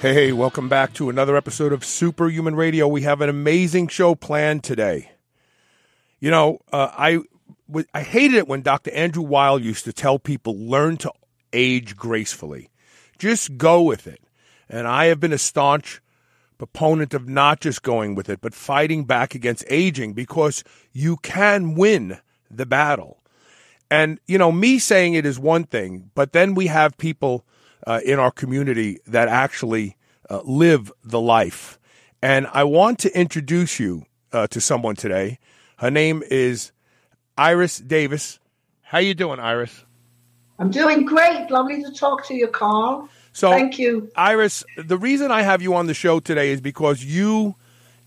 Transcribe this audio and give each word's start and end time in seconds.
Hey, 0.00 0.32
welcome 0.32 0.70
back 0.70 0.94
to 0.94 1.10
another 1.10 1.36
episode 1.36 1.74
of 1.74 1.84
Superhuman 1.84 2.56
Radio. 2.56 2.88
We 2.88 3.02
have 3.02 3.20
an 3.20 3.28
amazing 3.28 3.88
show 3.88 4.14
planned 4.14 4.64
today. 4.64 5.12
You 6.20 6.30
know, 6.30 6.60
uh, 6.72 6.90
I, 6.96 7.18
w- 7.68 7.86
I 7.92 8.02
hated 8.02 8.38
it 8.38 8.48
when 8.48 8.62
Dr. 8.62 8.90
Andrew 8.92 9.22
Weil 9.22 9.58
used 9.58 9.84
to 9.84 9.92
tell 9.92 10.18
people 10.18 10.56
learn 10.56 10.96
to 10.96 11.12
age 11.52 11.98
gracefully. 11.98 12.70
Just 13.18 13.58
go 13.58 13.82
with 13.82 14.06
it. 14.06 14.22
And 14.70 14.88
I 14.88 15.04
have 15.04 15.20
been 15.20 15.34
a 15.34 15.38
staunch 15.38 16.00
proponent 16.56 17.12
of 17.12 17.28
not 17.28 17.60
just 17.60 17.82
going 17.82 18.14
with 18.14 18.30
it, 18.30 18.40
but 18.40 18.54
fighting 18.54 19.04
back 19.04 19.34
against 19.34 19.66
aging 19.68 20.14
because 20.14 20.64
you 20.94 21.18
can 21.18 21.74
win 21.74 22.18
the 22.50 22.64
battle. 22.64 23.18
And, 23.90 24.18
you 24.26 24.38
know, 24.38 24.50
me 24.50 24.78
saying 24.78 25.12
it 25.12 25.26
is 25.26 25.38
one 25.38 25.64
thing, 25.64 26.10
but 26.14 26.32
then 26.32 26.54
we 26.54 26.68
have 26.68 26.96
people 26.96 27.44
uh, 27.86 28.00
in 28.04 28.18
our 28.18 28.30
community 28.30 28.98
that 29.06 29.28
actually 29.28 29.96
uh, 30.28 30.40
live 30.44 30.92
the 31.04 31.20
life. 31.20 31.78
And 32.22 32.46
I 32.52 32.64
want 32.64 32.98
to 33.00 33.18
introduce 33.18 33.80
you 33.80 34.04
uh, 34.32 34.46
to 34.48 34.60
someone 34.60 34.96
today. 34.96 35.38
Her 35.76 35.90
name 35.90 36.22
is 36.30 36.72
Iris 37.36 37.78
Davis. 37.78 38.38
How 38.82 38.98
you 38.98 39.14
doing, 39.14 39.40
Iris? 39.40 39.84
I'm 40.58 40.70
doing 40.70 41.06
great. 41.06 41.50
Lovely 41.50 41.82
to 41.82 41.90
talk 41.92 42.26
to 42.26 42.34
you, 42.34 42.48
Carl. 42.48 43.08
So, 43.32 43.50
Thank 43.50 43.78
you. 43.78 44.10
Iris. 44.14 44.64
The 44.76 44.98
reason 44.98 45.30
I 45.30 45.42
have 45.42 45.62
you 45.62 45.74
on 45.74 45.86
the 45.86 45.94
show 45.94 46.20
today 46.20 46.50
is 46.50 46.60
because 46.60 47.02
you 47.02 47.54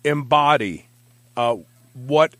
embody 0.04 0.88
uh, 1.36 1.58
what 1.94 2.36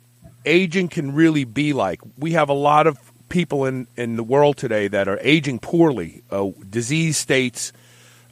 aging 0.46 0.90
can 0.90 1.14
really 1.14 1.46
be 1.46 1.74
like. 1.74 2.02
We 2.18 2.34
have 2.34 2.50
a 2.50 2.54
lot 2.54 2.86
of 2.86 3.13
people 3.34 3.66
in, 3.66 3.88
in 3.98 4.16
the 4.16 4.24
world 4.24 4.58
today 4.58 4.88
that 4.88 5.08
are 5.08 5.18
aging 5.22 5.58
poorly, 5.58 6.22
uh, 6.30 6.50
disease 6.70 7.18
states. 7.18 7.74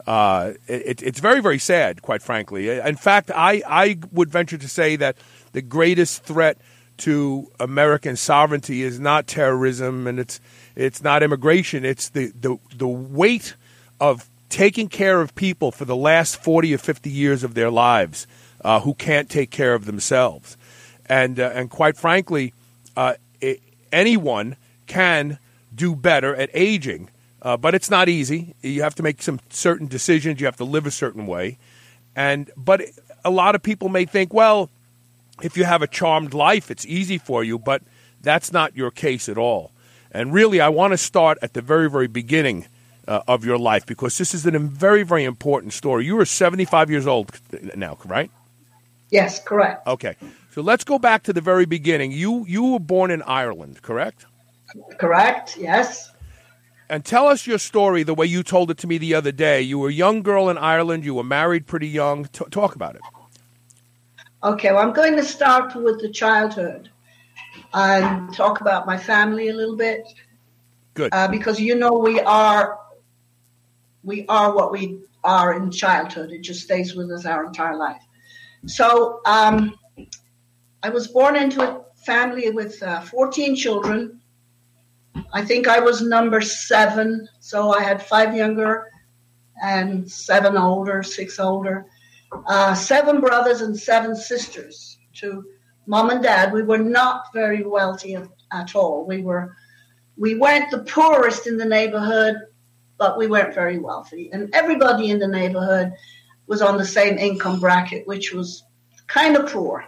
Uh, 0.05 0.53
it, 0.67 1.01
it's 1.01 1.19
very, 1.19 1.41
very 1.41 1.57
sad, 1.57 2.03
quite 2.03 2.21
frankly. 2.21 2.69
In 2.69 2.95
fact, 2.95 3.31
I, 3.33 3.63
I 3.67 3.97
would 4.11 4.29
venture 4.29 4.59
to 4.59 4.67
say 4.67 4.95
that 4.97 5.17
the 5.53 5.61
greatest 5.63 6.23
threat 6.23 6.59
to 6.97 7.51
American 7.59 8.15
sovereignty 8.15 8.83
is 8.83 8.99
not 8.99 9.25
terrorism 9.25 10.05
and 10.05 10.19
it's 10.19 10.39
it's 10.75 11.01
not 11.01 11.23
immigration. 11.23 11.83
It's 11.83 12.09
the, 12.09 12.31
the, 12.39 12.57
the 12.75 12.87
weight 12.87 13.55
of 13.99 14.29
taking 14.49 14.87
care 14.87 15.19
of 15.19 15.33
people 15.33 15.71
for 15.71 15.85
the 15.85 15.95
last 15.95 16.37
40 16.43 16.75
or 16.75 16.77
50 16.77 17.09
years 17.09 17.43
of 17.43 17.55
their 17.55 17.71
lives 17.71 18.27
uh, 18.63 18.79
who 18.81 18.93
can't 18.93 19.29
take 19.29 19.49
care 19.49 19.73
of 19.73 19.85
themselves. 19.85 20.57
And, 21.07 21.39
uh, 21.39 21.51
and 21.53 21.69
quite 21.71 21.97
frankly, 21.97 22.53
uh, 22.95 23.15
it, 23.41 23.61
anyone 23.91 24.55
can 24.91 25.39
do 25.73 25.95
better 25.95 26.35
at 26.35 26.49
aging, 26.53 27.09
uh, 27.41 27.55
but 27.55 27.73
it's 27.73 27.89
not 27.89 28.09
easy. 28.09 28.55
You 28.61 28.83
have 28.83 28.95
to 28.95 29.03
make 29.03 29.21
some 29.21 29.39
certain 29.49 29.87
decisions. 29.87 30.41
You 30.41 30.45
have 30.47 30.57
to 30.57 30.65
live 30.65 30.85
a 30.85 30.91
certain 30.91 31.25
way, 31.27 31.57
and 32.13 32.51
but 32.57 32.81
a 33.23 33.29
lot 33.29 33.55
of 33.55 33.63
people 33.63 33.87
may 33.87 34.05
think, 34.05 34.33
well, 34.33 34.69
if 35.41 35.55
you 35.55 35.63
have 35.63 35.81
a 35.81 35.87
charmed 35.87 36.33
life, 36.33 36.69
it's 36.69 36.85
easy 36.85 37.17
for 37.17 37.43
you, 37.43 37.57
but 37.57 37.81
that's 38.21 38.51
not 38.51 38.75
your 38.75 38.91
case 38.91 39.29
at 39.29 39.37
all. 39.37 39.71
And 40.11 40.33
really, 40.33 40.59
I 40.59 40.67
want 40.69 40.91
to 40.91 40.97
start 40.97 41.37
at 41.41 41.53
the 41.53 41.61
very, 41.61 41.89
very 41.89 42.07
beginning 42.07 42.67
uh, 43.07 43.21
of 43.27 43.45
your 43.45 43.57
life 43.57 43.85
because 43.85 44.17
this 44.17 44.33
is 44.33 44.45
a 44.45 44.51
very, 44.59 45.03
very 45.03 45.23
important 45.23 45.73
story. 45.73 46.05
You 46.05 46.19
are 46.19 46.25
75 46.25 46.89
years 46.89 47.07
old 47.07 47.31
now, 47.75 47.97
right? 48.05 48.29
Yes, 49.09 49.41
correct. 49.43 49.87
Okay. 49.87 50.15
So 50.51 50.61
let's 50.61 50.83
go 50.83 50.99
back 50.99 51.23
to 51.23 51.33
the 51.33 51.41
very 51.41 51.65
beginning. 51.65 52.11
You 52.11 52.45
you 52.45 52.73
were 52.73 52.79
born 52.79 53.09
in 53.09 53.21
Ireland, 53.23 53.81
correct? 53.81 54.25
Correct, 54.97 55.57
yes. 55.57 56.11
And 56.89 57.05
tell 57.05 57.27
us 57.27 57.47
your 57.47 57.57
story 57.57 58.03
the 58.03 58.13
way 58.13 58.25
you 58.25 58.43
told 58.43 58.69
it 58.69 58.77
to 58.79 58.87
me 58.87 58.97
the 58.97 59.15
other 59.15 59.31
day. 59.31 59.61
You 59.61 59.79
were 59.79 59.89
a 59.89 59.93
young 59.93 60.21
girl 60.23 60.49
in 60.49 60.57
Ireland, 60.57 61.05
you 61.05 61.15
were 61.15 61.23
married 61.23 61.65
pretty 61.65 61.87
young. 61.87 62.25
T- 62.25 62.45
talk 62.51 62.75
about 62.75 62.95
it. 62.95 63.01
Okay, 64.43 64.71
well, 64.71 64.81
I'm 64.81 64.93
going 64.93 65.15
to 65.15 65.23
start 65.23 65.75
with 65.75 66.01
the 66.01 66.09
childhood 66.09 66.89
and 67.73 68.33
talk 68.33 68.61
about 68.61 68.85
my 68.85 68.97
family 68.97 69.49
a 69.49 69.53
little 69.53 69.75
bit. 69.75 70.05
Good. 70.93 71.13
Uh, 71.13 71.27
because 71.27 71.59
you 71.59 71.75
know 71.75 71.93
we 71.93 72.19
are 72.19 72.79
we 74.03 74.25
are 74.27 74.53
what 74.53 74.71
we 74.71 74.99
are 75.23 75.53
in 75.53 75.71
childhood. 75.71 76.31
It 76.31 76.41
just 76.41 76.61
stays 76.61 76.95
with 76.95 77.11
us 77.11 77.25
our 77.25 77.45
entire 77.45 77.77
life. 77.77 78.01
So 78.65 79.21
um, 79.25 79.77
I 80.83 80.89
was 80.89 81.07
born 81.07 81.35
into 81.35 81.61
a 81.61 81.83
family 81.95 82.49
with 82.49 82.81
uh, 82.83 83.01
14 83.01 83.55
children 83.55 84.20
I 85.33 85.43
think 85.43 85.67
I 85.67 85.79
was 85.79 86.01
number 86.01 86.41
seven. 86.41 87.27
So 87.39 87.73
I 87.73 87.81
had 87.81 88.05
five 88.05 88.35
younger 88.35 88.91
and 89.63 90.09
seven 90.09 90.57
older, 90.57 91.03
six 91.03 91.39
older, 91.39 91.85
uh, 92.47 92.73
seven 92.73 93.21
brothers 93.21 93.61
and 93.61 93.77
seven 93.77 94.15
sisters 94.15 94.97
to 95.15 95.45
mom 95.85 96.09
and 96.09 96.23
dad. 96.23 96.51
We 96.51 96.63
were 96.63 96.77
not 96.77 97.25
very 97.33 97.63
wealthy 97.63 98.17
at 98.51 98.75
all. 98.75 99.05
We 99.05 99.21
were, 99.21 99.55
we 100.17 100.35
weren't 100.35 100.71
the 100.71 100.83
poorest 100.83 101.47
in 101.47 101.57
the 101.57 101.65
neighborhood, 101.65 102.35
but 102.97 103.17
we 103.17 103.27
weren't 103.27 103.53
very 103.53 103.79
wealthy. 103.79 104.29
And 104.31 104.53
everybody 104.53 105.11
in 105.11 105.19
the 105.19 105.27
neighborhood 105.27 105.93
was 106.47 106.61
on 106.61 106.77
the 106.77 106.85
same 106.85 107.17
income 107.17 107.59
bracket, 107.59 108.07
which 108.07 108.33
was 108.33 108.63
kind 109.07 109.35
of 109.35 109.51
poor. 109.51 109.85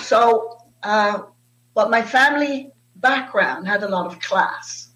So, 0.00 0.58
uh, 0.82 1.22
but 1.74 1.90
my 1.90 2.02
family 2.02 2.71
background 3.02 3.66
had 3.66 3.82
a 3.82 3.88
lot 3.88 4.06
of 4.06 4.18
class. 4.20 4.88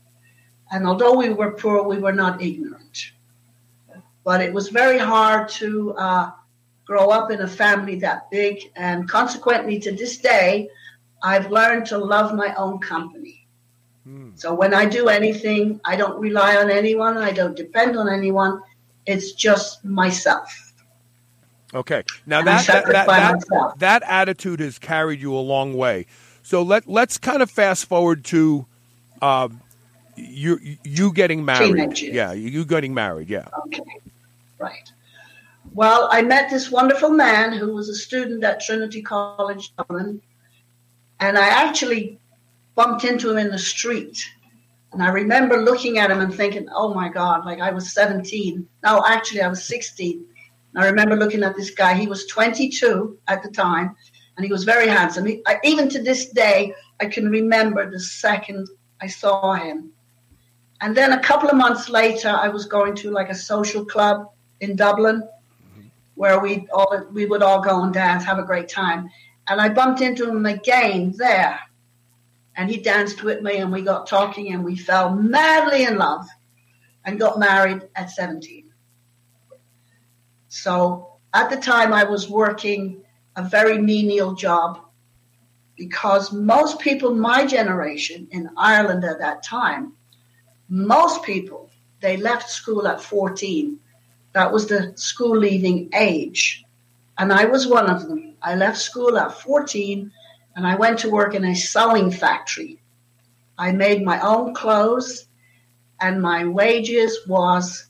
And 0.71 0.87
although 0.87 1.15
we 1.15 1.29
were 1.29 1.53
poor, 1.53 1.83
we 1.83 1.99
were 1.99 2.13
not 2.13 2.41
ignorant. 2.41 3.13
But 4.25 4.41
it 4.41 4.53
was 4.53 4.69
very 4.71 4.99
hard 4.99 5.49
to 5.61 5.93
uh, 5.93 6.31
grow 6.87 7.11
up 7.11 7.31
in 7.31 7.41
a 7.43 7.49
family 7.49 7.97
that 8.01 8.31
big. 8.31 8.73
And 8.75 9.09
consequently, 9.09 9.79
to 9.81 9.93
this 9.93 10.19
day, 10.19 10.69
I've 11.23 11.51
learned 11.51 11.87
to 11.87 11.99
love 11.99 12.35
my 12.35 12.55
own 12.55 12.79
company. 12.79 13.47
Hmm. 14.05 14.31
So 14.35 14.55
when 14.55 14.73
I 14.73 14.85
do 14.87 15.09
anything, 15.09 15.81
I 15.85 15.97
don't 15.97 16.19
rely 16.19 16.57
on 16.57 16.71
anyone, 16.71 17.19
I 17.19 17.33
don't 17.33 17.57
depend 17.57 17.97
on 17.97 18.09
anyone. 18.09 18.63
It's 19.05 19.33
just 19.33 19.85
myself. 19.85 20.67
Okay. 21.75 22.03
Now 22.27 22.43
that 22.43 22.67
that, 22.67 22.87
that, 22.87 23.07
that, 23.07 23.79
that, 23.79 24.03
attitude 24.05 24.61
has 24.61 24.79
carried 24.79 25.21
you 25.21 25.35
a 25.35 25.39
long 25.39 25.75
way. 25.75 26.07
So 26.47 26.63
let 26.63 26.87
let's 26.87 27.19
kind 27.19 27.43
of 27.43 27.51
fast 27.51 27.87
forward 27.87 28.25
to 28.27 28.67
uh, 29.21 29.49
you 30.15 30.77
you 30.85 31.13
getting 31.13 31.45
married. 31.45 31.99
Yeah, 31.99 32.35
you 32.35 32.65
getting 32.65 32.95
married. 32.95 33.29
Yeah. 33.29 33.49
Okay. 33.67 33.83
Right. 34.61 34.93
Well, 35.75 36.09
I 36.13 36.23
met 36.23 36.49
this 36.49 36.71
wonderful 36.71 37.11
man 37.11 37.53
who 37.53 37.75
was 37.75 37.89
a 37.89 37.97
student 37.97 38.45
at 38.45 38.61
Trinity 38.61 39.03
College 39.03 39.75
Dublin, 39.77 40.23
and 41.19 41.37
I 41.37 41.49
actually 41.49 42.21
bumped 42.77 43.03
into 43.03 43.29
him 43.29 43.39
in 43.39 43.51
the 43.51 43.59
street. 43.59 44.17
And 44.93 45.03
I 45.03 45.09
remember 45.09 45.65
looking 45.65 45.99
at 45.99 46.13
him 46.13 46.21
and 46.21 46.33
thinking, 46.33 46.69
"Oh 46.73 46.95
my 46.95 47.09
God!" 47.09 47.45
Like 47.45 47.59
I 47.59 47.73
was 47.73 47.93
17. 47.93 48.69
No, 48.85 49.05
actually, 49.05 49.41
I 49.41 49.49
was 49.49 49.65
16. 49.65 50.25
And 50.75 50.85
I 50.85 50.87
remember 50.87 51.17
looking 51.17 51.43
at 51.43 51.57
this 51.57 51.71
guy. 51.71 51.95
He 51.95 52.07
was 52.07 52.25
22 52.27 53.19
at 53.27 53.43
the 53.43 53.51
time, 53.51 53.97
and 54.37 54.45
he 54.47 54.53
was 54.53 54.65
very 54.65 54.89
handsome. 54.89 55.27
He, 55.27 55.43
I, 55.47 55.59
even 55.65 55.89
to 55.91 56.03
this 56.03 56.29
day, 56.31 56.75
I 57.01 57.07
can 57.07 57.29
remember 57.29 57.91
the 57.91 58.01
second 58.01 58.69
I 59.01 59.07
saw 59.07 59.55
him. 59.55 59.93
And 60.81 60.95
then 60.97 61.13
a 61.13 61.21
couple 61.21 61.49
of 61.49 61.57
months 61.57 61.89
later, 61.89 62.29
I 62.29 62.49
was 62.49 62.67
going 62.67 62.95
to 62.97 63.11
like 63.11 63.31
a 63.31 63.35
social 63.35 63.85
club 63.85 64.31
in 64.61 64.77
Dublin, 64.77 65.23
mm-hmm. 65.23 65.89
where 66.15 66.39
we 66.39 66.67
all 66.73 67.07
we 67.13 67.25
would 67.25 67.43
all 67.43 67.63
go 67.63 67.83
and 67.83 67.95
dance, 67.95 68.25
have 68.25 68.39
a 68.39 68.45
great 68.45 68.69
time. 68.69 69.09
And 69.49 69.61
I 69.61 69.69
bumped 69.69 70.01
into 70.01 70.29
him 70.29 70.45
again 70.45 71.15
there, 71.17 71.59
and 72.57 72.69
he 72.69 72.79
danced 72.79 73.23
with 73.23 73.43
me, 73.43 73.57
and 73.57 73.73
we 73.73 73.83
got 73.83 74.07
talking, 74.07 74.53
and 74.53 74.65
we 74.65 74.77
fell 74.77 75.15
madly 75.15 75.85
in 75.85 75.97
love, 75.97 76.27
and 77.05 77.19
got 77.19 77.39
married 77.39 77.89
at 77.95 78.11
seventeen. 78.11 78.73
So 80.49 81.13
at 81.33 81.49
the 81.49 81.57
time, 81.57 81.93
I 81.93 82.05
was 82.05 82.29
working 82.29 83.03
a 83.37 83.43
very 83.43 83.79
menial 83.79 84.35
job 84.35 84.81
because 85.77 86.33
most 86.33 86.81
people 86.81 87.15
my 87.15 87.47
generation 87.47 88.27
in 88.31 88.49
Ireland 88.57 89.05
at 89.05 89.19
that 89.19 89.43
time, 89.43 89.93
most 90.69 91.23
people, 91.23 91.71
they 92.01 92.17
left 92.17 92.51
school 92.51 92.89
at 92.89 93.01
14. 93.01 93.79
That 94.33 94.53
was 94.53 94.67
the 94.67 94.93
school 94.97 95.37
leaving 95.37 95.91
age. 95.95 96.65
And 97.19 97.33
I 97.33 97.45
was 97.45 97.67
one 97.67 97.89
of 97.89 98.09
them. 98.09 98.35
I 98.43 98.55
left 98.55 98.79
school 98.79 99.19
at 99.19 99.33
14 99.33 100.11
and 100.57 100.67
I 100.67 100.77
went 100.77 100.99
to 101.01 101.11
work 101.11 101.35
in 101.35 101.45
a 101.45 101.55
sewing 101.55 102.11
factory. 102.11 102.79
I 103.59 103.73
made 103.73 104.05
my 104.05 104.21
own 104.21 104.55
clothes 104.55 105.29
and 106.01 106.21
my 106.21 106.45
wages 106.45 107.21
was 107.27 107.87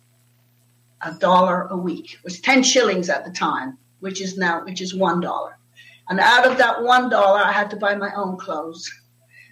a 1.03 1.13
dollar 1.15 1.67
a 1.71 1.77
week. 1.77 2.15
It 2.15 2.25
was 2.25 2.41
10 2.41 2.63
shillings 2.63 3.09
at 3.09 3.25
the 3.25 3.31
time, 3.31 3.79
which 4.07 4.21
is 4.21 4.39
now, 4.39 4.65
which 4.65 4.81
is 4.81 4.95
one 4.95 5.19
dollar. 5.19 5.59
And 6.09 6.21
out 6.21 6.47
of 6.47 6.57
that 6.59 6.81
one 6.81 7.11
dollar, 7.11 7.41
I 7.41 7.51
had 7.51 7.69
to 7.71 7.77
buy 7.77 7.97
my 7.97 8.13
own 8.15 8.37
clothes. 8.39 8.89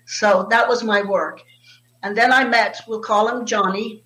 So 0.06 0.46
that 0.48 0.68
was 0.68 0.84
my 0.84 1.02
work. 1.02 1.42
And 2.04 2.16
then 2.16 2.32
I 2.32 2.44
met, 2.44 2.80
we'll 2.86 3.00
call 3.00 3.26
him 3.26 3.46
Johnny. 3.46 4.04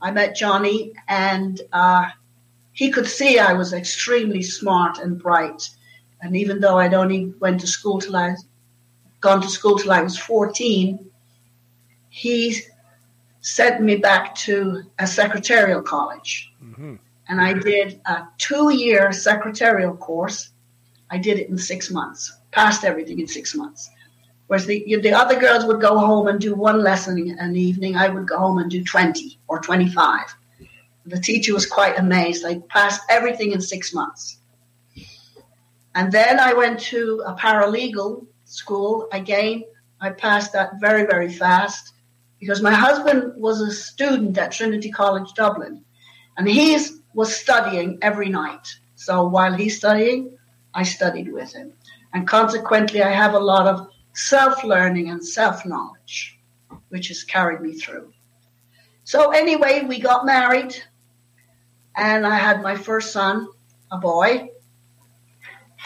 I 0.00 0.10
met 0.10 0.34
Johnny, 0.34 0.94
and 1.06 1.60
uh, 1.70 2.06
he 2.72 2.90
could 2.90 3.06
see 3.06 3.38
I 3.38 3.52
was 3.52 3.74
extremely 3.74 4.42
smart 4.42 4.96
and 4.98 5.22
bright. 5.22 5.68
And 6.22 6.34
even 6.34 6.60
though 6.60 6.78
I'd 6.78 6.94
only 6.94 7.34
went 7.38 7.60
to 7.60 7.66
school 7.66 8.00
till 8.00 8.16
I 8.16 8.36
gone 9.20 9.42
to 9.42 9.48
school 9.48 9.76
till 9.76 9.92
I 9.92 10.00
was 10.00 10.16
14, 10.16 11.10
he 12.08 12.58
sent 13.42 13.82
me 13.82 13.96
back 13.96 14.34
to 14.46 14.84
a 14.98 15.06
secretarial 15.06 15.82
college. 15.82 16.50
Mm-hmm. 16.64 16.94
And 17.28 17.40
I 17.40 17.52
did 17.52 18.00
a 18.06 18.26
two 18.38 18.72
year 18.72 19.12
secretarial 19.12 19.96
course. 19.96 20.50
I 21.10 21.18
did 21.18 21.38
it 21.38 21.48
in 21.48 21.58
six 21.58 21.90
months, 21.90 22.34
passed 22.50 22.84
everything 22.84 23.20
in 23.20 23.26
six 23.26 23.54
months. 23.54 23.90
Whereas 24.46 24.64
the, 24.64 24.96
the 25.02 25.12
other 25.12 25.38
girls 25.38 25.66
would 25.66 25.80
go 25.80 25.98
home 25.98 26.26
and 26.26 26.40
do 26.40 26.54
one 26.54 26.82
lesson 26.82 27.18
in 27.18 27.38
an 27.38 27.54
evening, 27.54 27.96
I 27.96 28.08
would 28.08 28.26
go 28.26 28.38
home 28.38 28.58
and 28.58 28.70
do 28.70 28.82
20 28.82 29.38
or 29.46 29.60
25. 29.60 30.20
The 31.04 31.20
teacher 31.20 31.52
was 31.52 31.66
quite 31.66 31.98
amazed. 31.98 32.46
I 32.46 32.60
passed 32.70 33.02
everything 33.10 33.52
in 33.52 33.60
six 33.60 33.92
months. 33.92 34.38
And 35.94 36.10
then 36.10 36.40
I 36.40 36.54
went 36.54 36.80
to 36.80 37.22
a 37.26 37.34
paralegal 37.34 38.26
school. 38.44 39.08
Again, 39.12 39.64
I 40.00 40.10
passed 40.10 40.52
that 40.54 40.80
very, 40.80 41.04
very 41.04 41.30
fast 41.30 41.92
because 42.40 42.62
my 42.62 42.72
husband 42.72 43.32
was 43.36 43.60
a 43.60 43.70
student 43.70 44.38
at 44.38 44.52
Trinity 44.52 44.90
College 44.90 45.32
Dublin 45.34 45.84
and 46.38 46.48
he 46.48 46.72
was 47.18 47.34
studying 47.34 47.98
every 48.00 48.28
night. 48.28 48.66
So 48.94 49.26
while 49.26 49.52
he's 49.52 49.76
studying, 49.76 50.38
I 50.72 50.84
studied 50.84 51.32
with 51.32 51.52
him. 51.52 51.72
And 52.14 52.28
consequently, 52.28 53.02
I 53.02 53.10
have 53.10 53.34
a 53.34 53.40
lot 53.52 53.66
of 53.66 53.88
self 54.14 54.62
learning 54.62 55.10
and 55.10 55.20
self 55.26 55.66
knowledge, 55.66 56.38
which 56.90 57.08
has 57.08 57.24
carried 57.24 57.60
me 57.60 57.72
through. 57.74 58.12
So, 59.02 59.32
anyway, 59.32 59.82
we 59.88 59.98
got 59.98 60.26
married, 60.26 60.72
and 61.96 62.24
I 62.24 62.36
had 62.36 62.62
my 62.62 62.76
first 62.76 63.10
son, 63.10 63.48
a 63.90 63.98
boy, 63.98 64.50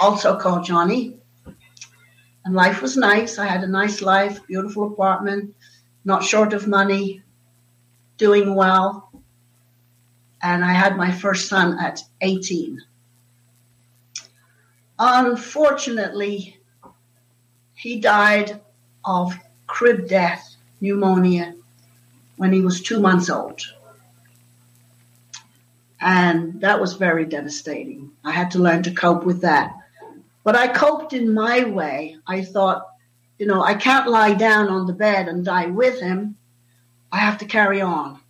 also 0.00 0.38
called 0.38 0.66
Johnny. 0.66 1.16
And 2.44 2.54
life 2.54 2.82
was 2.82 2.98
nice. 2.98 3.38
I 3.38 3.46
had 3.46 3.64
a 3.64 3.76
nice 3.80 4.02
life, 4.02 4.46
beautiful 4.46 4.92
apartment, 4.92 5.54
not 6.04 6.24
short 6.24 6.52
of 6.52 6.68
money, 6.68 7.22
doing 8.18 8.54
well. 8.54 9.11
And 10.42 10.64
I 10.64 10.72
had 10.72 10.96
my 10.96 11.12
first 11.12 11.48
son 11.48 11.78
at 11.78 12.02
18. 12.20 12.80
Unfortunately, 14.98 16.58
he 17.74 18.00
died 18.00 18.60
of 19.04 19.34
crib 19.66 20.08
death, 20.08 20.56
pneumonia, 20.80 21.54
when 22.36 22.52
he 22.52 22.60
was 22.60 22.80
two 22.80 23.00
months 23.00 23.30
old. 23.30 23.60
And 26.00 26.60
that 26.60 26.80
was 26.80 26.94
very 26.94 27.24
devastating. 27.24 28.10
I 28.24 28.32
had 28.32 28.50
to 28.52 28.58
learn 28.58 28.82
to 28.84 28.92
cope 28.92 29.24
with 29.24 29.40
that. 29.42 29.74
But 30.44 30.56
I 30.56 30.66
coped 30.66 31.12
in 31.12 31.32
my 31.32 31.64
way. 31.64 32.16
I 32.26 32.42
thought, 32.42 32.86
you 33.38 33.46
know, 33.46 33.62
I 33.62 33.74
can't 33.74 34.10
lie 34.10 34.34
down 34.34 34.68
on 34.68 34.86
the 34.86 34.92
bed 34.92 35.28
and 35.28 35.44
die 35.44 35.66
with 35.66 36.00
him. 36.00 36.36
I 37.12 37.18
have 37.18 37.38
to 37.38 37.44
carry 37.44 37.80
on. 37.80 38.21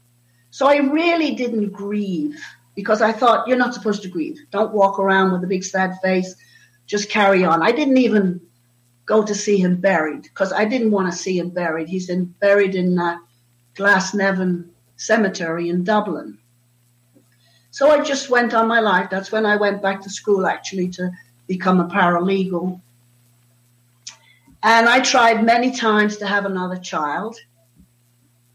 So 0.52 0.68
I 0.68 0.76
really 0.76 1.34
didn't 1.34 1.70
grieve 1.70 2.38
because 2.74 3.00
I 3.00 3.10
thought, 3.10 3.48
you're 3.48 3.56
not 3.56 3.72
supposed 3.72 4.02
to 4.02 4.08
grieve. 4.08 4.38
Don't 4.50 4.74
walk 4.74 4.98
around 4.98 5.32
with 5.32 5.42
a 5.42 5.46
big 5.46 5.64
sad 5.64 5.98
face. 6.02 6.36
Just 6.86 7.08
carry 7.08 7.42
on. 7.42 7.62
I 7.62 7.72
didn't 7.72 7.96
even 7.96 8.38
go 9.06 9.24
to 9.24 9.34
see 9.34 9.56
him 9.56 9.80
buried 9.80 10.24
because 10.24 10.52
I 10.52 10.66
didn't 10.66 10.90
want 10.90 11.10
to 11.10 11.18
see 11.18 11.38
him 11.38 11.48
buried. 11.48 11.88
He's 11.88 12.10
in, 12.10 12.26
buried 12.38 12.74
in 12.74 12.98
uh, 12.98 13.16
Glasnevin 13.76 14.68
Cemetery 14.96 15.70
in 15.70 15.84
Dublin. 15.84 16.36
So 17.70 17.90
I 17.90 18.02
just 18.02 18.28
went 18.28 18.52
on 18.52 18.68
my 18.68 18.80
life. 18.80 19.08
That's 19.08 19.32
when 19.32 19.46
I 19.46 19.56
went 19.56 19.80
back 19.80 20.02
to 20.02 20.10
school 20.10 20.46
actually 20.46 20.88
to 20.88 21.12
become 21.46 21.80
a 21.80 21.88
paralegal. 21.88 22.78
And 24.62 24.86
I 24.86 25.00
tried 25.00 25.42
many 25.46 25.74
times 25.74 26.18
to 26.18 26.26
have 26.26 26.44
another 26.44 26.76
child. 26.76 27.36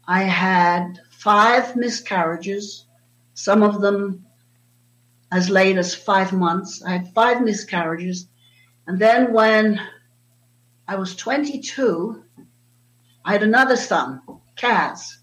I 0.06 0.22
had 0.22 1.00
five 1.18 1.76
miscarriages, 1.76 2.86
some 3.34 3.62
of 3.62 3.80
them 3.80 4.24
as 5.30 5.50
late 5.50 5.76
as 5.76 5.94
five 5.94 6.32
months. 6.32 6.82
I 6.82 6.90
had 6.92 7.14
five 7.14 7.42
miscarriages. 7.42 8.28
And 8.86 8.98
then 8.98 9.32
when 9.32 9.80
I 10.88 10.96
was 10.96 11.14
22. 11.14 12.24
I 13.22 13.32
had 13.32 13.42
another 13.42 13.76
son, 13.76 14.22
Kaz. 14.56 15.18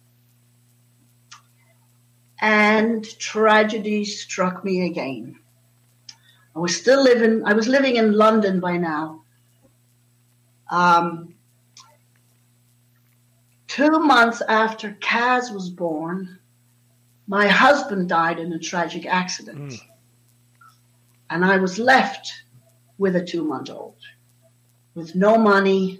And 2.39 3.03
tragedy 3.17 4.05
struck 4.05 4.63
me 4.63 4.85
again. 4.85 5.39
I 6.55 6.59
was 6.59 6.77
still 6.77 7.01
living, 7.01 7.41
I 7.45 7.53
was 7.53 7.67
living 7.67 7.95
in 7.95 8.13
London 8.13 8.59
by 8.59 8.77
now. 8.77 9.23
Um, 10.69 11.34
two 13.75 13.99
months 13.99 14.41
after 14.47 14.97
Kaz 15.01 15.53
was 15.53 15.69
born, 15.69 16.39
my 17.27 17.45
husband 17.45 18.07
died 18.07 18.39
in 18.39 18.53
a 18.53 18.59
tragic 18.59 19.05
accident. 19.05 19.73
Mm. 19.73 19.81
And 21.29 21.43
I 21.43 21.57
was 21.57 21.77
left 21.77 22.31
with 22.97 23.17
a 23.17 23.25
two 23.25 23.43
month 23.43 23.69
old 23.69 23.97
with 24.93 25.13
no 25.13 25.37
money, 25.37 25.99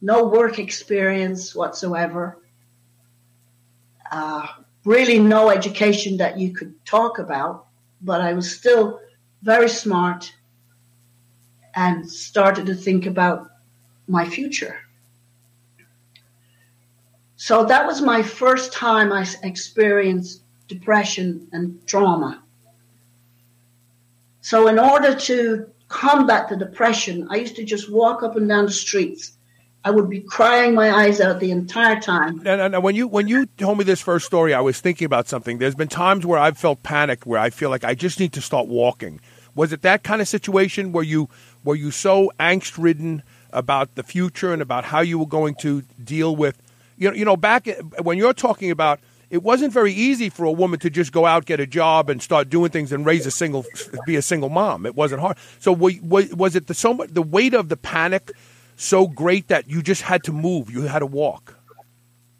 no 0.00 0.24
work 0.24 0.58
experience 0.58 1.54
whatsoever, 1.54 2.38
uh, 4.10 4.46
really 4.86 5.18
no 5.18 5.50
education 5.50 6.16
that 6.16 6.38
you 6.38 6.54
could 6.54 6.72
talk 6.86 7.18
about, 7.18 7.66
but 8.00 8.22
I 8.22 8.32
was 8.32 8.50
still 8.50 9.00
very 9.42 9.68
smart 9.68 10.32
and 11.74 12.10
started 12.10 12.64
to 12.66 12.74
think 12.74 13.04
about 13.04 13.50
my 14.06 14.26
future. 14.26 14.80
So 17.38 17.64
that 17.64 17.86
was 17.86 18.02
my 18.02 18.20
first 18.20 18.72
time 18.72 19.12
I 19.12 19.24
experienced 19.44 20.42
depression 20.66 21.46
and 21.52 21.78
trauma. 21.86 22.42
So, 24.40 24.66
in 24.66 24.76
order 24.76 25.14
to 25.14 25.70
combat 25.86 26.48
the 26.48 26.56
depression, 26.56 27.28
I 27.30 27.36
used 27.36 27.54
to 27.54 27.64
just 27.64 27.92
walk 27.92 28.24
up 28.24 28.34
and 28.34 28.48
down 28.48 28.66
the 28.66 28.72
streets. 28.72 29.32
I 29.84 29.92
would 29.92 30.10
be 30.10 30.18
crying 30.20 30.74
my 30.74 30.90
eyes 30.90 31.20
out 31.20 31.38
the 31.38 31.52
entire 31.52 32.00
time. 32.00 32.44
And, 32.44 32.82
when 32.82 32.96
you 32.96 33.06
when 33.06 33.28
you 33.28 33.46
told 33.46 33.78
me 33.78 33.84
this 33.84 34.00
first 34.00 34.26
story, 34.26 34.52
I 34.52 34.60
was 34.60 34.80
thinking 34.80 35.06
about 35.06 35.28
something. 35.28 35.58
There's 35.58 35.76
been 35.76 35.88
times 35.88 36.26
where 36.26 36.40
I've 36.40 36.58
felt 36.58 36.82
panic, 36.82 37.24
where 37.24 37.38
I 37.38 37.50
feel 37.50 37.70
like 37.70 37.84
I 37.84 37.94
just 37.94 38.18
need 38.18 38.32
to 38.32 38.40
start 38.40 38.66
walking. 38.66 39.20
Was 39.54 39.72
it 39.72 39.82
that 39.82 40.02
kind 40.02 40.20
of 40.20 40.26
situation 40.26 40.90
where 40.90 41.04
you 41.04 41.28
were 41.62 41.76
you 41.76 41.92
so 41.92 42.32
angst 42.40 42.82
ridden 42.82 43.22
about 43.52 43.94
the 43.94 44.02
future 44.02 44.52
and 44.52 44.60
about 44.60 44.86
how 44.86 45.00
you 45.00 45.20
were 45.20 45.26
going 45.26 45.54
to 45.56 45.82
deal 46.02 46.34
with, 46.34 46.60
you 46.98 47.08
know, 47.10 47.14
you 47.14 47.24
know, 47.24 47.36
back 47.36 47.68
when 48.02 48.18
you're 48.18 48.34
talking 48.34 48.70
about 48.70 49.00
it 49.30 49.42
wasn't 49.42 49.72
very 49.72 49.92
easy 49.92 50.30
for 50.30 50.44
a 50.44 50.52
woman 50.52 50.80
to 50.80 50.88
just 50.88 51.12
go 51.12 51.26
out, 51.26 51.44
get 51.44 51.60
a 51.60 51.66
job, 51.66 52.08
and 52.08 52.22
start 52.22 52.48
doing 52.48 52.70
things 52.70 52.92
and 52.92 53.04
raise 53.04 53.26
a 53.26 53.30
single, 53.30 53.66
be 54.06 54.16
a 54.16 54.22
single 54.22 54.48
mom. 54.48 54.86
It 54.86 54.94
wasn't 54.94 55.20
hard. 55.20 55.36
So 55.58 55.72
was 55.72 56.56
it 56.56 56.66
the 56.66 56.74
so 56.74 56.94
much 56.94 57.10
the 57.12 57.22
weight 57.22 57.54
of 57.54 57.68
the 57.68 57.76
panic 57.76 58.32
so 58.76 59.06
great 59.06 59.48
that 59.48 59.68
you 59.68 59.82
just 59.82 60.02
had 60.02 60.24
to 60.24 60.32
move? 60.32 60.70
You 60.70 60.82
had 60.82 61.00
to 61.00 61.06
walk. 61.06 61.54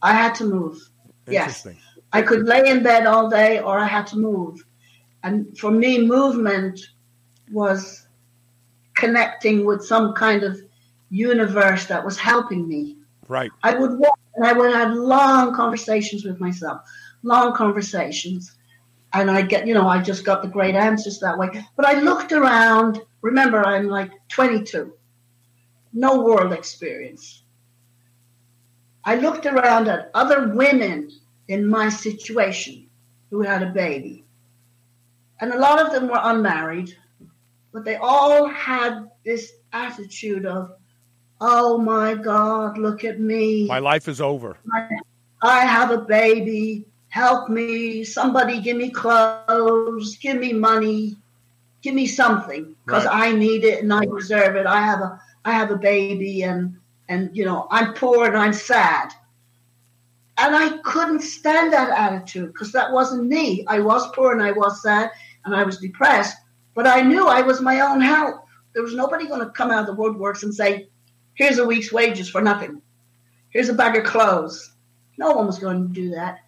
I 0.00 0.15
had 0.15 0.35
to 0.37 0.45
move. 0.45 0.81
Yes, 1.27 1.67
I 2.12 2.23
could 2.23 2.47
lay 2.47 2.67
in 2.71 2.83
bed 2.83 3.07
all 3.07 3.29
day, 3.29 3.61
or 3.61 3.79
I 3.79 3.87
had 3.87 4.07
to 4.09 4.17
move. 4.17 4.65
And 5.23 5.59
for 5.59 5.71
me, 5.71 6.07
movement 6.07 6.81
was 7.53 8.07
connecting 8.95 9.67
with 9.67 9.85
some 9.85 10.15
kind 10.15 10.43
of 10.43 10.59
universe 11.11 11.85
that 11.87 12.03
was 12.03 12.17
helping 12.17 12.67
me. 12.67 12.97
Right. 13.29 13.50
I 13.62 13.75
would 13.75 13.99
walk 13.99 14.19
and 14.38 14.47
I 14.47 14.52
would 14.52 14.73
have 14.73 14.95
long 14.95 15.52
conversations 15.52 16.25
with 16.25 16.38
myself, 16.38 16.83
long 17.25 17.57
conversations. 17.57 18.57
And 19.12 19.28
I 19.28 19.42
get, 19.42 19.66
you 19.66 19.75
know, 19.75 19.88
I 19.88 20.00
just 20.00 20.25
got 20.25 20.42
the 20.42 20.49
great 20.49 20.76
answers 20.76 21.18
that 21.18 21.37
way. 21.37 21.49
But 21.75 21.87
I 21.87 22.00
looked 22.00 22.30
around. 22.30 23.00
Remember, 23.21 23.66
I'm 23.66 23.88
like 23.88 24.12
22, 24.28 24.92
no 25.92 26.21
world 26.21 26.52
experience. 26.52 27.42
I 29.04 29.16
looked 29.16 29.45
around 29.45 29.88
at 29.88 30.12
other 30.14 30.54
women 30.54 31.11
in 31.49 31.66
my 31.66 31.88
situation 31.88 32.87
who 33.30 33.42
had 33.42 33.64
a 33.64 33.73
baby. 33.73 34.25
And 35.40 35.52
a 35.52 35.59
lot 35.59 35.85
of 35.85 35.90
them 35.90 36.07
were 36.07 36.21
unmarried, 36.23 36.97
but 37.73 37.85
they 37.85 37.97
all 37.97 38.47
had 38.47 39.09
this 39.25 39.52
attitude 39.73 40.47
of, 40.47 40.76
oh 41.40 41.78
my 41.78 42.14
God, 42.14 42.78
look 42.78 43.04
at 43.04 43.21
me. 43.21 43.66
My 43.66 43.78
life 43.78 44.09
is 44.09 44.21
over. 44.21 44.57
I 45.42 45.64
have 45.64 45.90
a 45.90 45.99
baby. 45.99 46.85
Help 47.11 47.49
me. 47.49 48.04
Somebody 48.04 48.61
give 48.61 48.76
me 48.76 48.90
clothes. 48.90 50.16
Give 50.16 50.37
me 50.38 50.52
money. 50.52 51.16
Give 51.83 51.95
me 51.95 52.07
something 52.07 52.75
because 52.85 53.04
Right. 53.07 53.30
I 53.30 53.37
need 53.37 53.64
it 53.64 53.83
and 53.83 53.92
I 53.92 54.04
deserve 54.04 54.57
it. 54.57 54.66
I 54.66 54.80
have 54.83 55.00
a 55.00 55.21
I 55.45 55.52
have 55.52 55.71
a 55.71 55.76
baby 55.76 56.42
and 56.42 56.76
and 57.09 57.30
you 57.37 57.45
know 57.45 57.68
I'm 57.71 57.95
poor 57.95 58.26
and 58.26 58.37
I'm 58.37 58.52
sad. 58.52 59.11
And 60.40 60.54
I 60.54 60.78
couldn't 60.85 61.21
stand 61.23 61.73
that 61.73 61.90
attitude 61.90 62.52
because 62.52 62.71
that 62.73 62.92
wasn't 62.92 63.26
me. 63.26 63.64
I 63.66 63.80
was 63.80 64.07
poor 64.14 64.33
and 64.33 64.42
I 64.42 64.52
was 64.52 64.83
sad 64.83 65.11
and 65.45 65.54
I 65.54 65.64
was 65.64 65.78
depressed, 65.78 66.37
but 66.75 66.87
I 66.87 67.00
knew 67.02 67.26
I 67.26 67.42
was 67.42 67.61
my 67.61 67.80
own 67.80 68.00
help. 68.00 68.45
There 68.75 68.83
was 68.85 68.95
nobody 68.95 69.26
going 69.26 69.40
to 69.40 69.50
come 69.50 69.71
out 69.73 69.88
of 69.88 69.97
the 69.97 70.00
woodworks 70.00 70.45
and 70.45 70.54
say, 70.54 70.88
"Here's 71.38 71.59
a 71.59 71.66
week's 71.66 71.92
wages 71.92 72.28
for 72.28 72.42
nothing. 72.42 72.83
Here's 73.49 73.71
a 73.71 73.75
bag 73.75 73.97
of 73.97 74.04
clothes." 74.04 74.75
No 75.18 75.33
one 75.33 75.47
was 75.47 75.59
going 75.59 75.88
to 75.88 75.92
do 75.92 76.11
that. 76.11 76.38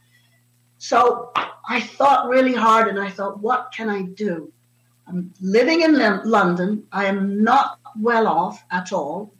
So 0.78 1.32
I 1.68 1.80
thought 1.80 2.28
really 2.28 2.54
hard 2.54 2.88
and 2.88 2.98
I 2.98 3.10
thought, 3.10 3.40
what 3.40 3.72
can 3.76 3.90
I 3.90 4.02
do? 4.02 4.52
I'm 5.06 5.34
living 5.40 5.82
in 5.82 5.94
London. 6.24 6.86
I 6.92 7.06
am 7.06 7.44
not 7.44 7.78
well 7.98 8.26
off 8.26 8.64
at 8.70 8.92
all. 8.92 9.34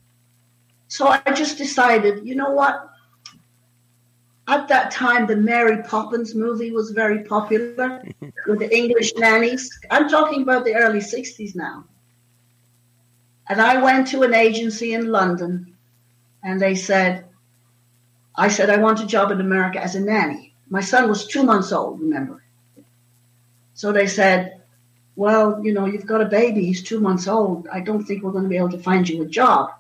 So 0.89 1.07
I 1.07 1.21
just 1.35 1.57
decided, 1.57 2.27
you 2.27 2.35
know 2.35 2.51
what? 2.51 2.89
At 4.49 4.67
that 4.69 4.91
time, 4.91 5.29
the 5.29 5.37
Mary 5.37 5.81
Poppins 5.85 6.35
movie 6.35 6.73
was 6.73 6.91
very 6.91 7.23
popular 7.23 8.03
with 8.47 8.59
the 8.59 8.77
English 8.77 9.15
nannies. 9.17 9.71
I'm 9.91 10.09
talking 10.09 10.43
about 10.43 10.65
the 10.65 10.75
early 10.75 10.99
60s 10.99 11.55
now. 11.55 11.85
And 13.51 13.61
I 13.61 13.83
went 13.83 14.07
to 14.09 14.23
an 14.23 14.33
agency 14.33 14.95
in 14.95 15.11
London 15.11 15.75
and 16.41 16.63
they 16.63 16.77
said, 16.77 17.25
I 18.37 18.47
said, 18.47 18.71
I 18.71 18.77
want 18.77 19.03
a 19.03 19.07
job 19.07 19.33
in 19.33 19.41
America 19.41 19.83
as 19.83 19.97
a 19.97 20.01
nanny. 20.01 20.55
My 20.69 20.81
son 20.81 21.09
was 21.09 21.27
two 21.27 21.43
months 21.43 21.73
old, 21.73 21.99
remember? 21.99 22.45
So 23.75 23.91
they 23.91 24.07
said, 24.07 24.63
Well, 25.17 25.61
you 25.65 25.73
know, 25.73 25.87
you've 25.87 26.07
got 26.07 26.21
a 26.21 26.27
baby, 26.27 26.65
he's 26.65 26.85
two 26.85 27.01
months 27.01 27.27
old. 27.27 27.67
I 27.73 27.81
don't 27.81 28.05
think 28.05 28.23
we're 28.23 28.31
going 28.31 28.45
to 28.45 28.49
be 28.49 28.57
able 28.57 28.71
to 28.71 28.79
find 28.79 29.09
you 29.09 29.23
a 29.23 29.27
job. 29.27 29.71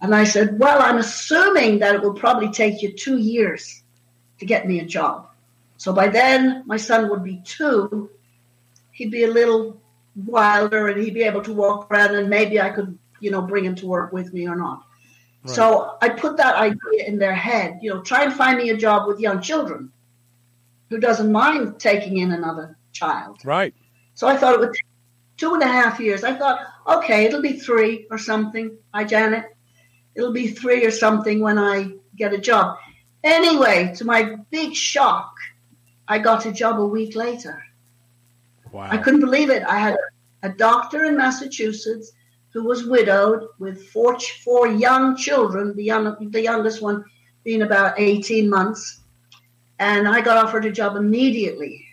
And 0.00 0.14
I 0.14 0.22
said, 0.22 0.60
Well, 0.60 0.80
I'm 0.80 0.98
assuming 0.98 1.80
that 1.80 1.96
it 1.96 2.02
will 2.02 2.14
probably 2.14 2.52
take 2.52 2.82
you 2.82 2.92
two 2.92 3.18
years 3.18 3.82
to 4.38 4.46
get 4.46 4.68
me 4.68 4.78
a 4.78 4.86
job. 4.86 5.28
So 5.76 5.92
by 5.92 6.06
then, 6.06 6.62
my 6.66 6.76
son 6.76 7.10
would 7.10 7.24
be 7.24 7.42
two. 7.44 8.10
He'd 8.92 9.10
be 9.10 9.24
a 9.24 9.28
little 9.28 9.81
wilder 10.16 10.88
and 10.88 11.02
he'd 11.02 11.14
be 11.14 11.22
able 11.22 11.42
to 11.42 11.52
walk 11.52 11.90
around, 11.90 12.14
and 12.14 12.28
maybe 12.28 12.60
I 12.60 12.70
could, 12.70 12.98
you 13.20 13.30
know, 13.30 13.42
bring 13.42 13.64
him 13.64 13.74
to 13.76 13.86
work 13.86 14.12
with 14.12 14.32
me 14.32 14.46
or 14.46 14.56
not. 14.56 14.84
So 15.44 15.96
I 16.00 16.08
put 16.08 16.36
that 16.36 16.54
idea 16.54 17.04
in 17.06 17.18
their 17.18 17.34
head, 17.34 17.80
you 17.82 17.90
know, 17.90 18.00
try 18.02 18.22
and 18.22 18.32
find 18.32 18.58
me 18.58 18.70
a 18.70 18.76
job 18.76 19.08
with 19.08 19.18
young 19.18 19.40
children 19.40 19.90
who 20.88 20.98
doesn't 21.00 21.32
mind 21.32 21.80
taking 21.80 22.18
in 22.18 22.30
another 22.30 22.76
child. 22.92 23.38
Right. 23.44 23.74
So 24.14 24.28
I 24.28 24.36
thought 24.36 24.54
it 24.54 24.60
would 24.60 24.72
take 24.72 24.86
two 25.36 25.54
and 25.54 25.62
a 25.62 25.66
half 25.66 25.98
years. 25.98 26.22
I 26.22 26.34
thought, 26.34 26.60
okay, 26.86 27.24
it'll 27.24 27.42
be 27.42 27.54
three 27.54 28.06
or 28.08 28.18
something. 28.18 28.76
Hi, 28.94 29.02
Janet. 29.02 29.46
It'll 30.14 30.32
be 30.32 30.46
three 30.48 30.84
or 30.84 30.92
something 30.92 31.40
when 31.40 31.58
I 31.58 31.92
get 32.16 32.34
a 32.34 32.38
job. 32.38 32.76
Anyway, 33.24 33.94
to 33.96 34.04
my 34.04 34.36
big 34.50 34.74
shock, 34.74 35.34
I 36.06 36.18
got 36.18 36.46
a 36.46 36.52
job 36.52 36.78
a 36.78 36.86
week 36.86 37.16
later. 37.16 37.64
Wow. 38.72 38.88
I 38.90 38.96
couldn't 38.96 39.20
believe 39.20 39.50
it. 39.50 39.62
I 39.64 39.78
had 39.78 39.96
a 40.42 40.48
doctor 40.48 41.04
in 41.04 41.16
Massachusetts 41.16 42.12
who 42.52 42.64
was 42.64 42.86
widowed 42.86 43.48
with 43.58 43.88
four 43.88 44.18
four 44.42 44.66
young 44.66 45.14
children. 45.16 45.76
The 45.76 45.84
young, 45.84 46.30
the 46.30 46.42
youngest 46.42 46.80
one 46.80 47.04
being 47.44 47.62
about 47.62 48.00
eighteen 48.00 48.48
months, 48.48 49.00
and 49.78 50.08
I 50.08 50.22
got 50.22 50.38
offered 50.38 50.64
a 50.64 50.72
job 50.72 50.96
immediately, 50.96 51.84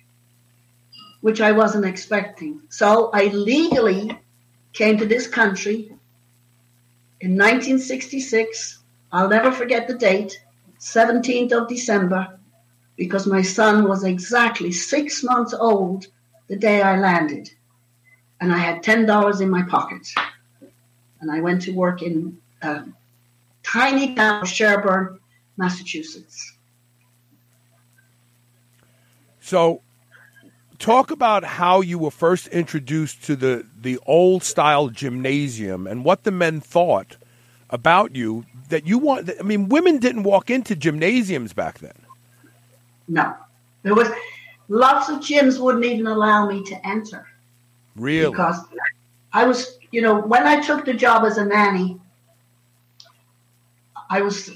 which 1.19 1.41
I 1.41 1.51
wasn't 1.51 1.85
expecting. 1.85 2.61
So 2.69 3.09
I 3.13 3.25
legally 3.25 4.17
came 4.71 4.97
to 4.97 5.05
this 5.05 5.27
country 5.27 5.91
in 7.19 7.31
1966. 7.31 8.79
I'll 9.11 9.27
never 9.27 9.51
forget 9.51 9.87
the 9.87 9.95
date, 9.95 10.39
17th 10.79 11.51
of 11.51 11.67
December, 11.67 12.39
because 12.95 13.25
my 13.25 13.41
son 13.41 13.87
was 13.87 14.03
exactly 14.03 14.71
six 14.71 15.23
months 15.23 15.53
old 15.53 16.07
the 16.49 16.57
day 16.57 16.81
I 16.81 16.97
landed. 16.97 17.49
And 18.41 18.53
I 18.53 18.57
had 18.57 18.83
$10 18.83 19.41
in 19.41 19.49
my 19.49 19.63
pocket. 19.63 20.07
And 21.21 21.31
I 21.31 21.39
went 21.41 21.61
to 21.63 21.71
work 21.71 22.01
in 22.01 22.37
a 22.61 22.83
tiny 23.63 24.15
town 24.15 24.41
of 24.43 24.47
Sherborn, 24.47 25.19
Massachusetts. 25.57 26.53
So, 29.41 29.81
talk 30.77 31.11
about 31.11 31.43
how 31.43 31.81
you 31.81 31.99
were 31.99 32.11
first 32.11 32.47
introduced 32.47 33.23
to 33.23 33.35
the 33.35 33.65
the 33.81 33.99
old 34.05 34.43
style 34.43 34.89
gymnasium 34.89 35.87
and 35.87 36.05
what 36.05 36.23
the 36.23 36.31
men 36.31 36.61
thought 36.61 37.17
about 37.69 38.15
you 38.15 38.45
that 38.69 38.85
you 38.87 38.97
want. 38.97 39.29
I 39.39 39.43
mean, 39.43 39.69
women 39.69 39.97
didn't 39.97 40.23
walk 40.23 40.49
into 40.49 40.75
gymnasiums 40.75 41.53
back 41.53 41.79
then. 41.79 42.05
No. 43.07 43.35
There 43.83 43.95
was 43.95 44.09
lots 44.69 45.09
of 45.09 45.17
gyms 45.17 45.59
wouldn't 45.59 45.83
even 45.83 46.07
allow 46.07 46.47
me 46.47 46.63
to 46.63 46.87
enter. 46.87 47.27
Really? 47.95 48.29
because 48.29 48.61
I 49.33 49.45
was, 49.45 49.77
you 49.91 50.01
know, 50.01 50.21
when 50.21 50.47
I 50.47 50.61
took 50.61 50.85
the 50.85 50.93
job 50.93 51.25
as 51.25 51.37
a 51.37 51.45
nanny, 51.45 51.99
I 54.09 54.21
was, 54.21 54.51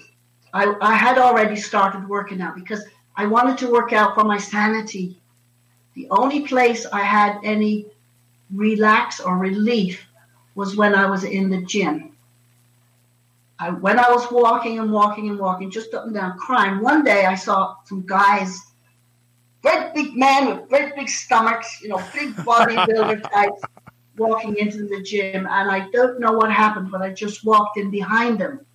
I, 0.54 0.74
I 0.82 0.96
had 0.96 1.18
already 1.18 1.58
started 1.58 2.08
working 2.08 2.42
out 2.42 2.56
because 2.56 2.84
I 3.16 3.26
wanted 3.26 3.58
to 3.60 3.72
work 3.72 3.94
out 3.94 4.16
for 4.16 4.24
my 4.24 4.38
sanity. 4.38 5.20
The 5.96 6.08
only 6.10 6.48
place 6.48 6.86
I 6.92 7.02
had 7.02 7.40
any 7.44 7.86
relax 8.52 9.20
or 9.20 9.38
relief 9.38 10.08
was 10.56 10.76
when 10.76 10.96
I 10.96 11.10
was 11.10 11.24
in 11.24 11.50
the 11.50 11.62
gym. 11.64 12.16
I, 13.60 13.70
when 13.70 14.00
I 14.00 14.10
was 14.10 14.32
walking 14.32 14.80
and 14.80 14.92
walking 14.92 15.30
and 15.30 15.38
walking, 15.38 15.70
just 15.70 15.94
up 15.94 16.06
and 16.06 16.14
down, 16.14 16.38
crying. 16.38 16.82
One 16.82 17.04
day 17.04 17.26
I 17.26 17.36
saw 17.36 17.76
some 17.86 18.06
guys, 18.06 18.73
great 19.64 19.94
big 19.94 20.16
men 20.16 20.48
with 20.48 20.70
great 20.70 20.96
big 20.96 21.10
stomachs, 21.10 21.82
you 21.82 21.88
know, 21.88 22.02
big 22.14 22.36
bodybuilder 22.36 23.32
types, 23.32 23.62
walking 24.18 24.56
into 24.58 24.86
the 24.86 25.02
gym. 25.02 25.48
And 25.50 25.72
I 25.72 25.90
don't 25.90 26.20
know 26.20 26.34
what 26.34 26.52
happened, 26.52 26.92
but 26.92 27.02
I 27.02 27.12
just 27.12 27.44
walked 27.44 27.78
in 27.78 27.90
behind 27.90 28.40
them. 28.40 28.66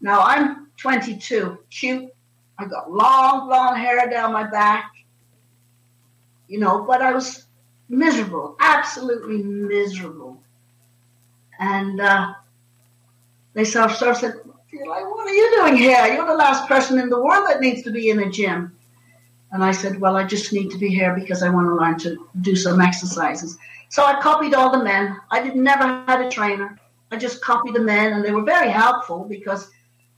Now 0.00 0.20
I'm 0.20 0.68
22, 0.76 1.58
cute. 1.70 2.12
I 2.58 2.66
got 2.66 2.90
long 2.90 3.48
long 3.48 3.76
hair 3.76 4.08
down 4.10 4.32
my 4.32 4.48
back, 4.48 4.92
you 6.48 6.58
know, 6.58 6.84
but 6.84 7.02
I 7.02 7.12
was 7.12 7.46
miserable, 7.88 8.56
absolutely 8.60 9.42
miserable. 9.42 10.42
And 11.60 12.00
uh, 12.00 12.34
they 13.54 13.64
sort 13.64 13.90
of, 13.90 14.16
said, 14.16 14.34
"You're 14.70 14.86
like, 14.86 15.04
what 15.04 15.26
are 15.26 15.34
you 15.34 15.56
doing 15.56 15.76
here? 15.76 16.06
You're 16.06 16.26
the 16.26 16.34
last 16.34 16.68
person 16.68 16.98
in 16.98 17.08
the 17.08 17.20
world 17.20 17.46
that 17.48 17.60
needs 17.60 17.82
to 17.82 17.90
be 17.90 18.10
in 18.10 18.20
a 18.20 18.30
gym. 18.30 18.77
And 19.52 19.64
I 19.64 19.72
said, 19.72 19.98
well, 20.00 20.16
I 20.16 20.24
just 20.24 20.52
need 20.52 20.70
to 20.70 20.78
be 20.78 20.88
here 20.88 21.14
because 21.14 21.42
I 21.42 21.48
want 21.48 21.68
to 21.68 21.74
learn 21.74 21.98
to 22.00 22.28
do 22.42 22.54
some 22.54 22.80
exercises. 22.80 23.56
So 23.88 24.04
I 24.04 24.20
copied 24.20 24.54
all 24.54 24.70
the 24.70 24.84
men. 24.84 25.16
I 25.30 25.42
did 25.42 25.56
never 25.56 26.04
had 26.06 26.20
a 26.20 26.30
trainer. 26.30 26.78
I 27.10 27.16
just 27.16 27.40
copied 27.40 27.74
the 27.74 27.80
men, 27.80 28.12
and 28.12 28.24
they 28.24 28.32
were 28.32 28.42
very 28.42 28.70
helpful 28.70 29.24
because, 29.24 29.70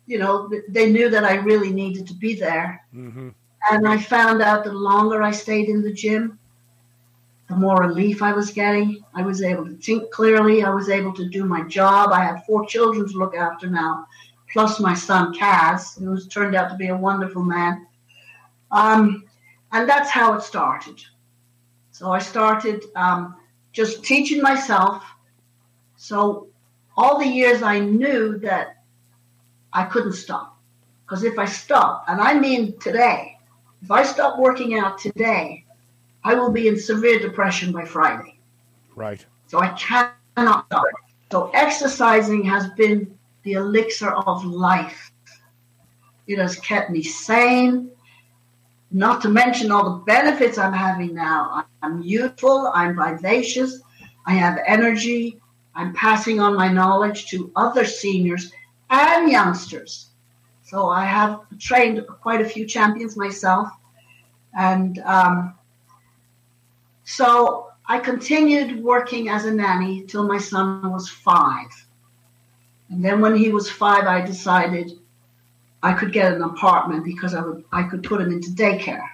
you 0.07 0.19
know, 0.19 0.51
they 0.69 0.91
knew 0.91 1.09
that 1.09 1.25
I 1.25 1.37
really 1.37 1.73
needed 1.73 2.07
to 2.09 2.15
be 2.15 2.35
there. 2.35 2.85
hmm 2.93 3.29
And 3.71 3.87
I 3.87 3.99
found 3.99 4.43
out 4.43 4.65
the 4.65 4.73
longer 4.73 5.23
I 5.23 5.31
stayed 5.31 5.69
in 5.69 5.83
the 5.83 5.93
gym, 5.93 6.39
the 7.49 7.57
more 7.57 7.77
relief 7.77 8.23
I 8.23 8.33
was 8.33 8.51
getting. 8.51 9.05
I 9.15 9.23
was 9.23 9.43
able 9.43 9.67
to 9.67 9.77
think 9.77 10.11
clearly. 10.11 10.65
I 10.65 10.71
was 10.71 10.89
able 10.89 11.13
to 11.15 11.29
do 11.29 11.45
my 11.45 11.63
job. 11.65 12.11
I 12.13 12.25
had 12.25 12.45
four 12.47 12.65
children 12.67 13.09
to 13.09 13.19
look 13.19 13.35
after 13.37 13.69
now, 13.69 14.07
plus 14.53 14.81
my 14.81 14.95
son 14.95 15.35
Kaz, 15.35 15.99
who's 15.99 16.27
turned 16.29 16.55
out 16.55 16.71
to 16.71 16.77
be 16.77 16.89
a 16.89 16.97
wonderful 16.97 17.43
man. 17.43 17.87
Um, 18.73 19.25
and 19.73 19.89
that's 19.89 20.11
how 20.11 20.35
it 20.35 20.43
started. 20.43 21.00
So 21.91 22.11
I 22.11 22.19
started 22.19 22.85
um, 22.97 23.37
just 23.73 24.05
teaching 24.05 24.41
myself. 24.43 25.05
So 25.97 26.49
all 26.97 27.19
the 27.19 27.27
years 27.27 27.62
I 27.62 27.79
knew 27.79 28.39
that 28.39 28.83
I 29.73 29.85
couldn't 29.85 30.15
stop. 30.15 30.57
Because 31.05 31.25
if 31.25 31.39
I 31.39 31.45
stop, 31.45 32.05
and 32.09 32.21
I 32.21 32.39
mean 32.39 32.79
today, 32.79 33.37
if 33.83 33.91
I 33.91 34.05
stop 34.05 34.39
working 34.39 34.79
out 34.79 34.99
today, 34.99 35.65
I 36.23 36.35
will 36.35 36.53
be 36.53 36.69
in 36.69 36.79
severe 36.79 37.19
depression 37.19 37.73
by 37.73 37.85
Friday. 37.85 38.39
Right. 38.95 39.25
So 39.47 39.59
I 39.59 39.69
cannot 39.71 40.67
stop. 40.67 40.85
So 41.33 41.50
exercising 41.55 42.45
has 42.45 42.71
been 42.77 43.19
the 43.43 43.55
elixir 43.55 44.11
of 44.11 44.45
life. 44.45 45.11
It 46.27 46.39
has 46.39 46.57
kept 46.57 46.91
me 46.91 47.03
sane. 47.03 47.91
Not 48.90 49.20
to 49.23 49.28
mention 49.28 49.70
all 49.70 49.85
the 49.85 50.04
benefits 50.04 50.59
I'm 50.59 50.73
having 50.73 51.14
now. 51.14 51.64
I'm 51.82 52.02
youthful, 52.02 52.70
I'm 52.75 52.97
vivacious, 52.97 53.80
I 54.26 54.35
have 54.35 54.59
energy, 54.66 55.40
I'm 55.75 55.94
passing 55.94 56.40
on 56.40 56.56
my 56.56 56.68
knowledge 56.68 57.26
to 57.30 57.52
other 57.56 57.85
seniors 57.85 58.52
and 58.90 59.30
youngsters. 59.30 60.11
So 60.64 60.88
I 60.88 61.04
have 61.04 61.40
trained 61.59 62.04
quite 62.20 62.40
a 62.40 62.49
few 62.49 62.66
champions 62.66 63.16
myself. 63.16 63.68
And 64.56 64.99
um, 65.00 65.54
so 67.04 67.68
I 67.87 67.99
continued 67.99 68.82
working 68.82 69.28
as 69.28 69.44
a 69.44 69.52
nanny 69.52 70.02
till 70.02 70.26
my 70.26 70.38
son 70.38 70.92
was 70.92 71.09
five. 71.09 71.66
And 72.88 73.04
then 73.04 73.20
when 73.20 73.37
he 73.37 73.50
was 73.50 73.70
five, 73.70 74.04
I 74.04 74.20
decided 74.20 75.00
I 75.83 75.95
could 75.95 76.13
get 76.13 76.33
an 76.33 76.43
apartment 76.43 77.05
because 77.05 77.35
I 77.35 77.43
would 77.43 77.65
I 77.73 77.85
could 77.85 78.03
put 78.03 78.21
him 78.21 78.33
into 78.33 78.51
daycare 78.51 79.09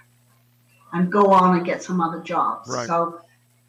and 0.93 1.11
go 1.11 1.31
on 1.33 1.57
and 1.57 1.67
get 1.67 1.83
some 1.83 2.01
other 2.01 2.21
jobs. 2.21 2.69
Right. 2.69 2.87
So 2.87 3.21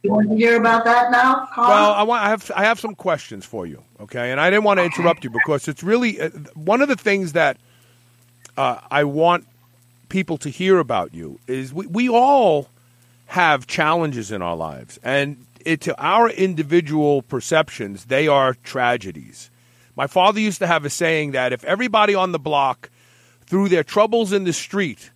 you 0.03 0.11
want 0.11 0.29
to 0.29 0.35
hear 0.35 0.55
about 0.57 0.85
that 0.85 1.11
now, 1.11 1.47
Carl? 1.53 1.69
Well, 1.69 1.91
I 1.93 2.03
want 2.03 2.23
I 2.23 2.29
have 2.29 2.51
I 2.55 2.63
have 2.63 2.79
some 2.79 2.95
questions 2.95 3.45
for 3.45 3.65
you, 3.65 3.83
okay? 3.99 4.31
And 4.31 4.39
I 4.39 4.49
didn't 4.49 4.63
want 4.63 4.79
to 4.79 4.85
interrupt 4.85 5.23
you 5.23 5.29
because 5.29 5.67
it's 5.67 5.83
really 5.83 6.19
uh, 6.19 6.29
one 6.53 6.81
of 6.81 6.87
the 6.87 6.95
things 6.95 7.33
that 7.33 7.57
uh, 8.55 8.79
I 8.89 9.03
want 9.03 9.45
people 10.09 10.37
to 10.39 10.49
hear 10.49 10.79
about 10.79 11.13
you 11.13 11.39
is 11.47 11.73
we, 11.73 11.87
we 11.87 12.09
all 12.09 12.69
have 13.27 13.67
challenges 13.67 14.31
in 14.31 14.41
our 14.41 14.55
lives, 14.55 14.99
and 15.03 15.45
it, 15.65 15.81
to 15.81 16.01
our 16.01 16.29
individual 16.29 17.21
perceptions, 17.21 18.05
they 18.05 18.27
are 18.27 18.53
tragedies. 18.63 19.49
My 19.97 20.05
father 20.05 20.39
used 20.39 20.59
to 20.59 20.67
have 20.67 20.85
a 20.85 20.91
saying 20.91 21.31
that 21.31 21.51
if 21.51 21.63
everybody 21.63 22.13
on 22.13 22.31
the 22.31 22.37
block 22.37 22.91
threw 23.47 23.67
their 23.67 23.83
troubles 23.83 24.31
in 24.31 24.43
the 24.43 24.53
street 24.53 25.09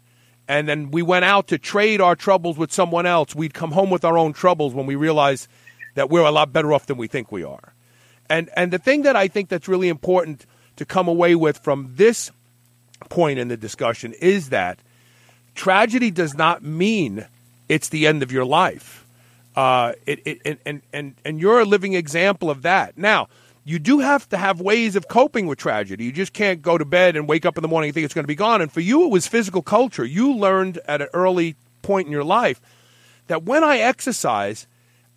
and 0.48 0.68
then 0.68 0.90
we 0.90 1.04
went 1.04 1.24
out 1.24 1.50
to 1.50 1.60
trade 1.60 2.02
our 2.02 2.16
troubles 2.16 2.58
with 2.58 2.74
someone 2.74 3.06
else, 3.06 3.36
we'd 3.36 3.54
come 3.54 3.72
home 3.72 3.92
with 3.92 4.04
our 4.04 4.18
own 4.18 4.34
troubles 4.34 4.74
when 4.74 4.88
we 4.88 4.96
realize 4.96 5.48
that 5.94 6.10
we're 6.10 6.26
a 6.26 6.32
lot 6.32 6.52
better 6.52 6.74
off 6.74 6.88
than 6.88 6.98
we 6.98 7.08
think 7.08 7.32
we 7.32 7.44
are. 7.44 7.74
And 8.28 8.50
and 8.56 8.74
the 8.74 8.80
thing 8.80 9.04
that 9.04 9.16
I 9.16 9.28
think 9.28 9.50
that's 9.50 9.68
really 9.68 9.88
important 9.88 10.48
to 10.78 10.86
come 10.86 11.08
away 11.08 11.36
with 11.36 11.60
from 11.60 11.92
this 11.96 12.32
point 13.10 13.38
in 13.38 13.50
the 13.50 13.58
discussion 13.58 14.14
is 14.14 14.50
that 14.50 14.80
tragedy 15.54 16.10
does 16.10 16.34
not 16.34 16.64
mean 16.64 17.28
it's 17.70 17.90
the 17.90 18.08
end 18.08 18.24
of 18.24 18.32
your 18.32 18.46
life. 18.46 19.06
Uh, 19.56 19.94
it, 20.08 20.22
it, 20.26 20.60
and, 20.66 20.82
and, 20.94 21.14
and 21.24 21.40
you're 21.40 21.60
a 21.60 21.66
living 21.66 21.94
example 21.94 22.50
of 22.50 22.62
that. 22.62 22.98
Now, 22.98 23.28
you 23.64 23.80
do 23.80 24.00
have 24.00 24.28
to 24.30 24.38
have 24.38 24.60
ways 24.60 24.96
of 24.96 25.08
coping 25.08 25.46
with 25.46 25.60
tragedy. 25.60 26.06
You 26.06 26.12
just 26.12 26.34
can't 26.34 26.62
go 26.62 26.78
to 26.78 26.86
bed 26.86 27.16
and 27.16 27.28
wake 27.28 27.46
up 27.46 27.58
in 27.58 27.62
the 27.62 27.68
morning 27.68 27.90
and 27.90 27.94
think 27.94 28.06
it's 28.06 28.14
going 28.14 28.24
to 28.24 28.28
be 28.28 28.36
gone. 28.36 28.62
And 28.62 28.72
for 28.72 28.80
you, 28.80 29.06
it 29.06 29.12
was 29.12 29.28
physical 29.28 29.62
culture. 29.62 30.04
You 30.04 30.34
learned 30.34 30.80
at 30.86 31.02
an 31.02 31.10
early 31.14 31.56
point 31.82 32.08
in 32.08 32.12
your 32.12 32.24
life 32.24 32.60
that 33.28 33.44
when 33.44 33.64
I 33.64 33.78
exercise, 33.78 34.68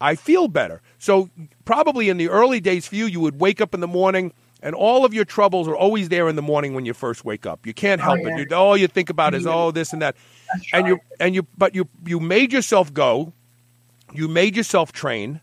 I 0.00 0.14
feel 0.14 0.48
better. 0.48 0.82
So, 0.98 1.30
probably 1.64 2.08
in 2.08 2.18
the 2.18 2.28
early 2.28 2.60
days 2.60 2.86
for 2.86 2.96
you, 2.96 3.06
you 3.06 3.20
would 3.20 3.40
wake 3.40 3.60
up 3.60 3.72
in 3.72 3.80
the 3.80 3.88
morning 3.88 4.32
and 4.64 4.74
all 4.74 5.04
of 5.04 5.12
your 5.12 5.26
troubles 5.26 5.68
are 5.68 5.76
always 5.76 6.08
there 6.08 6.26
in 6.26 6.36
the 6.36 6.42
morning 6.42 6.74
when 6.74 6.86
you 6.86 6.94
first 6.94 7.22
wake 7.22 7.44
up. 7.44 7.66
You 7.66 7.74
can't 7.74 8.00
oh, 8.00 8.04
help 8.04 8.20
oh, 8.20 8.28
yeah. 8.28 8.38
it. 8.38 8.50
You, 8.50 8.56
all 8.56 8.76
you 8.76 8.88
think 8.88 9.10
about 9.10 9.34
is, 9.34 9.44
mm-hmm. 9.44 9.54
oh, 9.54 9.70
this 9.70 9.92
and 9.92 10.00
that. 10.00 10.16
That's 10.52 10.66
and 10.72 10.84
right. 10.84 10.88
you 10.90 11.00
and 11.20 11.34
you 11.34 11.46
but 11.56 11.74
you 11.74 11.86
you 12.04 12.18
made 12.18 12.52
yourself 12.52 12.92
go, 12.92 13.34
you 14.12 14.26
made 14.26 14.56
yourself 14.56 14.90
train, 14.90 15.42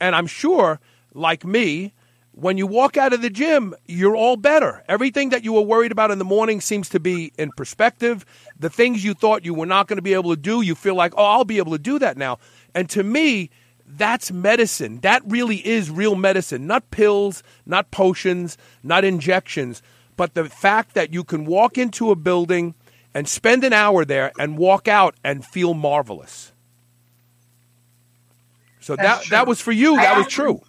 and 0.00 0.14
I'm 0.14 0.26
sure, 0.26 0.80
like 1.14 1.46
me, 1.46 1.94
when 2.40 2.56
you 2.56 2.68
walk 2.68 2.96
out 2.96 3.12
of 3.12 3.20
the 3.20 3.30
gym, 3.30 3.74
you're 3.86 4.14
all 4.14 4.36
better. 4.36 4.84
Everything 4.88 5.30
that 5.30 5.42
you 5.42 5.54
were 5.54 5.62
worried 5.62 5.90
about 5.90 6.12
in 6.12 6.18
the 6.18 6.24
morning 6.24 6.60
seems 6.60 6.88
to 6.90 7.00
be 7.00 7.32
in 7.36 7.50
perspective. 7.50 8.24
The 8.56 8.70
things 8.70 9.02
you 9.02 9.12
thought 9.12 9.44
you 9.44 9.54
were 9.54 9.66
not 9.66 9.88
going 9.88 9.96
to 9.96 10.02
be 10.02 10.14
able 10.14 10.30
to 10.30 10.40
do, 10.40 10.60
you 10.60 10.76
feel 10.76 10.94
like, 10.94 11.14
oh, 11.16 11.24
I'll 11.24 11.44
be 11.44 11.58
able 11.58 11.72
to 11.72 11.78
do 11.78 11.98
that 11.98 12.16
now. 12.16 12.38
And 12.76 12.88
to 12.90 13.02
me, 13.02 13.50
that's 13.84 14.30
medicine. 14.30 15.00
That 15.00 15.22
really 15.26 15.66
is 15.66 15.90
real 15.90 16.14
medicine. 16.14 16.68
Not 16.68 16.88
pills, 16.92 17.42
not 17.66 17.90
potions, 17.90 18.56
not 18.84 19.04
injections, 19.04 19.82
but 20.16 20.34
the 20.34 20.44
fact 20.44 20.94
that 20.94 21.12
you 21.12 21.24
can 21.24 21.44
walk 21.44 21.76
into 21.76 22.12
a 22.12 22.16
building 22.16 22.76
and 23.14 23.26
spend 23.26 23.64
an 23.64 23.72
hour 23.72 24.04
there 24.04 24.30
and 24.38 24.56
walk 24.56 24.86
out 24.86 25.16
and 25.24 25.44
feel 25.44 25.74
marvelous. 25.74 26.52
So 28.78 28.94
that's 28.94 29.22
that 29.22 29.24
true. 29.24 29.30
that 29.36 29.46
was 29.48 29.60
for 29.60 29.72
you. 29.72 29.96
That 29.96 30.14
I 30.14 30.18
was 30.18 30.26
actually, 30.26 30.44
true. 30.44 30.62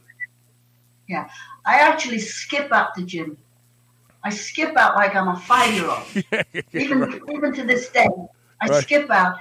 Yeah. 1.07 1.29
I 1.65 1.79
actually 1.79 2.19
skip 2.19 2.71
out 2.71 2.95
the 2.95 3.03
gym. 3.03 3.37
I 4.23 4.29
skip 4.29 4.75
out 4.75 4.95
like 4.95 5.15
I'm 5.15 5.29
a 5.29 5.39
five 5.39 5.73
year 5.73 5.89
old. 5.89 6.63
even 6.73 6.99
right. 6.99 7.21
even 7.31 7.53
to 7.53 7.63
this 7.63 7.89
day, 7.89 8.07
I 8.61 8.67
right. 8.67 8.83
skip 8.83 9.09
out, 9.09 9.37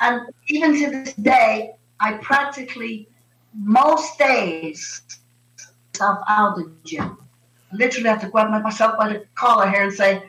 and 0.00 0.20
even 0.48 0.74
to 0.74 0.90
this 0.90 1.14
day, 1.14 1.72
I 2.00 2.14
practically 2.14 3.08
most 3.54 4.18
days 4.18 5.02
myself 5.92 6.18
out 6.28 6.58
of 6.58 6.64
the 6.64 6.72
gym. 6.84 7.18
I 7.72 7.76
literally 7.76 8.08
have 8.08 8.20
to 8.20 8.28
grab 8.28 8.50
myself 8.62 8.96
by 8.98 9.12
the 9.12 9.24
collar 9.34 9.68
here 9.68 9.82
and 9.82 9.92
say, 9.92 10.22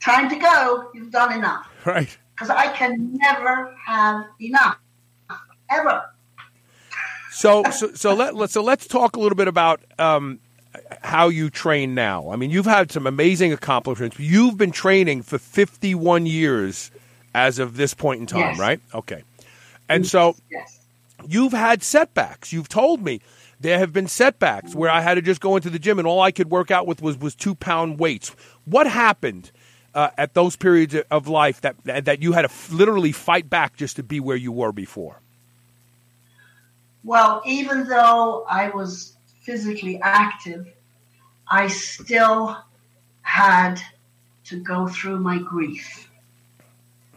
"Time 0.00 0.28
to 0.28 0.36
go. 0.36 0.90
You've 0.94 1.10
done 1.10 1.32
enough." 1.32 1.66
Right. 1.84 2.16
Because 2.34 2.50
I 2.50 2.70
can 2.72 3.16
never 3.16 3.74
have 3.86 4.26
enough, 4.40 4.78
ever. 5.70 6.10
So, 7.30 7.64
so, 7.70 7.92
so 7.92 8.14
let 8.14 8.34
us 8.34 8.52
so 8.52 8.62
let's 8.62 8.86
talk 8.86 9.16
a 9.16 9.20
little 9.20 9.36
bit 9.36 9.48
about 9.48 9.80
um, 9.98 10.40
how 11.02 11.28
you 11.28 11.50
train 11.50 11.94
now. 11.94 12.30
I 12.30 12.36
mean, 12.36 12.50
you've 12.50 12.66
had 12.66 12.90
some 12.90 13.06
amazing 13.06 13.52
accomplishments. 13.52 14.18
You've 14.18 14.56
been 14.56 14.72
training 14.72 15.22
for 15.22 15.38
51 15.38 16.26
years 16.26 16.90
as 17.34 17.58
of 17.58 17.76
this 17.76 17.94
point 17.94 18.20
in 18.20 18.26
time, 18.26 18.40
yes. 18.40 18.58
right? 18.58 18.80
Okay. 18.94 19.22
And 19.88 20.06
so 20.06 20.36
yes. 20.50 20.80
you've 21.28 21.52
had 21.52 21.82
setbacks. 21.82 22.52
You've 22.52 22.68
told 22.68 23.02
me 23.02 23.20
there 23.60 23.78
have 23.78 23.92
been 23.92 24.06
setbacks 24.06 24.74
where 24.74 24.90
I 24.90 25.00
had 25.00 25.14
to 25.14 25.22
just 25.22 25.40
go 25.40 25.56
into 25.56 25.70
the 25.70 25.78
gym 25.78 25.98
and 25.98 26.06
all 26.06 26.20
I 26.20 26.30
could 26.30 26.50
work 26.50 26.70
out 26.70 26.86
with 26.86 27.02
was, 27.02 27.18
was 27.18 27.34
two 27.34 27.54
pound 27.54 27.98
weights. 27.98 28.34
What 28.64 28.86
happened 28.86 29.50
uh, 29.94 30.10
at 30.18 30.34
those 30.34 30.56
periods 30.56 30.94
of 31.10 31.28
life 31.28 31.62
that, 31.62 31.76
that 31.84 32.22
you 32.22 32.32
had 32.32 32.42
to 32.42 32.50
f- 32.50 32.70
literally 32.70 33.12
fight 33.12 33.48
back 33.48 33.76
just 33.76 33.96
to 33.96 34.02
be 34.02 34.20
where 34.20 34.36
you 34.36 34.52
were 34.52 34.72
before? 34.72 35.20
Well, 37.02 37.40
even 37.46 37.84
though 37.88 38.44
I 38.48 38.68
was 38.70 39.15
physically 39.46 39.98
active, 40.02 40.66
I 41.48 41.68
still 41.68 42.58
had 43.22 43.80
to 44.44 44.56
go 44.60 44.88
through 44.88 45.20
my 45.20 45.38
grief, 45.38 46.10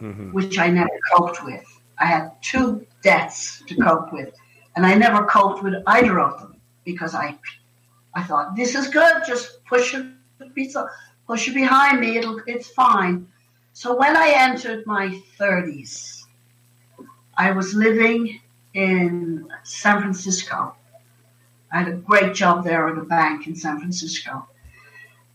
mm-hmm. 0.00 0.30
which 0.30 0.56
I 0.58 0.68
never 0.70 0.98
coped 1.12 1.44
with. 1.44 1.66
I 1.98 2.06
had 2.06 2.30
two 2.40 2.86
deaths 3.02 3.62
to 3.66 3.74
cope 3.74 4.12
with, 4.12 4.32
and 4.76 4.86
I 4.86 4.94
never 4.94 5.26
coped 5.26 5.62
with 5.64 5.74
either 5.86 6.20
of 6.20 6.40
them 6.40 6.56
because 6.84 7.14
I, 7.14 7.36
I 8.14 8.22
thought 8.22 8.56
this 8.56 8.74
is 8.74 8.86
good. 8.88 9.22
Just 9.26 9.64
push 9.64 9.94
it, 9.94 10.06
pizza, 10.54 10.88
push 11.26 11.48
it 11.48 11.54
behind 11.54 12.00
me. 12.00 12.16
It'll, 12.16 12.40
it's 12.46 12.68
fine. 12.68 13.26
So 13.72 13.96
when 13.96 14.16
I 14.16 14.32
entered 14.36 14.86
my 14.86 15.20
thirties, 15.36 16.24
I 17.36 17.50
was 17.52 17.74
living 17.74 18.40
in 18.74 19.48
San 19.64 20.00
Francisco, 20.00 20.74
I 21.72 21.78
had 21.78 21.88
a 21.88 21.96
great 21.96 22.34
job 22.34 22.64
there 22.64 22.88
at 22.88 22.98
a 22.98 23.02
bank 23.02 23.46
in 23.46 23.54
San 23.54 23.78
Francisco. 23.78 24.46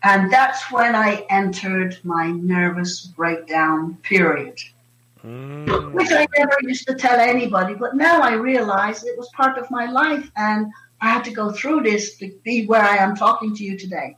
And 0.03 0.31
that's 0.31 0.71
when 0.71 0.95
I 0.95 1.25
entered 1.29 1.97
my 2.03 2.29
nervous 2.29 3.05
breakdown 3.05 3.97
period, 4.03 4.59
mm. 5.23 5.91
which 5.93 6.11
I 6.11 6.27
never 6.37 6.57
used 6.61 6.85
to 6.87 6.93
tell 6.93 7.19
anybody. 7.19 7.73
But 7.73 7.95
now 7.95 8.21
I 8.21 8.33
realize 8.33 9.03
it 9.03 9.17
was 9.17 9.29
part 9.29 9.57
of 9.57 9.71
my 9.71 9.87
life, 9.89 10.29
and 10.35 10.71
I 11.01 11.09
had 11.09 11.23
to 11.25 11.31
go 11.31 11.51
through 11.51 11.81
this 11.81 12.17
to 12.17 12.31
be 12.43 12.67
where 12.67 12.83
I 12.83 12.97
am 12.97 13.15
talking 13.15 13.55
to 13.55 13.63
you 13.63 13.77
today. 13.77 14.15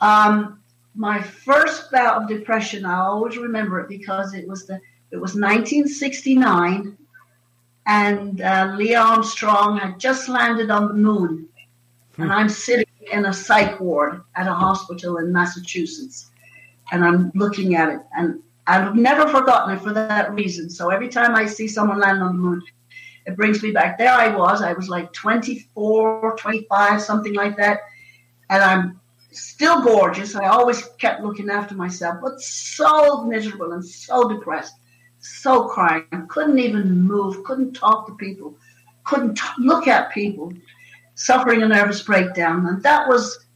Um, 0.00 0.60
my 0.96 1.20
first 1.20 1.92
bout 1.92 2.22
of 2.22 2.28
depression, 2.28 2.84
I 2.84 2.98
always 3.00 3.36
remember 3.36 3.78
it 3.80 3.88
because 3.88 4.34
it 4.34 4.48
was 4.48 4.66
the 4.66 4.80
it 5.10 5.20
was 5.20 5.36
1969 5.36 6.96
and 7.86 8.40
uh, 8.40 8.76
Neil 8.76 9.02
Armstrong 9.02 9.76
had 9.78 9.98
just 9.98 10.28
landed 10.28 10.70
on 10.70 10.88
the 10.88 10.94
moon. 10.94 11.48
Hmm. 12.16 12.22
And 12.22 12.32
I'm 12.32 12.48
sitting 12.48 12.86
in 13.12 13.26
a 13.26 13.32
psych 13.32 13.78
ward 13.80 14.22
at 14.36 14.46
a 14.46 14.54
hospital 14.54 15.18
in 15.18 15.32
Massachusetts. 15.32 16.30
And 16.92 17.04
I'm 17.04 17.30
looking 17.34 17.74
at 17.74 17.90
it. 17.90 18.00
And 18.16 18.42
I've 18.66 18.94
never 18.94 19.28
forgotten 19.28 19.76
it 19.76 19.82
for 19.82 19.92
that 19.92 20.32
reason. 20.32 20.70
So 20.70 20.90
every 20.90 21.08
time 21.08 21.34
I 21.34 21.46
see 21.46 21.68
someone 21.68 21.98
land 21.98 22.22
on 22.22 22.36
the 22.36 22.38
moon, 22.38 22.62
it 23.26 23.36
brings 23.36 23.62
me 23.62 23.70
back. 23.70 23.98
There 23.98 24.12
I 24.12 24.28
was. 24.34 24.62
I 24.62 24.72
was 24.72 24.88
like 24.88 25.12
24, 25.12 26.36
25, 26.38 27.02
something 27.02 27.34
like 27.34 27.56
that. 27.56 27.80
And 28.48 28.62
I'm 28.62 29.00
still 29.32 29.82
gorgeous. 29.82 30.34
I 30.34 30.46
always 30.46 30.82
kept 30.98 31.22
looking 31.22 31.50
after 31.50 31.74
myself, 31.74 32.18
but 32.22 32.40
so 32.40 33.24
miserable 33.24 33.72
and 33.72 33.84
so 33.84 34.28
depressed 34.28 34.74
so 35.24 35.64
crying, 35.68 36.26
couldn't 36.28 36.58
even 36.60 37.02
move, 37.02 37.44
couldn't 37.44 37.74
talk 37.74 38.06
to 38.08 38.14
people, 38.16 38.54
couldn't 39.04 39.36
t- 39.36 39.44
look 39.58 39.88
at 39.88 40.12
people, 40.12 40.52
suffering 41.16 41.62
a 41.62 41.68
nervous 41.68 42.02
breakdown. 42.02 42.66
And 42.66 42.82
that 42.84 43.08
was 43.08 43.46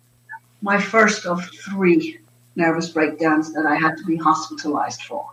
my 0.63 0.81
first 0.81 1.27
of 1.27 1.45
three 1.71 2.19
nervous 2.57 2.91
breakdowns 2.91 3.53
that 3.55 3.67
I 3.67 3.77
had 3.77 3.97
to 3.99 4.05
be 4.05 4.17
hospitalized 4.17 5.03
for. 5.03 5.27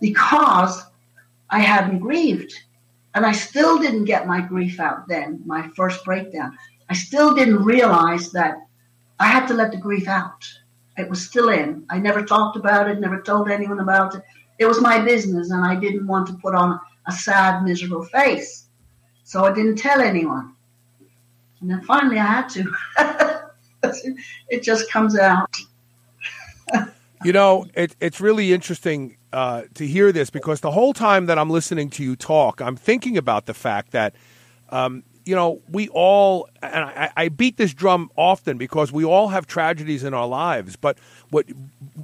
because 0.00 0.84
I 1.50 1.60
hadn't 1.60 2.00
grieved. 2.00 2.54
And 3.14 3.26
I 3.26 3.32
still 3.32 3.78
didn't 3.78 4.06
get 4.06 4.26
my 4.26 4.40
grief 4.40 4.80
out 4.80 5.08
then, 5.08 5.42
my 5.46 5.68
first 5.76 6.04
breakdown. 6.04 6.58
I 6.90 6.94
still 6.94 7.34
didn't 7.34 7.64
realize 7.64 8.32
that 8.32 8.56
I 9.20 9.28
had 9.28 9.46
to 9.48 9.54
let 9.54 9.70
the 9.70 9.78
grief 9.78 10.08
out. 10.08 10.46
It 10.98 11.08
was 11.10 11.24
still 11.24 11.50
in. 11.50 11.86
I 11.90 11.98
never 11.98 12.24
talked 12.24 12.56
about 12.56 12.90
it, 12.90 13.00
never 13.00 13.22
told 13.22 13.50
anyone 13.50 13.80
about 13.80 14.16
it. 14.16 14.22
It 14.62 14.68
was 14.68 14.80
my 14.80 15.00
business, 15.00 15.50
and 15.50 15.64
I 15.64 15.74
didn't 15.74 16.06
want 16.06 16.28
to 16.28 16.34
put 16.34 16.54
on 16.54 16.78
a 17.08 17.12
sad, 17.12 17.64
miserable 17.64 18.04
face. 18.04 18.68
So 19.24 19.44
I 19.44 19.52
didn't 19.52 19.74
tell 19.74 20.00
anyone. 20.00 20.54
And 21.60 21.68
then 21.68 21.80
finally 21.82 22.18
I 22.18 22.26
had 22.26 22.48
to. 22.50 23.42
it 24.48 24.62
just 24.62 24.88
comes 24.88 25.18
out. 25.18 25.50
you 27.24 27.32
know, 27.32 27.66
it, 27.74 27.96
it's 27.98 28.20
really 28.20 28.52
interesting 28.52 29.16
uh, 29.32 29.62
to 29.74 29.84
hear 29.84 30.12
this 30.12 30.30
because 30.30 30.60
the 30.60 30.70
whole 30.70 30.92
time 30.92 31.26
that 31.26 31.40
I'm 31.40 31.50
listening 31.50 31.90
to 31.90 32.04
you 32.04 32.14
talk, 32.14 32.60
I'm 32.60 32.76
thinking 32.76 33.18
about 33.18 33.46
the 33.46 33.54
fact 33.54 33.90
that, 33.90 34.14
um, 34.70 35.02
you 35.24 35.34
know, 35.34 35.60
we 35.70 35.88
all, 35.88 36.48
and 36.62 36.84
I, 36.84 37.10
I, 37.16 37.28
beat 37.28 37.56
this 37.56 37.74
drum 37.74 38.10
often 38.16 38.58
because 38.58 38.92
we 38.92 39.04
all 39.04 39.28
have 39.28 39.46
tragedies 39.46 40.04
in 40.04 40.14
our 40.14 40.26
lives. 40.26 40.76
But 40.76 40.98
what, 41.30 41.46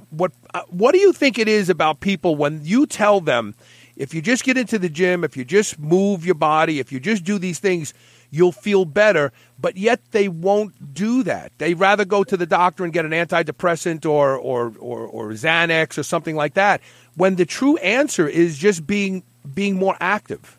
what, 0.09 0.31
uh, 0.53 0.61
what 0.69 0.93
do 0.93 0.99
you 0.99 1.13
think 1.13 1.37
it 1.37 1.47
is 1.47 1.69
about 1.69 1.99
people 1.99 2.35
when 2.35 2.61
you 2.63 2.85
tell 2.85 3.19
them, 3.21 3.55
if 3.95 4.13
you 4.13 4.21
just 4.21 4.43
get 4.43 4.57
into 4.57 4.79
the 4.79 4.89
gym, 4.89 5.23
if 5.23 5.35
you 5.35 5.43
just 5.43 5.77
move 5.77 6.25
your 6.25 6.35
body, 6.35 6.79
if 6.79 6.91
you 6.91 6.99
just 6.99 7.23
do 7.23 7.37
these 7.37 7.59
things, 7.59 7.93
you'll 8.31 8.53
feel 8.53 8.85
better. 8.85 9.33
But 9.59 9.75
yet 9.75 9.99
they 10.11 10.29
won't 10.29 10.93
do 10.93 11.23
that. 11.23 11.51
They 11.57 11.73
rather 11.73 12.05
go 12.05 12.23
to 12.23 12.37
the 12.37 12.45
doctor 12.45 12.85
and 12.85 12.93
get 12.93 13.05
an 13.05 13.11
antidepressant 13.11 14.05
or, 14.05 14.37
or, 14.37 14.73
or, 14.79 14.99
or 15.05 15.29
Xanax 15.31 15.97
or 15.97 16.03
something 16.03 16.35
like 16.35 16.53
that. 16.53 16.81
When 17.15 17.35
the 17.35 17.45
true 17.45 17.75
answer 17.77 18.27
is 18.27 18.57
just 18.57 18.87
being 18.87 19.23
being 19.53 19.75
more 19.75 19.97
active. 19.99 20.58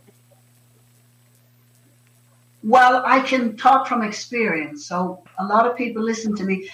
Well, 2.63 3.03
I 3.07 3.21
can 3.21 3.57
talk 3.57 3.87
from 3.87 4.03
experience. 4.03 4.87
So 4.87 5.25
a 5.39 5.45
lot 5.45 5.67
of 5.67 5.77
people 5.77 6.03
listen 6.03 6.35
to 6.37 6.45
me. 6.45 6.69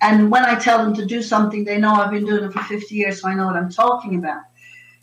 And 0.00 0.30
when 0.30 0.44
I 0.44 0.56
tell 0.56 0.78
them 0.78 0.94
to 0.94 1.06
do 1.06 1.22
something, 1.22 1.64
they 1.64 1.78
know 1.78 1.94
I've 1.94 2.10
been 2.10 2.26
doing 2.26 2.44
it 2.44 2.52
for 2.52 2.62
50 2.62 2.94
years, 2.94 3.22
so 3.22 3.28
I 3.28 3.34
know 3.34 3.46
what 3.46 3.56
I'm 3.56 3.70
talking 3.70 4.16
about. 4.16 4.42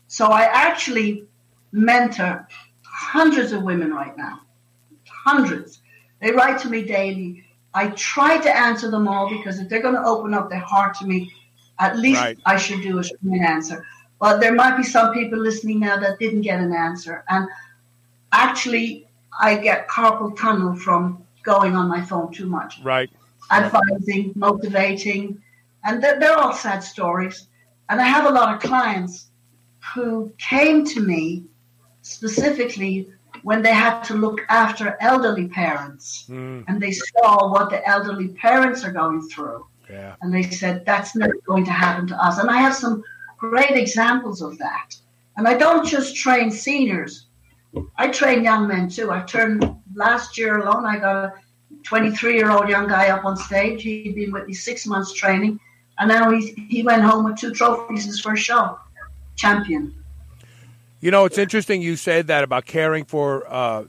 So 0.08 0.28
I 0.28 0.44
actually 0.44 1.26
mentor 1.72 2.48
hundreds 2.84 3.52
of 3.54 3.64
women 3.64 3.92
right 3.92 4.16
now 4.16 4.42
hundreds. 5.24 5.82
They 6.22 6.32
write 6.32 6.60
to 6.62 6.70
me 6.70 6.84
daily. 6.84 7.44
I 7.74 7.88
try 7.90 8.38
to 8.38 8.56
answer 8.56 8.92
them 8.92 9.08
all 9.08 9.30
because 9.30 9.60
if 9.60 9.70
they're 9.70 9.82
going 9.82 9.96
to 9.96 10.04
open 10.04 10.34
up 10.34 10.50
their 10.50 10.60
heart 10.60 10.96
to 11.00 11.06
me, 11.06 11.32
at 11.80 11.98
least 11.98 12.22
right. 12.22 12.38
I 12.46 12.58
should 12.58 12.82
do 12.82 13.00
a 13.00 13.04
an 13.24 13.44
answer. 13.44 13.86
But 14.20 14.40
there 14.40 14.54
might 14.54 14.78
be 14.78 14.84
some 14.84 15.14
people 15.14 15.40
listening 15.40 15.80
now 15.80 16.00
that 16.00 16.20
didn't 16.20 16.42
get 16.42 16.60
an 16.60 16.72
answer. 16.72 17.24
And 17.30 17.48
actually, 18.32 19.08
I 19.40 19.58
get 19.58 19.88
carpal 19.88 20.38
tunnel 20.38 20.76
from 20.76 21.24
going 21.44 21.76
on 21.76 21.88
my 21.88 22.02
phone 22.02 22.32
too 22.32 22.48
much. 22.48 22.80
Right. 22.84 23.10
Advising, 23.52 24.34
motivating, 24.36 25.42
and 25.84 26.02
they're, 26.02 26.20
they're 26.20 26.38
all 26.38 26.54
sad 26.54 26.80
stories. 26.80 27.48
And 27.90 28.00
I 28.00 28.06
have 28.06 28.26
a 28.26 28.30
lot 28.30 28.56
of 28.56 28.62
clients 28.62 29.28
who 29.94 30.34
came 30.38 30.86
to 30.86 31.02
me 31.02 31.44
specifically 32.02 33.10
when 33.44 33.62
they 33.62 33.74
had 33.74 34.02
to 34.04 34.14
look 34.14 34.40
after 34.50 34.98
elderly 35.02 35.48
parents 35.48 36.26
mm. 36.30 36.64
and 36.68 36.82
they 36.82 36.92
saw 36.92 37.52
what 37.52 37.70
the 37.70 37.86
elderly 37.88 38.30
parents 38.30 38.84
are 38.84 38.92
going 38.92 39.22
through. 39.28 39.66
Yeah. 39.90 40.16
And 40.22 40.34
they 40.34 40.44
said, 40.44 40.86
that's 40.86 41.16
never 41.16 41.34
going 41.46 41.66
to 41.66 41.72
happen 41.72 42.08
to 42.08 42.26
us. 42.26 42.38
And 42.40 42.50
I 42.50 42.58
have 42.58 42.74
some 42.74 43.04
great 43.38 43.72
examples 43.72 44.42
of 44.42 44.58
that. 44.60 44.96
And 45.36 45.48
I 45.48 45.56
don't 45.56 45.86
just 45.86 46.16
train 46.16 46.52
seniors, 46.52 47.26
I 47.98 48.08
train 48.10 48.44
young 48.44 48.68
men 48.68 48.90
too. 48.90 49.12
I 49.12 49.22
turned 49.22 49.66
last 49.96 50.38
year 50.38 50.60
alone, 50.60 50.86
I 50.86 51.00
got 51.00 51.16
a 51.26 51.34
23 51.84 52.36
year 52.36 52.52
old 52.52 52.70
young 52.70 52.88
guy 52.88 53.10
up 53.10 53.26
on 53.26 53.36
stage. 53.36 53.84
He'd 53.84 54.16
been 54.16 54.32
with 54.32 54.48
me 54.48 54.54
six 54.54 54.86
months 54.86 55.14
training. 55.14 55.60
And 56.00 56.10
now 56.10 56.32
he, 56.32 56.54
he 56.70 56.84
went 56.84 57.04
home 57.04 57.26
with 57.26 57.38
two 57.38 57.52
trophies 57.52 58.06
his 58.06 58.20
first 58.20 58.44
show. 58.44 58.80
Champion. 59.36 59.94
You 61.02 61.12
know, 61.12 61.26
it's 61.26 61.38
interesting 61.38 61.82
you 61.82 61.98
said 61.98 62.28
that 62.28 62.46
about 62.46 62.66
caring 62.66 63.04
for. 63.04 63.46
Uh, 63.52 63.84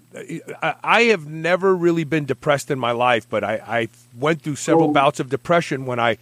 I, 0.82 1.02
have 1.02 1.28
never 1.28 1.74
really 1.76 2.02
been 2.02 2.24
depressed 2.24 2.72
in 2.72 2.78
my 2.78 2.90
life, 2.90 3.28
but 3.28 3.44
I, 3.44 3.60
I 3.64 3.88
went 4.18 4.42
through 4.42 4.56
several 4.56 4.90
oh. 4.90 4.92
bouts 4.92 5.20
of 5.20 5.30
depression 5.30 5.86
when 5.86 6.00
I 6.00 6.18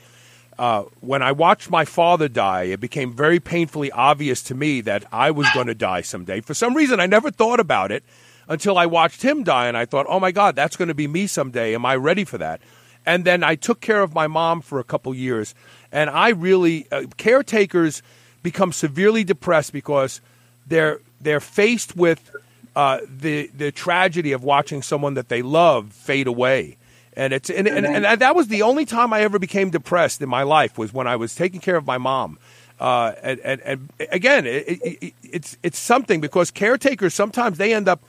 uh, 0.59 0.85
when 1.01 1.23
I 1.23 1.33
watched 1.33 1.71
my 1.71 1.85
father 1.85 2.29
die. 2.29 2.65
It 2.65 2.81
became 2.81 3.13
very 3.13 3.41
painfully 3.41 3.91
obvious 3.91 4.43
to 4.45 4.55
me 4.55 4.81
that 4.83 5.05
I 5.13 5.31
was 5.31 5.49
going 5.55 5.67
to 5.67 5.75
die 5.75 6.03
someday. 6.03 6.41
For 6.41 6.55
some 6.55 6.75
reason, 6.75 7.01
I 7.01 7.07
never 7.07 7.31
thought 7.31 7.61
about 7.61 7.91
it 7.91 8.05
until 8.49 8.77
I 8.77 8.87
watched 8.87 9.23
him 9.23 9.45
die, 9.45 9.69
and 9.69 9.77
I 9.77 9.85
thought, 9.85 10.07
"Oh 10.09 10.21
my 10.21 10.33
God, 10.33 10.57
that's 10.57 10.77
going 10.77 10.89
to 10.89 10.95
be 10.95 11.09
me 11.09 11.27
someday. 11.27 11.75
Am 11.75 11.87
I 11.87 11.97
ready 11.97 12.25
for 12.25 12.39
that?" 12.39 12.61
And 13.05 13.25
then 13.25 13.43
I 13.43 13.57
took 13.57 13.81
care 13.81 14.03
of 14.03 14.15
my 14.15 14.27
mom 14.27 14.61
for 14.61 14.79
a 14.79 14.85
couple 14.85 15.15
years, 15.15 15.55
and 15.91 16.11
I 16.11 16.31
really 16.31 16.87
uh, 16.93 17.05
caretakers 17.17 18.03
become 18.43 18.73
severely 18.73 19.25
depressed 19.25 19.73
because 19.73 20.21
they're 20.67 21.01
they're 21.21 21.41
faced 21.41 21.97
with 21.97 22.31
uh, 22.77 23.01
the 23.09 23.49
the 23.57 23.73
tragedy 23.73 24.33
of 24.33 24.45
watching 24.45 24.83
someone 24.83 25.15
that 25.15 25.29
they 25.29 25.43
love 25.43 25.93
fade 25.93 26.27
away. 26.27 26.77
And 27.15 27.33
it's 27.33 27.51
and, 27.51 27.69
and, 27.69 27.87
and 27.87 28.21
that 28.21 28.35
was 28.35 28.49
the 28.49 28.63
only 28.63 28.87
time 28.87 29.13
I 29.13 29.21
ever 29.21 29.39
became 29.39 29.71
depressed 29.71 30.23
in 30.23 30.29
my 30.29 30.43
life 30.43 30.79
was 30.79 30.95
when 30.95 31.07
I 31.07 31.17
was 31.17 31.35
taking 31.35 31.61
care 31.61 31.77
of 31.77 31.87
my 31.87 31.99
mom. 31.99 32.39
Uh, 32.81 33.13
and, 33.23 33.41
and, 33.41 33.61
and, 33.61 33.89
again, 34.11 34.47
it, 34.47 34.81
it, 34.83 35.15
it's 35.23 35.57
it's 35.63 35.79
something 35.79 36.21
because 36.21 36.51
caretakers 36.51 37.15
sometimes 37.15 37.59
they 37.59 37.75
end 37.75 37.87
up 37.87 38.03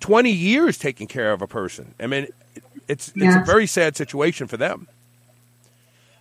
twenty 0.00 0.30
years 0.30 0.76
taking 0.76 1.06
care 1.06 1.32
of 1.32 1.40
a 1.40 1.46
person. 1.46 1.94
I 1.98 2.06
mean, 2.06 2.28
it's 2.88 3.10
it's 3.16 3.36
a 3.36 3.44
very 3.44 3.66
sad 3.66 3.96
situation 3.96 4.46
for 4.46 4.58
them. 4.58 4.86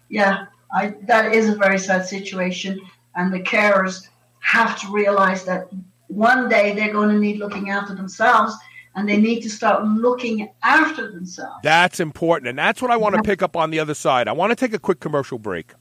Yeah, 0.10 0.46
I, 0.74 0.96
that 1.04 1.36
is 1.36 1.50
a 1.50 1.56
very 1.56 1.80
sad 1.80 2.06
situation, 2.06 2.80
and 3.16 3.34
the 3.34 3.42
carers 3.42 4.08
have 4.40 4.80
to 4.82 4.92
realize 4.92 5.44
that 5.46 5.68
one 6.08 6.50
day 6.50 6.74
they're 6.74 6.92
going 6.92 7.10
to 7.10 7.20
need 7.20 7.40
looking 7.40 7.70
after 7.70 7.94
themselves 7.94 8.56
and 8.96 9.08
they 9.08 9.18
need 9.18 9.42
to 9.42 9.50
start 9.50 9.84
looking 9.86 10.50
after 10.64 11.12
themselves. 11.12 11.60
That's 11.64 12.00
important. 12.00 12.50
And 12.50 12.58
that's 12.58 12.82
what 12.82 12.92
I 12.92 12.98
want 12.98 13.16
to 13.16 13.24
pick 13.24 13.42
up 13.42 13.56
on 13.56 13.72
the 13.72 13.80
other 13.80 13.94
side. 13.94 14.28
I 14.28 14.34
want 14.34 14.52
to 14.52 14.56
take 14.56 14.74
a 14.74 14.80
quick 14.80 15.00
commercial 15.00 15.40
break. 15.40 15.74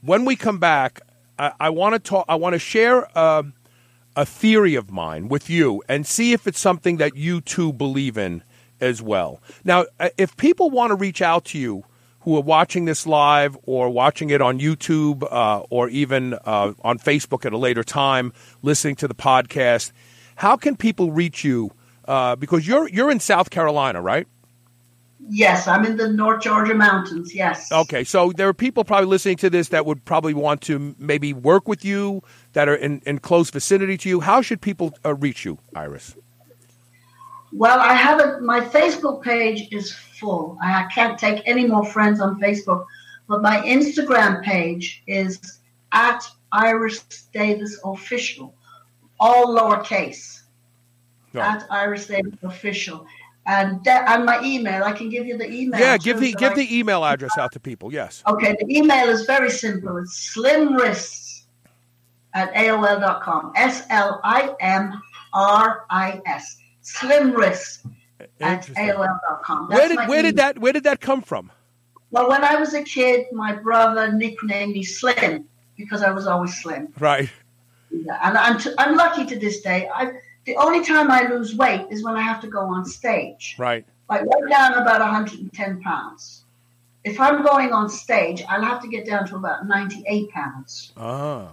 When 0.00 0.24
we 0.24 0.36
come 0.36 0.58
back, 0.58 1.00
I, 1.38 1.52
I 1.58 1.70
want 1.70 1.94
to 1.94 1.98
talk, 1.98 2.26
I 2.28 2.36
want 2.36 2.52
to 2.52 2.58
share 2.58 3.06
uh, 3.16 3.42
a 4.16 4.24
theory 4.24 4.74
of 4.74 4.90
mine 4.90 5.28
with 5.28 5.50
you 5.50 5.82
and 5.88 6.06
see 6.06 6.32
if 6.32 6.46
it's 6.46 6.60
something 6.60 6.98
that 6.98 7.16
you 7.16 7.40
too 7.40 7.72
believe 7.72 8.16
in 8.16 8.42
as 8.80 9.02
well. 9.02 9.40
Now, 9.64 9.86
uh, 9.98 10.10
if 10.18 10.36
people 10.36 10.70
want 10.70 10.90
to 10.90 10.94
reach 10.94 11.22
out 11.22 11.46
to 11.46 11.58
you, 11.58 11.84
who 12.24 12.38
are 12.38 12.42
watching 12.42 12.86
this 12.86 13.06
live 13.06 13.54
or 13.64 13.90
watching 13.90 14.30
it 14.30 14.40
on 14.40 14.58
YouTube 14.58 15.30
uh, 15.30 15.60
or 15.68 15.90
even 15.90 16.32
uh, 16.46 16.72
on 16.82 16.98
Facebook 16.98 17.44
at 17.44 17.52
a 17.52 17.58
later 17.58 17.84
time, 17.84 18.32
listening 18.62 18.96
to 18.96 19.06
the 19.06 19.14
podcast, 19.14 19.92
how 20.36 20.56
can 20.56 20.74
people 20.74 21.12
reach 21.12 21.44
you? 21.44 21.70
Uh, 22.06 22.36
because 22.36 22.66
you're 22.66 22.88
you're 22.88 23.10
in 23.10 23.20
South 23.20 23.50
Carolina, 23.50 24.02
right? 24.02 24.26
Yes, 25.30 25.66
I'm 25.66 25.86
in 25.86 25.96
the 25.96 26.08
North 26.08 26.42
Georgia 26.42 26.74
mountains. 26.74 27.34
Yes. 27.34 27.72
Okay, 27.72 28.04
so 28.04 28.30
there 28.32 28.46
are 28.48 28.54
people 28.54 28.84
probably 28.84 29.06
listening 29.06 29.36
to 29.38 29.48
this 29.48 29.68
that 29.68 29.86
would 29.86 30.04
probably 30.04 30.34
want 30.34 30.60
to 30.62 30.94
maybe 30.98 31.32
work 31.32 31.66
with 31.66 31.82
you 31.84 32.22
that 32.52 32.68
are 32.68 32.74
in, 32.74 33.00
in 33.06 33.20
close 33.20 33.48
vicinity 33.48 33.96
to 33.98 34.08
you. 34.08 34.20
How 34.20 34.42
should 34.42 34.60
people 34.60 34.92
uh, 35.04 35.14
reach 35.14 35.46
you, 35.46 35.58
Iris? 35.74 36.14
Well, 37.52 37.78
I 37.78 37.94
have 37.94 38.20
a, 38.20 38.40
my 38.40 38.60
Facebook 38.60 39.22
page 39.22 39.68
is 39.72 39.92
full. 39.92 40.58
I 40.62 40.88
can't 40.94 41.18
take 41.18 41.42
any 41.46 41.66
more 41.66 41.86
friends 41.86 42.20
on 42.20 42.38
Facebook, 42.40 42.84
but 43.26 43.40
my 43.40 43.60
Instagram 43.60 44.42
page 44.42 45.02
is 45.06 45.60
at 45.92 46.22
Iris 46.52 47.02
Davis 47.32 47.80
Official, 47.84 48.54
all 49.18 49.56
lowercase. 49.56 50.42
At 51.42 51.66
Iris 51.70 52.06
Davis 52.06 52.34
Official. 52.42 53.06
And 53.46 53.84
that, 53.84 54.08
and 54.08 54.24
my 54.24 54.42
email, 54.42 54.84
I 54.84 54.92
can 54.92 55.10
give 55.10 55.26
you 55.26 55.36
the 55.36 55.50
email. 55.50 55.78
Yeah, 55.78 55.98
give 55.98 56.18
the 56.18 56.32
give 56.32 56.52
I, 56.52 56.54
the 56.54 56.78
email 56.78 57.04
address 57.04 57.36
out 57.36 57.52
to 57.52 57.60
people. 57.60 57.92
Yes. 57.92 58.22
Okay, 58.26 58.56
the 58.58 58.66
email 58.74 59.08
is 59.10 59.26
very 59.26 59.50
simple. 59.50 59.98
It's 59.98 60.34
slimwrists 60.34 61.42
at 62.32 62.52
AOL.com. 62.54 63.52
S 63.54 63.84
L 63.90 64.20
I 64.24 64.54
M 64.60 65.02
R 65.34 65.84
I 65.90 66.22
S 66.24 66.56
slim 66.80 67.32
wrist 67.32 67.84
at 68.40 68.66
AOL.com. 68.66 69.68
That's 69.68 69.80
where 69.80 69.88
did 69.88 70.08
where 70.08 70.22
did 70.22 70.36
that 70.36 70.58
where 70.58 70.72
did 70.72 70.84
that 70.84 71.00
come 71.00 71.22
from? 71.22 71.50
Well, 72.10 72.28
when 72.28 72.44
I 72.44 72.56
was 72.56 72.74
a 72.74 72.82
kid, 72.82 73.26
my 73.32 73.54
brother 73.54 74.12
nicknamed 74.12 74.72
me 74.72 74.84
Slim 74.84 75.48
because 75.76 76.02
I 76.02 76.10
was 76.10 76.28
always 76.28 76.54
slim. 76.54 76.92
Right. 76.98 77.28
Yeah, 77.90 78.20
and 78.22 78.38
I'm 78.38 78.58
t- 78.58 78.74
I'm 78.78 78.96
lucky 78.96 79.26
to 79.26 79.38
this 79.38 79.62
day. 79.62 79.88
I 79.92 80.12
the 80.46 80.56
only 80.56 80.84
time 80.84 81.10
I 81.10 81.26
lose 81.28 81.54
weight 81.56 81.86
is 81.90 82.04
when 82.04 82.16
I 82.16 82.22
have 82.22 82.40
to 82.42 82.48
go 82.48 82.60
on 82.60 82.84
stage. 82.84 83.56
Right. 83.58 83.84
Like 84.08 84.22
right 84.22 84.50
down 84.50 84.74
about 84.74 85.00
110 85.00 85.80
pounds. 85.80 86.44
If 87.04 87.20
I'm 87.20 87.42
going 87.42 87.72
on 87.72 87.88
stage, 87.88 88.42
I'll 88.48 88.62
have 88.62 88.80
to 88.82 88.88
get 88.88 89.06
down 89.06 89.26
to 89.28 89.36
about 89.36 89.66
98 89.66 90.30
pounds. 90.30 90.92
Ah. 90.96 91.48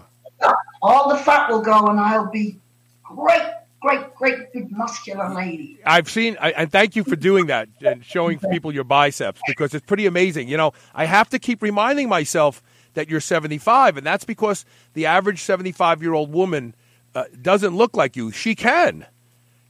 all 0.81 1.09
the 1.09 1.17
fat 1.17 1.49
will 1.49 1.61
go, 1.61 1.87
and 1.87 1.99
I'll 1.99 2.31
be 2.31 2.57
great, 3.03 3.41
great, 3.81 4.15
great 4.15 4.53
big 4.53 4.71
muscular 4.71 5.33
lady. 5.33 5.79
I've 5.85 6.09
seen, 6.09 6.37
I, 6.39 6.51
and 6.51 6.71
thank 6.71 6.95
you 6.95 7.03
for 7.03 7.15
doing 7.15 7.47
that 7.47 7.69
and 7.81 8.03
showing 8.03 8.39
people 8.39 8.73
your 8.73 8.83
biceps 8.85 9.41
because 9.45 9.73
it's 9.73 9.85
pretty 9.85 10.05
amazing. 10.05 10.47
You 10.47 10.57
know, 10.57 10.73
I 10.95 11.05
have 11.05 11.29
to 11.29 11.39
keep 11.39 11.61
reminding 11.61 12.09
myself 12.09 12.63
that 12.93 13.09
you're 13.09 13.21
75, 13.21 13.97
and 13.97 14.05
that's 14.05 14.25
because 14.25 14.65
the 14.93 15.05
average 15.05 15.41
75 15.41 16.01
year 16.01 16.13
old 16.13 16.31
woman 16.31 16.75
uh, 17.15 17.25
doesn't 17.41 17.75
look 17.75 17.95
like 17.95 18.15
you. 18.15 18.31
She 18.31 18.55
can, 18.55 19.05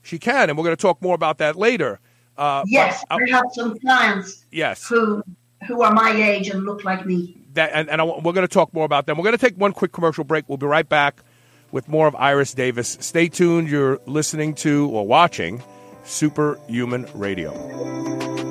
she 0.02 0.20
can, 0.20 0.50
and 0.50 0.58
we're 0.58 0.64
going 0.64 0.76
to 0.76 0.82
talk 0.82 1.02
more 1.02 1.16
about 1.16 1.38
that 1.40 1.56
later. 1.56 2.00
Uh, 2.38 2.64
yes, 2.68 3.04
I 3.10 3.20
have 3.30 3.46
some 3.54 3.78
clients. 3.80 4.46
Yes, 4.52 4.88
who 4.88 5.24
who 5.68 5.82
are 5.84 5.94
my 5.94 6.12
age 6.12 6.50
and 6.50 6.66
look 6.66 6.84
like 6.84 7.06
me. 7.06 7.38
That, 7.54 7.72
and, 7.74 7.90
and 7.90 8.02
I, 8.02 8.04
we're 8.06 8.34
going 8.34 8.48
to 8.48 8.48
talk 8.48 8.74
more 8.74 8.86
about 8.86 9.06
them. 9.06 9.18
We're 9.18 9.26
going 9.26 9.38
to 9.38 9.46
take 9.46 9.58
one 9.58 9.74
quick 9.74 9.92
commercial 9.92 10.24
break. 10.24 10.48
We'll 10.48 10.58
be 10.58 10.66
right 10.66 10.88
back 10.88 11.22
with 11.72 11.88
more 11.88 12.08
of 12.08 12.16
Iris 12.16 12.54
Davis. 12.54 12.98
Stay 13.00 13.28
tuned. 13.28 13.70
You're 13.70 14.00
listening 14.06 14.56
to 14.56 14.90
or 14.90 15.06
watching 15.06 15.62
Superhuman 16.04 17.08
Radio. 17.14 18.51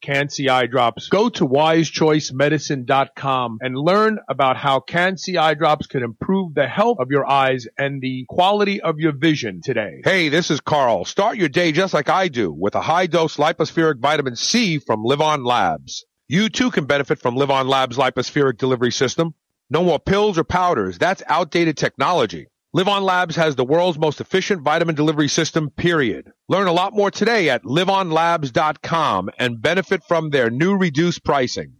Can-C 0.00 0.48
eye 0.48 0.66
drops. 0.66 1.08
Go 1.08 1.28
to 1.28 1.46
wisechoicemedicine.com 1.46 3.58
and 3.60 3.76
learn 3.76 4.18
about 4.28 4.56
how 4.56 4.80
Can-C 4.80 5.36
eye 5.36 5.54
drops 5.54 5.86
can 5.86 6.02
improve 6.02 6.54
the 6.54 6.66
health 6.66 6.98
of 7.00 7.10
your 7.10 7.28
eyes 7.28 7.66
and 7.78 8.00
the 8.00 8.24
quality 8.28 8.80
of 8.80 8.98
your 8.98 9.12
vision 9.12 9.60
today. 9.62 10.00
Hey, 10.04 10.28
this 10.28 10.50
is 10.50 10.60
Carl. 10.60 11.04
Start 11.04 11.36
your 11.36 11.48
day 11.48 11.72
just 11.72 11.94
like 11.94 12.08
I 12.08 12.28
do 12.28 12.52
with 12.52 12.74
a 12.74 12.80
high 12.80 13.06
dose 13.06 13.36
lipospheric 13.36 13.98
vitamin 13.98 14.36
C 14.36 14.78
from 14.78 15.04
LivOn 15.04 15.44
Labs. 15.44 16.04
You 16.28 16.48
too 16.48 16.70
can 16.70 16.84
benefit 16.84 17.18
from 17.18 17.36
LivOn 17.36 17.68
Labs 17.68 17.96
lipospheric 17.96 18.56
delivery 18.56 18.92
system. 18.92 19.34
No 19.68 19.84
more 19.84 19.98
pills 19.98 20.38
or 20.38 20.44
powders. 20.44 20.98
That's 20.98 21.22
outdated 21.26 21.76
technology. 21.76 22.46
LivOn 22.72 23.02
Labs 23.02 23.34
has 23.34 23.56
the 23.56 23.64
world's 23.64 23.98
most 23.98 24.20
efficient 24.20 24.62
vitamin 24.62 24.94
delivery 24.94 25.26
system, 25.26 25.70
period. 25.70 26.30
Learn 26.48 26.68
a 26.68 26.72
lot 26.72 26.94
more 26.94 27.10
today 27.10 27.48
at 27.48 27.64
livonlabs.com 27.64 29.28
and 29.40 29.60
benefit 29.60 30.04
from 30.04 30.30
their 30.30 30.50
new 30.50 30.76
reduced 30.76 31.24
pricing. 31.24 31.79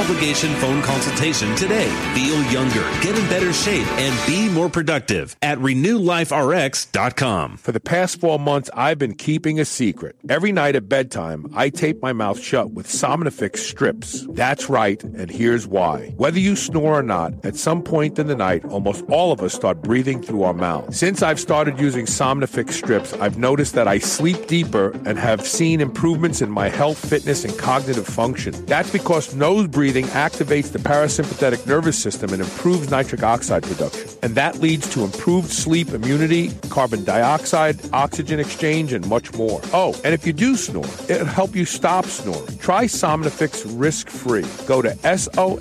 obligation 0.01 0.51
phone 0.55 0.81
consultation 0.81 1.55
today. 1.55 1.87
Feel 2.15 2.43
younger, 2.51 2.81
get 3.01 3.15
in 3.15 3.29
better 3.29 3.53
shape, 3.53 3.85
and 3.99 4.27
be 4.27 4.49
more 4.49 4.67
productive 4.67 5.35
at 5.43 5.59
renewliferx.com. 5.59 7.57
For 7.57 7.71
the 7.71 7.79
past 7.79 8.19
four 8.19 8.39
months, 8.39 8.71
I've 8.73 8.97
been 8.97 9.13
keeping 9.13 9.59
a 9.59 9.65
secret. 9.65 10.15
Every 10.27 10.51
night 10.51 10.75
at 10.75 10.89
bedtime, 10.89 11.45
I 11.53 11.69
tape 11.69 12.01
my 12.01 12.13
mouth 12.13 12.41
shut 12.41 12.71
with 12.71 12.87
Somnifix 12.87 13.57
strips. 13.57 14.25
That's 14.29 14.69
right, 14.69 15.03
and 15.03 15.29
here's 15.29 15.67
why. 15.67 16.13
Whether 16.17 16.39
you 16.39 16.55
snore 16.55 16.97
or 16.97 17.03
not, 17.03 17.33
at 17.45 17.55
some 17.55 17.83
point 17.83 18.17
in 18.17 18.25
the 18.25 18.35
night, 18.35 18.65
almost 18.65 19.05
all 19.07 19.31
of 19.31 19.41
us 19.41 19.53
start 19.53 19.83
breathing 19.83 20.23
through 20.23 20.41
our 20.41 20.53
mouth. 20.55 20.95
Since 20.95 21.21
I've 21.21 21.39
started 21.39 21.79
using 21.79 22.07
Somnifix 22.07 22.71
strips, 22.71 23.13
I've 23.13 23.37
noticed 23.37 23.75
that 23.75 23.87
I 23.87 23.99
sleep 23.99 24.47
deeper 24.47 24.89
and 25.05 25.19
have 25.19 25.45
seen 25.45 25.79
improvements 25.79 26.41
in 26.41 26.49
my 26.49 26.69
health, 26.69 26.97
fitness, 26.97 27.45
and 27.45 27.55
cognitive 27.59 28.07
function. 28.07 28.53
That's 28.65 28.91
because 28.91 29.35
nose 29.35 29.67
breathing 29.67 29.90
breathing 29.91 30.09
activates 30.11 30.71
the 30.71 30.79
parasympathetic 30.79 31.67
nervous 31.67 32.01
system 32.01 32.31
and 32.31 32.41
improves 32.41 32.89
nitric 32.89 33.23
oxide 33.23 33.61
production. 33.61 34.09
And 34.21 34.35
that 34.35 34.59
leads 34.59 34.89
to 34.93 35.03
improved 35.03 35.49
sleep 35.49 35.89
immunity, 35.89 36.51
carbon 36.69 37.03
dioxide, 37.03 37.77
oxygen 37.91 38.39
exchange, 38.39 38.93
and 38.93 39.05
much 39.09 39.33
more. 39.33 39.59
Oh, 39.73 39.93
and 40.05 40.13
if 40.13 40.25
you 40.25 40.31
do 40.31 40.55
snore, 40.55 40.85
it'll 41.09 41.25
help 41.25 41.57
you 41.57 41.65
stop 41.65 42.05
snoring. 42.05 42.57
Try 42.57 42.85
Somnifix 42.85 43.65
risk 43.77 44.09
free. 44.09 44.45
Go 44.65 44.81
to 44.81 44.97
S-O-M-N-I-F-I-X 45.05 45.55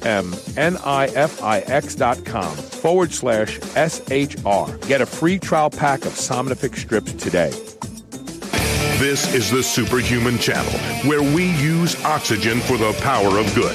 dot 1.96 2.24
com 2.24 2.54
forward 2.54 3.12
slash 3.12 3.58
S-H-R. 3.74 4.76
Get 4.86 5.00
a 5.00 5.06
free 5.06 5.40
trial 5.40 5.70
pack 5.70 6.04
of 6.04 6.12
Somnifix 6.12 6.76
strips 6.78 7.14
today. 7.14 7.52
This 9.00 9.32
is 9.32 9.50
the 9.50 9.62
Superhuman 9.62 10.36
Channel, 10.36 10.78
where 11.08 11.22
we 11.22 11.52
use 11.56 11.98
oxygen 12.04 12.60
for 12.60 12.76
the 12.76 12.92
power 13.00 13.38
of 13.38 13.54
good. 13.54 13.74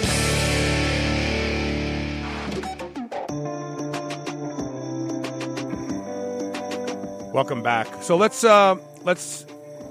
Welcome 7.33 7.63
back. 7.63 7.87
So 8.03 8.15
let's 8.15 8.43
uh, 8.43 8.75
let's 9.01 9.47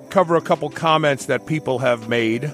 cover 0.09 0.37
a 0.37 0.41
couple 0.41 0.71
comments 0.71 1.27
that 1.27 1.47
people 1.47 1.81
have 1.81 2.09
made 2.09 2.45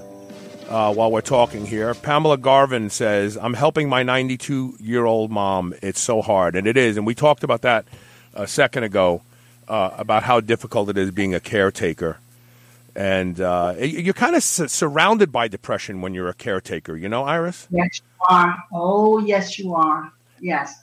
uh, 0.71 0.95
while 0.95 1.13
we're 1.13 1.21
talking 1.21 1.67
here. 1.67 1.93
Pamela 1.93 2.39
Garvin 2.39 2.89
says, 2.89 3.37
"I'm 3.37 3.53
helping 3.53 3.91
my 3.91 4.03
92 4.03 4.79
year 4.81 5.05
old 5.05 5.31
mom. 5.31 5.75
It's 5.83 6.01
so 6.01 6.23
hard, 6.23 6.57
and 6.57 6.67
it 6.67 6.79
is. 6.79 6.97
And 6.97 7.07
we 7.07 7.15
talked 7.15 7.45
about 7.45 7.61
that 7.61 7.85
a 8.33 8.47
second 8.47 8.85
ago 8.85 9.21
uh, 9.69 9.91
about 9.99 10.23
how 10.23 10.41
difficult 10.41 10.89
it 10.89 10.97
is 10.97 11.11
being 11.11 11.35
a 11.35 11.41
caretaker." 11.41 12.17
And 12.97 13.41
uh, 13.41 13.75
you're 13.79 14.15
kind 14.15 14.37
of 14.37 14.43
su- 14.43 14.69
surrounded 14.69 15.33
by 15.33 15.49
depression 15.49 16.01
when 16.01 16.15
you're 16.15 16.29
a 16.29 16.35
caretaker, 16.35 16.97
you 16.97 17.09
know, 17.09 17.25
Iris? 17.25 17.69
Yes, 17.71 18.01
you 18.01 18.27
are. 18.29 18.65
Oh, 18.73 19.19
yes, 19.19 19.59
you 19.59 19.75
are. 19.75 20.13
Yes 20.41 20.75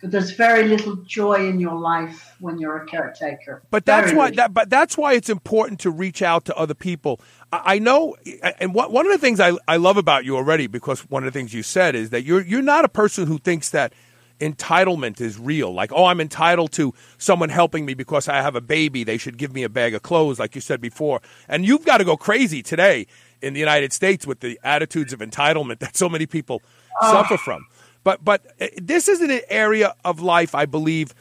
there's 0.00 0.30
very 0.30 0.68
little 0.68 0.96
joy 0.96 1.48
in 1.48 1.58
your 1.58 1.74
life 1.74 2.36
when 2.40 2.58
you're 2.58 2.76
a 2.76 2.86
caretaker. 2.86 3.62
But 3.70 3.84
that's 3.84 4.12
why 4.12 4.30
that, 4.32 4.54
but 4.54 4.70
that's 4.70 4.96
why 4.96 5.14
it's 5.14 5.28
important 5.28 5.80
to 5.80 5.90
reach 5.90 6.22
out 6.22 6.44
to 6.46 6.56
other 6.56 6.74
people. 6.74 7.20
I, 7.52 7.74
I 7.74 7.78
know, 7.78 8.16
and 8.60 8.74
what, 8.74 8.92
one 8.92 9.06
of 9.06 9.12
the 9.12 9.18
things 9.18 9.40
I, 9.40 9.52
I 9.66 9.76
love 9.76 9.96
about 9.96 10.24
you 10.24 10.36
already, 10.36 10.66
because 10.66 11.00
one 11.10 11.24
of 11.24 11.32
the 11.32 11.38
things 11.38 11.52
you 11.52 11.62
said 11.62 11.94
is 11.94 12.10
that 12.10 12.22
you're 12.22 12.42
you're 12.42 12.62
not 12.62 12.84
a 12.84 12.88
person 12.88 13.26
who 13.26 13.38
thinks 13.38 13.70
that 13.70 13.92
entitlement 14.40 15.20
is 15.20 15.38
real. 15.38 15.72
Like, 15.72 15.92
oh, 15.92 16.06
I'm 16.06 16.20
entitled 16.20 16.72
to 16.72 16.94
someone 17.18 17.48
helping 17.48 17.84
me 17.84 17.94
because 17.94 18.28
I 18.28 18.36
have 18.36 18.54
a 18.54 18.60
baby. 18.60 19.04
They 19.04 19.18
should 19.18 19.36
give 19.36 19.52
me 19.52 19.62
a 19.62 19.68
bag 19.68 19.94
of 19.94 20.02
clothes, 20.02 20.38
like 20.38 20.54
you 20.54 20.60
said 20.60 20.80
before. 20.80 21.20
And 21.48 21.64
you've 21.64 21.84
got 21.84 21.98
to 21.98 22.04
go 22.04 22.16
crazy 22.16 22.62
today 22.62 23.06
in 23.42 23.54
the 23.54 23.60
United 23.60 23.92
States 23.92 24.26
with 24.26 24.40
the 24.40 24.58
attitudes 24.62 25.12
of 25.12 25.20
entitlement 25.20 25.78
that 25.80 25.96
so 25.96 26.08
many 26.08 26.26
people 26.26 26.62
oh. 27.00 27.12
suffer 27.12 27.36
from. 27.36 27.66
But 28.04 28.24
but 28.24 28.46
uh, 28.60 28.68
this 28.76 29.08
is 29.08 29.20
an 29.20 29.40
area 29.48 29.94
of 30.04 30.20
life 30.20 30.54
I 30.54 30.66
believe 30.66 31.14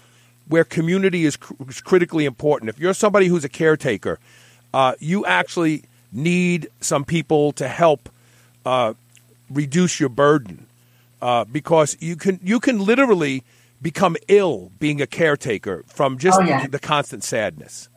where 0.47 0.63
community 0.63 1.25
is, 1.25 1.35
cr- 1.35 1.53
is 1.67 1.81
critically 1.81 2.25
important. 2.25 2.69
If 2.69 2.79
you're 2.79 2.93
somebody 2.93 3.27
who's 3.27 3.43
a 3.43 3.49
caretaker, 3.49 4.19
uh, 4.73 4.93
you 4.99 5.25
actually 5.25 5.83
need 6.11 6.69
some 6.79 7.03
people 7.03 7.51
to 7.53 7.67
help 7.67 8.09
uh, 8.65 8.93
reduce 9.49 9.99
your 9.99 10.09
burden 10.09 10.66
uh, 11.21 11.45
because 11.45 11.97
you 11.99 12.15
can 12.15 12.39
you 12.43 12.59
can 12.59 12.79
literally 12.79 13.43
become 13.81 14.15
ill 14.27 14.71
being 14.79 15.01
a 15.01 15.07
caretaker 15.07 15.83
from 15.87 16.17
just 16.17 16.39
Oh, 16.39 16.43
yeah. 16.43 16.65
the 16.67 16.79
constant 16.79 17.23
sadness. 17.23 17.89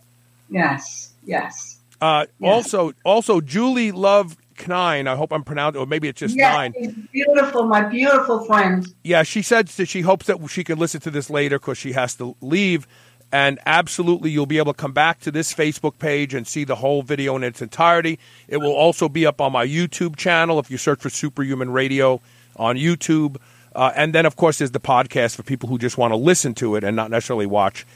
Yes, 0.48 1.12
yes. 1.24 1.78
Uh, 2.00 2.26
Yeah. 2.38 2.50
Also, 2.50 2.92
also 3.04 3.40
Julie 3.40 3.92
Love 3.92 4.36
Knine. 4.56 5.06
I 5.08 5.16
hope 5.16 5.32
I'm 5.32 5.44
pronouncing, 5.44 5.80
or 5.80 5.86
maybe 5.86 6.08
it's 6.08 6.20
just 6.20 6.36
yes, 6.36 6.54
Nine. 6.54 7.08
beautiful, 7.12 7.64
my 7.64 7.82
beautiful 7.82 8.44
friend. 8.44 8.86
Yeah, 9.04 9.22
she 9.22 9.42
said 9.42 9.68
that 9.68 9.86
she 9.88 10.00
hopes 10.02 10.26
that 10.26 10.38
she 10.48 10.64
can 10.64 10.78
listen 10.78 11.00
to 11.02 11.10
this 11.10 11.30
later 11.30 11.58
because 11.58 11.78
she 11.78 11.92
has 11.92 12.14
to 12.16 12.36
leave. 12.40 12.86
And 13.32 13.60
absolutely, 13.64 14.30
you'll 14.30 14.46
be 14.46 14.58
able 14.58 14.72
to 14.72 14.76
come 14.76 14.92
back 14.92 15.20
to 15.20 15.30
this 15.30 15.54
Facebook 15.54 15.98
page 15.98 16.34
and 16.34 16.46
see 16.48 16.64
the 16.64 16.74
whole 16.74 17.02
video 17.02 17.36
in 17.36 17.44
its 17.44 17.62
entirety. 17.62 18.18
It 18.48 18.56
will 18.56 18.72
also 18.74 19.08
be 19.08 19.24
up 19.24 19.40
on 19.40 19.52
my 19.52 19.64
YouTube 19.64 20.16
channel 20.16 20.58
if 20.58 20.68
you 20.70 20.76
search 20.76 21.00
for 21.00 21.10
Superhuman 21.10 21.70
Radio 21.70 22.20
on 22.60 22.76
YouTube. 22.76 23.36
Uh, 23.74 23.92
and 23.96 24.12
then, 24.14 24.26
of 24.26 24.36
course, 24.36 24.58
there's 24.58 24.70
the 24.72 24.80
podcast 24.80 25.34
for 25.36 25.42
people 25.42 25.68
who 25.68 25.78
just 25.78 25.96
want 25.98 26.12
to 26.12 26.16
listen 26.16 26.54
to 26.54 26.76
it 26.76 26.84
and 26.84 26.94
not 26.96 27.10
necessarily 27.10 27.46
watch 27.46 27.86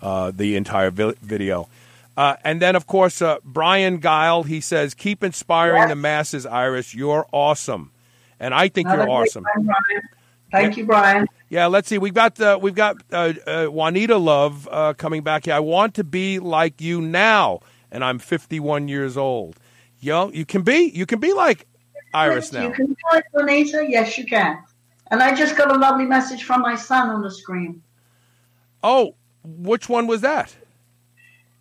uh, 0.00 0.30
the 0.34 0.56
entire 0.56 0.90
vi- 0.90 1.14
video. 1.22 1.68
Uh, 2.16 2.36
and 2.44 2.60
then, 2.60 2.76
of 2.76 2.86
course, 2.86 3.22
uh, 3.22 3.38
Brian 3.42 3.96
Guile, 3.98 4.42
he 4.42 4.60
says, 4.60 4.92
keep 4.94 5.24
inspiring 5.24 5.78
Yes. 5.82 5.88
the 5.88 5.96
masses, 5.96 6.46
Iris. 6.46 6.94
You're 6.94 7.26
awesome. 7.32 7.90
And 8.38 8.52
I 8.52 8.68
think 8.68 8.88
Another 8.88 9.04
you're 9.04 9.10
awesome. 9.22 9.44
Brian. 9.44 10.02
Thank 10.50 10.76
you, 10.76 10.84
Brian. 10.84 11.26
Yeah, 11.48 11.66
let's 11.68 11.88
see. 11.88 11.96
We've 11.96 12.12
got 12.12 12.38
uh, 12.38 12.58
we've 12.60 12.74
got 12.74 12.96
uh, 13.10 13.32
uh, 13.46 13.66
Juanita 13.66 14.18
Love 14.18 14.68
uh, 14.70 14.92
coming 14.94 15.22
back 15.22 15.46
here. 15.46 15.54
I 15.54 15.60
want 15.60 15.94
to 15.94 16.04
be 16.04 16.38
like 16.38 16.80
you 16.82 17.00
now, 17.00 17.60
and 17.90 18.04
I'm 18.04 18.18
51 18.18 18.88
years 18.88 19.16
old. 19.16 19.56
Yo, 20.00 20.30
you 20.30 20.44
can 20.44 20.60
be 20.62 20.90
you 20.94 21.06
can 21.06 21.20
be 21.20 21.32
like 21.32 21.66
Iris 22.14 22.52
You 22.52 22.58
now. 22.58 22.68
You. 22.68 22.72
Can 22.74 22.86
do 22.86 22.94
it, 23.14 23.24
Bonita. 23.32 23.84
Yes, 23.88 24.16
you 24.18 24.26
can. 24.26 24.58
And 25.10 25.22
I 25.22 25.34
just 25.34 25.56
got 25.56 25.70
a 25.74 25.78
lovely 25.78 26.04
message 26.06 26.44
from 26.44 26.62
my 26.62 26.74
son 26.74 27.10
on 27.10 27.22
the 27.22 27.30
screen. 27.30 27.82
Oh, 28.82 29.14
which 29.44 29.88
one 29.88 30.06
was 30.06 30.20
that? 30.22 30.54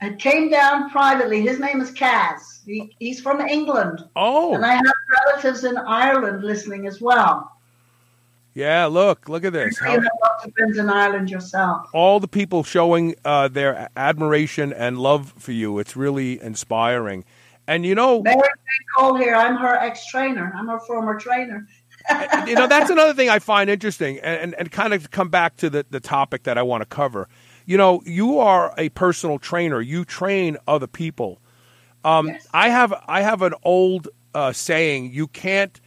It 0.02 0.18
came 0.20 0.50
down 0.50 0.90
privately. 0.90 1.42
His 1.42 1.60
name 1.60 1.80
is 1.82 1.92
Kaz. 1.92 2.40
He, 2.66 2.96
he's 3.00 3.20
from 3.22 3.40
England. 3.42 4.04
Oh, 4.16 4.56
And 4.56 4.66
I 4.66 4.74
have 4.74 4.84
relatives 5.28 5.64
in 5.64 5.78
Ireland 5.78 6.44
listening 6.44 6.88
as 6.88 7.00
well. 7.02 7.52
yeah. 8.56 8.86
Look, 8.88 9.30
look 9.30 9.44
at 9.46 9.54
this. 9.54 9.80
You 9.82 9.88
have 9.88 10.04
lots 10.24 10.46
of 10.46 10.54
friends 10.54 10.78
in 10.78 10.90
Ireland 10.90 11.30
yourself. 11.30 11.88
all 11.94 12.20
the 12.20 12.28
people 12.28 12.64
showing 12.64 13.16
uh, 13.24 13.48
their 13.50 13.90
admiration 13.96 14.74
and 14.74 14.98
love 14.98 15.34
for 15.38 15.52
you. 15.52 15.78
It's 15.80 15.96
really 15.96 16.42
inspiring. 16.42 17.24
And 17.68 17.86
you 17.86 17.96
know, 17.96 18.22
Mary 18.22 18.42
Cole 18.98 19.16
here. 19.16 19.36
I'm 19.36 19.56
her 19.56 19.76
ex-trainer. 19.76 20.54
I'm 20.56 20.68
her 20.68 20.80
former 20.80 21.20
trainer. 21.20 21.68
you 22.48 22.56
know 22.56 22.68
that's 22.68 22.90
another 22.90 23.14
thing 23.14 23.30
I 23.30 23.40
find 23.40 23.70
interesting, 23.70 24.18
and, 24.20 24.42
and, 24.42 24.56
and 24.56 24.72
kind 24.72 24.94
of 24.94 25.12
come 25.12 25.30
back 25.30 25.58
to 25.58 25.70
the, 25.70 25.86
the 25.90 26.00
topic 26.00 26.44
that 26.44 26.58
I 26.58 26.64
want 26.64 26.82
to 26.82 26.86
cover. 26.86 27.28
You 27.66 27.78
know, 27.78 28.02
you 28.06 28.40
are 28.40 28.74
a 28.78 28.90
personal 28.90 29.38
trainer. 29.38 29.82
You 29.82 30.04
train 30.04 30.58
other 30.68 30.88
people. 30.88 31.40
Um, 32.04 32.28
Yes. 32.30 32.48
I 32.54 32.70
have 32.70 32.94
I 33.08 33.22
have 33.22 33.42
an 33.44 33.54
old 33.64 34.10
uh, 34.34 34.52
saying: 34.52 35.12
you 35.12 35.28
can't 35.28 35.80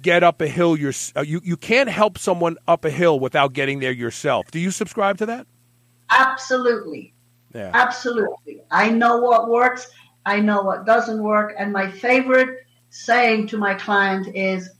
get 0.00 0.22
up 0.22 0.40
a 0.40 0.46
hill. 0.46 0.76
Your, 0.76 0.92
uh, 1.16 1.22
you 1.22 1.40
you 1.42 1.56
can't 1.56 1.88
help 1.88 2.18
someone 2.18 2.56
up 2.68 2.84
a 2.84 2.90
hill 2.90 3.18
without 3.18 3.52
getting 3.52 3.80
there 3.80 3.92
yourself. 3.92 4.50
Do 4.50 4.60
you 4.60 4.70
subscribe 4.70 5.18
to 5.18 5.26
that? 5.26 5.46
Absolutely. 6.10 7.12
Yeah. 7.54 7.70
Absolutely. 7.74 8.62
I 8.70 8.90
know 8.90 9.18
what 9.18 9.48
works. 9.48 9.88
I 10.28 10.40
know 10.40 10.60
what 10.60 10.84
doesn't 10.84 11.22
work. 11.22 11.54
And 11.58 11.72
my 11.72 11.90
favorite 11.90 12.66
saying 12.90 13.46
to 13.48 13.56
my 13.56 13.72
client 13.74 14.36
is, 14.36 14.70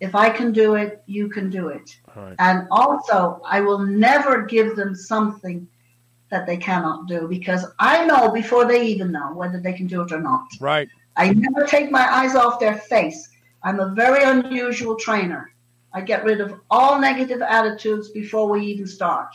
if 0.00 0.14
I 0.14 0.28
can 0.28 0.52
do 0.52 0.74
it, 0.74 1.02
you 1.06 1.30
can 1.30 1.48
do 1.48 1.68
it. 1.68 1.96
Right. 2.14 2.36
And 2.38 2.68
also, 2.70 3.40
I 3.46 3.62
will 3.62 3.78
never 3.78 4.42
give 4.42 4.76
them 4.76 4.94
something 4.94 5.66
that 6.30 6.46
they 6.46 6.58
cannot 6.58 7.08
do 7.08 7.26
because 7.28 7.64
I 7.78 8.04
know 8.04 8.30
before 8.30 8.66
they 8.66 8.84
even 8.86 9.10
know 9.10 9.32
whether 9.32 9.58
they 9.58 9.72
can 9.72 9.86
do 9.86 10.02
it 10.02 10.12
or 10.12 10.20
not. 10.20 10.46
Right. 10.60 10.88
I 11.16 11.32
never 11.32 11.66
take 11.66 11.90
my 11.90 12.06
eyes 12.18 12.34
off 12.34 12.60
their 12.60 12.76
face. 12.76 13.30
I'm 13.62 13.80
a 13.80 13.94
very 13.94 14.22
unusual 14.22 14.96
trainer. 14.96 15.50
I 15.94 16.02
get 16.02 16.24
rid 16.24 16.40
of 16.42 16.60
all 16.70 17.00
negative 17.00 17.40
attitudes 17.42 18.10
before 18.10 18.48
we 18.48 18.66
even 18.66 18.86
start. 18.86 19.30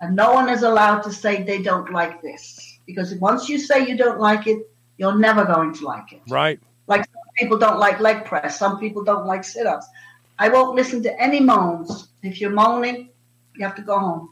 And 0.00 0.14
no 0.14 0.32
one 0.32 0.48
is 0.48 0.62
allowed 0.62 1.00
to 1.02 1.12
say 1.12 1.42
they 1.42 1.62
don't 1.62 1.92
like 1.92 2.22
this. 2.22 2.78
Because 2.86 3.14
once 3.16 3.48
you 3.48 3.58
say 3.58 3.86
you 3.86 3.96
don't 3.96 4.20
like 4.20 4.46
it, 4.46 4.68
you're 4.96 5.18
never 5.18 5.44
going 5.44 5.74
to 5.74 5.84
like 5.84 6.12
it. 6.12 6.22
Right. 6.28 6.60
Like 6.86 7.04
some 7.04 7.22
people 7.36 7.58
don't 7.58 7.78
like 7.78 8.00
leg 8.00 8.24
press, 8.24 8.58
some 8.58 8.78
people 8.78 9.02
don't 9.04 9.26
like 9.26 9.44
sit 9.44 9.66
ups. 9.66 9.86
I 10.38 10.48
won't 10.48 10.74
listen 10.74 11.02
to 11.04 11.20
any 11.20 11.40
moans. 11.40 12.08
If 12.22 12.40
you're 12.40 12.50
moaning, 12.50 13.10
you 13.56 13.64
have 13.64 13.76
to 13.76 13.82
go 13.82 13.98
home. 13.98 14.30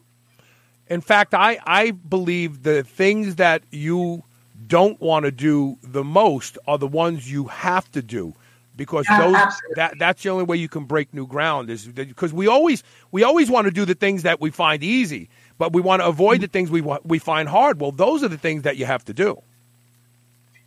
In 0.88 1.00
fact, 1.00 1.32
I, 1.32 1.58
I 1.64 1.92
believe 1.92 2.64
the 2.64 2.82
things 2.82 3.36
that 3.36 3.62
you 3.70 4.24
don't 4.66 5.00
want 5.00 5.24
to 5.24 5.30
do 5.30 5.78
the 5.82 6.04
most 6.04 6.58
are 6.66 6.78
the 6.78 6.86
ones 6.86 7.30
you 7.30 7.44
have 7.44 7.90
to 7.92 8.02
do 8.02 8.34
because 8.76 9.06
Yeah, 9.08 9.20
those 9.20 9.34
absolutely. 9.34 9.74
that 9.76 9.98
that's 9.98 10.22
the 10.22 10.30
only 10.30 10.44
way 10.44 10.56
you 10.56 10.68
can 10.68 10.84
break 10.84 11.12
new 11.12 11.26
ground 11.26 11.70
is 11.70 11.86
because 11.86 12.32
we 12.32 12.46
always 12.46 12.82
we 13.10 13.22
always 13.22 13.50
want 13.50 13.66
to 13.66 13.70
do 13.70 13.84
the 13.84 13.94
things 13.94 14.22
that 14.22 14.40
we 14.40 14.50
find 14.50 14.82
easy, 14.82 15.28
but 15.58 15.72
we 15.72 15.80
want 15.80 16.00
to 16.02 16.06
avoid 16.06 16.36
mm-hmm. 16.36 16.42
the 16.42 16.48
things 16.48 16.70
we 16.70 16.80
wa- 16.80 17.00
we 17.04 17.18
find 17.18 17.48
hard. 17.48 17.80
Well, 17.80 17.92
those 17.92 18.22
are 18.22 18.28
the 18.28 18.38
things 18.38 18.62
that 18.62 18.76
you 18.76 18.86
have 18.86 19.04
to 19.06 19.14
do. 19.14 19.42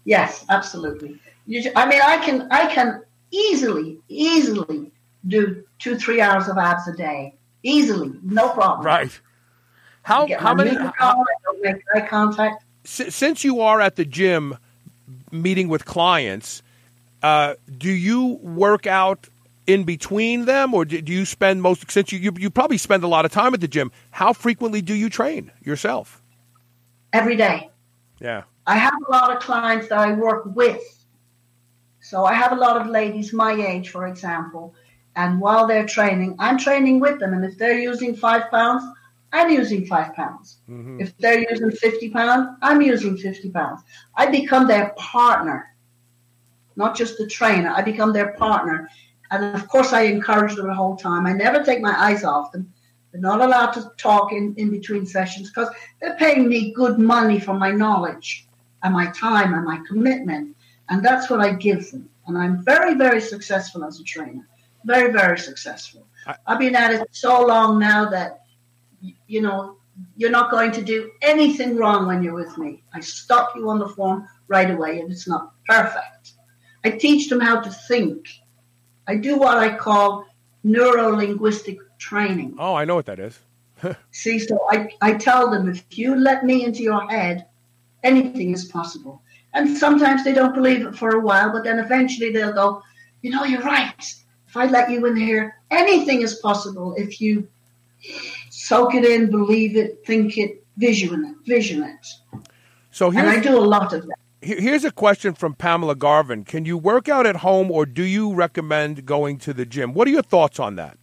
Yes, 0.06 0.46
absolutely. 0.50 1.20
You, 1.48 1.72
I 1.76 1.88
mean, 1.88 2.02
I 2.02 2.18
can 2.18 2.48
I 2.52 2.68
can 2.74 3.02
easily 3.32 4.00
easily 4.08 4.92
do 5.28 5.64
two 5.80 5.98
three 5.98 6.22
hours 6.22 6.48
of 6.48 6.58
abs 6.58 6.88
a 6.88 6.96
day 6.96 7.36
easily, 7.64 8.14
no 8.24 8.50
problem. 8.50 8.86
Right. 8.86 9.20
How 10.04 10.28
how 10.38 10.54
many 10.54 10.76
how- 10.76 10.86
on, 10.86 11.26
I 11.26 11.36
don't 11.44 11.62
make 11.62 11.82
eye 11.96 12.08
contact. 12.08 12.64
since 12.84 13.44
you 13.44 13.62
are 13.62 13.82
at 13.82 13.96
the 13.96 14.06
gym 14.06 14.58
meeting 15.32 15.68
with 15.68 15.86
clients, 15.86 16.62
uh, 17.24 17.56
do 17.78 17.92
you 17.92 18.40
work 18.44 18.86
out 18.86 19.28
in 19.66 19.84
between 19.84 20.46
them, 20.46 20.76
or 20.76 20.86
do, 20.86 21.02
do 21.02 21.12
you 21.12 21.26
spend 21.26 21.64
most? 21.64 21.90
Since 21.90 22.12
you, 22.12 22.20
you 22.20 22.32
you 22.38 22.50
probably 22.52 22.78
spend 22.78 23.04
a 23.04 23.08
lot 23.08 23.26
of 23.26 23.32
time 23.32 23.56
at 23.56 23.62
the 23.62 23.68
gym, 23.68 23.92
how 24.12 24.34
frequently 24.34 24.82
do 24.82 24.94
you 24.94 25.10
train 25.10 25.52
yourself? 25.64 26.22
every 27.14 27.36
day. 27.38 27.70
Yeah, 28.20 28.44
I 28.68 28.78
have 28.78 28.94
a 29.08 29.12
lot 29.12 29.36
of 29.36 29.42
clients 29.42 29.90
that 29.90 30.00
I 30.00 30.14
work 30.14 30.44
with. 30.46 30.84
So 32.00 32.26
I 32.26 32.34
have 32.34 32.52
a 32.52 32.56
lot 32.56 32.80
of 32.80 32.88
ladies 32.88 33.34
my 33.34 33.54
age, 33.54 33.90
for 33.90 34.08
example, 34.08 34.76
and 35.16 35.40
while 35.40 35.66
they're 35.66 35.86
training, 35.86 36.36
I'm 36.40 36.58
training 36.58 37.00
with 37.00 37.20
them. 37.20 37.34
And 37.34 37.46
if 37.46 37.58
they're 37.58 37.80
using 37.80 38.16
five 38.16 38.52
pounds, 38.52 38.84
I'm 39.32 39.50
using 39.50 39.86
five 39.86 40.14
pounds. 40.14 40.60
Mm-hmm. 40.70 41.02
If 41.02 41.18
they're 41.18 41.50
using 41.50 41.72
50 41.72 42.10
pounds, 42.10 42.58
I'm 42.62 42.82
using 42.82 43.18
50 43.18 43.50
pounds. 43.50 43.82
I 44.16 44.28
become 44.28 44.68
their 44.68 44.94
partner, 44.98 45.76
not 46.76 46.96
just 46.96 47.18
the 47.18 47.28
trainer. 47.28 47.70
I 47.70 47.82
become 47.82 48.14
their 48.14 48.34
partner. 48.34 48.90
And 49.32 49.56
of 49.56 49.68
course, 49.68 49.94
I 49.94 50.02
encourage 50.02 50.56
them 50.56 50.68
the 50.68 50.74
whole 50.74 50.96
time. 50.96 51.26
I 51.26 51.34
never 51.34 51.64
take 51.64 51.82
my 51.82 51.96
eyes 51.98 52.24
off 52.24 52.52
them. 52.52 52.72
They're 53.12 53.22
not 53.22 53.42
allowed 53.42 53.72
to 53.72 53.92
talk 53.98 54.32
in, 54.32 54.54
in 54.58 54.70
between 54.70 55.06
sessions 55.06 55.50
because 55.50 55.70
they're 56.02 56.18
paying 56.18 56.48
me 56.50 56.74
good 56.74 57.00
money 57.00 57.40
for 57.40 57.54
my 57.54 57.72
knowledge 57.72 58.45
and 58.86 58.94
my 58.94 59.08
time 59.08 59.56
and 59.56 59.66
my 59.66 59.80
commitment. 59.88 60.56
And 60.90 61.04
that's 61.04 61.30
what 61.30 61.42
I 61.42 61.54
give 61.54 61.90
them. 61.92 62.08
And 62.28 62.38
I'm 62.38 62.64
very, 62.64 62.94
very 62.94 63.20
successful 63.20 63.84
as 63.84 64.00
a 64.00 64.04
trainer. 64.04 64.48
Very, 64.86 65.12
very 65.12 65.40
successful. 65.40 66.06
I- 66.28 66.38
I've 66.46 66.60
been 66.60 66.76
at 66.76 66.92
it 66.94 67.08
so 67.12 67.44
long 67.46 67.80
now 67.80 68.08
that, 68.12 68.44
you 69.28 69.42
know, 69.42 69.78
you're 70.16 70.38
not 70.40 70.52
going 70.52 70.72
to 70.74 70.84
do 70.84 71.10
anything 71.24 71.78
wrong 71.78 72.06
when 72.06 72.22
you're 72.22 72.36
with 72.36 72.58
me. 72.60 72.84
I 72.94 73.00
stop 73.00 73.56
you 73.56 73.68
on 73.70 73.80
the 73.80 73.90
form 73.90 74.28
right 74.48 74.70
away 74.70 75.00
if 75.00 75.10
it's 75.10 75.28
not 75.28 75.54
perfect. 75.68 76.34
I 76.84 76.92
teach 76.92 77.28
them 77.30 77.40
how 77.40 77.62
to 77.62 77.70
think. 77.72 78.28
I 79.08 79.16
do 79.16 79.38
what 79.38 79.58
I 79.58 79.76
call 79.76 80.26
neuro 80.64 81.16
linguistic 81.16 81.80
training. 81.98 82.56
Oh, 82.60 82.76
I 82.76 82.86
know 82.86 82.96
what 82.96 83.08
that 83.08 83.20
is. 83.20 83.40
See, 84.12 84.38
so 84.38 84.60
I, 84.70 84.90
I 85.02 85.14
tell 85.14 85.50
them 85.50 85.70
if 85.70 85.98
you 85.98 86.16
let 86.16 86.46
me 86.46 86.64
into 86.66 86.84
your 86.84 87.10
head, 87.10 87.48
anything 88.06 88.54
is 88.54 88.66
possible. 88.66 89.22
And 89.54 89.78
sometimes 89.78 90.24
they 90.24 90.34
don't 90.34 90.54
believe 90.54 90.86
it 90.86 90.96
for 90.96 91.12
a 91.12 91.20
while, 91.20 91.52
but 91.52 91.64
then 91.64 91.80
eventually 91.80 92.32
they'll 92.32 92.54
go, 92.54 92.82
you 93.22 93.32
know, 93.32 93.44
you're 93.44 93.62
right. 93.62 94.14
If 94.48 94.56
I 94.56 94.66
let 94.68 94.90
you 94.90 95.06
in 95.06 95.16
here, 95.16 95.58
anything 95.72 96.22
is 96.22 96.36
possible 96.36 96.94
if 96.98 97.20
you 97.20 97.48
soak 98.50 98.94
it 98.94 99.04
in, 99.04 99.30
believe 99.32 99.76
it, 99.76 100.06
think 100.06 100.38
it, 100.38 100.64
vision 100.78 101.26
it, 101.26 101.36
vision 101.46 101.84
it. 101.84 102.44
So 102.92 103.10
And 103.10 103.28
I 103.28 103.40
do 103.40 103.58
a 103.58 103.60
lot 103.60 103.94
of 103.94 104.06
that. 104.08 104.16
here's 104.42 104.86
a 104.86 104.92
question 104.92 105.34
from 105.34 105.56
Pamela 105.56 105.96
Garvin. 105.96 106.46
Can 106.46 106.66
you 106.66 106.78
work 106.78 107.10
out 107.10 107.26
at 107.26 107.38
home, 107.38 107.72
or 107.72 107.86
do 107.86 108.04
you 108.04 108.34
recommend 108.34 109.06
going 109.06 109.38
to 109.40 109.54
the 109.54 109.66
gym? 109.66 109.94
What 109.94 110.08
are 110.08 110.12
your 110.12 110.22
thoughts 110.22 110.60
on 110.60 110.76
that? 110.76 110.98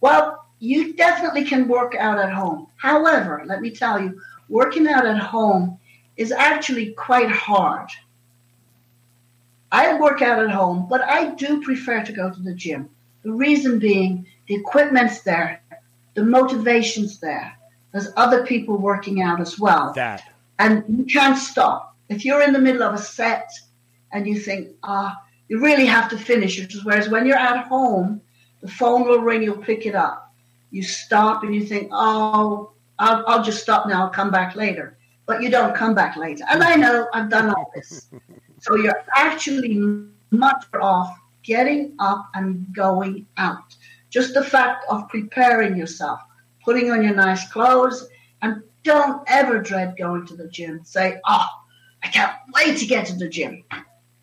Well, 0.00 0.44
you 0.60 0.94
definitely 0.94 1.44
can 1.44 1.66
work 1.66 1.94
out 1.96 2.18
at 2.18 2.32
home. 2.32 2.66
However, 2.76 3.42
let 3.46 3.60
me 3.60 3.70
tell 3.70 4.00
you, 4.00 4.20
working 4.48 4.86
out 4.86 5.06
at 5.06 5.18
home 5.18 5.78
is 6.18 6.32
actually 6.32 6.92
quite 6.92 7.30
hard. 7.30 7.88
I 9.70 9.98
work 9.98 10.20
out 10.20 10.44
at 10.44 10.50
home, 10.50 10.86
but 10.90 11.00
I 11.02 11.34
do 11.36 11.62
prefer 11.62 12.02
to 12.04 12.12
go 12.12 12.30
to 12.30 12.42
the 12.42 12.54
gym. 12.54 12.90
The 13.22 13.32
reason 13.32 13.78
being, 13.78 14.26
the 14.48 14.56
equipment's 14.56 15.20
there, 15.20 15.62
the 16.14 16.24
motivation's 16.24 17.20
there. 17.20 17.56
There's 17.92 18.08
other 18.16 18.44
people 18.44 18.76
working 18.76 19.22
out 19.22 19.40
as 19.40 19.58
well. 19.58 19.92
That. 19.94 20.22
And 20.58 20.84
you 20.88 21.04
can't 21.04 21.38
stop. 21.38 21.96
If 22.08 22.24
you're 22.24 22.42
in 22.42 22.52
the 22.52 22.58
middle 22.58 22.82
of 22.82 22.94
a 22.94 22.98
set 22.98 23.50
and 24.12 24.26
you 24.26 24.38
think, 24.38 24.70
ah, 24.82 25.16
you 25.48 25.60
really 25.60 25.86
have 25.86 26.10
to 26.10 26.18
finish 26.18 26.58
it. 26.58 26.74
Whereas 26.82 27.08
when 27.08 27.26
you're 27.26 27.36
at 27.36 27.66
home, 27.66 28.20
the 28.60 28.68
phone 28.68 29.06
will 29.06 29.20
ring, 29.20 29.42
you'll 29.42 29.56
pick 29.56 29.86
it 29.86 29.94
up. 29.94 30.34
You 30.70 30.82
stop 30.82 31.44
and 31.44 31.54
you 31.54 31.64
think, 31.64 31.90
oh, 31.92 32.72
I'll, 32.98 33.24
I'll 33.26 33.44
just 33.44 33.62
stop 33.62 33.86
now, 33.86 34.02
I'll 34.02 34.10
come 34.10 34.30
back 34.30 34.56
later. 34.56 34.97
But 35.28 35.42
you 35.42 35.50
don't 35.50 35.76
come 35.76 35.94
back 35.94 36.16
later. 36.16 36.42
And 36.48 36.64
I 36.64 36.74
know 36.74 37.06
I've 37.12 37.30
done 37.30 37.50
all 37.54 37.70
this. 37.74 38.10
So 38.60 38.74
you're 38.74 39.04
actually 39.14 39.78
much 40.32 40.64
off 40.82 41.16
getting 41.44 41.94
up 42.00 42.28
and 42.34 42.66
going 42.74 43.24
out. 43.36 43.76
Just 44.10 44.34
the 44.34 44.42
fact 44.42 44.84
of 44.90 45.08
preparing 45.08 45.76
yourself, 45.76 46.18
putting 46.64 46.90
on 46.90 47.04
your 47.04 47.14
nice 47.14 47.48
clothes, 47.52 48.08
and 48.42 48.60
don't 48.82 49.22
ever 49.28 49.60
dread 49.60 49.96
going 49.96 50.26
to 50.26 50.34
the 50.34 50.48
gym. 50.48 50.80
Say, 50.82 51.20
oh, 51.24 51.46
I 52.02 52.08
can't 52.08 52.32
wait 52.52 52.78
to 52.78 52.86
get 52.86 53.06
to 53.06 53.14
the 53.14 53.28
gym. 53.28 53.62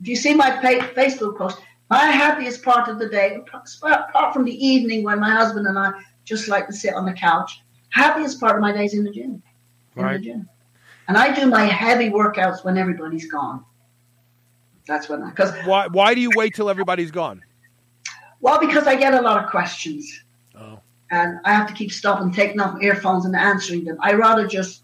If 0.01 0.07
you 0.09 0.17
see 0.17 0.33
my 0.33 0.51
Facebook 0.51 1.37
post, 1.37 1.61
my 1.89 2.07
happiest 2.07 2.61
part 2.61 2.89
of 2.89 2.99
the 2.99 3.07
day, 3.07 3.39
apart 3.53 4.33
from 4.33 4.43
the 4.43 4.65
evening 4.65 5.03
when 5.03 5.21
my 5.21 5.31
husband 5.31 5.65
and 5.65 5.79
I 5.79 5.93
just 6.25 6.49
like 6.49 6.67
to 6.67 6.73
sit 6.73 6.93
on 6.93 7.05
the 7.05 7.13
couch, 7.13 7.61
happiest 7.89 8.39
part 8.39 8.55
of 8.55 8.61
my 8.61 8.73
day 8.73 8.85
is 8.85 8.93
in 8.93 9.03
the 9.03 9.11
gym. 9.11 9.41
In 9.95 10.03
right. 10.03 10.17
the 10.17 10.19
gym. 10.19 10.49
And 11.07 11.17
I 11.17 11.33
do 11.33 11.45
my 11.47 11.65
heavy 11.65 12.09
workouts 12.09 12.63
when 12.63 12.77
everybody's 12.77 13.29
gone. 13.29 13.63
That's 14.87 15.09
when 15.09 15.23
I 15.23 15.29
because 15.29 15.51
why 15.65 15.87
why 15.87 16.13
do 16.13 16.21
you 16.21 16.31
wait 16.35 16.53
till 16.53 16.69
everybody's 16.69 17.11
gone? 17.11 17.43
Well, 18.41 18.59
because 18.59 18.85
I 18.85 18.95
get 18.95 19.13
a 19.13 19.21
lot 19.21 19.43
of 19.43 19.49
questions. 19.49 20.23
Oh. 20.55 20.79
And 21.11 21.39
I 21.45 21.53
have 21.53 21.67
to 21.67 21.73
keep 21.73 21.91
stopping, 21.91 22.31
taking 22.31 22.59
off 22.59 22.81
earphones 22.81 23.25
and 23.25 23.35
answering 23.35 23.85
them. 23.85 23.97
I 24.01 24.13
rather 24.13 24.47
just 24.47 24.83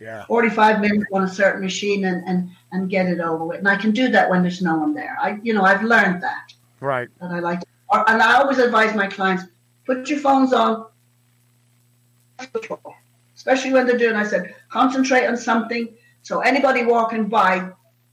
yeah. 0.00 0.24
45 0.26 0.80
minutes 0.80 1.06
on 1.12 1.24
a 1.24 1.28
certain 1.28 1.60
machine 1.60 2.04
and, 2.04 2.26
and, 2.26 2.50
and 2.72 2.88
get 2.88 3.06
it 3.06 3.20
over 3.20 3.44
with. 3.44 3.58
And 3.58 3.68
I 3.68 3.76
can 3.76 3.90
do 3.90 4.08
that 4.08 4.30
when 4.30 4.42
there's 4.42 4.62
no 4.62 4.76
one 4.76 4.94
there. 4.94 5.16
I, 5.20 5.38
you 5.42 5.52
know, 5.52 5.62
I've 5.62 5.82
learned 5.82 6.22
that. 6.22 6.52
Right. 6.80 7.08
That 7.20 7.30
I 7.30 7.40
like. 7.40 7.60
To, 7.60 7.66
and 8.08 8.22
I 8.22 8.34
always 8.34 8.58
advise 8.58 8.94
my 8.94 9.08
clients, 9.08 9.44
put 9.86 10.08
your 10.08 10.20
phones 10.20 10.52
on, 10.52 10.86
especially 13.48 13.72
when 13.72 13.86
they're 13.86 13.98
doing, 13.98 14.14
I 14.14 14.24
said, 14.24 14.54
concentrate 14.68 15.26
on 15.26 15.36
something. 15.36 15.88
So 16.22 16.40
anybody 16.40 16.84
walking 16.84 17.28
by, 17.28 17.70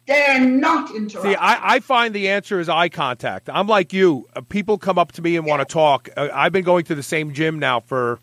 they're 0.07 0.39
not 0.39 0.95
interrupting. 0.95 1.31
See, 1.33 1.35
I, 1.35 1.75
I 1.75 1.79
find 1.81 2.15
the 2.15 2.29
answer 2.29 2.59
is 2.59 2.69
eye 2.69 2.89
contact. 2.89 3.49
I'm 3.49 3.67
like 3.67 3.91
you. 3.91 4.29
Uh, 4.33 4.41
people 4.41 4.77
come 4.77 4.97
up 4.97 5.11
to 5.13 5.21
me 5.21 5.35
and 5.35 5.45
yeah. 5.45 5.55
want 5.55 5.67
to 5.67 5.73
talk. 5.73 6.09
Uh, 6.15 6.29
I've 6.33 6.53
been 6.53 6.63
going 6.63 6.85
to 6.85 6.95
the 6.95 7.03
same 7.03 7.33
gym 7.33 7.59
now 7.59 7.81
for 7.81 8.19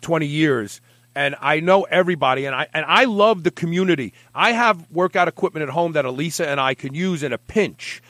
20 0.00 0.26
years 0.26 0.80
and 1.14 1.34
I 1.40 1.58
know 1.58 1.82
everybody, 1.82 2.44
and 2.44 2.54
I 2.54 2.68
and 2.72 2.84
I 2.86 3.04
love 3.04 3.42
the 3.42 3.50
community. 3.50 4.12
I 4.36 4.52
have 4.52 4.88
workout 4.88 5.26
equipment 5.26 5.64
at 5.64 5.68
home 5.68 5.92
that 5.92 6.04
Elisa 6.04 6.48
and 6.48 6.60
I 6.60 6.74
can 6.74 6.94
use 6.94 7.24
in 7.24 7.32
a 7.32 7.38
pinch. 7.38 8.00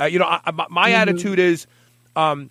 Uh, 0.00 0.06
you 0.06 0.18
know, 0.18 0.24
I, 0.24 0.50
my, 0.50 0.66
my 0.68 0.88
mm-hmm. 0.88 0.96
attitude 0.96 1.38
is, 1.38 1.68
um, 2.16 2.50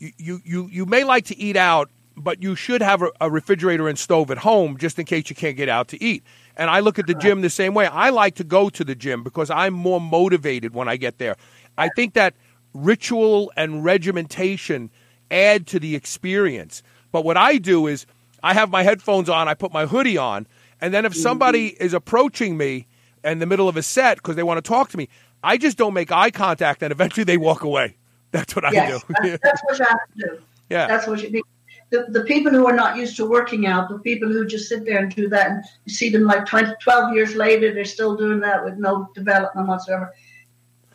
you, 0.00 0.40
you 0.44 0.68
you 0.72 0.86
may 0.86 1.04
like 1.04 1.26
to 1.26 1.38
eat 1.38 1.56
out, 1.56 1.88
but 2.16 2.42
you 2.42 2.54
should 2.54 2.80
have 2.80 3.02
a, 3.02 3.10
a, 3.20 3.30
refrigerator 3.30 3.88
and 3.88 3.98
stove 3.98 4.30
at 4.30 4.38
home 4.38 4.76
just 4.76 4.98
in 4.98 5.04
case 5.04 5.28
you 5.28 5.36
can't 5.36 5.56
get 5.56 5.68
out 5.68 5.88
to 5.88 6.02
eat. 6.02 6.22
And 6.56 6.70
I 6.70 6.80
look 6.80 6.98
at 6.98 7.06
the 7.06 7.14
gym 7.14 7.40
the 7.40 7.50
same 7.50 7.74
way. 7.74 7.86
I 7.86 8.10
like 8.10 8.36
to 8.36 8.44
go 8.44 8.68
to 8.70 8.84
the 8.84 8.94
gym 8.94 9.22
because 9.22 9.50
I'm 9.50 9.74
more 9.74 10.00
motivated 10.00 10.74
when 10.74 10.88
I 10.88 10.96
get 10.96 11.18
there. 11.18 11.36
I 11.76 11.88
think 11.96 12.14
that 12.14 12.34
ritual 12.72 13.52
and 13.56 13.84
regimentation 13.84 14.90
add 15.30 15.66
to 15.68 15.80
the 15.80 15.96
experience. 15.96 16.82
But 17.10 17.24
what 17.24 17.36
I 17.36 17.58
do 17.58 17.86
is 17.86 18.06
I 18.42 18.54
have 18.54 18.70
my 18.70 18.82
headphones 18.82 19.28
on, 19.28 19.48
I 19.48 19.54
put 19.54 19.72
my 19.72 19.86
hoodie 19.86 20.18
on, 20.18 20.46
and 20.80 20.92
then 20.92 21.04
if 21.04 21.16
somebody 21.16 21.70
mm-hmm. 21.70 21.84
is 21.84 21.94
approaching 21.94 22.56
me 22.56 22.86
in 23.24 23.38
the 23.38 23.46
middle 23.46 23.68
of 23.68 23.76
a 23.76 23.82
set 23.82 24.18
because 24.18 24.36
they 24.36 24.42
want 24.42 24.58
to 24.58 24.68
talk 24.68 24.90
to 24.90 24.96
me, 24.96 25.08
I 25.42 25.56
just 25.56 25.76
don't 25.76 25.94
make 25.94 26.12
eye 26.12 26.30
contact, 26.30 26.82
and 26.82 26.92
eventually 26.92 27.24
they 27.24 27.36
walk 27.36 27.62
away. 27.62 27.96
That's 28.32 28.56
what 28.56 28.64
yes, 28.72 29.04
I 29.18 29.22
do. 29.22 29.30
That's, 29.30 29.42
that's 29.42 29.62
what 29.64 29.78
you 29.78 29.84
have 29.84 29.98
to 29.98 30.28
do. 30.28 30.42
Yeah, 30.70 30.86
that's 30.86 31.06
what 31.06 31.22
you 31.22 31.28
do. 31.30 31.42
The, 31.90 32.06
the 32.08 32.24
people 32.24 32.50
who 32.50 32.66
are 32.66 32.74
not 32.74 32.96
used 32.96 33.16
to 33.16 33.26
working 33.28 33.66
out, 33.66 33.88
the 33.88 33.98
people 33.98 34.28
who 34.28 34.46
just 34.46 34.68
sit 34.68 34.84
there 34.84 34.98
and 34.98 35.14
do 35.14 35.28
that, 35.28 35.50
and 35.50 35.64
you 35.84 35.92
see 35.92 36.10
them 36.10 36.24
like 36.24 36.46
20, 36.46 36.74
12 36.80 37.14
years 37.14 37.34
later, 37.36 37.72
they're 37.72 37.84
still 37.84 38.16
doing 38.16 38.40
that 38.40 38.64
with 38.64 38.78
no 38.78 39.08
development 39.14 39.68
whatsoever. 39.68 40.12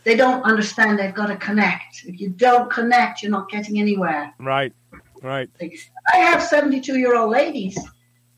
They 0.04 0.16
don't 0.16 0.44
understand 0.44 0.98
they've 0.98 1.14
got 1.14 1.28
to 1.28 1.38
connect. 1.38 2.04
If 2.06 2.20
you 2.20 2.30
don't 2.30 2.72
connect, 2.72 3.22
you're 3.22 3.32
not 3.32 3.50
getting 3.50 3.80
anywhere. 3.80 4.34
Right. 4.40 4.74
Right. 5.22 5.50
I 6.14 6.18
have 6.18 6.42
72 6.42 6.98
year 6.98 7.16
old 7.16 7.32
ladies 7.32 7.78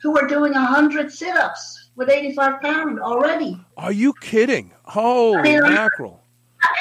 who 0.01 0.17
are 0.17 0.27
doing 0.27 0.53
100 0.53 1.11
sit 1.11 1.35
ups 1.35 1.89
with 1.95 2.09
85 2.09 2.61
pounds 2.61 2.99
already. 2.99 3.63
Are 3.77 3.91
you 3.91 4.13
kidding? 4.21 4.71
Holy 4.83 5.37
I 5.37 5.41
mean, 5.43 5.61
mackerel. 5.61 6.21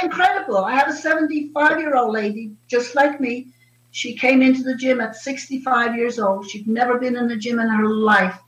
Incredible. 0.02 0.64
I 0.64 0.74
have 0.76 0.88
a 0.88 0.92
75 0.92 1.78
year 1.78 1.94
old 1.94 2.12
lady 2.12 2.52
just 2.66 2.94
like 2.94 3.20
me. 3.20 3.48
She 3.90 4.14
came 4.16 4.42
into 4.42 4.62
the 4.62 4.74
gym 4.74 5.00
at 5.00 5.16
65 5.16 5.96
years 5.96 6.18
old. 6.18 6.48
She'd 6.48 6.68
never 6.68 6.98
been 6.98 7.16
in 7.16 7.28
the 7.28 7.36
gym 7.36 7.58
in 7.58 7.68
her 7.68 7.88
life. 7.88 8.38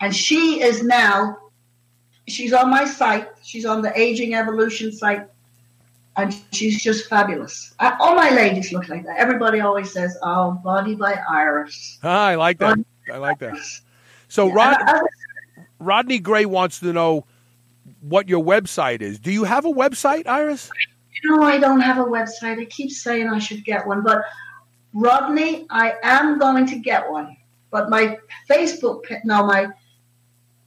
And 0.00 0.14
she 0.14 0.62
is 0.62 0.82
now, 0.82 1.38
she's 2.26 2.52
on 2.52 2.70
my 2.70 2.84
site. 2.84 3.28
She's 3.42 3.66
on 3.66 3.82
the 3.82 3.98
Aging 3.98 4.34
Evolution 4.34 4.92
site 4.92 5.28
and 6.16 6.34
she's 6.52 6.82
just 6.82 7.08
fabulous. 7.08 7.74
I, 7.78 7.96
all 7.98 8.14
my 8.14 8.30
ladies 8.30 8.72
look 8.72 8.88
like 8.88 9.04
that. 9.04 9.18
Everybody 9.18 9.60
always 9.60 9.92
says, 9.92 10.16
"Oh, 10.22 10.52
Body 10.62 10.94
by 10.94 11.18
Iris." 11.28 11.98
Ah, 12.02 12.26
I 12.26 12.34
like 12.34 12.58
that. 12.58 12.78
I 13.12 13.16
like 13.16 13.38
that. 13.38 13.56
So, 14.28 14.48
yeah, 14.48 14.54
Rod, 14.54 14.76
I, 14.80 14.98
I, 14.98 15.00
Rodney 15.78 16.18
Gray 16.18 16.44
wants 16.44 16.80
to 16.80 16.92
know 16.92 17.26
what 18.00 18.28
your 18.28 18.44
website 18.44 19.00
is. 19.00 19.18
Do 19.18 19.32
you 19.32 19.44
have 19.44 19.64
a 19.64 19.70
website, 19.70 20.26
Iris? 20.26 20.70
No, 21.24 21.42
I 21.42 21.58
don't 21.58 21.80
have 21.80 21.98
a 21.98 22.04
website. 22.04 22.60
I 22.60 22.64
keep 22.66 22.90
saying 22.90 23.28
I 23.28 23.38
should 23.38 23.64
get 23.64 23.86
one, 23.86 24.02
but 24.02 24.24
Rodney, 24.94 25.66
I 25.70 25.94
am 26.02 26.38
going 26.38 26.66
to 26.66 26.78
get 26.78 27.10
one. 27.10 27.36
But 27.70 27.88
my 27.88 28.18
Facebook, 28.50 29.04
no, 29.24 29.46
my 29.46 29.68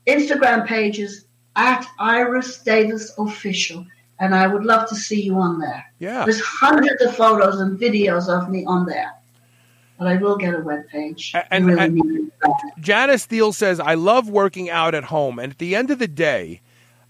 Instagram 0.08 0.66
page 0.66 1.00
is 1.00 1.26
at 1.56 1.86
Iris 2.00 2.60
Davis 2.64 3.14
Official 3.18 3.86
and 4.20 4.34
I 4.34 4.48
would 4.48 4.64
love 4.64 4.88
to 4.90 4.96
see 4.96 5.22
you 5.22 5.36
on 5.36 5.60
there. 5.60 5.86
Yeah. 6.00 6.24
There's 6.24 6.42
hundreds 6.42 7.02
of 7.02 7.16
photos 7.16 7.60
and 7.60 7.80
videos 7.80 8.30
of 8.30 8.50
me 8.50 8.66
on 8.66 8.86
there. 8.86 9.12
But 9.98 10.08
I 10.08 10.18
will 10.18 10.38
get 10.38 10.54
a 10.54 10.60
web 10.60 10.88
page. 10.90 11.34
And, 11.52 11.68
really 11.68 11.80
and 11.80 12.32
Janice 12.80 13.24
Steele 13.24 13.54
says, 13.54 13.80
I 13.80 13.94
love 13.94 14.30
working 14.30 14.70
out 14.70 14.94
at 14.94 15.06
home. 15.06 15.40
And 15.40 15.54
at 15.54 15.58
the 15.58 15.76
end 15.76 15.90
of 15.90 16.00
the 16.00 16.08
day, 16.08 16.62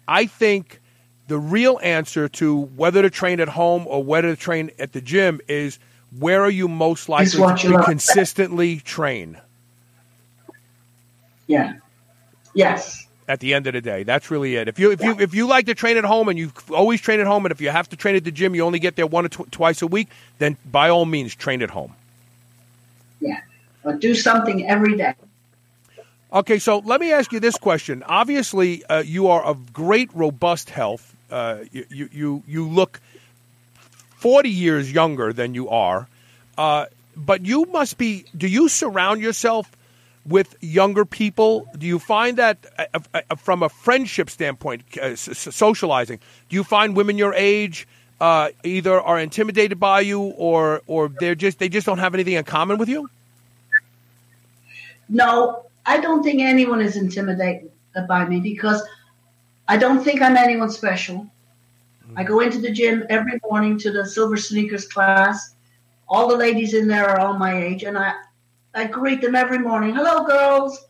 I 0.07 0.27
think 0.27 0.81
the 1.27 1.39
real 1.39 1.79
answer 1.81 2.27
to 2.29 2.61
whether 2.75 3.01
to 3.01 3.09
train 3.09 3.39
at 3.39 3.49
home 3.49 3.85
or 3.87 4.03
whether 4.03 4.35
to 4.35 4.39
train 4.39 4.69
at 4.77 4.93
the 4.93 5.01
gym 5.01 5.41
is 5.47 5.79
where 6.19 6.41
are 6.41 6.49
you 6.49 6.67
most 6.67 7.09
likely 7.09 7.41
to 7.57 7.83
consistently 7.83 8.77
train? 8.77 9.39
Yeah. 11.47 11.73
Yes 12.53 13.05
at 13.27 13.39
the 13.39 13.53
end 13.53 13.67
of 13.67 13.73
the 13.73 13.81
day. 13.81 14.03
That's 14.03 14.29
really 14.29 14.55
it. 14.55 14.67
If 14.67 14.79
you 14.79 14.91
if 14.91 15.01
you 15.01 15.19
if 15.19 15.33
you 15.33 15.47
like 15.47 15.65
to 15.67 15.75
train 15.75 15.97
at 15.97 16.03
home 16.03 16.27
and 16.27 16.37
you 16.37 16.51
always 16.71 17.01
train 17.01 17.19
at 17.19 17.27
home, 17.27 17.45
and 17.45 17.51
if 17.51 17.61
you 17.61 17.69
have 17.69 17.89
to 17.89 17.95
train 17.95 18.15
at 18.15 18.23
the 18.23 18.31
gym, 18.31 18.55
you 18.55 18.63
only 18.63 18.79
get 18.79 18.95
there 18.95 19.07
one 19.07 19.25
or 19.25 19.29
tw- 19.29 19.51
twice 19.51 19.81
a 19.81 19.87
week, 19.87 20.09
then 20.37 20.57
by 20.71 20.89
all 20.89 21.05
means 21.05 21.35
train 21.35 21.61
at 21.61 21.69
home. 21.71 21.93
Yeah, 23.19 23.41
but 23.83 23.99
do 23.99 24.13
something 24.13 24.67
every 24.67 24.97
day. 24.97 25.13
Okay, 26.33 26.59
so 26.59 26.79
let 26.79 26.99
me 26.99 27.13
ask 27.13 27.31
you 27.31 27.39
this 27.39 27.57
question. 27.57 28.03
Obviously, 28.03 28.83
uh, 28.85 29.01
you 29.01 29.27
are 29.27 29.41
of 29.41 29.71
great, 29.71 30.09
robust 30.13 30.69
health. 30.69 31.15
Uh, 31.31 31.59
you, 31.71 31.85
you, 31.89 32.09
you 32.11 32.43
you 32.47 32.67
look 32.67 32.99
forty 34.25 34.49
years 34.49 34.91
younger 34.91 35.31
than 35.31 35.53
you 35.53 35.69
are, 35.69 36.07
uh, 36.57 36.85
but 37.15 37.45
you 37.45 37.65
must 37.65 37.99
be. 37.99 38.25
Do 38.35 38.47
you 38.47 38.67
surround 38.69 39.21
yourself? 39.21 39.69
with 40.25 40.55
younger 40.59 41.05
people? 41.05 41.67
Do 41.77 41.85
you 41.85 41.99
find 41.99 42.37
that 42.37 42.57
uh, 42.79 42.99
uh, 43.13 43.35
from 43.35 43.61
a 43.61 43.69
friendship 43.69 44.27
standpoint, 44.31 44.81
uh, 44.99 45.15
socializing, 45.15 46.19
do 46.49 46.55
you 46.55 46.63
find 46.63 46.95
women 46.95 47.19
your 47.19 47.35
age 47.35 47.87
uh, 48.19 48.49
either 48.63 48.99
are 48.99 49.19
intimidated 49.19 49.79
by 49.79 49.99
you 49.99 50.19
or 50.19 50.81
or 50.87 51.09
they're 51.09 51.35
just 51.35 51.59
they 51.59 51.69
just 51.69 51.85
don't 51.85 51.99
have 51.99 52.15
anything 52.15 52.33
in 52.33 52.43
common 52.43 52.79
with 52.79 52.89
you? 52.89 53.07
No, 55.07 55.65
I 55.85 55.99
don't 55.99 56.23
think 56.23 56.41
anyone 56.41 56.81
is 56.81 56.95
intimidated 56.95 57.71
by 58.07 58.25
me 58.25 58.39
because 58.39 58.81
I 59.67 59.77
don't 59.77 60.03
think 60.03 60.21
I'm 60.21 60.37
anyone 60.37 60.71
special. 60.71 61.29
I 62.15 62.23
go 62.23 62.39
into 62.39 62.59
the 62.59 62.71
gym 62.71 63.05
every 63.09 63.39
morning 63.49 63.77
to 63.79 63.91
the 63.91 64.05
silver 64.05 64.37
sneakers 64.37 64.87
class. 64.87 65.55
All 66.07 66.27
the 66.27 66.37
ladies 66.37 66.73
in 66.73 66.87
there 66.87 67.09
are 67.09 67.19
all 67.19 67.37
my 67.37 67.61
age, 67.61 67.83
and 67.83 67.97
I, 67.97 68.13
I 68.73 68.85
greet 68.85 69.21
them 69.21 69.35
every 69.35 69.57
morning. 69.57 69.95
Hello, 69.95 70.25
girls. 70.25 70.85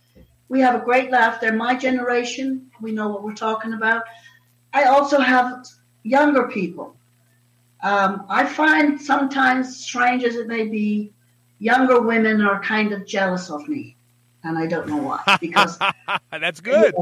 We 0.49 0.59
have 0.59 0.75
a 0.75 0.83
great 0.83 1.11
laugh. 1.11 1.41
They're 1.41 1.53
my 1.53 1.75
generation. 1.75 2.69
We 2.81 2.91
know 2.91 3.09
what 3.09 3.23
we're 3.23 3.33
talking 3.33 3.73
about. 3.73 4.03
I 4.73 4.83
also 4.83 5.19
have 5.19 5.65
younger 6.03 6.47
people. 6.47 6.95
Um, 7.81 8.25
I 8.29 8.45
find 8.45 9.01
sometimes, 9.01 9.77
strange 9.77 10.23
as 10.23 10.35
it 10.35 10.47
may 10.47 10.67
be, 10.67 11.13
younger 11.59 12.01
women 12.01 12.41
are 12.41 12.61
kind 12.61 12.91
of 12.91 13.05
jealous 13.05 13.49
of 13.49 13.67
me, 13.67 13.95
and 14.43 14.57
I 14.57 14.65
don't 14.65 14.87
know 14.87 14.97
why. 14.97 15.37
Because 15.39 15.79
that's 16.31 16.61
good. 16.61 16.93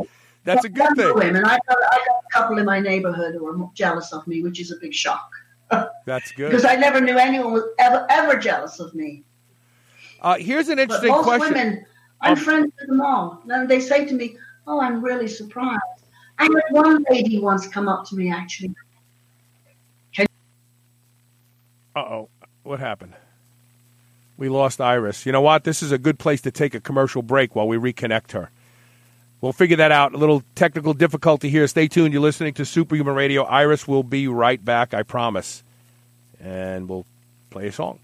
That's 0.44 0.66
a 0.66 0.70
good 0.70 0.96
thing. 0.96 1.14
Women, 1.16 1.46
I 1.46 1.58
got, 1.68 1.78
I 1.78 1.98
got 2.08 2.18
a 2.18 2.34
couple 2.34 2.58
in 2.58 2.66
my 2.66 2.80
neighborhood 2.80 3.36
who 3.36 3.48
are 3.48 3.70
jealous 3.74 4.12
of 4.12 4.26
me, 4.28 4.42
which 4.42 4.60
is 4.60 4.72
a 4.72 4.76
big 4.78 4.94
shock. 4.94 5.32
That's 6.06 6.32
good. 6.34 6.50
Because 6.50 6.66
I 6.66 6.76
never 6.76 7.00
knew 7.00 7.18
anyone 7.18 7.54
was 7.54 7.64
ever 7.80 8.06
ever 8.10 8.38
jealous 8.38 8.80
of 8.80 8.94
me. 8.94 9.24
Uh, 10.22 10.36
here's 10.36 10.70
an 10.70 10.78
But 10.78 10.84
interesting 10.84 11.12
most 11.12 11.24
question. 11.24 11.54
women, 11.54 11.86
I'm 12.22 12.34
Um, 12.34 12.38
friends 12.38 12.74
with 12.80 12.90
them 12.90 13.02
all. 13.02 13.42
And 13.50 13.70
they 13.70 13.80
say 13.80 14.06
to 14.06 14.14
me, 14.14 14.38
"Oh, 14.68 14.80
I'm 14.82 15.04
really 15.04 15.28
surprised." 15.28 15.82
I 16.40 16.44
had 16.44 16.52
one 16.72 17.06
lady 17.10 17.40
once 17.40 17.68
come 17.68 17.88
up 17.88 18.06
to 18.10 18.16
me 18.16 18.32
actually. 18.32 18.76
Uh 21.96 22.00
oh, 22.00 22.30
what 22.64 22.80
happened? 22.80 23.14
We 24.36 24.50
lost 24.50 24.82
Iris. 24.82 25.28
You 25.28 25.32
know 25.32 25.42
what? 25.42 25.64
This 25.64 25.84
is 25.84 25.92
a 25.92 26.00
good 26.00 26.18
place 26.18 26.42
to 26.42 26.50
take 26.52 26.74
a 26.74 26.80
commercial 26.82 27.22
break 27.22 27.56
while 27.56 27.68
we 27.68 27.78
reconnect 27.78 28.32
her. 28.32 28.50
We'll 29.44 29.52
figure 29.52 29.76
that 29.76 29.92
out. 29.92 30.14
A 30.14 30.18
little 30.18 30.42
technical 30.56 30.94
difficulty 30.94 31.50
here. 31.50 31.68
Stay 31.68 31.90
tuned. 31.90 32.14
You're 32.14 32.22
listening 32.22 32.54
to 32.54 32.64
Superhuman 32.64 33.14
Radio. 33.14 33.44
Iris 33.44 33.86
will 33.86 34.02
be 34.02 34.30
right 34.30 34.64
back, 34.64 34.94
I 34.94 35.04
promise. 35.04 35.66
And 36.40 36.88
we'll 36.88 37.06
play 37.50 37.68
a 37.68 37.72
song. 37.74 38.00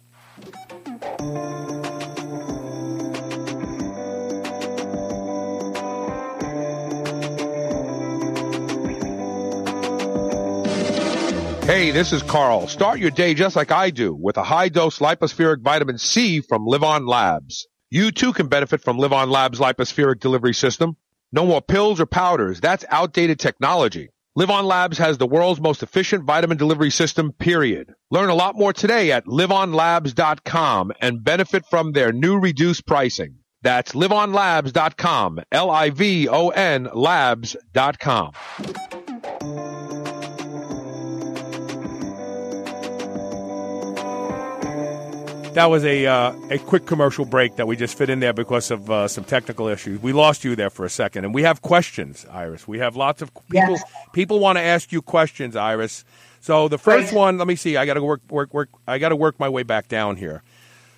Hey, 11.64 11.92
this 11.92 12.12
is 12.12 12.22
Carl. 12.24 12.68
Start 12.68 13.00
your 13.00 13.12
day 13.12 13.34
just 13.34 13.56
like 13.56 13.72
I 13.72 13.92
do 13.92 14.14
with 14.14 14.36
a 14.36 14.44
high 14.44 14.68
dose 14.68 15.00
Lypo-Spheric 15.00 15.62
vitamin 15.62 16.00
C 16.00 16.42
from 16.42 16.66
LivOn 16.66 17.08
Labs. 17.08 17.66
You 17.90 18.12
too 18.12 18.34
can 18.34 18.50
benefit 18.50 18.82
from 18.82 18.98
LivOn 18.98 19.32
Labs 19.32 19.60
Lypo-Spheric 19.60 20.20
delivery 20.20 20.54
system. 20.54 20.98
No 21.32 21.45
more 21.45 21.61
pills 21.61 21.99
or 21.99 22.05
powders. 22.05 22.59
That's 22.59 22.86
outdated 22.89 23.39
technology. 23.39 24.09
LivOn 24.38 24.63
Labs 24.63 24.97
has 24.99 25.17
the 25.17 25.27
world's 25.27 25.59
most 25.59 25.84
efficient 25.84 26.23
vitamin 26.23 26.57
delivery 26.57 26.91
system, 26.91 27.34
period. 27.34 27.93
Learn 28.09 28.30
a 28.30 28.36
lot 28.36 28.55
more 28.55 28.71
today 28.73 29.11
at 29.11 29.25
livonlabs.com 29.25 30.91
and 31.01 31.23
benefit 31.23 31.65
from 31.69 31.91
their 31.91 32.11
new 32.11 32.39
reduced 32.39 32.88
pricing. 32.88 33.39
That's 33.61 33.91
livonlabs.com. 33.91 35.41
L-I-V-O-N 35.51 36.89
labs.com. 36.93 38.32
That 45.54 45.66
was 45.72 45.84
a 45.84 46.06
uh, 46.06 46.32
a 46.52 46.60
quick 46.60 46.86
commercial 46.86 47.26
break 47.26 47.56
that 47.56 47.68
we 47.68 47.76
just 47.76 47.97
fit 47.97 48.10
in 48.10 48.20
there 48.20 48.34
because 48.34 48.70
of 48.72 48.89
uh, 48.89 49.08
some 49.08 49.24
technical 49.24 49.68
issues. 49.68 50.00
We 50.02 50.14
lost 50.14 50.43
you 50.45 50.56
there 50.56 50.70
for 50.70 50.86
a 50.86 50.89
second, 50.89 51.26
and 51.26 51.34
we 51.34 51.41
have 51.43 51.62
questions, 51.62 52.26
Iris. 52.32 52.68
We 52.68 52.80
have 52.80 52.95
lots 52.95 53.22
of 53.22 53.34
people. 53.50 53.72
Yes. 53.72 53.84
People 54.14 54.39
want 54.39 54.58
to 54.58 54.62
ask 54.62 54.91
you 54.91 55.02
questions, 55.02 55.56
Iris. 55.56 56.06
So 56.39 56.68
the 56.68 56.78
first 56.78 57.10
Great. 57.10 57.18
one, 57.18 57.38
let 57.39 57.47
me 57.47 57.56
see. 57.56 57.78
I 57.78 57.86
got 57.88 57.95
to 57.95 58.04
work 58.04 58.22
work 58.30 58.54
work. 58.54 58.70
I 58.88 59.00
got 59.00 59.10
to 59.10 59.16
work 59.16 59.39
my 59.39 59.50
way 59.50 59.64
back 59.64 59.88
down 59.88 60.18
here. 60.18 60.43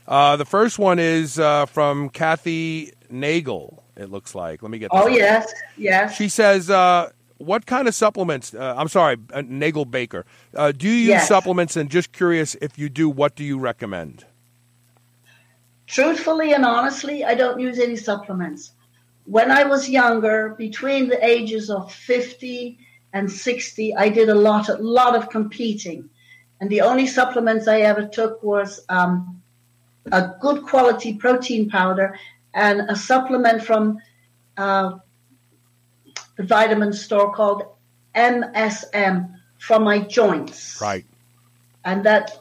Uh, 0.08 0.36
the 0.36 0.45
first 0.45 0.78
one 0.78 0.99
is 0.99 1.39
uh, 1.39 1.66
from 1.66 2.10
Kathy 2.10 2.91
Nagel. 3.10 3.84
It 3.95 4.12
looks 4.12 4.36
like. 4.36 4.62
Let 4.62 4.70
me 4.70 4.80
get. 4.80 4.91
This 4.91 5.02
Oh 5.02 5.08
up. 5.08 5.12
yes, 5.16 5.52
yes. 5.78 6.14
She 6.16 6.28
says, 6.28 6.70
uh, 6.70 7.10
"What 7.38 7.66
kind 7.66 7.88
of 7.88 7.95
supplements?" 7.95 8.54
Uh, 8.54 8.76
I'm 8.78 8.89
sorry, 8.89 9.16
uh, 9.34 9.41
Nagel 9.45 9.86
Baker. 9.86 10.26
Uh, 10.54 10.72
do 10.74 10.88
you 10.89 10.93
use 10.95 11.08
Yes. 11.08 11.28
supplements? 11.30 11.78
And 11.78 11.89
just 11.89 12.12
curious, 12.12 12.56
if 12.62 12.78
you 12.78 12.89
do, 12.89 13.10
what 13.10 13.36
do 13.36 13.43
you 13.45 13.58
recommend? 13.58 14.26
Truthfully 15.92 16.54
and 16.54 16.64
honestly, 16.64 17.26
I 17.26 17.36
don't 17.36 17.60
use 17.60 17.78
any 17.78 17.98
supplements. 17.98 18.72
When 19.26 19.52
I 19.52 19.66
was 19.66 19.89
younger, 19.89 20.56
between 20.58 21.10
the 21.10 21.24
ages 21.24 21.70
of 21.70 21.92
50 21.94 22.80
and 23.12 23.30
60, 23.30 23.96
I 23.96 24.08
did 24.08 24.30
a 24.30 24.36
lot, 24.36 24.70
a 24.70 24.76
lot 24.76 25.16
of 25.16 25.30
competing. 25.30 26.10
And 26.62 26.70
the 26.70 26.80
only 26.80 27.08
supplements 27.08 27.68
I 27.68 27.82
ever 27.82 28.08
took 28.08 28.42
was 28.42 28.86
um, 28.88 29.42
a 30.14 30.30
good 30.39 30.64
quality 30.64 31.16
protein 31.18 31.70
powder 31.70 32.18
and 32.54 32.82
a 32.89 32.96
supplement 32.96 33.62
from 33.62 34.00
uh, 34.56 34.98
the 36.38 36.44
vitamin 36.44 36.94
store 36.94 37.34
called 37.34 37.64
MSM 38.16 39.36
for 39.58 39.80
my 39.80 40.00
joints 40.00 40.80
Right. 40.82 41.06
and 41.84 42.04
that 42.06 42.32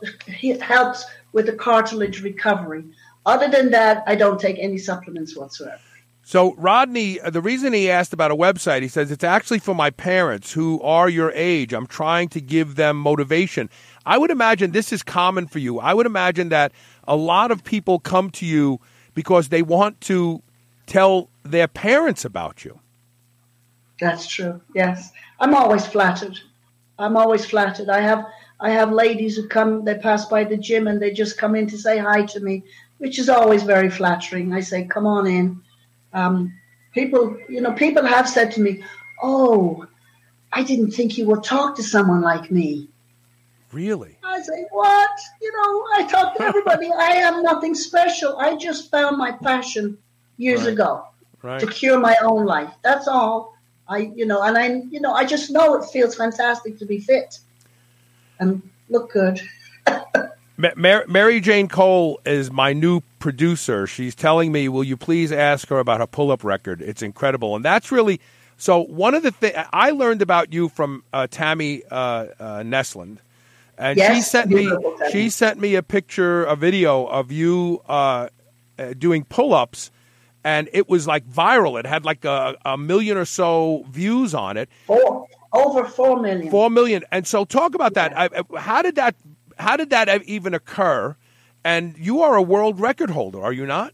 helps 0.60 1.04
with 1.32 1.46
the 1.46 1.52
cartilage 1.52 2.22
recovery. 2.22 2.84
Other 3.26 3.48
than 3.48 3.70
that, 3.70 4.02
I 4.06 4.14
don't 4.14 4.40
take 4.40 4.58
any 4.58 4.78
supplements 4.78 5.36
whatsoever. 5.36 5.80
So 6.22 6.54
Rodney, 6.54 7.20
uh, 7.20 7.30
the 7.30 7.40
reason 7.40 7.72
he 7.72 7.90
asked 7.90 8.12
about 8.12 8.30
a 8.30 8.36
website, 8.36 8.82
he 8.82 8.88
says 8.88 9.10
it's 9.10 9.24
actually 9.24 9.58
for 9.58 9.74
my 9.74 9.90
parents 9.90 10.52
who 10.52 10.80
are 10.82 11.08
your 11.08 11.32
age. 11.34 11.72
I'm 11.72 11.86
trying 11.86 12.28
to 12.30 12.40
give 12.40 12.76
them 12.76 12.96
motivation. 12.96 13.68
I 14.06 14.16
would 14.16 14.30
imagine 14.30 14.70
this 14.70 14.92
is 14.92 15.02
common 15.02 15.48
for 15.48 15.58
you. 15.58 15.80
I 15.80 15.92
would 15.92 16.06
imagine 16.06 16.50
that 16.50 16.72
a 17.08 17.16
lot 17.16 17.50
of 17.50 17.64
people 17.64 17.98
come 17.98 18.30
to 18.30 18.46
you 18.46 18.80
because 19.14 19.48
they 19.48 19.62
want 19.62 20.00
to 20.02 20.42
tell 20.86 21.30
their 21.42 21.68
parents 21.68 22.24
about 22.24 22.64
you. 22.64 22.78
That's 23.98 24.26
true. 24.26 24.60
Yes, 24.74 25.10
I'm 25.40 25.54
always 25.54 25.86
flattered. 25.86 26.38
I'm 26.98 27.16
always 27.16 27.44
flattered. 27.44 27.88
I 27.88 28.00
have 28.00 28.24
I 28.60 28.70
have 28.70 28.92
ladies 28.92 29.36
who 29.36 29.48
come. 29.48 29.84
They 29.84 29.96
pass 29.96 30.26
by 30.26 30.44
the 30.44 30.56
gym 30.56 30.86
and 30.86 31.00
they 31.00 31.12
just 31.12 31.38
come 31.38 31.54
in 31.54 31.66
to 31.68 31.78
say 31.78 31.98
hi 31.98 32.24
to 32.26 32.40
me, 32.40 32.62
which 33.00 33.18
is 33.18 33.28
always 33.28 33.62
very 33.64 33.90
flattering. 33.90 34.52
I 34.52 34.60
say, 34.60 34.84
"Come 34.84 35.06
on 35.06 35.26
in." 35.26 35.60
Um, 36.12 36.52
people, 36.94 37.36
you 37.48 37.60
know, 37.60 37.72
people 37.72 38.04
have 38.04 38.28
said 38.28 38.52
to 38.52 38.60
me, 38.60 38.84
"Oh, 39.22 39.86
I 40.52 40.62
didn't 40.62 40.92
think 40.92 41.18
you 41.18 41.26
would 41.26 41.42
talk 41.42 41.76
to 41.76 41.82
someone 41.82 42.20
like 42.20 42.50
me." 42.50 42.88
Really? 43.72 44.18
I 44.24 44.42
say, 44.42 44.66
what? 44.70 45.10
You 45.40 45.52
know, 45.52 45.84
I 45.94 46.06
talk 46.08 46.36
to 46.36 46.42
everybody. 46.42 46.90
I 46.98 47.12
am 47.28 47.42
nothing 47.42 47.74
special. 47.74 48.36
I 48.38 48.56
just 48.56 48.90
found 48.90 49.16
my 49.16 49.32
passion 49.32 49.96
years 50.36 50.62
Right. 50.64 50.72
ago 50.72 51.04
Right. 51.42 51.60
to 51.60 51.66
cure 51.66 51.98
my 51.98 52.16
own 52.22 52.44
life. 52.46 52.72
That's 52.82 53.08
all. 53.08 53.54
I, 53.88 54.10
you 54.14 54.26
know, 54.26 54.42
and 54.42 54.56
I, 54.58 54.82
you 54.90 55.00
know, 55.00 55.12
I 55.12 55.24
just 55.24 55.50
know 55.50 55.74
it 55.76 55.88
feels 55.90 56.14
fantastic 56.14 56.78
to 56.78 56.84
be 56.84 57.00
fit 57.00 57.38
and 58.38 58.62
look 58.88 59.12
good. 59.12 59.40
Ma- 60.60 60.68
Mar- 60.76 61.04
Mary 61.08 61.40
Jane 61.40 61.68
Cole 61.68 62.20
is 62.26 62.50
my 62.52 62.72
new 62.74 63.00
producer. 63.18 63.86
She's 63.86 64.14
telling 64.14 64.52
me, 64.52 64.68
"Will 64.68 64.84
you 64.84 64.96
please 64.96 65.32
ask 65.32 65.68
her 65.68 65.78
about 65.78 66.00
her 66.00 66.06
pull-up 66.06 66.44
record? 66.44 66.82
It's 66.82 67.00
incredible." 67.02 67.56
And 67.56 67.64
that's 67.64 67.90
really 67.90 68.20
so. 68.58 68.80
One 68.80 69.14
of 69.14 69.22
the 69.22 69.30
things 69.30 69.54
I 69.72 69.90
learned 69.90 70.20
about 70.20 70.52
you 70.52 70.68
from 70.68 71.02
uh, 71.14 71.26
Tammy 71.30 71.82
uh, 71.90 71.94
uh, 71.94 72.26
Nesland, 72.62 73.18
and 73.78 73.98
she 73.98 74.20
sent 74.20 74.50
me 74.50 74.68
Tammy. 74.68 75.12
she 75.12 75.30
sent 75.30 75.58
me 75.60 75.76
a 75.76 75.82
picture, 75.82 76.44
a 76.44 76.56
video 76.56 77.06
of 77.06 77.32
you 77.32 77.82
uh, 77.88 78.28
uh, 78.78 78.92
doing 78.98 79.24
pull-ups, 79.24 79.90
and 80.44 80.68
it 80.74 80.90
was 80.90 81.06
like 81.06 81.26
viral. 81.26 81.78
It 81.80 81.86
had 81.86 82.04
like 82.04 82.26
a, 82.26 82.56
a 82.66 82.76
million 82.76 83.16
or 83.16 83.24
so 83.24 83.86
views 83.90 84.34
on 84.34 84.58
it. 84.58 84.68
Four, 84.86 85.26
over 85.54 85.84
four 85.84 86.20
million. 86.20 86.50
Four 86.50 86.68
million. 86.68 87.02
And 87.10 87.26
so, 87.26 87.46
talk 87.46 87.74
about 87.74 87.94
that. 87.94 88.12
I, 88.16 88.28
I- 88.36 88.58
how 88.60 88.82
did 88.82 88.96
that? 88.96 89.14
How 89.60 89.76
did 89.76 89.90
that 89.90 90.24
even 90.24 90.54
occur? 90.54 91.16
And 91.64 91.96
you 91.98 92.22
are 92.22 92.36
a 92.36 92.42
world 92.42 92.80
record 92.80 93.10
holder, 93.10 93.42
are 93.42 93.52
you 93.52 93.66
not? 93.66 93.92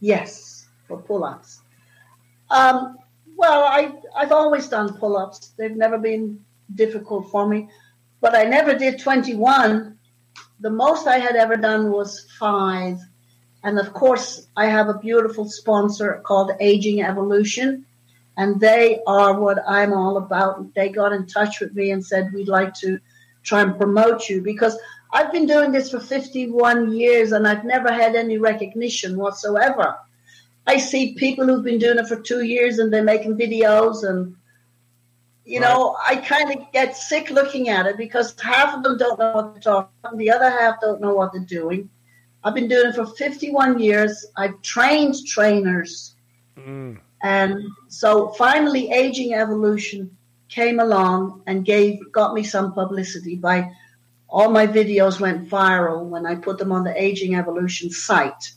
Yes, 0.00 0.66
for 0.88 0.98
pull-ups. 0.98 1.60
Um, 2.50 2.98
well, 3.36 3.62
I 3.62 3.92
I've 4.16 4.32
always 4.32 4.68
done 4.68 4.98
pull-ups. 4.98 5.52
They've 5.56 5.76
never 5.76 5.98
been 5.98 6.44
difficult 6.74 7.30
for 7.30 7.46
me, 7.46 7.68
but 8.20 8.34
I 8.34 8.44
never 8.44 8.74
did 8.74 8.98
21. 8.98 9.96
The 10.60 10.70
most 10.70 11.06
I 11.06 11.18
had 11.18 11.36
ever 11.36 11.56
done 11.56 11.90
was 11.90 12.26
five, 12.38 12.98
and 13.62 13.78
of 13.78 13.92
course, 13.92 14.48
I 14.56 14.66
have 14.66 14.88
a 14.88 14.98
beautiful 14.98 15.48
sponsor 15.48 16.20
called 16.24 16.50
Aging 16.60 17.02
Evolution, 17.02 17.86
and 18.36 18.60
they 18.60 19.00
are 19.06 19.38
what 19.40 19.58
I'm 19.66 19.92
all 19.92 20.16
about. 20.16 20.74
They 20.74 20.88
got 20.88 21.12
in 21.12 21.26
touch 21.26 21.60
with 21.60 21.74
me 21.74 21.92
and 21.92 22.04
said 22.04 22.32
we'd 22.34 22.48
like 22.48 22.74
to 22.80 22.98
try 23.42 23.62
and 23.62 23.76
promote 23.76 24.28
you 24.28 24.42
because 24.42 24.78
I've 25.12 25.32
been 25.32 25.46
doing 25.46 25.72
this 25.72 25.90
for 25.90 26.00
51 26.00 26.92
years 26.92 27.32
and 27.32 27.46
I've 27.46 27.64
never 27.64 27.92
had 27.92 28.14
any 28.14 28.38
recognition 28.38 29.16
whatsoever. 29.16 29.96
I 30.66 30.78
see 30.78 31.14
people 31.14 31.46
who've 31.46 31.64
been 31.64 31.78
doing 31.78 31.98
it 31.98 32.06
for 32.06 32.20
two 32.20 32.42
years 32.42 32.78
and 32.78 32.92
they're 32.92 33.02
making 33.02 33.36
videos 33.36 34.08
and 34.08 34.36
you 35.44 35.58
know, 35.58 35.96
I 36.06 36.14
kind 36.16 36.52
of 36.52 36.70
get 36.70 36.96
sick 36.96 37.30
looking 37.30 37.70
at 37.70 37.86
it 37.86 37.96
because 37.96 38.38
half 38.40 38.72
of 38.72 38.84
them 38.84 38.96
don't 38.98 39.18
know 39.18 39.32
what 39.32 39.52
they're 39.54 39.62
talking 39.62 39.90
about, 40.04 40.16
the 40.16 40.30
other 40.30 40.48
half 40.48 40.80
don't 40.80 41.00
know 41.00 41.14
what 41.14 41.32
they're 41.32 41.42
doing. 41.42 41.90
I've 42.44 42.54
been 42.54 42.68
doing 42.68 42.90
it 42.90 42.94
for 42.94 43.06
51 43.06 43.80
years. 43.80 44.26
I've 44.36 44.62
trained 44.62 45.16
trainers. 45.26 46.14
Mm. 46.56 47.00
And 47.22 47.64
so 47.88 48.28
finally, 48.28 48.92
Aging 48.92 49.34
Evolution 49.34 50.16
came 50.50 50.80
along 50.80 51.42
and 51.46 51.64
gave 51.64 52.00
got 52.12 52.34
me 52.34 52.42
some 52.42 52.72
publicity 52.72 53.36
by 53.36 53.70
all 54.28 54.50
my 54.50 54.66
videos 54.66 55.18
went 55.20 55.48
viral 55.48 56.04
when 56.04 56.26
I 56.26 56.34
put 56.34 56.58
them 56.58 56.72
on 56.72 56.84
the 56.84 57.02
Aging 57.02 57.34
Evolution 57.34 57.90
site. 57.90 58.52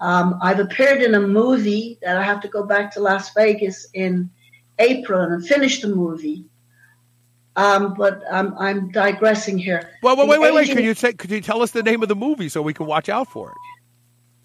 Um, 0.00 0.38
I've 0.42 0.58
appeared 0.58 1.02
in 1.02 1.14
a 1.14 1.20
movie 1.20 1.98
that 2.02 2.16
I 2.16 2.22
have 2.22 2.40
to 2.42 2.48
go 2.48 2.64
back 2.64 2.92
to 2.92 3.00
Las 3.00 3.32
Vegas 3.34 3.86
in 3.92 4.30
April 4.78 5.20
and 5.20 5.46
finish 5.46 5.80
the 5.80 5.88
movie. 5.88 6.44
Um, 7.56 7.94
but 7.94 8.22
I'm, 8.30 8.56
I'm 8.56 8.90
digressing 8.90 9.58
here. 9.58 9.90
Well, 10.02 10.16
wait, 10.16 10.24
The 10.24 10.30
wait, 10.30 10.40
wait, 10.40 10.54
wait. 10.54 10.76
Could 10.76 10.84
you 10.84 10.94
say? 10.94 11.12
Could 11.12 11.30
you 11.30 11.40
tell 11.40 11.62
us 11.62 11.72
the 11.72 11.82
name 11.82 12.02
of 12.02 12.08
the 12.08 12.16
movie 12.16 12.48
so 12.48 12.62
we 12.62 12.72
can 12.72 12.86
watch 12.86 13.08
out 13.08 13.28
for 13.28 13.50
it? 13.50 13.56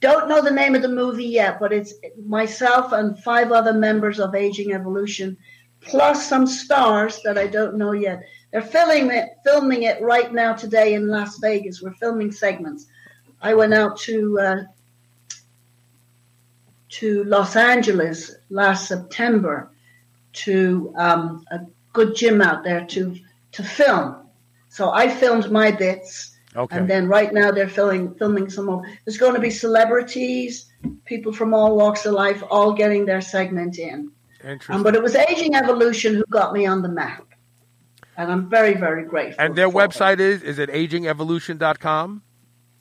Don't 0.01 0.27
know 0.27 0.41
the 0.41 0.51
name 0.51 0.75
of 0.75 0.81
the 0.81 0.89
movie 0.89 1.25
yet, 1.25 1.59
but 1.59 1.71
it's 1.71 1.93
myself 2.25 2.91
and 2.91 3.17
five 3.23 3.51
other 3.51 3.73
members 3.73 4.19
of 4.19 4.35
Aging 4.35 4.73
Evolution, 4.73 5.37
plus 5.85 6.27
some 6.27 6.47
stars 6.47 7.21
that 7.23 7.37
I 7.37 7.47
don't 7.47 7.77
know 7.77 7.93
yet. 7.93 8.23
They're 8.51 8.61
filming 8.61 9.11
it, 9.11 9.29
filming 9.43 9.83
it 9.83 10.01
right 10.01 10.33
now 10.33 10.53
today 10.53 10.93
in 10.93 11.07
Las 11.07 11.37
Vegas. 11.39 11.81
We're 11.81 11.93
filming 11.95 12.31
segments. 12.31 12.87
I 13.41 13.53
went 13.53 13.73
out 13.73 13.97
to 13.99 14.39
uh, 14.39 14.63
to 16.89 17.23
Los 17.25 17.55
Angeles 17.55 18.35
last 18.49 18.87
September 18.87 19.71
to 20.33 20.93
um, 20.97 21.45
a 21.51 21.59
good 21.93 22.15
gym 22.15 22.41
out 22.41 22.63
there 22.63 22.85
to 22.85 23.15
to 23.53 23.63
film. 23.63 24.27
So 24.69 24.91
I 24.91 25.09
filmed 25.09 25.51
my 25.51 25.71
bits. 25.71 26.31
Okay. 26.55 26.77
And 26.77 26.89
then 26.89 27.07
right 27.07 27.33
now 27.33 27.51
they're 27.51 27.67
filming 27.67 28.15
filming 28.15 28.49
some 28.49 28.65
more. 28.67 28.83
There's 29.03 29.17
going 29.17 29.35
to 29.35 29.41
be 29.41 29.49
celebrities, 29.49 30.71
people 31.03 31.33
from 31.33 31.53
all 31.53 31.75
walks 31.75 32.05
of 32.05 32.13
life, 32.13 32.41
all 32.49 32.73
getting 32.73 33.05
their 33.05 33.21
segment 33.21 33.77
in. 33.77 34.11
Interesting. 34.45 34.75
Um, 34.75 34.83
but 34.83 34.95
it 34.95 35.01
was 35.03 35.15
Aging 35.15 35.55
Evolution 35.55 36.15
who 36.15 36.23
got 36.29 36.53
me 36.53 36.65
on 36.65 36.81
the 36.83 36.89
map, 36.89 37.25
and 38.17 38.31
I'm 38.31 38.49
very 38.49 38.75
very 38.75 39.03
grateful. 39.03 39.43
and 39.43 39.55
their 39.55 39.69
for 39.71 39.81
them. 39.81 39.89
website 39.89 40.19
is 40.19 40.43
is 40.43 40.59
it 40.59 40.69
agingevolution.com? 40.69 42.21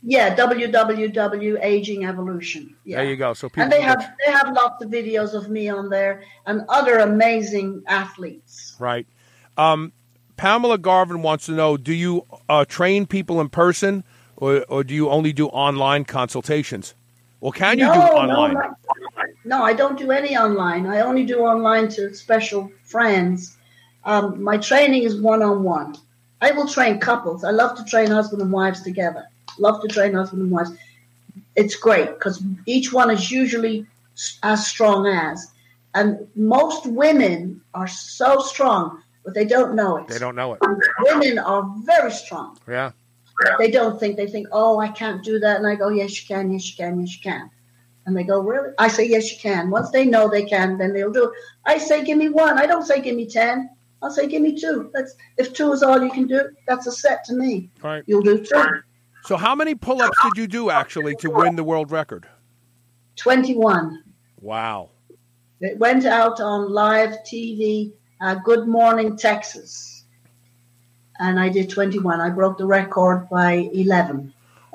yeah, 0.06 0.36
www.aging 0.36 2.04
evolution. 2.04 2.76
Yeah. 2.84 2.98
There 2.98 3.06
you 3.10 3.16
go. 3.16 3.32
So 3.32 3.48
people 3.48 3.62
And 3.62 3.72
they 3.72 3.80
have 3.80 4.00
go- 4.00 4.06
they 4.26 4.32
have 4.32 4.52
lots 4.52 4.84
of 4.84 4.90
videos 4.90 5.32
of 5.34 5.48
me 5.48 5.68
on 5.70 5.88
there 5.88 6.22
and 6.46 6.62
other 6.68 6.98
amazing 6.98 7.82
athletes. 7.86 8.76
right. 8.78 9.06
Um, 9.56 9.92
Pamela 10.36 10.78
Garvin 10.78 11.22
wants 11.22 11.46
to 11.46 11.52
know: 11.52 11.76
Do 11.76 11.94
you 11.94 12.26
uh, 12.48 12.64
train 12.64 13.06
people 13.06 13.40
in 13.40 13.48
person, 13.48 14.02
or, 14.36 14.64
or 14.68 14.82
do 14.84 14.92
you 14.92 15.08
only 15.08 15.32
do 15.32 15.46
online 15.46 16.04
consultations? 16.04 16.94
Well, 17.40 17.52
can 17.52 17.78
you 17.78 17.86
no, 17.86 17.94
do 17.94 18.00
online? 18.00 18.54
No, 18.54 18.74
no, 19.44 19.62
I 19.62 19.72
don't 19.72 19.98
do 19.98 20.10
any 20.10 20.36
online. 20.36 20.86
I 20.86 21.00
only 21.00 21.24
do 21.24 21.40
online 21.40 21.88
to 21.90 22.14
special 22.14 22.70
friends. 22.82 23.56
Um, 24.04 24.42
my 24.42 24.56
training 24.58 25.02
is 25.04 25.20
one 25.20 25.42
on 25.42 25.62
one. 25.62 25.96
I 26.40 26.50
will 26.52 26.68
train 26.68 26.98
couples. 26.98 27.44
I 27.44 27.50
love 27.50 27.76
to 27.78 27.84
train 27.84 28.10
husband 28.10 28.42
and 28.42 28.52
wives 28.52 28.82
together. 28.82 29.24
Love 29.58 29.80
to 29.82 29.88
train 29.88 30.14
husband 30.14 30.42
and 30.42 30.50
wives. 30.50 30.72
It's 31.56 31.76
great 31.76 32.10
because 32.14 32.42
each 32.66 32.92
one 32.92 33.10
is 33.10 33.30
usually 33.30 33.86
as 34.42 34.66
strong 34.66 35.06
as. 35.06 35.50
And 35.94 36.26
most 36.34 36.86
women 36.86 37.60
are 37.72 37.86
so 37.86 38.40
strong, 38.40 39.02
but 39.24 39.34
they 39.34 39.44
don't 39.44 39.74
know 39.74 39.96
it. 39.98 40.08
They 40.08 40.18
don't 40.18 40.34
know 40.36 40.54
it. 40.54 40.60
Women 41.00 41.38
are 41.38 41.72
very 41.84 42.10
strong 42.10 42.58
Yeah. 43.42 43.56
they 43.58 43.70
don't 43.70 43.98
think 43.98 44.16
they 44.16 44.28
think 44.28 44.46
oh 44.52 44.78
i 44.78 44.88
can't 44.88 45.24
do 45.24 45.38
that 45.40 45.56
and 45.58 45.66
i 45.66 45.74
go 45.74 45.88
yes 45.88 46.20
you 46.20 46.26
can 46.28 46.52
yes 46.52 46.70
you 46.70 46.76
can 46.76 47.00
yes 47.00 47.16
you 47.16 47.22
can 47.22 47.50
and 48.06 48.16
they 48.16 48.22
go 48.24 48.40
really? 48.40 48.70
I 48.78 48.88
say 48.88 49.06
yes 49.08 49.30
you 49.32 49.38
can. 49.38 49.70
Once 49.70 49.90
they 49.90 50.04
know 50.04 50.28
they 50.28 50.44
can 50.44 50.78
then 50.78 50.92
they'll 50.92 51.12
do 51.12 51.24
it. 51.24 51.30
I 51.64 51.78
say 51.78 52.04
give 52.04 52.18
me 52.18 52.28
one. 52.28 52.58
I 52.58 52.66
don't 52.66 52.84
say 52.84 53.00
give 53.00 53.16
me 53.16 53.26
ten. 53.26 53.70
I'll 54.02 54.10
say 54.10 54.26
give 54.26 54.42
me 54.42 54.58
two. 54.58 54.90
That's 54.92 55.14
if 55.38 55.52
two 55.54 55.72
is 55.72 55.82
all 55.82 56.02
you 56.02 56.10
can 56.10 56.26
do 56.26 56.50
that's 56.68 56.86
a 56.86 56.92
set 56.92 57.24
to 57.24 57.34
me. 57.34 57.70
Right. 57.82 58.04
you'll 58.06 58.22
do 58.22 58.44
two. 58.44 58.64
So, 59.24 59.38
how 59.38 59.54
many 59.54 59.74
pull-ups 59.74 60.18
did 60.22 60.36
you 60.36 60.46
do 60.46 60.68
actually 60.68 61.14
to 61.16 61.30
win 61.30 61.56
the 61.56 61.64
world 61.64 61.90
record? 61.90 62.26
21 63.16 64.02
Wow. 64.40 64.90
it 65.60 65.78
went 65.78 66.04
out 66.04 66.40
on 66.40 66.70
live 66.70 67.12
tv 67.24 67.92
uh, 68.20 68.34
good 68.44 68.66
morning 68.68 69.16
texas. 69.16 70.04
And 71.20 71.38
i 71.40 71.48
did 71.48 71.70
21 71.70 72.20
i 72.20 72.28
broke 72.28 72.58
the 72.58 72.66
record 72.66 73.28
by 73.30 73.70
11 73.72 74.34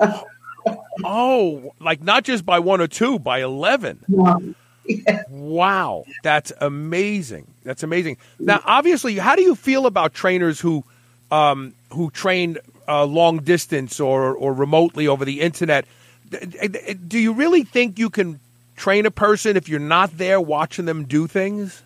Oh, 1.04 1.72
like 1.80 2.02
not 2.02 2.24
just 2.24 2.44
by 2.44 2.58
one 2.58 2.80
or 2.80 2.86
two, 2.86 3.18
by 3.18 3.40
eleven. 3.40 4.04
One. 4.08 4.54
Wow, 5.28 6.04
that's 6.22 6.52
amazing. 6.60 7.46
That's 7.62 7.82
amazing. 7.82 8.16
Now, 8.38 8.60
obviously, 8.64 9.16
how 9.16 9.36
do 9.36 9.42
you 9.42 9.54
feel 9.54 9.86
about 9.86 10.14
trainers 10.14 10.58
who 10.60 10.84
um, 11.30 11.74
who 11.92 12.10
train 12.10 12.58
uh, 12.88 13.04
long 13.04 13.38
distance 13.38 14.00
or 14.00 14.34
or 14.34 14.52
remotely 14.52 15.06
over 15.06 15.24
the 15.24 15.40
internet? 15.40 15.84
Do 17.08 17.18
you 17.18 17.32
really 17.32 17.64
think 17.64 17.98
you 17.98 18.10
can 18.10 18.40
train 18.76 19.06
a 19.06 19.10
person 19.10 19.56
if 19.56 19.68
you're 19.68 19.78
not 19.80 20.16
there 20.16 20.40
watching 20.40 20.86
them 20.86 21.04
do 21.04 21.26
things? 21.26 21.82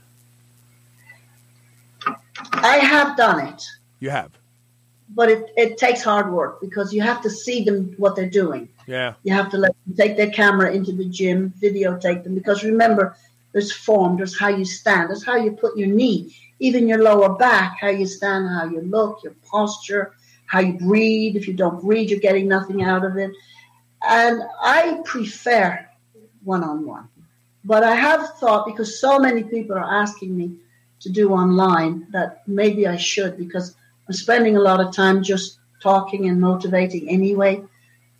i 2.52 2.76
have 2.78 3.16
done 3.16 3.46
it 3.48 3.62
You 4.00 4.10
have, 4.10 4.32
but 5.14 5.30
it, 5.30 5.52
it 5.56 5.78
takes 5.78 6.02
hard 6.02 6.32
work 6.32 6.60
because 6.60 6.92
you 6.92 7.00
have 7.00 7.22
to 7.22 7.30
see 7.30 7.62
them 7.64 7.94
what 7.96 8.16
they're 8.16 8.28
doing. 8.28 8.68
yeah, 8.86 9.14
You 9.22 9.32
have 9.32 9.50
to 9.50 9.58
let 9.58 9.74
them 9.86 9.96
take 9.96 10.16
their 10.16 10.30
camera 10.30 10.72
into 10.72 10.92
the 10.92 11.04
gym, 11.04 11.52
videotape 11.62 12.24
them 12.24 12.34
because 12.34 12.64
remember, 12.64 13.16
there's 13.52 13.72
form, 13.72 14.16
there's 14.16 14.36
how 14.36 14.48
you 14.48 14.64
stand, 14.64 15.10
there's 15.10 15.24
how 15.24 15.36
you 15.36 15.52
put 15.52 15.76
your 15.76 15.88
knee, 15.88 16.34
even 16.58 16.88
your 16.88 17.02
lower 17.02 17.34
back, 17.34 17.76
how 17.80 17.88
you 17.88 18.06
stand, 18.06 18.48
how 18.48 18.64
you 18.64 18.80
look, 18.80 19.22
your 19.22 19.34
posture, 19.48 20.12
how 20.46 20.58
you 20.58 20.72
breathe. 20.72 21.36
If 21.36 21.46
you 21.46 21.54
don't 21.54 21.80
breathe, 21.80 22.10
you're 22.10 22.20
getting 22.20 22.48
nothing 22.48 22.82
out 22.82 23.04
of 23.04 23.16
it. 23.16 23.30
And 24.06 24.42
I 24.60 25.00
prefer 25.04 25.88
one 26.42 26.64
on 26.64 26.84
one. 26.84 27.08
But 27.64 27.84
I 27.84 27.94
have 27.94 28.34
thought 28.38 28.66
because 28.66 29.00
so 29.00 29.18
many 29.18 29.44
people 29.44 29.76
are 29.76 30.02
asking 30.02 30.36
me 30.36 30.56
to 31.00 31.08
do 31.08 31.30
online 31.30 32.06
that 32.10 32.46
maybe 32.46 32.86
I 32.86 32.96
should 32.96 33.38
because 33.38 33.76
I'm 34.08 34.14
spending 34.14 34.56
a 34.56 34.60
lot 34.60 34.80
of 34.80 34.94
time 34.94 35.22
just 35.22 35.58
talking 35.82 36.28
and 36.28 36.40
motivating 36.40 37.08
anyway. 37.08 37.62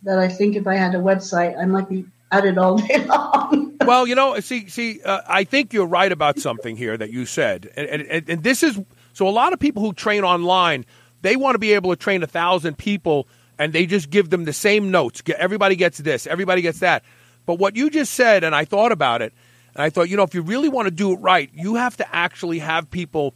That 0.03 0.19
I 0.19 0.27
think 0.27 0.55
if 0.55 0.67
I 0.67 0.75
had 0.75 0.93
a 0.93 0.99
website, 0.99 1.57
I 1.59 1.65
might 1.65 1.89
be 1.89 2.05
at 2.31 2.45
it 2.45 2.57
all 2.57 2.77
day 2.77 3.05
long. 3.05 3.77
well, 3.85 4.07
you 4.07 4.15
know, 4.15 4.39
see, 4.39 4.67
see, 4.67 5.01
uh, 5.03 5.21
I 5.27 5.43
think 5.43 5.73
you're 5.73 5.87
right 5.87 6.11
about 6.11 6.39
something 6.39 6.75
here 6.75 6.95
that 6.97 7.11
you 7.11 7.25
said, 7.25 7.71
and, 7.75 7.87
and 7.87 8.29
and 8.29 8.43
this 8.43 8.61
is 8.63 8.79
so. 9.13 9.27
A 9.27 9.29
lot 9.29 9.53
of 9.53 9.59
people 9.59 9.81
who 9.81 9.93
train 9.93 10.23
online, 10.23 10.85
they 11.21 11.35
want 11.35 11.55
to 11.55 11.59
be 11.59 11.73
able 11.73 11.89
to 11.89 11.95
train 11.95 12.21
a 12.23 12.27
thousand 12.27 12.77
people, 12.77 13.27
and 13.57 13.73
they 13.73 13.85
just 13.85 14.09
give 14.09 14.29
them 14.29 14.45
the 14.45 14.53
same 14.53 14.91
notes. 14.91 15.23
Everybody 15.37 15.75
gets 15.75 15.97
this, 15.97 16.27
everybody 16.27 16.61
gets 16.61 16.79
that. 16.79 17.03
But 17.45 17.59
what 17.59 17.75
you 17.75 17.89
just 17.89 18.13
said, 18.13 18.43
and 18.43 18.55
I 18.55 18.65
thought 18.65 18.91
about 18.91 19.21
it, 19.21 19.33
and 19.75 19.83
I 19.83 19.89
thought, 19.89 20.09
you 20.09 20.17
know, 20.17 20.23
if 20.23 20.33
you 20.33 20.41
really 20.41 20.69
want 20.69 20.87
to 20.87 20.91
do 20.91 21.13
it 21.13 21.17
right, 21.17 21.49
you 21.53 21.75
have 21.75 21.97
to 21.97 22.15
actually 22.15 22.59
have 22.59 22.89
people 22.89 23.33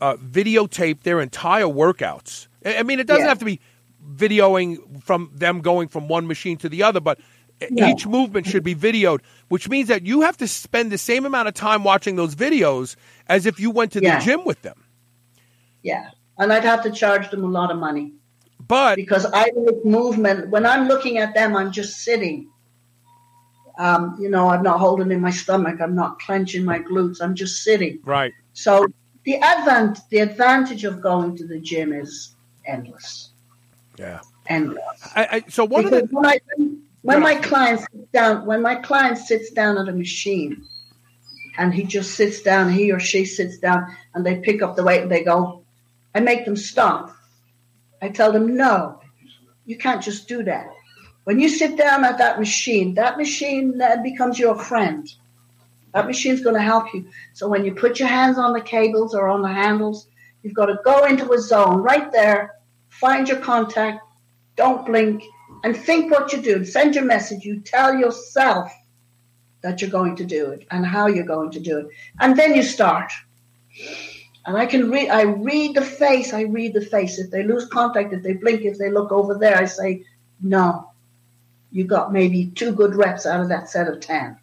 uh, 0.00 0.16
videotape 0.16 1.02
their 1.02 1.20
entire 1.20 1.64
workouts. 1.66 2.48
I 2.64 2.82
mean, 2.82 3.00
it 3.00 3.06
doesn't 3.06 3.24
Yeah. 3.24 3.28
have 3.28 3.38
to 3.40 3.44
be 3.44 3.60
videoing 4.14 5.02
from 5.02 5.30
them 5.34 5.60
going 5.60 5.88
from 5.88 6.08
one 6.08 6.26
machine 6.26 6.56
to 6.58 6.68
the 6.68 6.82
other, 6.82 7.00
but 7.00 7.18
No. 7.70 7.86
each 7.88 8.06
movement 8.06 8.46
should 8.46 8.64
be 8.64 8.74
videoed, 8.74 9.20
which 9.48 9.68
means 9.68 9.88
that 9.88 10.04
you 10.04 10.22
have 10.22 10.36
to 10.38 10.48
spend 10.48 10.90
the 10.92 10.98
same 10.98 11.24
amount 11.24 11.48
of 11.48 11.54
time 11.54 11.84
watching 11.84 12.16
those 12.16 12.34
videos 12.34 12.96
as 13.28 13.46
if 13.46 13.58
you 13.60 13.70
went 13.70 13.92
to 13.92 14.02
Yeah. 14.02 14.18
the 14.18 14.24
gym 14.24 14.44
with 14.44 14.60
them. 14.62 14.74
yeah, 15.82 16.10
and 16.38 16.52
I'd 16.52 16.64
have 16.64 16.82
to 16.84 16.90
charge 16.90 17.30
them 17.30 17.44
a 17.44 17.48
lot 17.48 17.70
of 17.70 17.78
money 17.78 18.12
But 18.66 18.96
because 18.96 19.26
I 19.32 19.50
make 19.56 19.84
movement. 19.84 20.48
When 20.50 20.64
I'm 20.66 20.88
looking 20.88 21.18
at 21.18 21.34
them, 21.34 21.54
I'm 21.56 21.70
just 21.72 21.98
sitting. 22.00 22.48
Um, 23.78 24.16
you 24.20 24.28
know, 24.30 24.48
I'm 24.48 24.62
not 24.62 24.78
holding 24.78 25.10
in 25.10 25.20
my 25.20 25.30
stomach. 25.30 25.80
I'm 25.80 25.94
not 25.94 26.18
clenching 26.20 26.64
my 26.64 26.78
glutes. 26.78 27.20
I'm 27.20 27.34
just 27.34 27.62
sitting. 27.62 27.98
right, 28.04 28.32
So 28.52 28.86
the 29.24 29.36
advant 29.36 30.00
the 30.10 30.18
advantage 30.18 30.84
of 30.84 31.00
going 31.00 31.36
to 31.36 31.46
the 31.46 31.58
gym 31.58 31.92
is 31.92 32.34
endless, 32.66 33.30
yeah. 33.98 34.20
endless. 34.46 34.82
I, 35.16 35.28
I, 35.30 35.44
so 35.48 35.64
one 35.64 35.86
of 35.86 35.90
the 35.90 36.08
when, 36.10 36.26
I, 36.26 36.40
when 37.02 37.20
my 37.20 37.34
client 37.34 37.80
sits 37.80 38.08
down, 38.12 38.46
when 38.46 38.62
my 38.62 38.76
client 38.76 39.18
sits 39.18 39.50
down 39.50 39.78
at 39.78 39.88
a 39.88 39.92
machine, 39.92 40.64
and 41.58 41.72
he 41.72 41.84
just 41.84 42.14
sits 42.14 42.42
down, 42.42 42.70
he 42.70 42.92
or 42.92 43.00
she 43.00 43.24
sits 43.24 43.58
down, 43.58 43.94
and 44.14 44.24
they 44.24 44.40
pick 44.40 44.62
up 44.62 44.76
the 44.76 44.84
weight 44.84 45.02
and 45.02 45.10
they 45.10 45.24
go, 45.24 45.62
I 46.14 46.20
make 46.20 46.44
them 46.44 46.56
stop. 46.56 47.14
I 48.02 48.08
tell 48.08 48.32
them, 48.32 48.56
no, 48.56 49.00
you 49.64 49.78
can't 49.78 50.02
just 50.02 50.28
do 50.28 50.42
that. 50.44 50.66
When 51.24 51.40
you 51.40 51.48
sit 51.48 51.78
down 51.78 52.04
at 52.04 52.18
that 52.18 52.38
machine, 52.38 52.94
that 52.94 53.16
machine 53.16 53.78
then 53.78 54.02
becomes 54.02 54.38
your 54.38 54.58
friend. 54.58 55.10
That 55.94 56.06
machine's 56.06 56.42
going 56.42 56.56
to 56.56 56.62
help 56.62 56.92
you. 56.92 57.06
So 57.32 57.48
when 57.48 57.64
you 57.64 57.72
put 57.72 58.00
your 58.00 58.08
hands 58.08 58.36
on 58.36 58.52
the 58.52 58.60
cables 58.60 59.14
or 59.14 59.28
on 59.28 59.42
the 59.42 59.48
handles, 59.48 60.08
you've 60.42 60.54
got 60.54 60.66
to 60.66 60.78
go 60.84 61.04
into 61.04 61.32
a 61.32 61.40
zone 61.40 61.76
right 61.76 62.10
there, 62.10 62.56
find 62.90 63.28
your 63.28 63.38
contact, 63.38 64.00
don't 64.56 64.84
blink, 64.84 65.22
and 65.62 65.76
think 65.76 66.10
what 66.10 66.32
you 66.32 66.42
do. 66.42 66.64
Send 66.64 66.96
your 66.96 67.04
message. 67.04 67.44
You 67.44 67.60
tell 67.60 67.94
yourself 67.96 68.72
that 69.62 69.80
you're 69.80 69.90
going 69.90 70.16
to 70.16 70.24
do 70.24 70.50
it 70.50 70.66
and 70.72 70.84
how 70.84 71.06
you're 71.06 71.24
going 71.24 71.52
to 71.52 71.60
do 71.60 71.78
it. 71.78 71.86
And 72.20 72.36
then 72.36 72.56
you 72.56 72.64
start. 72.64 73.12
And 74.46 74.56
I 74.56 74.66
can 74.66 74.90
read, 74.90 75.08
I 75.10 75.22
read 75.22 75.76
the 75.76 75.82
face, 75.82 76.34
I 76.34 76.42
read 76.42 76.74
the 76.74 76.84
face. 76.84 77.18
If 77.18 77.30
they 77.30 77.44
lose 77.44 77.66
contact, 77.66 78.12
if 78.12 78.22
they 78.22 78.34
blink, 78.34 78.62
if 78.62 78.78
they 78.78 78.90
look 78.90 79.12
over 79.12 79.38
there, 79.38 79.56
I 79.56 79.64
say, 79.64 80.04
no, 80.42 80.90
you 81.70 81.84
got 81.84 82.12
maybe 82.12 82.46
two 82.46 82.72
good 82.72 82.96
reps 82.96 83.26
out 83.26 83.40
of 83.40 83.48
that 83.48 83.70
set 83.70 83.88
of 83.88 84.00
10. 84.00 84.38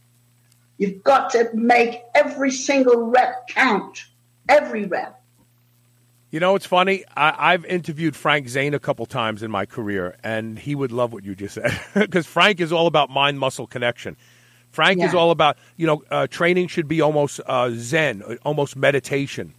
You've 0.82 1.04
got 1.04 1.30
to 1.32 1.50
make 1.54 2.02
every 2.16 2.52
single 2.52 3.06
rep 3.06 3.48
count, 3.48 4.06
every 4.50 4.86
rep. 4.86 5.24
You 6.32 6.40
know, 6.40 6.56
it's 6.56 6.66
funny. 6.66 7.04
I, 7.16 7.52
have 7.52 7.66
interviewed 7.66 8.16
Frank 8.16 8.48
Zane 8.48 8.74
a 8.74 8.80
couple 8.80 9.06
times 9.06 9.44
in 9.44 9.52
my 9.52 9.66
career, 9.66 10.16
and 10.24 10.58
he 10.58 10.76
would 10.76 10.92
love 10.92 11.14
what 11.14 11.24
you 11.24 11.36
just 11.36 11.56
said 11.56 11.80
because 11.94 12.26
Frank 12.26 12.60
is 12.60 12.72
all 12.72 12.88
about 12.88 13.10
mind 13.10 13.40
muscle 13.40 13.68
connection. 13.68 14.18
Frank 14.72 15.00
yeah. 15.00 15.08
is 15.08 15.14
all 15.14 15.32
about, 15.32 15.58
you 15.78 15.86
know, 15.86 16.04
uh, 16.10 16.28
training 16.28 16.68
should 16.68 16.88
be 16.88 17.02
almost 17.02 17.42
uh, 17.46 17.70
Zen, 17.74 18.24
almost 18.44 18.76
meditation 18.76 19.54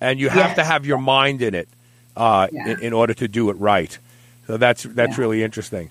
and 0.00 0.20
you 0.20 0.28
have 0.28 0.48
yes. 0.48 0.56
to 0.56 0.64
have 0.64 0.86
your 0.86 0.98
mind 0.98 1.42
in 1.42 1.54
it 1.54 1.68
uh, 2.16 2.48
yeah. 2.52 2.68
in, 2.68 2.80
in, 2.80 2.92
order 2.92 3.14
to 3.14 3.28
do 3.28 3.50
it 3.50 3.54
right. 3.54 3.98
So 4.46 4.56
that's 4.56 4.84
that's 4.84 5.16
yeah. 5.16 5.20
really 5.20 5.42
interesting. 5.42 5.90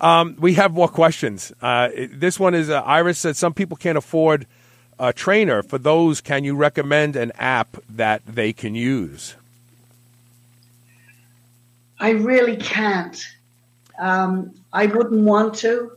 Um, 0.00 0.36
we 0.38 0.54
have 0.54 0.72
more 0.72 0.88
questions. 0.88 1.52
Uh, 1.60 1.90
this 2.10 2.40
one 2.40 2.54
is 2.54 2.70
uh, 2.70 2.80
Iris 2.80 3.18
said 3.18 3.36
some 3.36 3.52
people 3.52 3.76
can't 3.76 3.98
afford 3.98 4.46
a 4.98 5.12
trainer. 5.12 5.62
For 5.62 5.78
those, 5.78 6.20
can 6.20 6.44
you 6.44 6.56
recommend 6.56 7.16
an 7.16 7.32
app 7.38 7.76
that 7.88 8.22
they 8.26 8.52
can 8.52 8.74
use? 8.74 9.34
I 11.98 12.10
really 12.10 12.56
can't. 12.56 13.22
Um, 13.98 14.54
I 14.72 14.86
wouldn't 14.86 15.22
want 15.22 15.54
to 15.56 15.92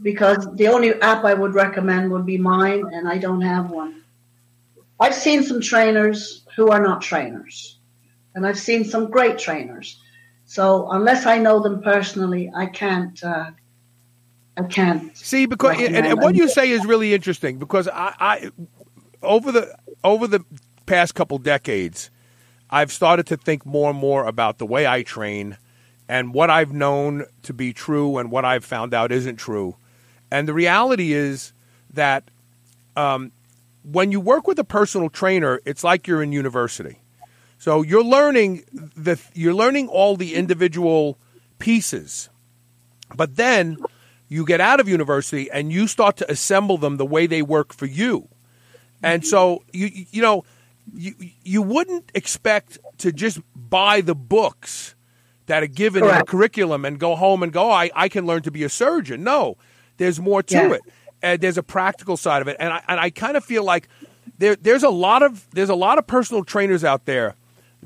because 0.00 0.46
the 0.54 0.68
only 0.68 0.94
app 1.00 1.24
I 1.24 1.34
would 1.34 1.54
recommend 1.54 2.12
would 2.12 2.26
be 2.26 2.38
mine, 2.38 2.84
and 2.92 3.08
I 3.08 3.18
don't 3.18 3.40
have 3.40 3.70
one. 3.70 4.02
I've 5.00 5.14
seen 5.14 5.42
some 5.42 5.60
trainers 5.60 6.44
who 6.54 6.68
are 6.68 6.80
not 6.80 7.02
trainers. 7.02 7.76
And 8.34 8.46
I've 8.46 8.58
seen 8.58 8.84
some 8.84 9.10
great 9.10 9.38
trainers. 9.38 10.00
So 10.46 10.88
unless 10.90 11.26
I 11.26 11.38
know 11.38 11.60
them 11.60 11.82
personally, 11.82 12.50
I 12.54 12.66
can't. 12.66 13.22
Uh, 13.22 13.50
I 14.58 14.62
can't 14.62 15.14
see 15.14 15.44
because 15.44 15.78
and, 15.78 15.94
and, 15.94 16.18
what 16.18 16.34
you 16.34 16.48
say 16.48 16.70
is 16.70 16.86
really 16.86 17.12
interesting 17.12 17.58
because 17.58 17.88
I, 17.88 18.14
I 18.18 18.50
over 19.22 19.52
the 19.52 19.76
over 20.02 20.26
the 20.26 20.46
past 20.86 21.14
couple 21.14 21.36
decades, 21.36 22.10
I've 22.70 22.90
started 22.90 23.26
to 23.26 23.36
think 23.36 23.66
more 23.66 23.90
and 23.90 23.98
more 23.98 24.24
about 24.26 24.56
the 24.56 24.64
way 24.64 24.86
I 24.86 25.02
train 25.02 25.58
and 26.08 26.32
what 26.32 26.48
I've 26.48 26.72
known 26.72 27.26
to 27.42 27.52
be 27.52 27.74
true 27.74 28.16
and 28.16 28.30
what 28.30 28.46
I've 28.46 28.64
found 28.64 28.94
out 28.94 29.12
isn't 29.12 29.36
true. 29.36 29.76
And 30.30 30.48
the 30.48 30.54
reality 30.54 31.12
is 31.12 31.52
that 31.92 32.30
um, 32.96 33.32
when 33.82 34.10
you 34.10 34.20
work 34.20 34.46
with 34.46 34.58
a 34.58 34.64
personal 34.64 35.10
trainer, 35.10 35.60
it's 35.64 35.84
like 35.84 36.06
you're 36.06 36.22
in 36.22 36.32
university. 36.32 37.00
So 37.58 37.82
you're 37.82 38.04
learning 38.04 38.64
the 38.72 39.20
you're 39.34 39.54
learning 39.54 39.88
all 39.88 40.16
the 40.16 40.34
individual 40.34 41.18
pieces. 41.58 42.28
But 43.14 43.36
then 43.36 43.78
you 44.28 44.44
get 44.44 44.60
out 44.60 44.80
of 44.80 44.88
university 44.88 45.50
and 45.50 45.72
you 45.72 45.86
start 45.86 46.16
to 46.18 46.30
assemble 46.30 46.78
them 46.78 46.96
the 46.96 47.06
way 47.06 47.26
they 47.26 47.42
work 47.42 47.72
for 47.72 47.86
you. 47.86 48.28
And 49.02 49.26
so 49.26 49.62
you 49.72 49.90
you 50.10 50.22
know 50.22 50.44
you 50.94 51.14
you 51.42 51.62
wouldn't 51.62 52.10
expect 52.14 52.78
to 52.98 53.12
just 53.12 53.40
buy 53.54 54.00
the 54.00 54.14
books 54.14 54.94
that 55.46 55.62
are 55.62 55.68
given 55.68 56.02
Correct. 56.02 56.14
in 56.14 56.20
the 56.20 56.26
curriculum 56.26 56.84
and 56.84 56.98
go 56.98 57.14
home 57.14 57.42
and 57.42 57.52
go, 57.52 57.68
oh, 57.68 57.70
I, 57.70 57.90
I 57.94 58.08
can 58.08 58.26
learn 58.26 58.42
to 58.42 58.50
be 58.50 58.64
a 58.64 58.68
surgeon. 58.68 59.22
No, 59.22 59.56
there's 59.96 60.18
more 60.18 60.42
to 60.42 60.54
yeah. 60.54 60.72
it 60.72 60.82
and 61.22 61.40
there's 61.40 61.58
a 61.58 61.62
practical 61.62 62.16
side 62.16 62.42
of 62.42 62.48
it, 62.48 62.56
and 62.60 62.72
I 62.72 62.82
and 62.88 63.00
I 63.00 63.10
kind 63.10 63.36
of 63.36 63.44
feel 63.44 63.64
like 63.64 63.88
there 64.38 64.56
there's 64.56 64.82
a 64.82 64.90
lot 64.90 65.22
of 65.22 65.48
there's 65.52 65.68
a 65.68 65.74
lot 65.74 65.98
of 65.98 66.06
personal 66.06 66.44
trainers 66.44 66.84
out 66.84 67.04
there 67.06 67.34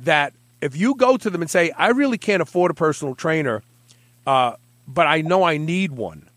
that 0.05 0.32
if 0.61 0.76
you 0.76 0.94
go 0.94 1.16
to 1.16 1.30
them 1.30 1.40
and 1.40 1.51
say 1.51 1.70
I 1.72 1.88
really 1.88 2.18
can't 2.18 2.42
afford 2.42 2.70
a 2.70 2.74
personal 2.74 3.14
trainer, 3.14 3.62
uh, 4.26 4.55
but 4.86 5.07
I 5.07 5.20
know 5.20 5.42
I 5.42 5.57
need 5.57 5.92
one. 5.92 6.28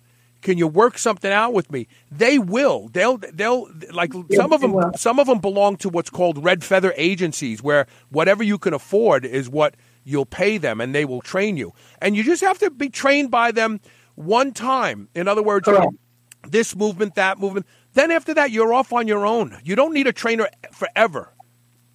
Can 0.42 0.58
you 0.58 0.68
work 0.68 0.98
something 0.98 1.32
out 1.32 1.54
with 1.54 1.72
me? 1.72 1.88
They 2.12 2.38
will. 2.38 2.90
They'll. 2.90 3.18
They'll 3.18 3.70
like 3.92 4.12
some 4.34 4.52
of 4.52 4.60
them. 4.60 4.92
Some 4.96 5.18
of 5.20 5.28
them 5.28 5.40
belong 5.40 5.78
to 5.78 5.90
what's 5.90 6.10
called 6.10 6.44
red 6.44 6.64
feather 6.64 6.94
agencies, 6.98 7.64
where 7.64 7.88
whatever 8.10 8.44
you 8.44 8.58
can 8.58 8.74
afford 8.74 9.24
is 9.24 9.50
what 9.50 9.76
you'll 10.04 10.26
pay 10.26 10.58
them, 10.58 10.82
and 10.82 10.94
they 10.94 11.06
will 11.06 11.22
train 11.22 11.56
you. 11.56 11.74
And 12.02 12.18
you 12.18 12.24
just 12.24 12.44
have 12.44 12.60
to 12.60 12.70
be 12.70 12.90
trained 12.90 13.32
by 13.32 13.52
them 13.52 13.80
one 14.16 14.52
time. 14.52 15.08
In 15.16 15.30
other 15.30 15.42
words, 15.42 15.66
Correct 15.66 15.94
this 16.48 16.76
movement, 16.76 17.16
that 17.16 17.40
movement. 17.40 17.66
Then 17.94 18.12
after 18.12 18.34
that, 18.34 18.52
you're 18.52 18.74
off 18.74 18.94
on 18.94 19.08
your 19.08 19.26
own. 19.26 19.58
You 19.64 19.76
don't 19.76 19.94
need 19.94 20.08
a 20.08 20.14
trainer 20.14 20.50
forever. 20.72 21.32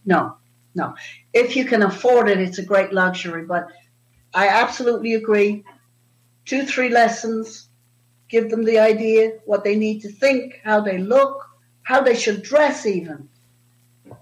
No, 0.04 0.36
no. 0.74 0.94
If 1.32 1.56
you 1.56 1.64
can 1.64 1.82
afford 1.82 2.28
it, 2.28 2.38
it's 2.40 2.58
a 2.58 2.64
great 2.64 2.92
luxury. 2.92 3.44
But 3.44 3.68
I 4.34 4.48
absolutely 4.48 5.14
agree. 5.14 5.64
Two, 6.44 6.64
three 6.64 6.88
lessons, 6.88 7.68
give 8.28 8.50
them 8.50 8.64
the 8.64 8.78
idea, 8.78 9.38
what 9.44 9.64
they 9.64 9.76
need 9.76 10.00
to 10.00 10.10
think, 10.10 10.60
how 10.64 10.80
they 10.80 10.98
look, 10.98 11.44
how 11.82 12.00
they 12.00 12.14
should 12.14 12.42
dress, 12.42 12.86
even. 12.86 13.28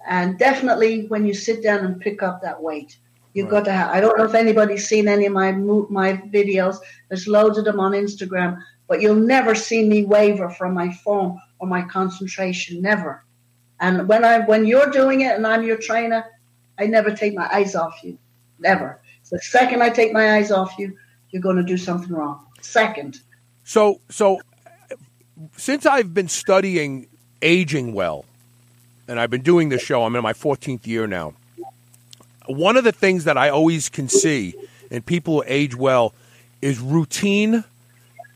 And 0.07 0.39
definitely 0.39 1.07
when 1.07 1.27
you 1.27 1.35
sit 1.35 1.63
down 1.63 1.85
and 1.85 2.01
pick 2.01 2.23
up 2.23 2.43
that 2.43 2.63
weight, 2.63 2.97
you've 3.35 3.47
right. 3.47 3.59
got 3.59 3.65
to 3.67 3.73
have. 3.73 3.91
I 3.91 4.01
don't 4.01 4.17
know 4.19 4.25
if 4.25 4.35
anybody's 4.35 4.89
seen 4.89 5.09
any 5.09 5.27
of 5.27 5.33
my 5.33 5.53
my 5.53 6.17
videos. 6.33 6.79
There's 7.09 7.27
loads 7.29 7.59
of 7.59 7.65
them 7.65 7.81
on 7.81 7.93
Instagram 7.93 8.61
but 8.89 9.01
you'll 9.01 9.15
never 9.15 9.55
see 9.55 9.87
me 9.87 10.05
waver 10.05 10.51
from 10.51 10.75
my 10.75 10.93
form 10.93 11.41
or 11.59 11.67
my 11.67 11.83
concentration, 11.83 12.81
never. 12.81 13.25
And 13.81 14.09
when 14.09 14.25
I 14.25 14.41
when 14.41 14.67
you're 14.67 14.91
doing 14.91 15.23
it 15.23 15.37
and 15.37 15.47
I'm 15.47 15.63
your 15.63 15.77
trainer, 15.77 16.25
I 16.79 16.87
never 16.87 17.11
take 17.11 17.35
my 17.35 17.49
eyes 17.53 17.75
off 17.75 18.03
you, 18.03 18.19
never. 18.59 19.01
The 19.31 19.41
second 19.41 19.83
I 19.83 19.91
take 19.91 20.13
my 20.13 20.37
eyes 20.37 20.51
off 20.53 20.79
you, 20.79 20.97
you're 21.31 21.43
going 21.43 21.57
to 21.57 21.63
do 21.63 21.77
something 21.77 22.13
wrong. 22.13 22.45
Second. 22.61 23.21
So 23.65 24.01
so 24.09 24.41
since 25.57 25.87
I've 25.87 26.15
been 26.15 26.29
studying 26.29 27.09
aging 27.43 27.93
well, 27.93 28.25
and 29.09 29.21
I've 29.21 29.31
been 29.31 29.43
doing 29.43 29.69
this 29.69 29.83
show, 29.83 30.05
I'm 30.05 30.17
in 30.17 30.23
my 30.23 30.33
14th 30.33 30.87
year 30.87 31.07
now. 31.07 31.35
One 32.47 32.77
of 32.77 32.85
the 32.85 32.93
things 32.93 33.25
that 33.25 33.37
I 33.37 33.49
always 33.49 33.89
can 33.89 34.09
see 34.09 34.55
in 34.91 35.03
people 35.03 35.35
who 35.35 35.45
age 35.47 35.75
well 35.75 36.15
is 36.63 36.79
routine 36.79 37.65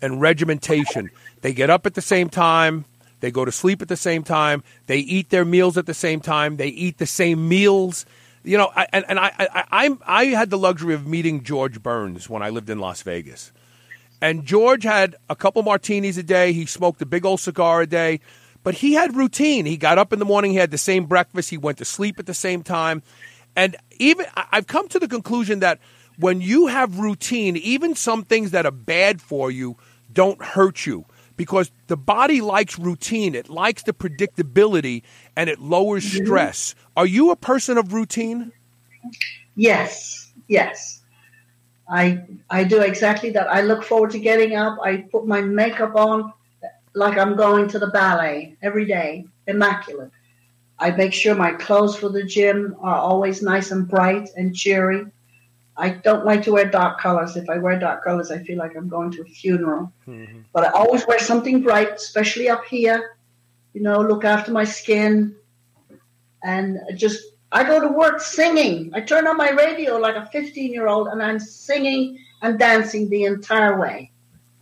and 0.03 0.20
regimentation. 0.20 1.11
They 1.43 1.53
get 1.53 1.70
up 1.70 1.86
at 1.86 1.95
the 1.95 2.03
same 2.03 2.28
time. 2.28 2.84
They 3.20 3.30
go 3.30 3.45
to 3.45 3.53
sleep 3.53 3.82
at 3.82 3.88
the 3.88 3.97
same 3.97 4.22
time. 4.22 4.62
They 4.86 4.99
eat 4.99 5.30
their 5.30 5.45
meals 5.45 5.76
at 5.76 5.86
the 5.86 5.95
same 5.95 6.20
time. 6.20 6.57
They 6.57 6.68
eat 6.68 6.99
the 6.99 7.07
same 7.07 7.49
meals. 7.49 8.07
You 8.43 8.57
know, 8.57 8.70
I, 8.74 8.86
and, 8.93 9.05
and 9.09 9.18
I, 9.18 9.32
I, 9.38 9.64
I, 9.70 9.97
I 10.07 10.24
had 10.26 10.51
the 10.51 10.59
luxury 10.59 10.95
of 10.95 11.07
meeting 11.07 11.43
George 11.43 11.82
Burns 11.82 12.28
when 12.28 12.43
I 12.43 12.51
lived 12.51 12.70
in 12.70 12.78
Las 12.78 13.03
Vegas. 13.03 13.53
And 14.22 14.45
George 14.45 14.82
had 14.82 15.16
a 15.28 15.36
couple 15.36 15.62
martinis 15.62 16.18
a 16.18 16.22
day. 16.22 16.53
He 16.53 16.66
smoked 16.66 17.01
a 17.03 17.07
big 17.07 17.24
old 17.24 17.41
cigar 17.41 17.82
a 17.82 17.86
day. 17.86 18.20
But 18.62 18.74
he 18.74 18.93
had 18.93 19.16
routine. 19.16 19.64
He 19.66 19.76
got 19.76 19.99
up 19.99 20.12
in 20.12 20.18
the 20.18 20.24
morning. 20.24 20.53
He 20.53 20.59
had 20.59 20.70
the 20.70 20.78
same 20.78 21.07
breakfast. 21.07 21.51
He 21.51 21.57
went 21.57 21.78
to 21.78 21.84
sleep 21.84 22.18
at 22.18 22.26
the 22.26 22.34
same 22.34 22.62
time. 22.62 23.03
And 23.57 23.76
even 23.99 24.26
I've 24.36 24.66
come 24.66 24.88
to 24.88 24.99
the 24.99 25.09
conclusion 25.09 25.61
that 25.61 25.78
when 26.18 26.41
you 26.41 26.66
have 26.66 26.99
routine, 26.99 27.57
even 27.57 27.95
some 27.95 28.24
things 28.24 28.51
that 28.51 28.66
are 28.66 28.72
bad 28.72 29.20
for 29.20 29.51
you– 29.51 29.76
don't 30.12 30.43
hurt 30.43 30.86
you 30.86 31.05
because 31.36 31.70
the 31.86 31.97
body 31.97 32.41
likes 32.41 32.78
routine, 32.78 33.34
it 33.34 33.49
likes 33.49 33.82
the 33.82 33.93
predictability, 33.93 35.03
and 35.37 35.51
it 35.51 35.61
lowers 35.61 36.05
mm-hmm. 36.05 36.24
stress. 36.24 36.74
Are 36.97 37.07
you 37.07 37.31
a 37.31 37.37
person 37.37 37.78
of 37.78 37.93
routine? 37.93 38.53
Yes, 39.57 40.33
yes. 40.49 41.03
I 41.89 42.22
I 42.49 42.64
do 42.64 42.81
exactly 42.81 43.31
that. 43.31 43.49
I 43.49 43.62
look 43.62 43.83
forward 43.83 44.11
to 44.12 44.18
getting 44.18 44.55
up. 44.55 44.78
I 44.83 44.99
put 44.99 45.26
my 45.26 45.41
makeup 45.41 45.97
on 45.97 46.33
like 46.95 47.18
I'm 47.18 47.37
going 47.37 47.68
to 47.68 47.78
the 47.78 47.89
ballet 47.89 48.57
every 48.62 48.85
day, 48.85 49.26
immaculate. 49.47 50.11
I 50.78 50.91
make 50.93 51.12
sure 51.12 51.35
my 51.35 51.53
clothes 51.53 51.97
for 51.97 52.09
the 52.09 52.24
gym 52.24 52.76
are 52.81 52.97
always 52.97 53.43
nice 53.43 53.70
and 53.70 53.87
bright 53.87 54.31
and 54.37 54.57
cheery. 54.57 55.07
I 55.76 55.91
don't 55.91 56.24
like 56.24 56.43
to 56.45 56.53
wear 56.53 56.64
dark 56.64 57.01
colors. 57.01 57.37
If 57.37 57.49
I 57.49 57.59
wear 57.59 57.78
dark 57.78 58.03
colors, 58.05 58.31
I 58.31 58.39
feel 58.39 58.59
like 58.59 58.76
I'm 58.76 58.89
going 58.89 59.11
to 59.12 59.22
a 59.22 59.24
funeral. 59.24 59.93
Mm-hmm. 60.07 60.41
But 60.53 60.66
I 60.66 60.70
always 60.70 61.07
wear 61.07 61.18
something 61.18 61.62
bright, 61.62 61.93
especially 61.95 62.49
up 62.49 62.64
here. 62.64 63.16
You 63.73 63.83
know, 63.83 64.01
look 64.01 64.25
after 64.25 64.53
my 64.53 64.64
skin, 64.64 65.37
and 66.43 66.79
just 66.97 67.23
I 67.53 67.64
go 67.64 67.81
to 67.81 67.89
work 67.89 68.21
singing. 68.21 68.91
I 68.95 69.01
turn 69.01 69.27
on 69.27 69.37
my 69.37 69.51
radio 69.51 69.97
like 69.97 70.16
a 70.16 70.27
15 70.27 70.73
year 70.73 70.87
old, 70.87 71.09
and 71.09 71.23
I'm 71.23 71.39
singing 71.39 72.18
and 72.43 72.59
dancing 72.59 73.09
the 73.09 73.25
entire 73.25 73.79
way. 73.79 74.12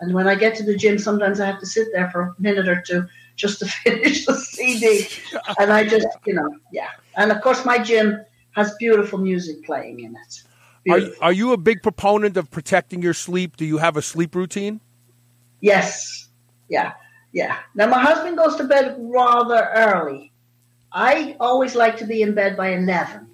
And 0.01 0.15
when 0.15 0.29
I 0.29 0.35
get 0.35 0.55
to 0.57 0.63
the 0.63 0.77
gym, 0.77 0.99
sometimes 0.99 1.41
I 1.41 1.47
have 1.47 1.61
to 1.61 1.67
sit 1.67 1.89
there 1.93 2.11
for 2.11 2.21
a 2.23 2.35
minute 2.39 2.69
or 2.69 2.81
two 2.81 3.07
just 3.37 3.59
to 3.61 3.67
finish 3.85 4.27
the 4.27 4.37
CD. 4.37 5.09
and 5.59 5.73
I 5.73 5.85
just, 5.87 6.07
you 6.27 6.35
know, 6.35 6.55
yeah. 6.73 6.91
And 7.17 7.33
of 7.33 7.43
course, 7.43 7.65
my 7.65 7.79
gym 7.79 8.25
has 8.53 8.75
beautiful 8.77 9.19
music 9.19 9.65
playing 9.65 10.01
in 10.01 10.17
it. 10.17 10.43
Are, 10.91 11.27
are 11.27 11.33
you 11.33 11.53
a 11.53 11.57
big 11.57 11.83
proponent 11.83 12.37
of 12.37 12.51
protecting 12.51 13.03
your 13.03 13.13
sleep? 13.13 13.57
Do 13.57 13.65
you 13.65 13.79
have 13.79 13.97
a 13.97 14.03
sleep 14.03 14.35
routine? 14.35 14.81
Yes. 15.61 16.29
Yeah. 16.69 16.93
Yeah. 17.33 17.59
Now, 17.75 17.87
my 17.87 18.01
husband 18.01 18.37
goes 18.37 18.57
to 18.57 18.65
bed 18.65 18.97
rather 18.99 19.71
early. 19.75 20.33
I 20.93 21.37
always 21.41 21.75
like 21.75 21.97
to 21.99 22.07
be 22.07 22.23
in 22.23 22.35
bed 22.35 22.57
by 22.57 22.73
11, 22.73 23.29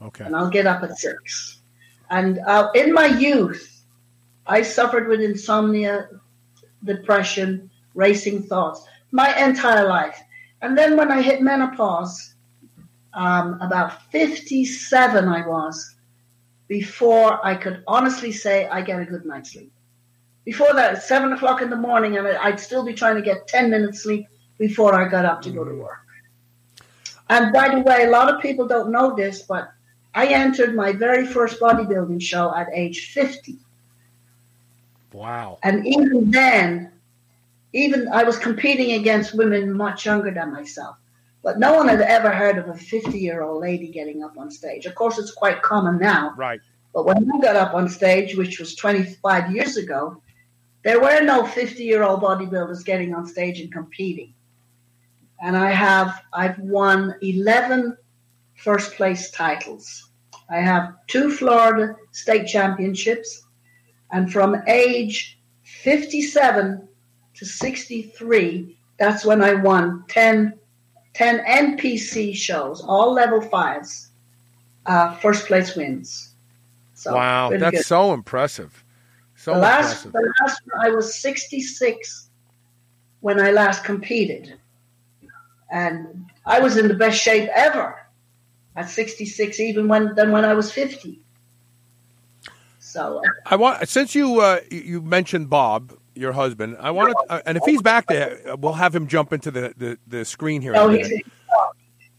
Okay. 0.00 0.24
and 0.24 0.34
I'll 0.34 0.50
get 0.50 0.66
up 0.66 0.82
at 0.82 0.96
6. 0.98 1.60
And 2.10 2.38
uh, 2.38 2.70
in 2.74 2.92
my 2.94 3.06
youth, 3.06 3.82
I 4.46 4.62
suffered 4.62 5.08
with 5.08 5.20
insomnia, 5.20 6.08
depression, 6.84 7.70
racing 7.94 8.42
thoughts 8.44 8.86
my 9.10 9.34
entire 9.44 9.86
life. 9.88 10.20
And 10.62 10.76
then 10.76 10.96
when 10.96 11.10
I 11.10 11.20
hit 11.22 11.42
menopause, 11.42 12.34
um, 13.14 13.58
about 13.60 14.02
57 14.12 15.28
I 15.28 15.46
was, 15.46 15.94
before 16.68 17.44
I 17.44 17.54
could 17.54 17.82
honestly 17.86 18.32
say 18.32 18.66
I 18.68 18.82
get 18.82 19.00
a 19.00 19.04
good 19.04 19.24
night's 19.24 19.52
sleep. 19.52 19.72
Before 20.46 20.72
that, 20.74 21.02
7 21.02 21.32
o'clock 21.32 21.60
in 21.60 21.70
the 21.70 21.76
morning, 21.76 22.16
and 22.16 22.26
I'd 22.28 22.60
still 22.60 22.84
be 22.84 22.94
trying 22.94 23.16
to 23.16 23.22
get 23.22 23.48
10 23.48 23.68
minutes 23.68 24.04
sleep 24.04 24.28
before 24.58 24.94
I 24.94 25.08
got 25.08 25.24
up 25.24 25.42
to 25.42 25.50
go 25.50 25.64
to 25.64 25.72
mm. 25.72 25.80
work. 25.80 26.06
And 27.28 27.52
by 27.52 27.68
the 27.74 27.80
way, 27.80 28.04
a 28.04 28.10
lot 28.10 28.32
of 28.32 28.40
people 28.40 28.68
don't 28.68 28.92
know 28.92 29.16
this, 29.16 29.42
but 29.42 29.72
I 30.14 30.26
entered 30.28 30.76
my 30.76 30.92
very 30.92 31.26
first 31.26 31.60
bodybuilding 31.60 32.22
show 32.22 32.54
at 32.54 32.68
age 32.72 33.12
50. 33.12 33.58
Wow. 35.12 35.58
And 35.64 35.84
even 35.84 36.30
then, 36.30 36.92
even 37.72 38.06
I 38.08 38.22
was 38.22 38.38
competing 38.38 38.92
against 38.92 39.34
women 39.34 39.72
much 39.72 40.06
younger 40.06 40.30
than 40.30 40.52
myself. 40.52 40.96
But 41.42 41.58
no 41.58 41.74
one 41.74 41.88
had 41.88 42.00
ever 42.00 42.30
heard 42.30 42.56
of 42.58 42.68
a 42.68 42.74
50 42.74 43.18
year 43.18 43.42
old 43.42 43.60
lady 43.60 43.88
getting 43.88 44.22
up 44.22 44.38
on 44.38 44.48
stage. 44.50 44.86
Of 44.86 44.94
course, 44.94 45.18
it's 45.18 45.32
quite 45.32 45.60
common 45.62 45.98
now. 45.98 46.34
Right. 46.36 46.60
But 46.94 47.04
when 47.04 47.28
I 47.30 47.40
got 47.40 47.56
up 47.56 47.74
on 47.74 47.88
stage, 47.88 48.36
which 48.36 48.60
was 48.60 48.76
25 48.76 49.54
years 49.54 49.76
ago, 49.76 50.22
there 50.86 51.00
were 51.00 51.20
no 51.20 51.44
50 51.44 51.82
year 51.82 52.04
old 52.04 52.22
bodybuilders 52.22 52.84
getting 52.84 53.12
on 53.12 53.26
stage 53.26 53.58
and 53.58 53.72
competing. 53.72 54.32
And 55.42 55.56
I 55.56 55.72
have, 55.72 56.22
I've 56.32 56.60
won 56.60 57.16
11 57.22 57.96
first 58.54 58.94
place 58.94 59.32
titles. 59.32 60.10
I 60.48 60.58
have 60.58 60.94
two 61.08 61.32
Florida 61.32 61.96
state 62.12 62.46
championships. 62.46 63.48
And 64.12 64.32
from 64.32 64.62
age 64.68 65.40
57 65.64 66.86
to 67.34 67.44
63, 67.44 68.78
that's 68.96 69.24
when 69.24 69.42
I 69.42 69.54
won 69.54 70.04
10, 70.06 70.56
10 71.14 71.44
NPC 71.78 72.36
shows, 72.36 72.80
all 72.80 73.12
level 73.12 73.40
fives, 73.40 74.10
uh, 74.86 75.16
first 75.16 75.48
place 75.48 75.74
wins. 75.74 76.36
So 76.94 77.12
wow, 77.12 77.50
that's 77.50 77.78
good. 77.78 77.86
so 77.86 78.12
impressive. 78.12 78.84
So 79.46 79.54
the 79.54 79.60
last, 79.60 80.06
impressive. 80.06 80.12
the 80.12 80.32
last 80.40 80.60
I 80.82 80.88
was 80.88 81.14
66 81.22 82.30
when 83.20 83.40
I 83.40 83.52
last 83.52 83.84
competed. 83.84 84.58
And 85.70 86.26
I 86.44 86.58
was 86.58 86.76
in 86.76 86.88
the 86.88 86.94
best 86.94 87.22
shape 87.22 87.48
ever 87.54 87.94
at 88.74 88.90
66, 88.90 89.60
even 89.60 89.86
when 89.86 90.16
than 90.16 90.32
when 90.32 90.44
I 90.44 90.52
was 90.52 90.72
50. 90.72 91.20
So 92.80 93.18
uh, 93.18 93.28
I 93.46 93.54
want 93.54 93.88
since 93.88 94.16
you 94.16 94.40
uh, 94.40 94.62
you- 94.68 95.00
mentioned 95.00 95.48
Bob, 95.48 95.96
your 96.16 96.32
husband. 96.32 96.76
I 96.80 96.90
want 96.90 97.10
to, 97.10 97.32
uh, 97.32 97.42
and 97.46 97.56
if 97.56 97.62
he's 97.64 97.82
back 97.82 98.08
there, 98.08 98.40
uh, 98.50 98.56
we'll 98.56 98.72
have 98.72 98.96
him 98.96 99.06
jump 99.06 99.32
into 99.32 99.52
the, 99.52 99.72
the, 99.76 99.96
the 100.08 100.24
screen 100.24 100.60
here. 100.60 100.72
no, 100.72 100.88
minute. 100.88 101.24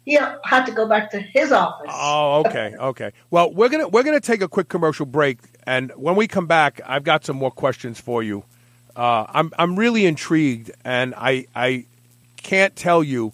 He, 0.07 0.17
had 0.45 0.65
to 0.65 0.71
go 0.71 0.87
back 0.87 1.11
to 1.11 1.19
his 1.19 1.51
office. 1.51 1.91
Oh, 1.93 2.43
okay, 2.45 2.73
okay. 2.79 3.11
Well, 3.29 3.51
we're 3.51 3.67
gonna 3.67 3.89
we're 3.89 4.03
gonna 4.03 4.21
take 4.21 4.41
a 4.41 4.47
quick 4.47 4.69
commercial 4.69 5.05
break, 5.05 5.39
and 5.65 5.91
when 5.97 6.15
we 6.15 6.27
come 6.27 6.47
back, 6.47 6.79
I've 6.85 7.03
got 7.03 7.25
some 7.25 7.35
more 7.35 7.51
questions 7.51 7.99
for 7.99 8.23
you. 8.23 8.45
Uh, 8.95 9.25
I'm 9.27 9.51
I'm 9.59 9.75
really 9.75 10.05
intrigued, 10.05 10.71
and 10.85 11.13
I 11.17 11.47
I 11.53 11.85
can't 12.37 12.73
tell 12.73 13.03
you 13.03 13.33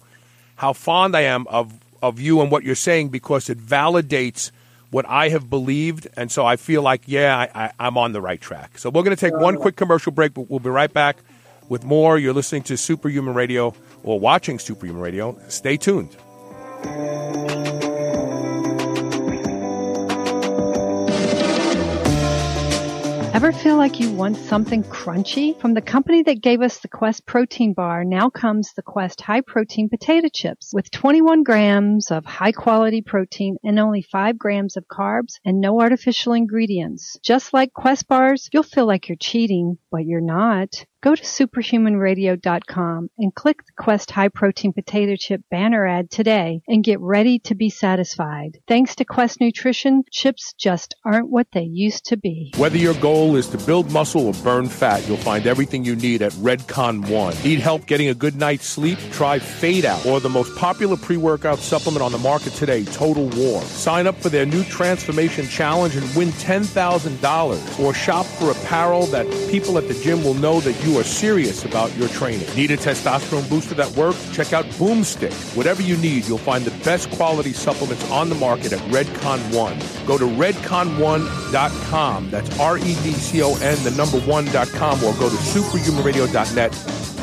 how 0.56 0.72
fond 0.72 1.16
I 1.16 1.20
am 1.20 1.46
of 1.46 1.72
of 2.02 2.18
you 2.18 2.40
and 2.40 2.50
what 2.50 2.64
you're 2.64 2.74
saying 2.74 3.10
because 3.10 3.48
it 3.48 3.58
validates 3.58 4.50
what 4.90 5.06
I 5.08 5.28
have 5.28 5.48
believed, 5.48 6.08
and 6.16 6.30
so 6.32 6.44
I 6.44 6.56
feel 6.56 6.82
like 6.82 7.02
yeah, 7.06 7.38
I, 7.54 7.66
I, 7.66 7.72
I'm 7.78 7.96
on 7.96 8.10
the 8.10 8.20
right 8.20 8.40
track. 8.40 8.78
So 8.78 8.90
we're 8.90 9.04
gonna 9.04 9.14
take 9.14 9.36
one 9.36 9.58
quick 9.58 9.76
commercial 9.76 10.10
break, 10.10 10.34
but 10.34 10.50
we'll 10.50 10.58
be 10.58 10.70
right 10.70 10.92
back 10.92 11.18
with 11.68 11.84
more. 11.84 12.18
You're 12.18 12.34
listening 12.34 12.64
to 12.64 12.76
Superhuman 12.76 13.34
Radio 13.34 13.76
or 14.02 14.18
watching 14.18 14.58
Superhuman 14.58 15.00
Radio. 15.00 15.38
Stay 15.46 15.76
tuned. 15.76 16.16
Ever 23.44 23.52
feel 23.52 23.76
like 23.76 24.00
you 24.00 24.10
want 24.10 24.38
something 24.38 24.82
crunchy? 24.84 25.60
From 25.60 25.74
the 25.74 25.82
company 25.82 26.22
that 26.22 26.40
gave 26.40 26.62
us 26.62 26.78
the 26.78 26.88
Quest 26.88 27.26
protein 27.26 27.74
bar, 27.74 28.02
now 28.02 28.30
comes 28.30 28.72
the 28.72 28.80
Quest 28.80 29.20
high 29.20 29.42
protein 29.42 29.90
potato 29.90 30.28
chips 30.32 30.70
with 30.72 30.90
21 30.90 31.42
grams 31.42 32.10
of 32.10 32.24
high 32.24 32.52
quality 32.52 33.02
protein 33.02 33.58
and 33.62 33.78
only 33.78 34.00
5 34.00 34.38
grams 34.38 34.78
of 34.78 34.86
carbs 34.86 35.40
and 35.44 35.60
no 35.60 35.78
artificial 35.82 36.32
ingredients. 36.32 37.18
Just 37.22 37.52
like 37.52 37.74
Quest 37.74 38.08
bars, 38.08 38.48
you'll 38.50 38.62
feel 38.62 38.86
like 38.86 39.10
you're 39.10 39.16
cheating, 39.16 39.76
but 39.90 40.06
you're 40.06 40.22
not. 40.22 40.86
Go 41.04 41.14
to 41.14 41.22
superhumanradio.com 41.22 43.10
and 43.18 43.34
click 43.34 43.66
the 43.66 43.72
Quest 43.76 44.10
High 44.10 44.28
Protein 44.28 44.72
Potato 44.72 45.16
Chip 45.16 45.42
banner 45.50 45.86
ad 45.86 46.10
today 46.10 46.62
and 46.66 46.82
get 46.82 46.98
ready 46.98 47.40
to 47.40 47.54
be 47.54 47.68
satisfied. 47.68 48.56
Thanks 48.66 48.94
to 48.94 49.04
Quest 49.04 49.38
Nutrition, 49.38 50.04
chips 50.10 50.54
just 50.54 50.94
aren't 51.04 51.28
what 51.28 51.48
they 51.52 51.64
used 51.64 52.06
to 52.06 52.16
be. 52.16 52.54
Whether 52.56 52.78
your 52.78 52.94
goal 52.94 53.36
is 53.36 53.48
to 53.48 53.58
build 53.58 53.92
muscle 53.92 54.28
or 54.28 54.32
burn 54.42 54.66
fat, 54.66 55.06
you'll 55.06 55.18
find 55.18 55.46
everything 55.46 55.84
you 55.84 55.94
need 55.94 56.22
at 56.22 56.32
Redcon 56.32 57.06
One. 57.10 57.34
Need 57.44 57.58
help 57.58 57.84
getting 57.84 58.08
a 58.08 58.14
good 58.14 58.36
night's 58.36 58.64
sleep? 58.64 58.98
Try 59.12 59.38
Fade 59.38 59.84
Out 59.84 60.06
or 60.06 60.20
the 60.20 60.30
most 60.30 60.56
popular 60.56 60.96
pre-workout 60.96 61.58
supplement 61.58 62.02
on 62.02 62.12
the 62.12 62.18
market 62.18 62.54
today, 62.54 62.82
Total 62.82 63.28
War. 63.28 63.60
Sign 63.64 64.06
up 64.06 64.16
for 64.22 64.30
their 64.30 64.46
new 64.46 64.64
Transformation 64.64 65.46
Challenge 65.48 65.96
and 65.96 66.16
win 66.16 66.28
$10,000 66.30 67.78
or 67.78 67.92
shop 67.92 68.24
for 68.24 68.52
apparel 68.52 69.04
that 69.08 69.26
people 69.50 69.76
at 69.76 69.86
the 69.86 69.94
gym 70.02 70.24
will 70.24 70.32
know 70.32 70.60
that 70.60 70.72
you 70.82 70.93
are 70.98 71.04
serious 71.04 71.64
about 71.64 71.96
your 71.96 72.08
training. 72.08 72.46
Need 72.54 72.70
a 72.70 72.76
testosterone 72.76 73.48
booster 73.48 73.74
that 73.74 73.90
works? 73.96 74.34
Check 74.34 74.52
out 74.52 74.66
Boomstick. 74.78 75.32
Whatever 75.56 75.82
you 75.82 75.96
need, 75.96 76.26
you'll 76.26 76.38
find 76.38 76.64
the 76.64 76.84
best 76.84 77.10
quality 77.12 77.52
supplements 77.52 78.08
on 78.10 78.28
the 78.28 78.34
market 78.34 78.72
at 78.72 78.80
Redcon 78.90 79.38
One. 79.54 79.78
Go 80.06 80.18
to 80.18 80.24
redcon1.com. 80.24 82.30
That's 82.30 82.60
R-E-D-C-O-N, 82.60 83.84
the 83.84 83.90
number 83.92 84.18
one.com, 84.20 85.04
or 85.04 85.14
go 85.14 85.28
to 85.28 85.36
superhumanradio.net 85.36 86.74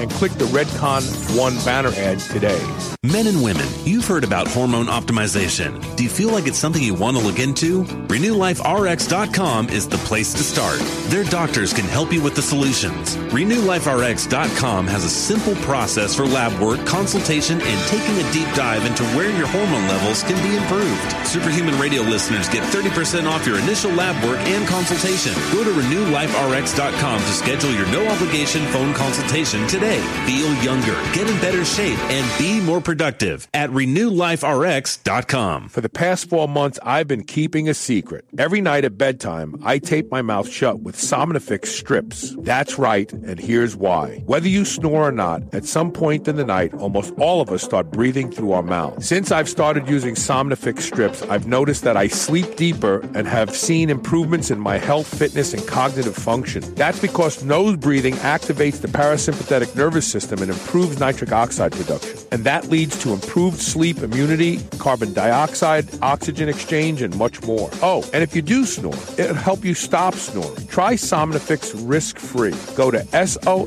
and 0.02 0.10
click 0.12 0.32
the 0.34 0.46
Redcon 0.46 1.38
One 1.38 1.56
banner 1.64 1.92
ad 1.96 2.20
today. 2.20 2.60
Men 3.04 3.28
and 3.28 3.44
women, 3.44 3.68
you've 3.84 4.06
heard 4.06 4.24
about 4.24 4.48
hormone 4.48 4.86
optimization. 4.86 5.96
Do 5.96 6.04
you 6.04 6.10
feel 6.10 6.30
like 6.30 6.48
it's 6.48 6.58
something 6.58 6.82
you 6.82 6.94
want 6.94 7.18
to 7.18 7.24
look 7.24 7.40
into? 7.40 7.84
RenewLifeRx.com 7.84 9.70
is 9.70 9.88
the 9.88 9.98
place 9.98 10.34
to 10.34 10.44
start. 10.44 10.80
Their 11.10 11.24
doctors 11.24 11.74
can 11.74 11.86
help 11.86 12.14
you 12.14 12.22
with 12.22 12.36
the 12.36 12.42
solutions. 12.42 13.16
RenewLifeRx.com 13.62 14.88
has 14.88 15.04
a 15.04 15.10
simple 15.10 15.54
process 15.58 16.16
for 16.16 16.26
lab 16.26 16.60
work, 16.60 16.84
consultation, 16.88 17.62
and 17.62 17.88
taking 17.88 18.18
a 18.18 18.32
deep 18.32 18.52
dive 18.56 18.84
into 18.86 19.04
where 19.16 19.30
your 19.38 19.46
hormone 19.46 19.88
levels 19.88 20.24
can 20.24 20.42
be 20.42 20.58
improved. 20.58 21.28
Superhuman 21.28 21.80
Radio 21.80 22.02
listeners 22.02 22.50
get 22.50 22.64
30% 22.74 23.30
off 23.30 23.46
your 23.46 23.60
initial 23.60 23.92
lab 23.92 24.16
work 24.26 24.40
and 24.48 24.68
consultation. 24.68 25.34
Go 25.52 25.64
to 25.64 25.70
RenewLifeRx.com 25.70 27.20
to 27.20 27.28
schedule 27.28 27.72
your 27.72 27.86
no 27.92 28.08
obligation 28.08 28.66
phone 28.68 28.96
consultation 28.96 29.68
today. 29.68 30.00
Feel 30.26 30.52
younger, 30.64 30.94
get 31.14 31.30
in 31.30 31.40
better 31.40 31.64
shape, 31.64 32.00
and 32.10 32.40
be 32.40 32.60
more 32.62 32.82
productive 32.82 33.48
at 33.54 33.70
RenewLifeRx.com. 33.70 35.70
For 35.70 35.82
the 35.82 35.90
past 35.90 36.30
four 36.30 36.48
months, 36.48 36.80
I've 36.82 37.08
been 37.08 37.26
keeping 37.26 37.70
a 37.70 37.76
secret. 37.76 38.26
Every 38.40 38.62
night 38.62 38.86
at 38.86 38.98
bedtime, 38.98 39.62
I 39.64 39.78
tape 39.78 40.10
my 40.10 40.24
mouth 40.24 40.50
shut 40.50 40.80
with 40.80 40.96
Somnifix 40.96 41.68
strips. 41.68 42.36
That's 42.40 42.80
right, 42.80 43.12
and 43.14 43.40
here's 43.42 43.76
why. 43.76 44.22
Whether 44.26 44.48
you 44.48 44.64
snore 44.64 45.08
or 45.08 45.12
not, 45.12 45.42
at 45.54 45.66
some 45.66 45.92
point 45.92 46.28
in 46.28 46.36
the 46.36 46.46
night, 46.46 46.74
almost 46.76 47.14
all 47.18 47.42
of 47.42 47.50
us 47.50 47.64
start 47.64 47.92
breathing 47.92 48.32
through 48.32 48.52
our 48.52 48.64
mouth. 48.64 49.04
Since 49.04 49.32
I've 49.32 49.50
started 49.50 49.90
using 49.90 50.16
Somnifix 50.16 50.82
strips, 50.82 51.24
I've 51.24 51.48
noticed 51.48 51.84
that 51.84 51.98
I 51.98 52.08
sleep 52.08 52.56
deeper 52.56 53.00
and 53.16 53.28
have 53.28 53.56
seen 53.56 53.90
improvements 53.90 54.52
in 54.52 54.60
my 54.60 54.78
health, 54.78 55.08
fitness, 55.08 55.54
and 55.54 55.68
cognitive 55.68 56.16
function. 56.16 56.62
That's 56.76 57.00
because 57.00 57.44
nose 57.44 57.78
breathing 57.78 58.14
activates 58.16 58.82
the 58.82 58.88
parasympathetic 58.88 59.76
nervous 59.76 60.08
system 60.08 60.42
and 60.42 60.52
improves 60.52 61.00
nitric 61.00 61.32
oxide 61.32 61.72
production. 61.72 62.20
And 62.32 62.44
that 62.44 62.70
leads 62.70 63.02
to 63.04 63.12
improved 63.12 63.60
sleep, 63.60 64.00
immunity, 64.00 64.60
carbon 64.78 65.14
dioxide, 65.14 65.86
oxygen 66.02 66.48
exchange, 66.48 67.02
and 67.02 67.16
much 67.18 67.42
more. 67.44 67.70
Oh, 67.82 68.08
and 68.14 68.24
if 68.24 68.36
you 68.36 68.42
do 68.42 68.66
snore, 68.66 68.94
it'll 69.18 69.36
help 69.36 69.66
you 69.66 69.74
stop 69.74 70.14
snoring. 70.14 70.68
Try 70.68 70.94
Somnifix 70.94 71.74
risk-free. 71.88 72.56
Go 72.76 72.92
to 72.92 73.00
S-O-M-N-I-F-I-X 73.32 73.66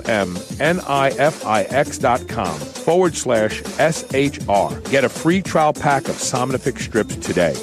dot 1.99 2.29
com 2.29 2.59
forward 2.59 3.15
slash 3.15 3.63
S-H-R. 3.79 4.81
Get 4.91 5.05
a 5.05 5.09
free 5.09 5.41
trial 5.41 5.73
pack 5.73 6.09
of 6.09 6.17
Somnifix 6.17 6.81
strips 6.81 7.17
today. 7.17 7.55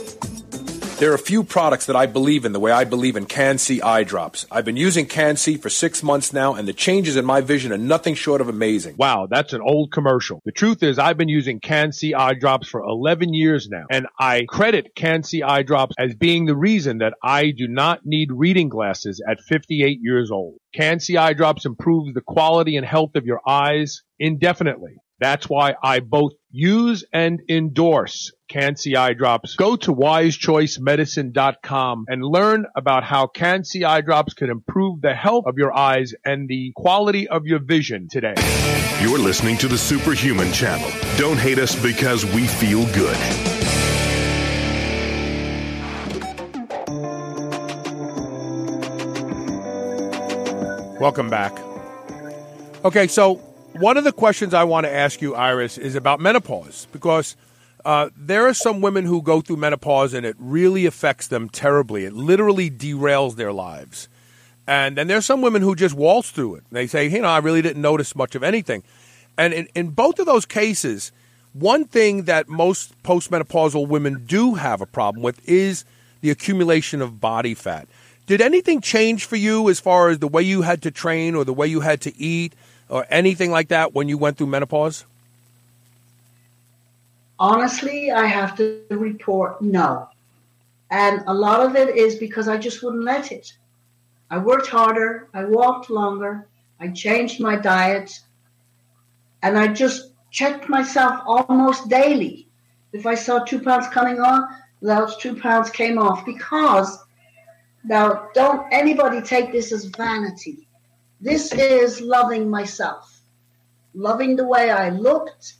There 1.02 1.10
are 1.12 1.16
a 1.16 1.18
few 1.18 1.44
products 1.44 1.88
that 1.88 1.96
I 1.96 2.06
believe 2.06 2.46
in 2.46 2.54
the 2.54 2.60
way 2.60 2.72
I 2.72 2.84
believe 2.84 3.16
in 3.16 3.26
Can-C 3.26 3.82
eye 3.82 4.04
drops. 4.04 4.46
I've 4.52 4.66
been 4.66 4.78
using 4.78 5.08
Can-C 5.08 5.58
for 5.58 5.68
six 5.68 6.04
months 6.04 6.32
now, 6.32 6.54
and 6.54 6.68
the 6.68 6.74
changes 6.74 7.18
in 7.18 7.26
my 7.26 7.42
vision 7.42 7.74
are 7.74 7.78
nothing 7.80 8.14
short 8.14 8.40
of 8.40 8.50
amazing. 8.50 8.98
Wow, 9.00 9.26
that's 9.28 9.54
an 9.54 9.62
old 9.62 9.92
commercial. 9.92 10.44
The 10.46 10.52
truth 10.52 10.84
is, 10.84 11.00
I've 11.00 11.18
been 11.18 11.28
using 11.28 11.60
Can-C 11.60 12.14
eye 12.14 12.36
drops 12.36 12.70
for 12.70 12.82
11 12.82 13.34
years 13.34 13.68
now, 13.68 13.86
and 13.90 14.06
I 14.20 14.44
credit 14.48 14.94
Can-C 14.96 15.42
eye 15.42 15.64
drops 15.64 15.96
as 15.98 16.14
being 16.14 16.46
the 16.46 16.56
reason 16.56 17.00
that 17.00 17.16
I 17.24 17.50
do 17.50 17.68
not 17.68 18.02
need 18.06 18.30
reading 18.32 18.70
glasses 18.70 19.24
at 19.28 19.42
58 19.42 19.98
years 20.04 20.30
old. 20.30 20.60
Can-C 20.72 21.18
eye 21.18 21.34
drops 21.34 21.66
improves 21.66 22.14
the 22.14 22.22
quality 22.22 22.78
and 22.78 22.86
health 22.86 23.16
of 23.16 23.26
your 23.26 23.42
eyes 23.48 24.04
indefinitely. 24.20 24.98
That's 25.20 25.50
why 25.50 25.74
I 25.84 26.00
both 26.00 26.34
use 26.52 27.06
and 27.14 27.40
endorse 27.50 28.32
Can-C 28.50 28.96
eye 28.96 29.14
drops. 29.14 29.56
Go 29.56 29.76
to 29.78 29.94
wisechoicemedicine.com 29.94 32.06
and 32.08 32.24
learn 32.24 32.66
about 32.76 33.04
how 33.04 33.28
Can-C 33.28 33.84
eye 33.86 34.02
drops 34.02 34.34
can 34.34 34.50
improve 34.50 35.02
the 35.02 35.14
health 35.14 35.46
of 35.48 35.56
your 35.58 35.74
eyes 35.76 36.14
and 36.26 36.50
the 36.50 36.72
quality 36.76 37.30
of 37.30 37.46
your 37.46 37.60
vision 37.60 38.08
today. 38.10 38.34
You're 39.02 39.20
listening 39.20 39.58
to 39.58 39.68
the 39.68 39.78
Superhuman 39.78 40.52
Channel. 40.52 40.90
Don't 41.18 41.40
hate 41.40 41.60
us 41.60 41.82
because 41.82 42.26
we 42.26 42.46
feel 42.46 42.86
good. 42.94 43.18
Welcome 51.00 51.30
back. 51.30 51.58
Okay, 52.86 53.08
so 53.08 53.42
one 53.74 53.98
of 53.98 54.04
the 54.04 54.12
questions 54.12 54.54
I 54.54 54.64
want 54.64 54.86
to 54.86 54.94
ask 54.94 55.22
you, 55.22 55.36
Iris, 55.36 55.78
is 55.78 55.96
about 55.96 56.20
menopause 56.20 56.88
because 56.92 57.36
uh, 57.86 58.10
there 58.16 58.48
are 58.48 58.54
some 58.54 58.82
women 58.82 59.06
who 59.06 59.22
go 59.22 59.42
through 59.42 59.58
menopause 59.58 60.14
and 60.14 60.26
it 60.26 60.36
really 60.40 60.86
affects 60.86 61.28
them 61.28 61.50
terribly. 61.50 62.06
It 62.06 62.14
literally 62.14 62.70
derails 62.70 63.36
their 63.36 63.54
lives. 63.54 64.08
And 64.68 64.96
then 64.96 65.08
there's 65.08 65.26
some 65.26 65.42
women 65.42 65.62
who 65.62 65.76
just 65.76 65.96
waltz 65.96 66.30
through 66.32 66.56
it. 66.56 66.64
They 66.72 66.88
say, 66.88 67.08
you 67.08 67.22
know, 67.22 67.28
I 67.28 67.40
really 67.40 67.62
didn't 67.62 67.82
notice 67.82 68.16
much 68.16 68.36
of 68.36 68.44
anything. 68.44 68.84
And 69.38 69.54
in, 69.54 69.68
in 69.74 69.90
both 69.90 70.20
of 70.20 70.26
those 70.26 70.46
cases, 70.46 71.12
one 71.54 71.86
thing 71.86 72.24
that 72.24 72.48
most 72.48 73.02
postmenopausal 73.04 73.88
women 73.88 74.26
do 74.26 74.56
have 74.56 74.82
a 74.82 74.86
problem 74.86 75.24
with 75.24 75.48
is 75.50 75.84
the 76.22 76.30
accumulation 76.30 77.02
of 77.02 77.20
body 77.20 77.54
fat. 77.54 77.88
Did 78.28 78.40
anything 78.40 78.80
change 78.82 79.26
for 79.26 79.36
you 79.36 79.70
as 79.70 79.80
far 79.80 80.10
as 80.10 80.20
the 80.20 80.28
way 80.28 80.44
you 80.44 80.62
had 80.62 80.84
to 80.84 80.92
train 80.92 81.36
or 81.36 81.44
the 81.44 81.54
way 81.54 81.68
you 81.68 81.82
had 81.82 82.02
to 82.02 82.16
eat 82.22 82.54
or 82.92 83.08
anything 83.10 83.50
like 83.50 83.70
that 83.70 83.94
when 83.94 84.08
you 84.10 84.18
went 84.18 84.38
through 84.38 84.48
menopause? 84.48 85.06
Honestly, 87.40 88.12
I 88.12 88.28
have 88.28 88.56
to 88.58 88.84
report 88.90 89.62
no. 89.62 90.10
And 90.92 91.24
a 91.26 91.34
lot 91.34 91.62
of 91.66 91.76
it 91.76 91.96
is 91.96 92.16
because 92.16 92.48
I 92.48 92.58
just 92.58 92.84
wouldn't 92.84 93.04
let 93.04 93.32
it. 93.32 93.54
I 94.30 94.38
worked 94.38 94.68
harder, 94.68 95.28
I 95.34 95.46
walked 95.46 95.90
longer, 95.90 96.46
I 96.80 96.90
changed 96.90 97.40
my 97.40 97.56
diet, 97.56 98.20
and 99.42 99.58
I 99.58 99.68
just 99.68 100.12
checked 100.30 100.70
myself 100.70 101.22
almost 101.26 101.90
daily. 101.90 102.48
If 102.94 103.06
I 103.06 103.16
saw 103.16 103.40
two 103.40 103.62
pounds 103.62 103.88
coming 103.88 104.20
on, 104.20 104.48
those 104.82 105.18
two 105.18 105.36
pounds 105.36 105.70
came 105.70 105.98
off 105.98 106.26
because 106.26 107.00
now, 107.84 108.30
don't 108.34 108.72
anybody 108.72 109.22
take 109.22 109.52
this 109.52 109.72
as 109.72 109.86
vanity. 109.86 110.68
This 111.22 111.54
is 111.54 112.02
loving 112.02 112.50
myself, 112.50 113.22
loving 113.94 114.36
the 114.36 114.48
way 114.48 114.72
I 114.72 114.90
looked, 114.90 115.54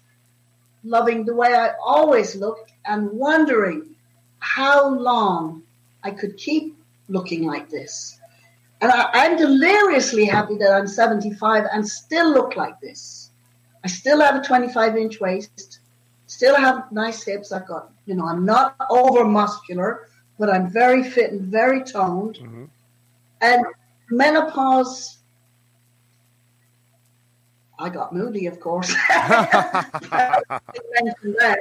loving 0.84 1.26
the 1.26 1.36
way 1.36 1.54
I 1.54 1.74
always 1.84 2.36
looked, 2.36 2.72
and 2.86 3.12
wondering 3.12 3.96
how 4.40 4.90
long 4.90 5.64
I 6.04 6.12
could 6.12 6.38
keep 6.38 6.76
looking 7.08 7.46
like 7.46 7.70
this. 7.70 8.20
And 8.82 8.92
I, 8.92 9.26
am 9.26 9.38
deliriously 9.38 10.26
happy 10.26 10.56
that 10.58 10.74
I'm 10.74 10.88
75 10.88 11.66
and 11.72 11.88
still 11.88 12.32
look 12.34 12.56
like 12.56 12.82
this. 12.82 13.30
I 13.84 13.88
still 13.88 14.20
have 14.20 14.36
a 14.36 14.42
25 14.44 14.98
inch 14.98 15.20
waist, 15.20 15.80
still 16.26 16.56
have 16.56 16.92
nice 16.92 17.24
hips. 17.24 17.52
I've 17.52 17.68
got, 17.68 17.92
you 18.08 18.16
know, 18.16 18.26
I'm 18.26 18.46
not 18.46 18.76
over 18.90 19.24
muscular 19.24 20.08
but 20.42 20.50
I'm 20.50 20.72
very 20.72 21.04
fit 21.04 21.32
and 21.32 21.42
very 21.42 21.84
toned. 21.84 22.40
Mm-hmm. 22.42 22.66
And 23.42 23.66
menopause, 24.10 25.20
I 27.82 27.90
got 27.90 28.14
moody, 28.14 28.46
of 28.46 28.60
course. 28.60 28.94
I 29.10 30.40
mentioned 31.02 31.36
that, 31.40 31.60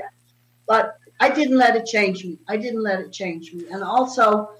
but 0.66 0.98
I 1.18 1.30
didn't 1.30 1.56
let 1.56 1.76
it 1.76 1.86
change 1.86 2.24
me. 2.24 2.38
I 2.48 2.56
didn't 2.56 2.82
let 2.82 3.00
it 3.00 3.12
change 3.12 3.52
me. 3.52 3.64
And 3.70 3.82
also, 3.82 4.50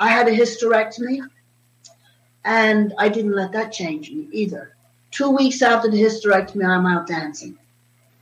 I 0.00 0.08
had 0.08 0.28
a 0.28 0.32
hysterectomy, 0.32 1.20
and 2.44 2.94
I 2.98 3.08
didn't 3.08 3.34
let 3.34 3.52
that 3.52 3.72
change 3.72 4.10
me 4.10 4.28
either. 4.32 4.76
Two 5.10 5.30
weeks 5.30 5.62
after 5.62 5.90
the 5.90 6.00
hysterectomy, 6.00 6.66
I'm 6.66 6.86
out 6.86 7.06
dancing 7.06 7.58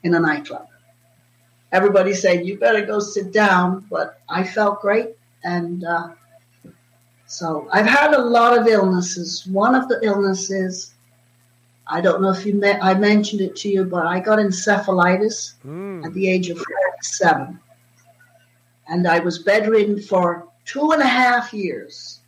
in 0.03 0.15
a 0.15 0.21
nightclub. 0.21 0.69
Everybody 1.73 2.15
said, 2.15 2.47
You 2.47 2.59
better 2.59 2.85
go 2.87 2.99
sit 2.99 3.33
down, 3.33 3.87
but 3.91 4.21
I 4.29 4.45
felt 4.45 4.81
great 4.81 5.17
and 5.47 5.85
uh, 5.85 6.09
so 7.27 7.69
I've 7.73 7.87
had 7.87 8.15
a 8.15 8.21
lot 8.21 8.59
of 8.59 8.67
illnesses. 8.67 9.47
One 9.47 9.75
of 9.75 9.89
the 9.89 10.01
illnesses, 10.03 10.95
I 11.89 12.01
don't 12.01 12.21
know 12.21 12.31
if 12.31 12.45
you 12.45 12.55
met, 12.55 12.83
I 12.83 12.95
mentioned 12.95 13.41
it 13.41 13.55
to 13.57 13.69
you, 13.69 13.85
but 13.85 14.07
I 14.07 14.21
got 14.21 14.39
encephalitis 14.39 15.55
mm. 15.65 16.05
at 16.05 16.13
the 16.15 16.29
age 16.29 16.51
of 16.51 16.63
seven, 17.01 17.61
and 18.89 19.07
I 19.07 19.21
was 19.21 19.39
bedridden 19.39 20.01
for 20.01 20.49
two 20.65 20.91
and 20.91 21.03
a 21.03 21.07
half 21.07 21.55
years. 21.55 22.21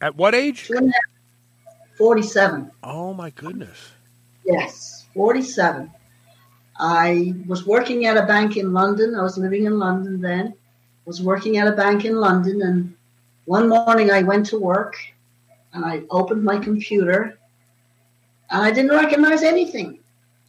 At 0.00 0.16
what 0.16 0.34
age? 0.34 0.66
Two 0.66 0.76
and 0.76 0.90
a 0.90 0.92
half, 0.92 1.96
47. 1.96 2.70
Oh 2.82 3.14
my 3.14 3.30
goodness. 3.30 3.92
Yes, 4.44 5.06
47. 5.14 5.90
I 6.78 7.34
was 7.46 7.66
working 7.66 8.06
at 8.06 8.16
a 8.16 8.26
bank 8.26 8.56
in 8.56 8.72
London. 8.72 9.14
I 9.14 9.22
was 9.22 9.38
living 9.38 9.64
in 9.64 9.78
London 9.78 10.20
then 10.20 10.54
was 11.04 11.22
working 11.22 11.56
at 11.56 11.66
a 11.66 11.72
bank 11.72 12.04
in 12.04 12.16
London, 12.16 12.62
and 12.62 12.94
one 13.44 13.68
morning 13.68 14.10
I 14.10 14.22
went 14.22 14.46
to 14.46 14.58
work 14.58 14.96
and 15.72 15.84
I 15.84 16.02
opened 16.10 16.44
my 16.44 16.58
computer 16.58 17.38
I 18.52 18.70
didn't 18.70 18.90
recognize 18.90 19.42
anything. 19.42 20.00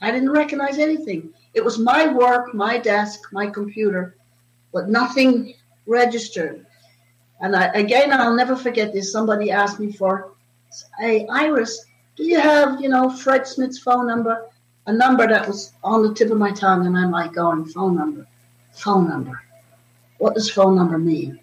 I 0.02 0.12
didn't 0.12 0.32
recognize 0.32 0.78
anything. 0.78 1.34
It 1.54 1.64
was 1.64 1.80
my 1.80 2.08
work, 2.08 2.54
my 2.54 2.78
desk, 2.78 3.32
my 3.32 3.48
computer, 3.48 4.16
but 4.74 4.90
nothing 4.90 5.54
registered. 5.86 6.66
And 7.42 7.56
I, 7.56 7.68
again, 7.74 8.12
I'll 8.12 8.36
never 8.36 8.56
forget 8.56 8.94
this. 8.94 9.12
Somebody 9.12 9.52
asked 9.52 9.80
me 9.80 9.92
for, 9.92 10.34
hey, 11.00 11.26
Iris, 11.28 11.86
do 12.16 12.24
you 12.24 12.40
have, 12.40 12.82
you 12.82 12.90
know, 12.90 13.10
Fred 13.10 13.48
Smith's 13.48 13.80
phone 13.80 14.08
number? 14.08 14.46
A 14.88 14.94
number 14.94 15.28
that 15.28 15.48
was 15.48 15.74
on 15.84 16.04
the 16.04 16.14
tip 16.14 16.30
of 16.32 16.38
my 16.38 16.52
tongue. 16.52 16.86
And 16.86 16.98
I'm 16.98 17.12
like, 17.12 17.32
oh, 17.32 17.52
going, 17.52 17.66
phone 17.66 17.96
number, 17.96 18.28
phone 18.74 19.08
number 19.08 19.42
what 20.24 20.36
does 20.36 20.50
phone 20.50 20.78
number 20.78 20.98
mean? 20.98 21.38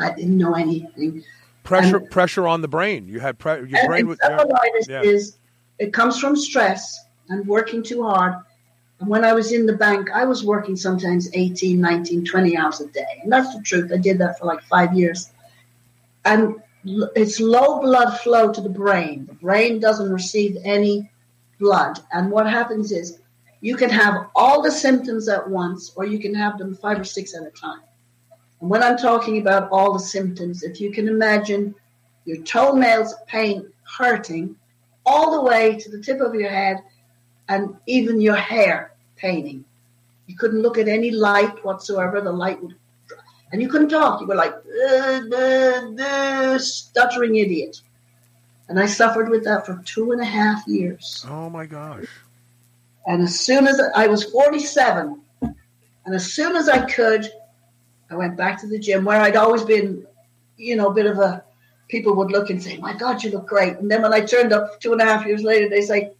I 0.00 0.14
didn't 0.14 0.38
know 0.38 0.54
anything. 0.54 1.22
Pressure, 1.68 1.98
and, 1.98 2.10
pressure 2.10 2.48
on 2.48 2.62
the 2.62 2.68
brain. 2.68 3.06
You 3.06 3.20
had 3.20 3.38
pre- 3.38 3.68
your 3.68 3.86
brain. 3.86 4.08
Was, 4.08 4.18
yeah. 4.88 5.02
is 5.02 5.38
it 5.78 5.92
comes 5.92 6.18
from 6.18 6.34
stress 6.34 6.98
and 7.28 7.46
working 7.46 7.82
too 7.82 8.02
hard. 8.02 8.34
And 9.00 9.08
when 9.08 9.24
I 9.24 9.32
was 9.32 9.52
in 9.52 9.66
the 9.66 9.74
bank, 9.74 10.10
I 10.12 10.24
was 10.24 10.44
working 10.44 10.76
sometimes 10.76 11.28
18, 11.32 11.80
19, 11.80 12.24
20 12.24 12.56
hours 12.56 12.80
a 12.80 12.86
day. 12.88 13.20
And 13.22 13.30
that's 13.30 13.54
the 13.54 13.62
truth. 13.62 13.92
I 13.92 13.98
did 13.98 14.18
that 14.18 14.38
for 14.38 14.46
like 14.46 14.62
five 14.62 14.94
years. 14.94 15.30
And 16.24 16.56
it's 17.14 17.38
low 17.38 17.80
blood 17.80 18.18
flow 18.18 18.52
to 18.52 18.60
the 18.60 18.68
brain. 18.68 19.26
The 19.26 19.34
brain 19.34 19.78
doesn't 19.78 20.10
receive 20.10 20.56
any 20.64 21.10
blood. 21.60 22.00
And 22.12 22.30
what 22.30 22.48
happens 22.48 22.90
is 22.92 23.20
you 23.60 23.76
can 23.76 23.90
have 23.90 24.26
all 24.34 24.62
the 24.62 24.70
symptoms 24.70 25.28
at 25.28 25.48
once, 25.48 25.92
or 25.96 26.06
you 26.06 26.18
can 26.18 26.34
have 26.34 26.58
them 26.58 26.74
five 26.74 27.00
or 27.00 27.04
six 27.04 27.34
at 27.34 27.42
a 27.42 27.50
time. 27.50 27.80
And 28.60 28.70
when 28.70 28.82
I'm 28.82 28.96
talking 28.96 29.38
about 29.38 29.70
all 29.70 29.92
the 29.92 30.00
symptoms, 30.00 30.62
if 30.62 30.80
you 30.80 30.90
can 30.90 31.08
imagine 31.08 31.74
your 32.24 32.42
toenails 32.42 33.14
pain 33.26 33.72
hurting 33.96 34.56
all 35.06 35.32
the 35.32 35.42
way 35.42 35.76
to 35.78 35.90
the 35.90 36.00
tip 36.00 36.20
of 36.20 36.34
your 36.34 36.50
head 36.50 36.82
and 37.48 37.76
even 37.86 38.20
your 38.20 38.36
hair 38.36 38.92
paining. 39.16 39.64
You 40.26 40.36
couldn't 40.36 40.60
look 40.60 40.76
at 40.76 40.88
any 40.88 41.10
light 41.10 41.64
whatsoever. 41.64 42.20
The 42.20 42.32
light 42.32 42.62
would, 42.62 42.74
and 43.50 43.62
you 43.62 43.68
couldn't 43.68 43.88
talk. 43.88 44.20
You 44.20 44.26
were 44.26 44.34
like, 44.34 44.52
uh, 44.52 45.20
uh, 46.04 46.58
stuttering 46.58 47.36
idiot. 47.36 47.80
And 48.68 48.78
I 48.78 48.84
suffered 48.84 49.30
with 49.30 49.44
that 49.44 49.64
for 49.64 49.82
two 49.86 50.12
and 50.12 50.20
a 50.20 50.26
half 50.26 50.66
years. 50.68 51.24
Oh 51.26 51.48
my 51.48 51.64
gosh. 51.64 52.04
And 53.06 53.22
as 53.22 53.40
soon 53.40 53.66
as 53.66 53.80
I 53.94 54.06
was 54.06 54.24
47, 54.24 55.18
and 55.40 56.14
as 56.14 56.30
soon 56.30 56.54
as 56.54 56.68
I 56.68 56.84
could, 56.84 57.30
I 58.10 58.16
went 58.16 58.36
back 58.36 58.60
to 58.60 58.66
the 58.66 58.78
gym 58.78 59.04
where 59.04 59.20
I'd 59.20 59.36
always 59.36 59.62
been, 59.62 60.06
you 60.56 60.76
know, 60.76 60.88
a 60.88 60.94
bit 60.94 61.06
of 61.06 61.18
a, 61.18 61.44
people 61.88 62.14
would 62.16 62.30
look 62.30 62.50
and 62.50 62.62
say, 62.62 62.76
my 62.78 62.94
God, 62.94 63.22
you 63.22 63.30
look 63.30 63.46
great. 63.46 63.76
And 63.76 63.90
then 63.90 64.02
when 64.02 64.12
I 64.12 64.20
turned 64.20 64.52
up 64.52 64.80
two 64.80 64.92
and 64.92 65.00
a 65.00 65.04
half 65.04 65.26
years 65.26 65.42
later, 65.42 65.68
they 65.68 65.82
say, 65.82 66.12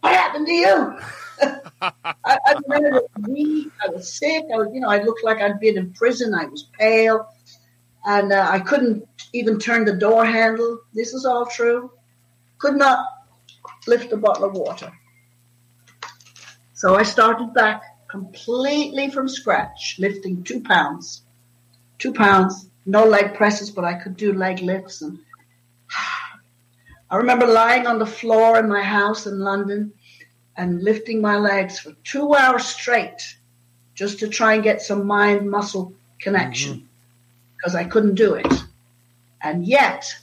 What 0.00 0.14
happened 0.14 0.46
to 0.46 0.52
you? 0.52 0.98
I, 1.80 2.14
I 2.24 2.54
remember 2.66 3.02
weak. 3.26 3.70
I 3.82 3.88
was 3.90 4.12
sick. 4.12 4.44
I 4.52 4.56
was, 4.56 4.68
you 4.72 4.80
know, 4.80 4.88
I 4.88 5.02
looked 5.02 5.24
like 5.24 5.40
I'd 5.40 5.60
been 5.60 5.76
in 5.76 5.92
prison. 5.92 6.34
I 6.34 6.46
was 6.46 6.68
pale, 6.78 7.28
and 8.06 8.32
uh, 8.32 8.46
I 8.48 8.60
couldn't 8.60 9.06
even 9.32 9.58
turn 9.58 9.84
the 9.84 9.92
door 9.92 10.24
handle. 10.24 10.78
This 10.94 11.12
is 11.12 11.24
all 11.24 11.46
true. 11.46 11.90
Could 12.58 12.76
not 12.76 13.06
lift 13.86 14.12
a 14.12 14.16
bottle 14.16 14.44
of 14.44 14.54
water. 14.54 14.92
So 16.74 16.96
I 16.96 17.02
started 17.02 17.52
back 17.54 17.82
completely 18.14 19.10
from 19.10 19.28
scratch, 19.28 19.96
lifting 19.98 20.44
two 20.44 20.60
pounds. 20.60 21.22
Two 21.98 22.12
pounds, 22.12 22.68
no 22.86 23.04
leg 23.04 23.34
presses, 23.34 23.72
but 23.72 23.84
I 23.84 23.94
could 23.94 24.16
do 24.16 24.32
leg 24.32 24.60
lifts. 24.60 25.02
And 25.02 25.18
I 27.10 27.16
remember 27.16 27.44
lying 27.44 27.88
on 27.88 27.98
the 27.98 28.06
floor 28.06 28.56
in 28.60 28.68
my 28.68 28.82
house 28.82 29.26
in 29.26 29.40
London 29.40 29.92
and 30.56 30.84
lifting 30.84 31.20
my 31.20 31.36
legs 31.38 31.80
for 31.80 31.90
two 32.04 32.36
hours 32.36 32.64
straight 32.64 33.20
just 33.96 34.20
to 34.20 34.28
try 34.28 34.54
and 34.54 34.62
get 34.62 34.80
some 34.80 35.08
mind 35.08 35.50
muscle 35.50 35.92
connection 36.20 36.74
mm-hmm. 36.74 36.86
because 37.56 37.74
I 37.74 37.82
couldn't 37.82 38.14
do 38.14 38.34
it. 38.34 38.54
And 39.42 39.66
yet, 39.66 40.14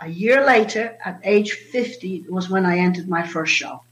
a 0.00 0.08
year 0.08 0.46
later, 0.46 0.96
at 1.04 1.20
age 1.24 1.50
50, 1.50 2.26
was 2.28 2.48
when 2.48 2.64
I 2.64 2.78
entered 2.78 3.08
my 3.08 3.26
first 3.26 3.52
show 3.52 3.83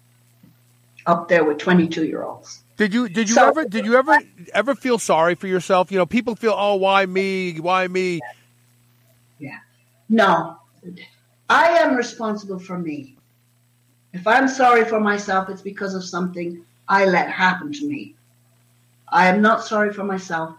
up 1.06 1.28
there 1.28 1.44
with 1.44 1.58
22 1.58 2.04
year 2.06 2.22
olds. 2.22 2.62
Did 2.76 2.94
you 2.94 3.08
did 3.08 3.28
you 3.28 3.34
So- 3.34 3.48
ever 3.48 3.64
did 3.64 3.84
you 3.84 3.96
ever 3.96 4.18
ever 4.54 4.74
feel 4.74 4.98
sorry 4.98 5.34
for 5.34 5.46
yourself? 5.46 5.92
You 5.92 5.98
know, 5.98 6.06
people 6.06 6.34
feel, 6.36 6.54
oh, 6.56 6.76
why 6.76 7.06
me? 7.06 7.58
Why 7.60 7.86
me? 7.88 8.20
Yeah. 9.38 9.58
No, 10.08 10.56
I 11.48 11.68
am 11.78 11.96
responsible 11.96 12.58
for 12.58 12.78
me. 12.78 13.16
If 14.12 14.26
I'm 14.26 14.48
sorry 14.48 14.84
for 14.84 15.00
myself, 15.00 15.48
it's 15.48 15.62
because 15.62 15.94
of 15.94 16.04
something 16.04 16.64
I 16.88 17.06
let 17.06 17.30
happen 17.30 17.72
to 17.72 17.88
me. 17.88 18.14
I 19.08 19.26
am 19.28 19.40
not 19.42 19.64
sorry 19.64 19.92
for 19.92 20.04
myself. 20.04 20.54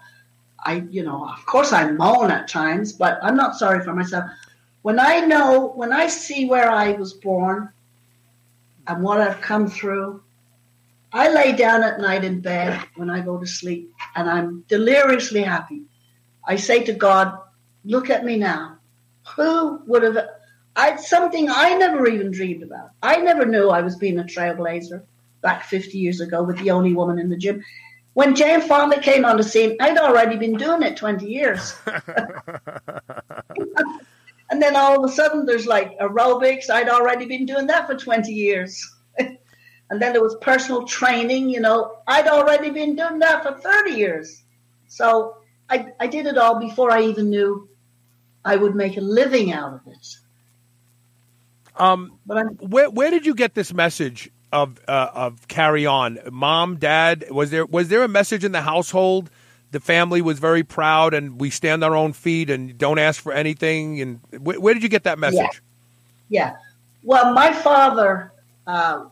I, 0.66 0.84
you 0.90 1.04
know, 1.04 1.28
of 1.28 1.46
course 1.46 1.74
I 1.74 1.92
moan 1.92 2.32
at 2.32 2.48
times, 2.48 2.94
but 2.94 3.20
I'm 3.22 3.36
not 3.36 3.56
sorry 3.58 3.84
for 3.84 3.94
myself. 3.94 4.30
When 4.82 5.00
I 5.00 5.20
know, 5.22 5.72
when 5.76 5.92
I 5.92 6.08
see 6.08 6.46
where 6.46 6.72
I 6.72 6.94
was 6.94 7.14
born 7.14 7.70
and 8.88 9.04
what 9.04 9.20
I've 9.20 9.42
come 9.42 9.68
through, 9.68 10.22
I 11.14 11.30
lay 11.30 11.52
down 11.52 11.84
at 11.84 12.00
night 12.00 12.24
in 12.24 12.42
bed 12.42 12.84
when 12.96 13.10
I 13.10 13.22
go 13.22 13.40
to 13.40 13.46
sleep 13.46 13.94
and 14.16 14.28
I'm 14.28 14.66
deliriously 14.68 15.44
happy. 15.44 15.84
I 16.46 16.56
say 16.56 16.84
to 16.86 16.94
God, 16.94 17.38
look 17.86 18.10
at 18.10 18.26
me 18.26 18.38
now. 18.38 18.80
Who 19.36 19.80
would 19.86 20.04
have 20.04 20.18
I 20.76 20.96
something 20.98 21.50
I 21.50 21.76
never 21.76 22.08
even 22.08 22.32
dreamed 22.32 22.64
about. 22.64 22.90
I 23.02 23.18
never 23.18 23.46
knew 23.46 23.70
I 23.70 23.82
was 23.82 23.96
being 23.96 24.18
a 24.18 24.24
trailblazer 24.24 25.04
back 25.42 25.66
50 25.66 25.98
years 25.98 26.20
ago 26.20 26.42
with 26.42 26.58
the 26.58 26.72
only 26.72 26.94
woman 26.94 27.20
in 27.20 27.30
the 27.30 27.38
gym. 27.38 27.64
When 28.14 28.36
Jane 28.36 28.62
Fonda 28.62 29.00
came 29.00 29.24
on 29.26 29.38
the 29.38 29.44
scene, 29.44 29.78
I'd 29.80 29.98
already 29.98 30.36
been 30.38 30.56
doing 30.56 30.82
it 30.82 30.98
20 30.98 31.28
years. 31.28 31.76
and 34.50 34.62
then 34.62 34.76
all 34.76 35.04
of 35.04 35.10
a 35.10 35.14
sudden 35.14 35.46
there's 35.46 35.68
like 35.68 35.98
aerobics. 36.00 36.70
I'd 36.72 36.90
already 36.90 37.26
been 37.26 37.46
doing 37.46 37.68
that 37.68 37.88
for 37.88 37.96
20 37.96 38.32
years. 38.32 38.96
And 39.94 40.02
then 40.02 40.12
there 40.12 40.24
was 40.24 40.36
personal 40.42 40.86
training, 40.88 41.50
you 41.50 41.60
know. 41.60 41.98
I'd 42.08 42.28
already 42.28 42.72
been 42.72 42.96
doing 42.96 43.20
that 43.20 43.44
for 43.44 43.52
30 43.52 43.92
years. 43.92 44.42
So 44.88 45.38
I, 45.70 45.94
I 46.00 46.08
did 46.08 46.26
it 46.26 46.36
all 46.36 46.60
before 46.60 46.90
I 46.90 47.04
even 47.04 47.30
knew 47.30 47.70
I 48.44 48.56
would 48.56 48.74
make 48.74 48.98
a 48.98 49.02
living 49.02 49.52
out 49.52 49.76
of 49.76 49.82
it. 49.86 50.16
Um, 51.76 52.20
But 52.26 52.38
I'm 52.38 52.48
where 52.56 52.90
where 52.90 53.12
did 53.12 53.28
you 53.28 53.36
get 53.36 53.54
this 53.54 53.72
message 53.72 54.32
of 54.52 54.82
uh, 54.88 55.10
of 55.14 55.48
carry 55.48 55.86
on? 55.86 56.18
Mom, 56.32 56.78
dad, 56.78 57.26
was 57.30 57.52
there 57.52 57.68
was 57.68 57.90
there 57.90 58.04
a 58.04 58.08
message 58.08 58.44
in 58.44 58.52
the 58.52 58.62
household? 58.64 59.30
The 59.70 59.80
family 59.80 60.24
was 60.24 60.40
very 60.40 60.64
proud, 60.64 61.14
and 61.14 61.40
we 61.40 61.52
stand 61.52 61.84
on 61.84 61.92
our 61.92 61.96
own 61.96 62.14
feet 62.14 62.50
and 62.50 62.80
don't 62.80 62.98
ask 62.98 63.22
for 63.22 63.32
anything. 63.32 64.02
And 64.02 64.22
where, 64.40 64.60
where 64.60 64.74
did 64.74 64.82
you 64.82 64.90
get 64.90 65.04
that 65.04 65.20
message? 65.20 65.62
Yeah. 66.30 66.56
Well, 67.04 67.32
my 67.34 67.54
father 67.54 68.32
uh, 68.66 69.06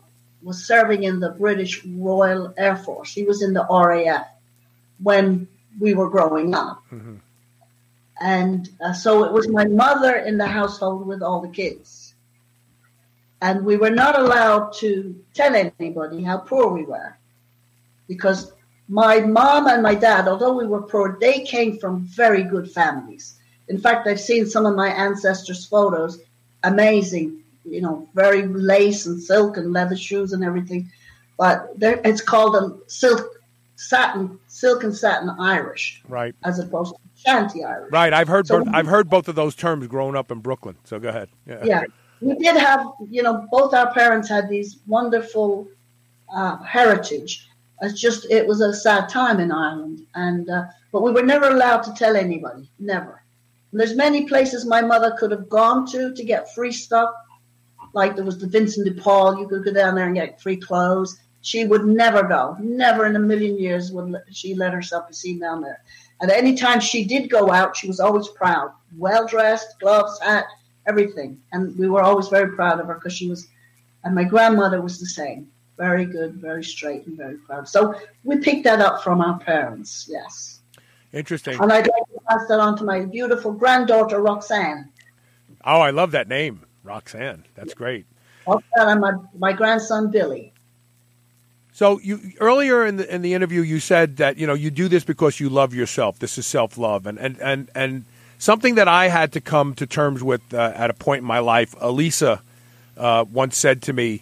was 0.44 0.66
serving 0.66 1.04
in 1.04 1.20
the 1.20 1.30
British 1.32 1.86
Royal 1.86 2.54
Air 2.58 2.76
Force. 2.76 3.14
He 3.14 3.24
was 3.24 3.42
in 3.42 3.54
the 3.54 3.66
RAF 3.70 4.28
when 5.02 5.48
we 5.80 5.94
were 5.94 6.10
growing 6.10 6.54
up. 6.54 6.84
And 8.20 8.70
uh, 8.84 8.94
so 8.94 9.24
it 9.24 9.32
was 9.32 9.48
my 9.48 9.66
mother 9.66 10.16
in 10.16 10.38
the 10.38 10.48
household 10.48 11.08
with 11.08 11.24
all 11.24 11.42
the 11.42 11.50
kids. 11.50 12.14
And 13.42 13.66
we 13.66 13.78
were 13.78 13.89
not 13.89 14.20
allowed 14.20 14.74
to 14.74 15.16
tell 15.34 15.56
anybody 15.56 16.24
how 16.24 16.38
poor 16.38 16.72
we 16.72 16.84
were 16.84 17.18
because 18.08 18.52
my 18.88 19.22
mom 19.22 19.68
and 19.68 19.82
my 19.82 19.96
dad, 19.96 20.28
although 20.28 20.54
we 20.54 20.68
were 20.68 20.82
poor, 20.82 21.18
they 21.20 21.42
came 21.42 21.80
from 21.80 22.02
very 22.02 22.44
good 22.44 22.70
families. 22.70 23.39
In 23.70 23.80
fact, 23.80 24.06
I've 24.06 24.20
seen 24.20 24.46
some 24.46 24.66
of 24.66 24.76
my 24.76 24.89
ancestors' 24.89 25.66
photos. 25.66 26.20
Amazing, 26.64 27.41
you 27.66 27.82
know, 27.82 28.07
very 28.16 28.47
lace 28.47 29.05
and 29.05 29.22
silk 29.22 29.57
and 29.57 29.72
leather 29.74 29.95
shoes 29.95 30.34
and 30.34 30.43
everything. 30.43 30.89
But 31.38 31.80
there- 31.80 32.01
it's 32.03 32.22
called 32.22 32.55
a 32.55 32.78
silk, 32.88 33.26
satin, 33.76 34.39
silk 34.47 34.84
and 34.84 34.95
satin 34.95 35.30
Irish, 35.39 36.01
Right, 36.07 36.36
as 36.43 36.59
opposed 36.59 36.93
to 36.95 36.99
shanty 37.16 37.64
Irish. 37.64 37.91
right. 37.91 38.14
I've 38.14 38.28
heard 38.28 38.47
So- 38.47 38.64
both, 38.64 38.74
I've 38.74 38.88
heard 38.88 39.09
both 39.09 39.28
of 39.28 39.36
those 39.36 39.55
terms 39.55 39.88
growing 39.88 40.16
up 40.16 40.32
in 40.32 40.39
Brooklyn. 40.39 40.76
So 40.84 40.99
go 40.99 41.09
ahead. 41.09 41.30
Yeah. 41.47 41.64
yeah 41.64 41.84
we 42.22 42.36
did 42.36 42.55
have 42.55 42.86
you 43.09 43.24
know 43.24 43.47
both 43.51 43.74
our 43.74 43.91
parents 43.93 44.30
had 44.30 44.47
these 44.47 44.78
wonderful 44.86 45.68
uh, 46.36 46.57
heritage 46.57 47.49
it's 47.82 47.99
just 47.99 48.30
it 48.30 48.45
was 48.45 48.62
a 48.62 48.72
sad 48.76 49.09
time 49.09 49.39
in 49.39 49.51
ireland 49.51 50.05
and 50.14 50.47
uh, 50.47 50.66
but 50.91 51.01
we 51.01 51.12
were 51.12 51.24
never 51.24 51.47
allowed 51.49 51.82
to 51.82 51.91
tell 51.95 52.16
anybody 52.16 52.70
never 52.78 53.24
and 53.72 53.80
there's 53.80 53.95
many 53.95 54.26
places 54.28 54.66
my 54.68 54.82
mother 54.82 55.16
could 55.18 55.32
have 55.32 55.49
gone 55.49 55.84
to 55.88 56.14
to 56.14 56.24
get 56.24 56.53
free 56.53 56.72
stuff 56.72 57.12
like 57.94 58.16
there 58.16 58.26
was 58.26 58.38
the 58.38 58.48
vincent 58.48 58.86
de 58.86 59.02
paul 59.02 59.39
you 59.39 59.48
could 59.48 59.64
go 59.64 59.74
down 59.74 59.96
there 59.96 60.06
and 60.06 60.16
get 60.16 60.42
free 60.42 60.58
clothes 60.58 61.20
she 61.42 61.66
would 61.66 61.86
never 61.86 62.24
go 62.24 62.56
never 62.60 63.06
in 63.06 63.16
a 63.16 63.20
million 63.20 63.58
years 63.58 63.92
would 63.92 64.16
she 64.32 64.54
let 64.54 64.74
herself 64.74 65.08
be 65.08 65.14
seen 65.14 65.39
down 65.39 65.62
there 65.62 65.82
and 66.22 66.32
any 66.32 66.56
time 66.56 66.80
she 66.80 67.04
did 67.04 67.30
go 67.30 67.52
out 67.52 67.76
she 67.76 67.88
was 67.88 68.00
always 68.00 68.28
proud 68.30 68.72
well 68.98 69.26
dressed 69.28 69.80
gloves 69.80 70.20
hat 70.22 70.46
everything. 70.88 71.42
And 71.52 71.78
we 71.78 71.89
were 71.89 72.02
always 72.02 72.28
very 72.28 72.56
proud 72.56 72.80
of 72.80 72.88
her 72.88 72.96
because 72.96 73.14
she 73.14 73.30
was, 73.30 73.48
and 74.04 74.16
my 74.16 74.24
grandmother 74.24 74.82
was 74.82 75.00
the 75.00 75.06
same. 75.06 75.48
Very 75.78 76.06
good, 76.06 76.36
very 76.36 76.64
straight, 76.64 77.08
and 77.08 77.18
very 77.18 77.38
proud. 77.38 77.68
So 77.68 77.96
we 78.24 78.38
picked 78.38 78.64
that 78.66 78.82
up 78.82 79.04
from 79.04 79.22
our 79.22 79.39
parents, 79.39 80.08
yes. 80.10 80.60
Interesting. 81.12 81.60
And 81.60 81.72
I'd 81.72 81.88
like 81.88 82.06
to 82.14 82.20
pass 82.30 82.48
that 82.48 82.60
on 82.60 82.78
to 82.78 82.84
my 82.84 83.02
beautiful 83.06 83.52
granddaughter, 83.52 84.22
Roxanne. 84.22 84.89
Oh, 85.66 85.82
I 85.82 85.89
love 85.89 86.12
that 86.12 86.28
name, 86.28 86.66
Roxanne. 86.84 87.46
That's 87.56 87.74
great. 87.74 88.06
Roxanne 88.48 88.90
and 88.90 89.02
my, 89.02 89.14
my 89.38 89.54
grandson, 89.54 90.12
Billy. 90.12 90.54
So 91.74 92.00
you 92.00 92.20
earlier 92.39 92.86
in 92.86 92.97
the 92.97 93.14
in 93.14 93.22
the 93.22 93.34
interview 93.34 93.62
you 93.62 93.80
said 93.80 94.18
that 94.18 94.38
you 94.38 94.46
know 94.46 94.54
you 94.54 94.70
do 94.70 94.88
this 94.88 95.04
because 95.04 95.39
you 95.39 95.50
love 95.50 95.74
yourself. 95.74 96.20
This 96.20 96.38
is 96.38 96.46
self 96.46 96.78
love, 96.78 97.08
and 97.08 97.18
and 97.18 97.39
and 97.39 97.70
and 97.74 98.05
something 98.38 98.76
that 98.76 98.88
I 98.88 99.08
had 99.08 99.32
to 99.34 99.42
come 99.42 99.74
to 99.76 99.88
terms 99.88 100.22
with 100.22 100.42
uh, 100.54 100.74
at 100.76 100.89
a 100.89 100.93
point 100.93 101.20
in 101.20 101.26
my 101.26 101.39
life. 101.39 101.74
Elisa 101.80 102.42
uh, 102.97 103.26
once 103.32 103.58
said 103.58 103.82
to 103.84 103.93
me, 103.93 104.22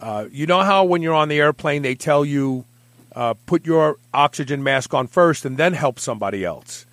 uh, 0.00 0.26
"You 0.30 0.46
know 0.46 0.62
how 0.62 0.84
when 0.84 1.02
you're 1.02 1.14
on 1.14 1.28
the 1.28 1.40
airplane 1.40 1.82
they 1.82 1.96
tell 1.96 2.24
you 2.24 2.64
uh, 3.16 3.34
put 3.44 3.66
your 3.66 3.96
oxygen 4.12 4.62
mask 4.62 4.94
on 4.94 5.08
first 5.08 5.44
and 5.44 5.56
then 5.56 5.72
help 5.72 5.98
somebody 5.98 6.44
else." 6.44 6.86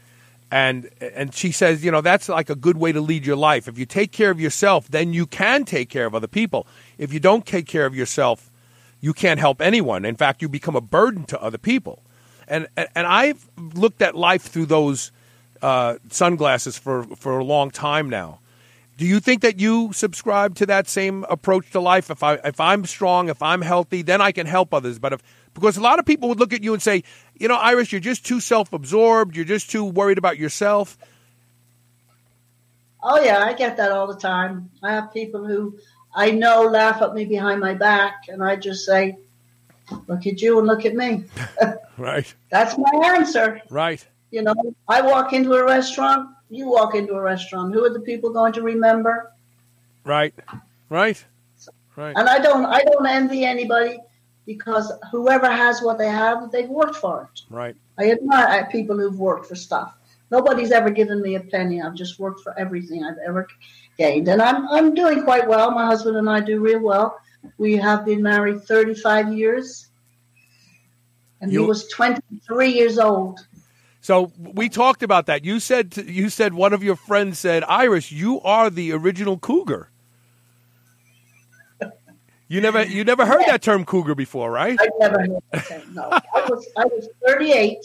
And 0.51 0.89
and 0.99 1.33
she 1.33 1.53
says, 1.53 1.83
you 1.83 1.91
know, 1.91 2.01
that's 2.01 2.27
like 2.27 2.49
a 2.49 2.55
good 2.55 2.77
way 2.77 2.91
to 2.91 2.99
lead 2.99 3.25
your 3.25 3.37
life. 3.37 3.69
If 3.69 3.79
you 3.79 3.85
take 3.85 4.11
care 4.11 4.29
of 4.29 4.39
yourself, 4.39 4.89
then 4.89 5.13
you 5.13 5.25
can 5.25 5.63
take 5.63 5.89
care 5.89 6.05
of 6.05 6.13
other 6.13 6.27
people. 6.27 6.67
If 6.97 7.13
you 7.13 7.21
don't 7.21 7.45
take 7.45 7.65
care 7.65 7.85
of 7.85 7.95
yourself, 7.95 8.51
you 8.99 9.13
can't 9.13 9.39
help 9.39 9.61
anyone. 9.61 10.03
In 10.03 10.17
fact, 10.17 10.41
you 10.41 10.49
become 10.49 10.75
a 10.75 10.81
burden 10.81 11.23
to 11.25 11.41
other 11.41 11.57
people. 11.57 12.03
And 12.49 12.67
and, 12.75 13.07
I've 13.07 13.49
looked 13.57 14.01
at 14.01 14.13
life 14.13 14.41
through 14.41 14.65
those 14.65 15.13
uh, 15.61 15.95
sunglasses 16.09 16.77
for 16.77 17.03
for 17.15 17.39
a 17.39 17.43
long 17.45 17.71
time 17.71 18.09
now. 18.09 18.39
Do 18.97 19.05
you 19.07 19.21
think 19.21 19.41
that 19.41 19.59
you 19.59 19.93
subscribe 19.93 20.55
to 20.55 20.65
that 20.65 20.89
same 20.89 21.23
approach 21.29 21.71
to 21.71 21.79
life? 21.79 22.11
If 22.11 22.23
I 22.23 22.33
if 22.43 22.59
I'm 22.59 22.85
strong, 22.85 23.29
if 23.29 23.41
I'm 23.41 23.61
healthy, 23.61 24.01
then 24.01 24.19
I 24.19 24.33
can 24.33 24.47
help 24.47 24.73
others. 24.73 24.99
But 24.99 25.13
if 25.13 25.23
because 25.53 25.77
a 25.77 25.81
lot 25.81 25.97
of 25.97 26.05
people 26.05 26.29
would 26.29 26.39
look 26.39 26.53
at 26.53 26.63
you 26.63 26.73
and 26.73 26.81
say, 26.81 27.03
you 27.37 27.47
know, 27.47 27.55
Iris, 27.55 27.91
you're 27.91 28.01
just 28.01 28.25
too 28.25 28.39
self-absorbed. 28.39 29.35
You're 29.35 29.45
just 29.45 29.71
too 29.71 29.83
worried 29.83 30.17
about 30.17 30.37
yourself. 30.37 30.97
Oh, 33.03 33.19
yeah, 33.19 33.39
I 33.39 33.53
get 33.53 33.77
that 33.77 33.91
all 33.91 34.07
the 34.07 34.19
time. 34.19 34.69
I 34.83 34.91
have 34.93 35.11
people 35.13 35.45
who 35.45 35.77
I 36.13 36.31
know 36.31 36.63
laugh 36.63 37.01
at 37.01 37.13
me 37.13 37.25
behind 37.25 37.59
my 37.59 37.73
back, 37.73 38.25
and 38.27 38.43
I 38.43 38.57
just 38.57 38.85
say, 38.85 39.17
look 40.07 40.27
at 40.27 40.41
you 40.41 40.59
and 40.59 40.67
look 40.67 40.85
at 40.85 40.95
me. 40.95 41.25
Right. 41.97 42.33
That's 42.49 42.79
my 42.79 43.13
answer. 43.15 43.61
Right. 43.69 44.03
You 44.31 44.41
know, 44.41 44.55
I 44.87 45.01
walk 45.01 45.33
into 45.33 45.53
a 45.53 45.63
restaurant, 45.63 46.29
you 46.49 46.67
walk 46.67 46.95
into 46.95 47.13
a 47.13 47.21
restaurant. 47.21 47.75
Who 47.75 47.85
are 47.85 47.91
the 47.91 47.99
people 47.99 48.31
going 48.31 48.53
to 48.53 48.63
remember? 48.63 49.31
Right. 50.03 50.33
Right. 50.89 51.23
Right. 51.95 52.15
And 52.15 52.27
I 52.27 52.39
don't 52.39 52.65
I 52.65 52.81
don't 52.81 53.05
envy 53.05 53.45
anybody 53.45 53.99
because 54.53 54.91
whoever 55.11 55.49
has 55.49 55.81
what 55.81 55.97
they 55.97 56.09
have, 56.09 56.51
they've 56.51 56.69
worked 56.69 56.95
for 56.95 57.29
it. 57.33 57.41
Right. 57.49 57.75
I 57.97 58.11
admire 58.11 58.47
uh, 58.47 58.65
people 58.71 58.97
who've 58.97 59.19
worked 59.19 59.45
for 59.47 59.55
stuff. 59.55 59.95
Nobody's 60.29 60.71
ever 60.71 60.89
given 60.89 61.21
me 61.21 61.35
a 61.35 61.39
penny. 61.41 61.81
I've 61.81 61.95
just 61.95 62.19
worked 62.19 62.41
for 62.41 62.57
everything 62.57 63.03
I've 63.03 63.17
ever 63.25 63.47
gained, 63.97 64.27
and 64.29 64.41
I'm 64.41 64.67
I'm 64.69 64.93
doing 64.93 65.23
quite 65.23 65.47
well. 65.47 65.71
My 65.71 65.85
husband 65.85 66.15
and 66.17 66.29
I 66.29 66.39
do 66.39 66.59
real 66.59 66.79
well. 66.79 67.17
We 67.57 67.75
have 67.77 68.05
been 68.05 68.21
married 68.21 68.63
35 68.63 69.33
years, 69.33 69.87
and 71.41 71.51
You- 71.51 71.61
he 71.61 71.65
was 71.67 71.87
23 71.89 72.69
years 72.71 72.97
old. 72.97 73.39
So 74.03 74.31
we 74.37 74.67
talked 74.69 75.03
about 75.03 75.27
that. 75.27 75.45
You 75.45 75.59
said 75.59 75.91
to, 75.91 76.11
you 76.11 76.29
said 76.29 76.53
one 76.55 76.73
of 76.73 76.81
your 76.81 76.95
friends 76.95 77.37
said, 77.37 77.63
"Iris, 77.67 78.11
you 78.11 78.41
are 78.41 78.69
the 78.69 78.93
original 78.93 79.37
cougar." 79.37 79.89
You 82.51 82.59
never 82.59 82.83
you 82.83 83.05
never 83.05 83.25
heard 83.25 83.45
that 83.47 83.61
term 83.61 83.85
cougar 83.85 84.13
before, 84.13 84.51
right? 84.51 84.77
I 84.77 84.89
never 84.99 85.21
heard 85.21 85.43
that 85.53 85.67
term. 85.67 85.93
No, 85.93 86.09
I 86.11 86.49
was 86.49 86.67
I 86.75 86.83
was 86.83 87.07
38, 87.25 87.77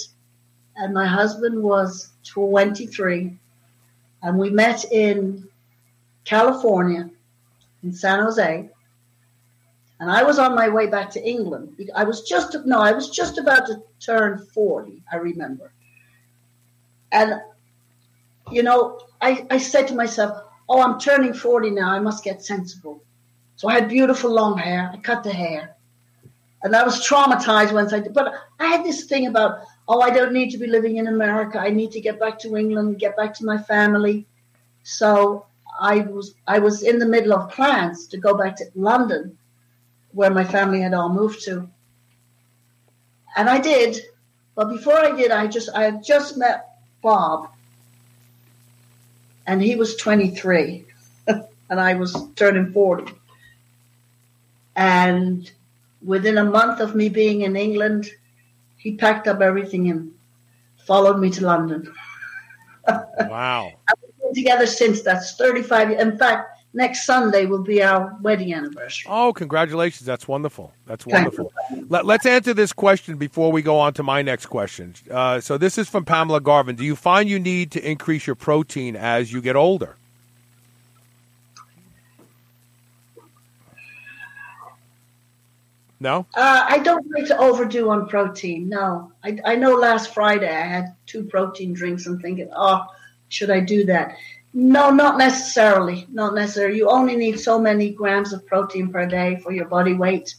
and 0.74 0.92
my 0.92 1.06
husband 1.06 1.62
was 1.62 2.10
23, 2.24 3.38
and 4.24 4.36
we 4.36 4.50
met 4.50 4.84
in 4.90 5.48
California, 6.24 7.08
in 7.84 7.92
San 7.92 8.18
Jose. 8.24 8.68
And 10.00 10.10
I 10.10 10.24
was 10.24 10.40
on 10.40 10.56
my 10.56 10.68
way 10.68 10.88
back 10.88 11.10
to 11.10 11.24
England. 11.24 11.78
I 11.94 12.02
was 12.02 12.22
just 12.22 12.56
no, 12.66 12.80
I 12.80 12.90
was 12.90 13.08
just 13.10 13.38
about 13.38 13.66
to 13.68 13.80
turn 14.00 14.44
40. 14.52 15.00
I 15.12 15.16
remember, 15.18 15.70
and 17.12 17.40
you 18.50 18.64
know, 18.64 18.98
I 19.20 19.46
I 19.48 19.58
said 19.58 19.86
to 19.86 19.94
myself, 19.94 20.42
"Oh, 20.68 20.82
I'm 20.82 20.98
turning 20.98 21.34
40 21.34 21.70
now. 21.70 21.92
I 21.92 22.00
must 22.00 22.24
get 22.24 22.42
sensible." 22.42 23.05
So 23.56 23.68
I 23.68 23.74
had 23.74 23.88
beautiful 23.88 24.30
long 24.30 24.58
hair. 24.58 24.90
I 24.92 24.98
cut 24.98 25.24
the 25.24 25.32
hair. 25.32 25.74
And 26.62 26.74
I 26.74 26.84
was 26.84 27.06
traumatized 27.06 27.72
once 27.72 27.92
I 27.92 28.00
did. 28.00 28.12
But 28.12 28.34
I 28.60 28.66
had 28.66 28.84
this 28.84 29.04
thing 29.04 29.26
about, 29.26 29.60
oh, 29.88 30.00
I 30.00 30.10
don't 30.10 30.32
need 30.32 30.50
to 30.50 30.58
be 30.58 30.66
living 30.66 30.96
in 30.96 31.06
America. 31.06 31.58
I 31.58 31.70
need 31.70 31.90
to 31.92 32.00
get 32.00 32.20
back 32.20 32.38
to 32.40 32.56
England, 32.56 32.98
get 32.98 33.16
back 33.16 33.34
to 33.34 33.44
my 33.44 33.58
family. 33.58 34.26
So 34.82 35.46
I 35.80 36.00
was 36.00 36.34
I 36.46 36.58
was 36.58 36.82
in 36.82 36.98
the 36.98 37.06
middle 37.06 37.32
of 37.32 37.50
plans 37.50 38.06
to 38.08 38.18
go 38.18 38.36
back 38.36 38.56
to 38.56 38.64
London, 38.74 39.36
where 40.12 40.30
my 40.30 40.44
family 40.44 40.80
had 40.80 40.94
all 40.94 41.08
moved 41.08 41.42
to. 41.44 41.68
And 43.36 43.48
I 43.48 43.58
did. 43.58 44.00
But 44.54 44.70
before 44.70 44.98
I 44.98 45.12
did, 45.12 45.30
I 45.30 45.46
just 45.46 45.68
I 45.74 45.84
had 45.84 46.04
just 46.04 46.36
met 46.36 46.78
Bob. 47.02 47.48
And 49.46 49.62
he 49.62 49.76
was 49.76 49.96
23. 49.96 50.84
and 51.26 51.80
I 51.80 51.94
was 51.94 52.16
turning 52.34 52.72
40. 52.72 53.12
And 54.76 55.50
within 56.02 56.38
a 56.38 56.44
month 56.44 56.80
of 56.80 56.94
me 56.94 57.08
being 57.08 57.40
in 57.42 57.56
England, 57.56 58.10
he 58.76 58.94
packed 58.94 59.26
up 59.26 59.40
everything 59.40 59.90
and 59.90 60.12
followed 60.86 61.18
me 61.18 61.30
to 61.30 61.44
London. 61.44 61.92
Wow. 63.18 63.72
We've 63.88 64.18
been 64.22 64.34
together 64.44 64.64
since 64.64 65.02
that's 65.02 65.34
35 65.34 65.90
years. 65.90 66.00
In 66.00 66.16
fact, 66.16 66.56
next 66.72 67.04
Sunday 67.04 67.46
will 67.46 67.64
be 67.64 67.82
our 67.82 68.16
wedding 68.20 68.54
anniversary. 68.54 69.10
Oh, 69.10 69.32
congratulations. 69.32 70.06
That's 70.06 70.28
wonderful. 70.28 70.72
That's 70.86 71.04
wonderful. 71.04 71.52
Let, 71.88 72.08
us 72.08 72.24
answer 72.24 72.54
this 72.54 72.72
question 72.72 73.16
before 73.16 73.50
we 73.50 73.60
go 73.60 73.76
on 73.80 73.92
to 73.94 74.04
my 74.04 74.22
next 74.22 74.46
question. 74.46 74.94
Uh, 75.10 75.40
so, 75.40 75.58
this 75.58 75.78
is 75.78 75.88
from 75.88 76.04
Pamela 76.04 76.40
Garvin. 76.40 76.76
Do 76.76 76.84
you 76.84 76.94
find 76.94 77.28
you 77.28 77.40
need 77.40 77.72
to 77.72 77.84
increase 77.84 78.24
your 78.24 78.36
protein 78.36 78.94
as 78.94 79.32
you 79.32 79.40
get 79.40 79.56
older? 79.56 79.96
No? 85.98 86.26
Uh, 86.34 86.66
I 86.68 86.78
don't 86.80 87.06
like 87.10 87.26
to 87.28 87.38
overdo 87.38 87.88
on 87.90 88.06
protein. 88.08 88.68
No, 88.68 89.12
I, 89.24 89.38
I 89.44 89.56
know 89.56 89.74
last 89.74 90.12
Friday 90.12 90.48
I 90.54 90.66
had 90.66 90.94
two 91.06 91.24
protein 91.24 91.72
drinks. 91.72 92.06
I'm 92.06 92.20
thinking, 92.20 92.50
oh, 92.54 92.84
should 93.30 93.50
I 93.50 93.60
do 93.60 93.84
that? 93.86 94.16
No, 94.52 94.90
not 94.90 95.18
necessarily. 95.18 96.06
Not 96.12 96.34
necessarily. 96.34 96.78
You 96.78 96.90
only 96.90 97.16
need 97.16 97.40
so 97.40 97.58
many 97.58 97.90
grams 97.90 98.32
of 98.32 98.46
protein 98.46 98.90
per 98.92 99.06
day 99.06 99.36
for 99.42 99.52
your 99.52 99.66
body 99.66 99.92
weight, 99.94 100.34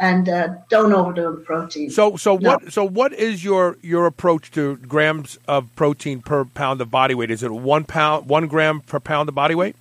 and 0.00 0.28
uh, 0.28 0.48
don't 0.68 0.92
overdo 0.92 1.36
the 1.36 1.42
protein. 1.42 1.90
So, 1.90 2.16
so 2.16 2.36
No. 2.36 2.50
what? 2.50 2.72
So, 2.72 2.84
what 2.84 3.12
is 3.12 3.44
your 3.44 3.76
your 3.82 4.06
approach 4.06 4.50
to 4.52 4.76
grams 4.76 5.38
of 5.48 5.74
protein 5.76 6.20
per 6.22 6.44
pound 6.44 6.80
of 6.80 6.90
body 6.90 7.14
weight? 7.14 7.30
Is 7.30 7.42
it 7.42 7.50
one 7.50 7.84
pound, 7.84 8.26
one 8.26 8.46
gram 8.48 8.80
per 8.80 9.00
pound 9.00 9.28
of 9.28 9.34
body 9.34 9.54
weight? 9.54 9.76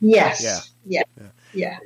yes, 0.00 0.42
Yeah. 0.42 0.60
yeah, 0.86 1.02
yeah. 1.20 1.28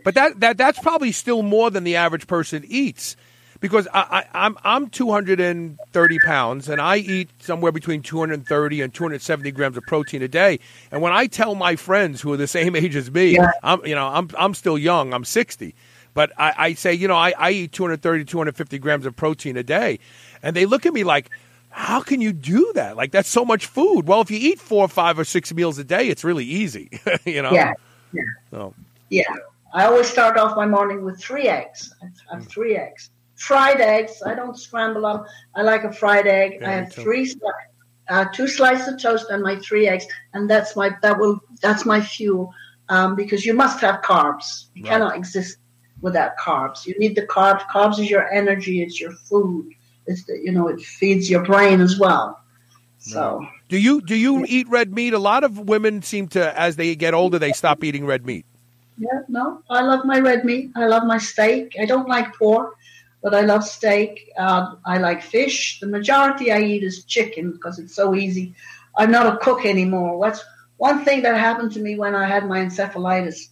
But 0.04 0.14
that, 0.14 0.40
that 0.40 0.58
that's 0.58 0.78
probably 0.78 1.12
still 1.12 1.42
more 1.42 1.70
than 1.70 1.84
the 1.84 1.96
average 1.96 2.26
person 2.26 2.64
eats, 2.66 3.16
because 3.60 3.88
I, 3.94 4.24
I, 4.34 4.46
I'm 4.46 4.58
I'm 4.64 4.90
230 4.90 6.18
pounds 6.18 6.68
and 6.68 6.80
I 6.80 6.96
eat 6.98 7.30
somewhere 7.40 7.72
between 7.72 8.02
230 8.02 8.80
and 8.82 8.92
270 8.92 9.50
grams 9.52 9.76
of 9.76 9.86
protein 9.86 10.20
a 10.22 10.28
day. 10.28 10.58
And 10.90 11.00
when 11.00 11.12
I 11.12 11.26
tell 11.26 11.54
my 11.54 11.76
friends 11.76 12.20
who 12.20 12.32
are 12.32 12.36
the 12.36 12.46
same 12.58 12.76
age 12.76 12.96
as 12.96 13.10
me, 13.10 13.34
Yeah. 13.36 13.52
I'm 13.62 13.84
you 13.86 13.94
know 13.94 14.08
I'm 14.08 14.28
I'm 14.38 14.52
still 14.54 14.76
young. 14.76 15.14
I'm 15.14 15.24
60, 15.24 15.74
but 16.12 16.32
I, 16.36 16.54
I 16.58 16.74
say 16.74 16.92
you 16.92 17.08
know 17.08 17.16
I, 17.16 17.32
I 17.38 17.50
eat 17.52 17.72
230 17.72 18.24
250 18.24 18.78
grams 18.78 19.06
of 19.06 19.16
protein 19.16 19.56
a 19.56 19.62
day, 19.62 19.98
and 20.42 20.54
they 20.54 20.66
look 20.66 20.84
at 20.84 20.92
me 20.92 21.04
like. 21.04 21.30
How 21.74 22.02
can 22.02 22.20
you 22.20 22.34
do 22.34 22.70
that? 22.74 22.98
Like 22.98 23.12
that's 23.12 23.30
so 23.30 23.46
much 23.46 23.64
food. 23.64 24.02
Well, 24.06 24.20
if 24.20 24.30
you 24.30 24.36
eat 24.38 24.60
four, 24.60 24.84
or 24.84 24.88
five, 24.88 25.18
or 25.18 25.24
six 25.24 25.54
meals 25.54 25.78
a 25.78 25.84
day, 25.84 26.08
it's 26.08 26.22
really 26.22 26.44
easy. 26.44 27.00
you 27.24 27.40
know. 27.40 27.50
Yeah, 27.50 27.72
yeah. 28.12 28.22
So, 28.50 28.74
Yeah. 29.08 29.24
I 29.72 29.86
always 29.86 30.06
start 30.06 30.36
off 30.36 30.56
my 30.56 30.66
morning 30.66 31.02
with 31.04 31.20
three 31.20 31.48
eggs. 31.48 31.94
I 32.02 32.06
Mm. 32.06 32.34
have 32.34 32.48
three 32.48 32.76
eggs. 32.76 33.10
Fried 33.36 33.80
eggs. 33.80 34.22
I 34.24 34.34
don't 34.34 34.56
scramble 34.58 35.02
them. 35.02 35.24
I 35.54 35.62
like 35.62 35.84
a 35.84 35.92
fried 35.92 36.26
egg. 36.26 36.58
Yeah, 36.60 36.68
I 36.68 36.72
have 36.74 36.92
three, 36.92 37.34
uh, 38.08 38.26
two 38.34 38.46
slices 38.46 38.88
of 38.88 39.00
toast 39.00 39.30
and 39.30 39.42
my 39.42 39.56
three 39.56 39.88
eggs, 39.88 40.06
and 40.34 40.48
that's 40.48 40.76
my 40.76 40.94
that 41.02 41.18
will 41.18 41.40
that's 41.60 41.84
my 41.84 42.00
fuel. 42.00 42.52
Um, 42.88 43.14
because 43.16 43.46
you 43.46 43.54
must 43.54 43.80
have 43.80 44.02
carbs. 44.02 44.66
You 44.74 44.84
Right. 44.84 44.90
cannot 44.92 45.16
exist 45.16 45.56
without 46.02 46.36
carbs. 46.36 46.84
You 46.86 46.94
need 46.98 47.14
the 47.16 47.26
carbs. 47.26 47.62
Carbs 47.68 47.98
is 47.98 48.10
your 48.10 48.28
energy. 48.30 48.82
It's 48.82 49.00
your 49.00 49.12
food. 49.28 49.66
It's 50.06 50.24
the, 50.24 50.38
you 50.38 50.52
know 50.52 50.68
it 50.68 50.80
feeds 50.80 51.30
your 51.30 51.42
brain 51.42 51.80
as 51.80 51.98
well. 51.98 52.38
So. 52.98 53.46
Do 53.68 53.78
you 53.78 54.02
do 54.02 54.14
you 54.14 54.44
eat 54.46 54.68
red 54.68 54.92
meat? 54.92 55.14
A 55.14 55.18
lot 55.18 55.42
of 55.44 55.58
women 55.58 56.02
seem 56.02 56.28
to, 56.28 56.60
as 56.60 56.76
they 56.76 56.94
get 56.94 57.14
older, 57.14 57.38
they 57.38 57.52
stop 57.52 57.82
eating 57.82 58.04
red 58.04 58.26
meat. 58.26 58.44
Yeah, 59.02 59.22
no, 59.28 59.62
I 59.68 59.82
love 59.82 60.04
my 60.04 60.20
red 60.20 60.44
meat. 60.44 60.70
I 60.76 60.86
love 60.86 61.04
my 61.04 61.18
steak. 61.18 61.74
I 61.80 61.86
don't 61.86 62.08
like 62.08 62.36
pork, 62.36 62.76
but 63.20 63.34
I 63.34 63.40
love 63.40 63.64
steak. 63.64 64.30
Uh, 64.38 64.76
I 64.84 64.98
like 64.98 65.22
fish. 65.22 65.80
The 65.80 65.88
majority 65.88 66.52
I 66.52 66.60
eat 66.60 66.84
is 66.84 67.02
chicken 67.02 67.50
because 67.50 67.80
it's 67.80 67.96
so 67.96 68.14
easy. 68.14 68.54
I'm 68.96 69.10
not 69.10 69.26
a 69.26 69.38
cook 69.38 69.66
anymore. 69.66 70.24
That's 70.24 70.44
one 70.76 71.04
thing 71.04 71.22
that 71.22 71.36
happened 71.36 71.72
to 71.72 71.80
me 71.80 71.98
when 71.98 72.14
I 72.14 72.28
had 72.28 72.46
my 72.46 72.60
encephalitis. 72.60 73.48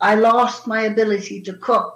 I 0.00 0.14
lost 0.14 0.66
my 0.66 0.82
ability 0.82 1.42
to 1.42 1.52
cook. 1.52 1.94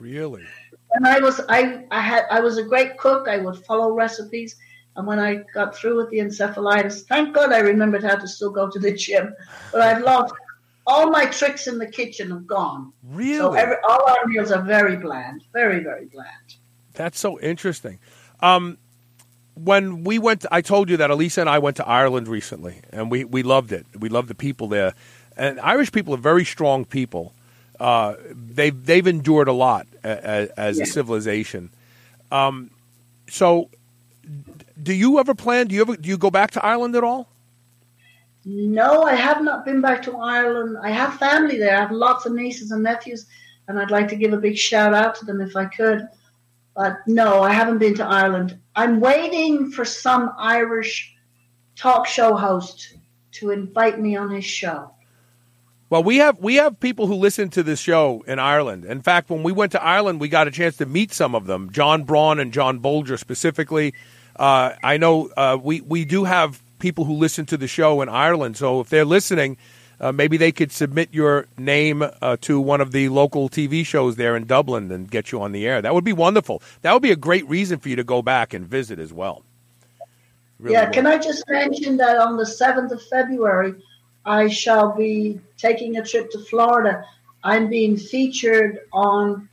Really? 0.00 0.44
When 0.88 1.04
I 1.04 1.18
was 1.18 1.42
I, 1.50 1.84
I 1.90 2.00
had 2.00 2.24
I 2.30 2.40
was 2.40 2.56
a 2.56 2.62
great 2.62 2.96
cook. 2.96 3.28
I 3.28 3.36
would 3.36 3.58
follow 3.66 3.92
recipes. 3.92 4.56
And 4.96 5.06
when 5.06 5.18
I 5.18 5.44
got 5.52 5.76
through 5.76 5.98
with 5.98 6.08
the 6.08 6.20
encephalitis, 6.20 7.06
thank 7.06 7.34
God 7.34 7.52
I 7.52 7.58
remembered 7.58 8.02
how 8.02 8.16
to 8.16 8.26
still 8.26 8.50
go 8.50 8.70
to 8.70 8.78
the 8.78 8.92
gym. 8.92 9.34
But 9.70 9.82
I've 9.82 10.02
lost 10.02 10.32
all 10.86 11.10
my 11.10 11.26
tricks 11.26 11.66
in 11.66 11.78
the 11.78 11.86
kitchen 11.86 12.30
have 12.30 12.46
gone. 12.46 12.92
Really? 13.02 13.38
So 13.38 13.54
every, 13.54 13.76
all 13.88 14.08
our 14.08 14.26
meals 14.26 14.50
are 14.52 14.62
very 14.62 14.96
bland, 14.96 15.44
very 15.52 15.82
very 15.82 16.06
bland. 16.06 16.56
That's 16.94 17.18
so 17.20 17.38
interesting. 17.40 17.98
Um, 18.40 18.78
when 19.54 20.04
we 20.04 20.18
went, 20.18 20.42
to, 20.42 20.48
I 20.54 20.60
told 20.60 20.90
you 20.90 20.98
that 20.98 21.10
Elisa 21.10 21.40
and 21.40 21.48
I 21.48 21.58
went 21.58 21.76
to 21.78 21.88
Ireland 21.88 22.28
recently, 22.28 22.82
and 22.90 23.10
we, 23.10 23.24
we 23.24 23.42
loved 23.42 23.72
it. 23.72 23.86
We 23.98 24.10
loved 24.10 24.28
the 24.28 24.34
people 24.34 24.68
there, 24.68 24.92
and 25.36 25.58
Irish 25.60 25.92
people 25.92 26.12
are 26.14 26.18
very 26.18 26.44
strong 26.44 26.84
people. 26.84 27.32
Uh, 27.80 28.14
they've 28.30 28.84
they've 28.86 29.06
endured 29.06 29.48
a 29.48 29.52
lot 29.52 29.86
as, 30.02 30.48
as 30.50 30.76
Yeah. 30.78 30.84
a 30.84 30.86
civilization. 30.86 31.70
Um, 32.30 32.70
so, 33.28 33.70
do 34.82 34.92
you 34.94 35.18
ever 35.18 35.34
plan? 35.34 35.66
Do 35.68 35.74
you 35.74 35.82
ever 35.82 35.96
do 35.96 36.08
you 36.08 36.16
go 36.18 36.30
back 36.30 36.50
to 36.52 36.64
Ireland 36.64 36.96
at 36.96 37.04
all? 37.04 37.28
No, 38.48 39.02
I 39.02 39.16
have 39.16 39.42
not 39.42 39.64
been 39.64 39.80
back 39.80 40.02
to 40.02 40.18
Ireland. 40.18 40.78
I 40.80 40.90
have 40.90 41.18
family 41.18 41.58
there. 41.58 41.76
I 41.76 41.80
have 41.80 41.90
lots 41.90 42.26
of 42.26 42.32
nieces 42.32 42.70
and 42.70 42.80
nephews, 42.80 43.26
and 43.66 43.76
I'd 43.76 43.90
like 43.90 44.06
to 44.08 44.16
give 44.16 44.32
a 44.32 44.36
big 44.36 44.56
shout 44.56 44.94
out 44.94 45.16
to 45.16 45.24
them 45.24 45.40
if 45.40 45.56
I 45.56 45.64
could. 45.64 46.06
But 46.76 46.98
no, 47.08 47.42
I 47.42 47.52
haven't 47.52 47.78
been 47.78 47.96
to 47.96 48.04
Ireland. 48.06 48.56
I'm 48.76 49.00
waiting 49.00 49.72
for 49.72 49.84
some 49.84 50.32
Irish 50.38 51.12
talk 51.74 52.06
show 52.06 52.36
host 52.36 52.94
to 53.32 53.50
invite 53.50 53.98
me 53.98 54.14
on 54.14 54.30
his 54.30 54.44
show. 54.44 54.92
Well, 55.90 56.04
we 56.04 56.18
have 56.18 56.38
we 56.38 56.54
have 56.54 56.78
people 56.78 57.08
who 57.08 57.14
listen 57.14 57.48
to 57.50 57.64
this 57.64 57.80
show 57.80 58.22
in 58.28 58.38
Ireland. 58.38 58.84
In 58.84 59.02
fact, 59.02 59.28
when 59.28 59.42
we 59.42 59.50
went 59.50 59.72
to 59.72 59.82
Ireland, 59.82 60.20
we 60.20 60.28
got 60.28 60.46
a 60.46 60.52
chance 60.52 60.76
to 60.76 60.86
meet 60.86 61.12
some 61.12 61.34
of 61.34 61.46
them, 61.46 61.72
John 61.72 62.04
Braun 62.04 62.38
and 62.38 62.52
John 62.52 62.78
Bolger 62.78 63.18
specifically. 63.18 63.92
Uh, 64.36 64.74
I 64.84 64.98
know 64.98 65.30
uh, 65.36 65.58
we 65.60 65.80
we 65.80 66.04
do 66.04 66.22
have 66.24 66.60
people 66.78 67.04
who 67.04 67.14
listen 67.14 67.46
to 67.46 67.56
the 67.56 67.68
show 67.68 68.00
in 68.00 68.08
Ireland. 68.08 68.56
So 68.56 68.80
if 68.80 68.88
they're 68.88 69.04
listening, 69.04 69.56
uh, 70.00 70.12
maybe 70.12 70.36
they 70.36 70.52
could 70.52 70.72
submit 70.72 71.08
your 71.12 71.46
name 71.56 72.02
uh, 72.02 72.36
to 72.42 72.60
one 72.60 72.80
of 72.80 72.92
the 72.92 73.08
local 73.08 73.48
TV 73.48 73.84
shows 73.84 74.16
there 74.16 74.36
in 74.36 74.44
Dublin 74.44 74.90
and 74.92 75.10
get 75.10 75.32
you 75.32 75.40
on 75.40 75.52
the 75.52 75.66
air. 75.66 75.80
That 75.80 75.94
would 75.94 76.04
be 76.04 76.12
wonderful. 76.12 76.62
That 76.82 76.92
would 76.92 77.02
be 77.02 77.12
a 77.12 77.16
great 77.16 77.48
reason 77.48 77.78
for 77.78 77.88
you 77.88 77.96
to 77.96 78.04
go 78.04 78.22
back 78.22 78.52
and 78.52 78.66
visit 78.66 78.98
as 78.98 79.12
well. 79.12 79.42
Really 80.58 80.74
yeah, 80.74 80.86
would. 80.86 80.94
can 80.94 81.06
I 81.06 81.18
just 81.18 81.44
mention 81.48 81.96
that 81.98 82.18
on 82.18 82.36
the 82.36 82.44
7th 82.44 82.90
of 82.90 83.02
February, 83.08 83.74
I 84.24 84.48
shall 84.48 84.94
be 84.94 85.40
taking 85.56 85.96
a 85.96 86.04
trip 86.04 86.30
to 86.32 86.38
Florida. 86.40 87.04
I'm 87.44 87.68
being 87.68 87.96
featured 87.96 88.80
on 88.92 89.48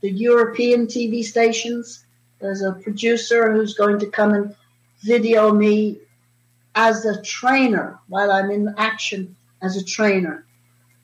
the 0.00 0.10
European 0.10 0.86
TV 0.86 1.22
stations. 1.24 2.04
There's 2.40 2.62
a 2.62 2.72
producer 2.72 3.52
who's 3.52 3.74
going 3.74 3.98
to 4.00 4.06
come 4.06 4.32
and 4.32 4.54
video 5.02 5.52
me 5.52 5.98
as 6.74 7.04
a 7.04 7.20
trainer 7.22 7.98
while 8.08 8.30
I'm 8.30 8.50
in 8.50 8.74
action 8.78 9.34
as 9.62 9.76
a 9.76 9.84
trainer. 9.84 10.44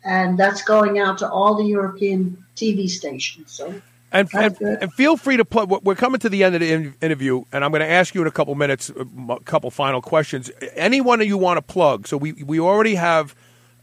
And 0.05 0.39
that's 0.39 0.63
going 0.63 0.99
out 0.99 1.19
to 1.19 1.31
all 1.31 1.55
the 1.55 1.65
European 1.65 2.45
TV 2.57 2.89
stations. 2.89 3.53
So 3.53 3.81
and, 4.13 4.29
and, 4.33 4.61
and, 4.61 4.93
feel 4.95 5.17
free 5.17 5.37
to 5.37 5.45
put. 5.45 5.69
We're 5.69 5.95
coming 5.95 6.19
to 6.21 6.29
the 6.29 6.43
end 6.43 6.57
of 6.57 6.61
the 6.61 6.93
interview, 7.01 7.45
and 7.53 7.65
I'm 7.65 7.71
going 7.71 7.81
to 7.81 7.89
ask 7.89 8.15
you 8.15 8.21
in 8.21 8.27
a 8.27 8.33
couple 8.33 8.55
minutes 8.57 8.91
a 8.91 9.41
couple 9.45 9.71
final 9.71 10.03
questions. 10.03 10.51
Anyone 10.75 11.21
you 11.21 11.39
want 11.39 11.59
to 11.59 11.63
plug? 11.63 12.09
So 12.09 12.17
we 12.17 12.33
we 12.33 12.59
already 12.59 12.97
have 12.97 13.37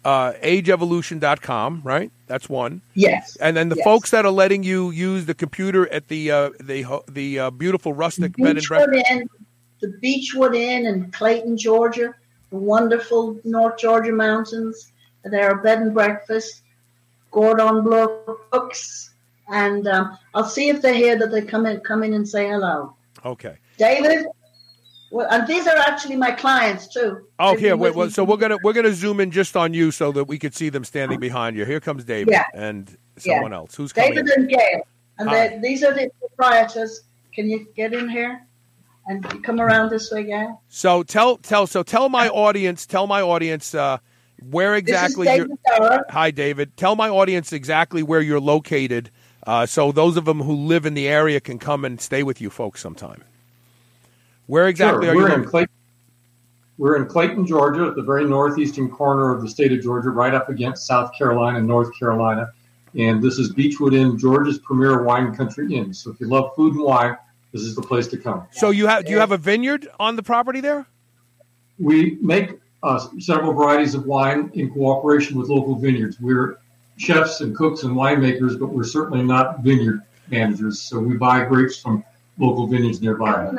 uh, 0.04 0.34
ageevolution.com, 0.44 1.82
right? 1.84 2.12
That's 2.28 2.50
one. 2.50 2.82
Yes. 2.94 3.38
And 3.38 3.56
then 3.56 3.70
the 3.70 3.78
yes. 3.78 3.86
folks 3.86 4.12
that 4.12 4.26
are 4.26 4.32
letting 4.32 4.64
you 4.64 4.92
use 4.92 5.26
the 5.26 5.34
computer 5.34 5.88
at 5.94 6.10
the 6.10 6.32
uh, 6.32 6.50
the 6.60 7.02
the 7.08 7.40
uh, 7.40 7.50
beautiful 7.52 7.94
rustic 7.94 8.36
bed 8.36 8.58
and 8.58 8.66
breakfast. 8.66 9.30
The 9.80 9.98
Beechwood 10.02 10.56
Inn 10.56 10.86
in 10.86 11.12
Clayton, 11.12 11.58
Georgia, 11.58 12.14
the 12.50 12.58
wonderful 12.58 13.40
North 13.44 13.78
Georgia 13.78 14.12
mountains. 14.12 14.92
They're 15.24 15.60
a 15.60 15.62
bed 15.62 15.80
and 15.80 15.94
breakfast. 15.94 16.62
Gordon 17.32 17.84
Brooks 17.84 19.08
and 19.50 19.88
um, 19.88 20.18
I'll 20.34 20.46
see 20.46 20.70
if 20.70 20.82
they're 20.82 20.94
here 20.94 21.18
that 21.18 21.32
they 21.32 21.42
come 21.42 21.66
in, 21.66 21.80
come 21.82 22.04
in 22.04 22.14
and 22.14 22.28
say 22.28 22.48
hello. 22.50 22.96
Okay. 23.26 23.58
David. 23.78 24.26
Well, 25.10 25.28
and 25.32 25.48
these 25.48 25.68
are 25.68 25.78
actually 25.78 26.18
my 26.18 26.32
clients 26.32 26.88
too. 26.88 27.26
Oh, 27.40 27.56
here. 27.56 27.78
Wait, 27.78 27.96
well, 27.96 28.10
so 28.10 28.26
we're 28.26 28.36
gonna 28.36 28.58
we're 28.62 28.74
gonna 28.74 28.92
zoom 28.92 29.22
in 29.22 29.32
just 29.32 29.56
on 29.56 29.74
you 29.74 29.92
so 29.92 30.12
that 30.12 30.26
we 30.26 30.38
could 30.38 30.54
see 30.54 30.68
them 30.68 30.84
standing 30.84 31.20
behind 31.20 31.56
you. 31.56 31.64
Here 31.64 31.80
comes 31.80 32.04
David 32.04 32.34
yeah. 32.34 32.44
and 32.54 32.98
someone 33.16 33.52
yeah. 33.52 33.58
else. 33.58 33.76
Who's 33.76 33.94
David 33.94 34.28
coming? 34.28 34.34
and 34.36 34.50
Gail, 34.50 34.82
and 35.20 35.64
these 35.64 35.82
are 35.84 35.94
the 35.94 36.12
proprietors. 36.20 37.04
Can 37.34 37.50
you 37.50 37.68
get 37.74 37.94
in 37.94 38.10
here? 38.10 38.46
And 39.08 39.44
come 39.44 39.62
around 39.62 39.90
this 39.90 40.12
way, 40.12 40.26
Gail. 40.26 40.62
So 40.68 41.04
tell 41.04 41.38
tell 41.38 41.66
so 41.66 41.82
tell 41.82 42.10
my 42.10 42.28
audience 42.30 42.86
tell 42.86 43.08
my 43.08 43.22
audience 43.22 43.74
uh, 43.74 44.00
where 44.50 44.76
exactly. 44.76 45.26
David 45.26 45.52
you're, 45.80 46.06
hi, 46.10 46.32
David. 46.32 46.76
Tell 46.76 46.96
my 46.96 47.10
audience 47.10 47.54
exactly 47.54 48.04
where 48.04 48.22
you're 48.22 48.40
located 48.42 49.10
uh, 49.48 49.66
so 49.66 49.94
those 49.94 50.18
of 50.18 50.26
them 50.26 50.42
who 50.42 50.54
live 50.54 50.86
in 50.86 50.94
the 50.94 51.08
area 51.08 51.40
can 51.40 51.58
come 51.58 51.86
and 51.86 52.02
stay 52.02 52.22
with 52.22 52.42
you 52.42 52.50
folks 52.50 52.82
sometime. 52.82 53.24
Where 54.46 54.68
exactly 54.68 55.06
sure. 55.06 55.14
are 55.14 55.16
we're 55.16 55.30
you? 55.30 55.36
In 55.36 55.46
Clayton, 55.46 55.74
we're 56.78 56.98
in 56.98 57.06
Clayton, 57.08 57.48
Georgia, 57.48 57.86
at 57.86 57.96
the 57.96 58.04
very 58.04 58.26
northeastern 58.26 58.90
corner 58.90 59.34
of 59.34 59.42
the 59.42 59.48
state 59.48 59.72
of 59.72 59.82
Georgia, 59.82 60.10
right 60.10 60.34
up 60.34 60.50
against 60.50 60.86
South 60.86 61.12
Carolina 61.18 61.60
and 61.60 61.68
North 61.68 61.98
Carolina. 61.98 62.52
And 62.98 63.24
this 63.24 63.40
is 63.40 63.54
Beechwood 63.54 63.94
Inn, 63.94 64.18
Georgia's 64.18 64.60
premier 64.60 65.02
wine 65.04 65.34
country 65.34 65.74
inn. 65.74 65.94
So 65.94 66.12
if 66.12 66.20
you 66.20 66.28
love 66.28 66.54
food 66.56 66.74
and 66.74 66.84
wine, 66.84 67.16
this 67.58 67.68
is 67.68 67.76
the 67.76 67.82
place 67.82 68.08
to 68.08 68.18
come. 68.18 68.48
So 68.52 68.70
you 68.70 68.88
have 68.88 69.06
do 69.06 69.12
you 69.12 69.20
have 69.20 69.32
a 69.32 69.38
vineyard 69.38 69.88
on 70.00 70.16
the 70.16 70.24
property 70.24 70.62
there? 70.62 70.86
We 71.80 72.18
make 72.22 72.60
uh, 72.84 73.06
several 73.20 73.54
varieties 73.54 73.96
of 73.96 74.06
wine 74.06 74.52
in 74.54 74.72
cooperation 74.72 75.38
with 75.38 75.50
local 75.50 75.76
vineyards. 75.76 76.20
We're 76.20 76.58
chefs 76.98 77.42
and 77.42 77.56
cooks 77.56 77.84
and 77.84 77.96
winemakers, 77.96 78.60
but 78.60 78.68
we're 78.68 78.84
certainly 78.84 79.24
not 79.24 79.62
vineyard 79.62 80.02
managers. 80.30 80.82
So 80.82 81.00
we 81.00 81.18
buy 81.18 81.46
grapes 81.46 81.80
from 81.80 82.04
local 82.40 82.68
vineyards 82.68 83.02
nearby. 83.02 83.52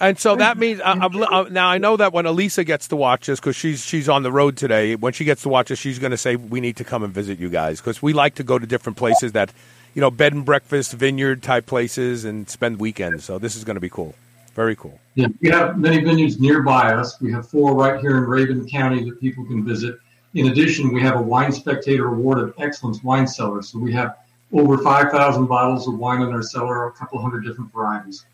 And 0.00 0.18
so 0.18 0.36
that 0.36 0.56
means 0.56 0.80
uh, 0.80 0.84
uh, 0.84 1.08
I, 1.12 1.18
I, 1.18 1.40
uh, 1.40 1.48
now 1.50 1.68
I 1.68 1.78
know 1.78 1.96
that 1.96 2.12
when 2.12 2.26
Elisa 2.26 2.64
gets 2.64 2.88
to 2.88 2.96
watch 2.96 3.26
this 3.26 3.38
because 3.38 3.56
she's 3.56 3.84
she's 3.84 4.08
on 4.08 4.22
the 4.22 4.32
road 4.32 4.56
today. 4.56 4.96
When 4.96 5.12
she 5.12 5.24
gets 5.24 5.42
to 5.42 5.48
watch 5.48 5.68
this, 5.68 5.78
she's 5.78 5.98
going 5.98 6.10
to 6.10 6.16
say 6.16 6.36
we 6.36 6.60
need 6.60 6.76
to 6.76 6.84
come 6.84 7.02
and 7.02 7.12
visit 7.12 7.38
you 7.38 7.50
guys 7.50 7.80
because 7.80 8.02
we 8.02 8.12
like 8.12 8.34
to 8.36 8.44
go 8.44 8.58
to 8.58 8.66
different 8.66 8.96
places 8.96 9.32
that, 9.32 9.52
you 9.94 10.00
know, 10.00 10.10
bed 10.10 10.32
and 10.32 10.44
breakfast, 10.44 10.92
vineyard 10.92 11.42
type 11.42 11.66
places, 11.66 12.24
and 12.24 12.48
spend 12.48 12.78
weekends. 12.78 13.24
So 13.24 13.38
this 13.38 13.56
is 13.56 13.64
going 13.64 13.76
to 13.76 13.80
be 13.80 13.90
cool. 13.90 14.14
Very 14.54 14.76
cool. 14.76 14.98
Yeah, 15.14 15.28
we 15.40 15.50
have 15.50 15.78
many 15.78 16.02
vineyards 16.02 16.38
nearby 16.38 16.92
us. 16.92 17.20
We 17.20 17.32
have 17.32 17.48
four 17.48 17.74
right 17.74 18.00
here 18.00 18.18
in 18.18 18.24
Rabun 18.24 18.70
County 18.70 19.08
that 19.08 19.20
people 19.20 19.44
can 19.44 19.64
visit. 19.64 19.98
In 20.34 20.48
addition, 20.48 20.92
we 20.92 21.00
have 21.02 21.16
a 21.16 21.22
Wine 21.22 21.52
Spectator 21.52 22.08
Award 22.08 22.38
of 22.38 22.54
Excellence 22.58 23.02
wine 23.02 23.26
cellar. 23.26 23.62
So 23.62 23.78
we 23.78 23.92
have 23.92 24.16
over 24.52 24.78
5,000 24.78 25.46
bottles 25.46 25.88
of 25.88 25.98
wine 25.98 26.22
in 26.22 26.32
our 26.32 26.42
cellar, 26.42 26.86
a 26.86 26.92
couple 26.92 27.20
hundred 27.20 27.44
different 27.44 27.72
varieties. 27.72 28.24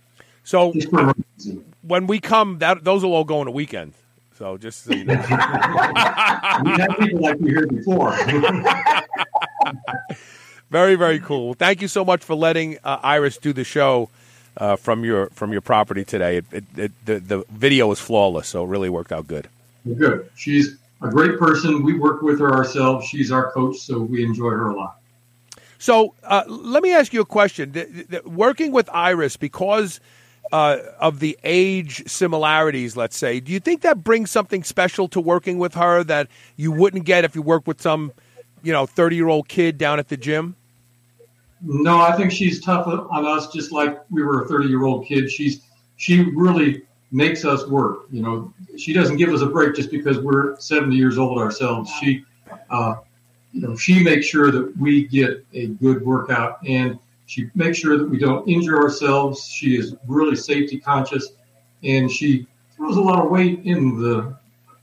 So 0.45 0.73
when 1.83 2.07
we 2.07 2.21
come, 2.21 2.59
that 2.59 2.85
those 2.85 3.05
will 3.05 3.15
all 3.15 3.25
go 3.25 3.41
on 3.41 3.49
a 3.49 3.51
weekend. 3.51 3.95
So 4.35 4.57
just 4.57 4.85
so 4.85 4.95
you 4.95 5.05
know. 5.05 5.15
we 5.15 5.21
have 5.21 6.97
people 6.99 7.21
like 7.21 7.39
we 7.39 7.53
heard 7.53 7.69
before. 7.69 8.17
very 10.71 10.95
very 10.95 11.21
cool. 11.21 11.55
Thank 11.55 11.83
you 11.83 11.89
so 11.89 12.05
much 12.05 12.23
for 12.25 12.35
letting 12.35 12.79
uh, 12.85 12.99
Iris 13.03 13.39
do 13.39 13.53
the 13.53 13.65
show 13.65 14.11
uh, 14.57 14.77
from 14.77 15.05
your 15.05 15.29
from 15.31 15.53
your 15.53 15.61
property 15.61 16.05
today. 16.05 16.39
It, 16.39 16.45
it, 16.53 16.65
it, 16.77 16.93
the 17.07 17.21
the 17.21 17.45
video 17.51 17.89
was 17.89 18.01
flawless, 18.01 18.49
so 18.49 18.65
it 18.65 18.69
really 18.69 18.91
worked 18.91 19.13
out 19.13 19.27
good. 19.27 19.49
Good. 19.97 20.31
She's 20.35 20.77
a 21.01 21.09
great 21.09 21.39
person. 21.39 21.83
We 21.83 21.99
work 21.99 22.23
with 22.23 22.41
her 22.41 22.53
ourselves. 22.53 23.07
She's 23.07 23.31
our 23.31 23.53
coach, 23.53 23.79
so 23.79 24.01
we 24.01 24.25
enjoy 24.25 24.51
her 24.51 24.69
a 24.69 24.77
lot. 24.77 24.97
So 25.79 26.15
uh, 26.25 26.43
let 26.49 26.83
me 26.83 26.93
ask 26.93 27.13
you 27.13 27.21
a 27.21 27.25
question. 27.25 27.71
The, 27.71 27.85
the, 27.85 28.29
working 28.29 28.73
with 28.73 28.91
Iris, 28.93 29.37
because 29.37 30.01
uh, 30.51 30.79
of 30.99 31.21
the 31.21 31.39
age 31.45 32.03
similarities, 32.11 32.97
let's 32.97 33.17
say, 33.17 33.39
do 33.39 33.53
you 33.53 33.61
think 33.61 33.83
that 33.83 34.03
brings 34.03 34.31
something 34.31 34.65
special 34.65 35.07
to 35.09 35.21
working 35.21 35.59
with 35.59 35.75
her 35.75 36.03
that 36.05 36.27
you 36.57 36.73
wouldn't 36.73 37.05
get 37.05 37.25
if 37.25 37.37
you 37.37 37.43
worked 37.43 37.69
with 37.69 37.81
some, 37.81 38.13
you 38.65 38.73
know, 38.73 38.85
thirty-year-old 38.87 39.47
kid 39.47 39.79
down 39.79 40.01
at 40.01 40.09
the 40.09 40.17
gym? 40.17 40.57
No, 41.61 42.01
I 42.01 42.17
think 42.17 42.31
she's 42.31 42.61
tough 42.61 42.87
on 42.87 43.27
us, 43.27 43.49
just 43.53 43.73
like 43.73 44.01
we 44.11 44.23
were 44.23 44.45
a 44.45 44.49
thirty-year-old 44.49 45.07
kid. 45.07 45.31
She's 45.31 45.63
she 45.97 46.31
really 46.35 46.83
makes 47.11 47.45
us 47.45 47.67
work. 47.67 48.07
You 48.11 48.23
know, 48.23 48.55
she 48.77 48.93
doesn't 48.93 49.17
give 49.17 49.31
us 49.31 49.41
a 49.41 49.47
break 49.47 49.75
just 49.75 49.91
because 49.91 50.19
we're 50.19 50.59
70 50.59 50.95
years 50.95 51.19
old 51.19 51.39
ourselves. 51.39 51.91
She, 52.01 52.25
uh, 52.71 52.97
you 53.53 53.63
know, 53.63 53.77
she 53.77 54.03
makes 54.03 54.27
sure 54.27 54.51
that 54.51 54.77
we 54.77 55.07
get 55.07 55.45
a 55.55 55.69
good 55.69 56.05
workout 56.05 56.59
and 56.67 56.99
she 57.27 57.51
makes 57.55 57.79
sure 57.79 57.99
that 57.99 58.09
we 58.09 58.19
don't 58.19 58.47
injure 58.49 58.79
ourselves. 58.79 59.47
She 59.47 59.77
is 59.77 59.95
really 60.07 60.37
safety 60.37 60.79
conscious 60.79 61.33
and 61.83 62.11
she 62.11 62.47
throws 62.77 62.97
a 62.97 63.01
lot 63.01 63.25
of 63.25 63.31
weight 63.31 63.61
in 63.65 64.01
the 64.01 64.37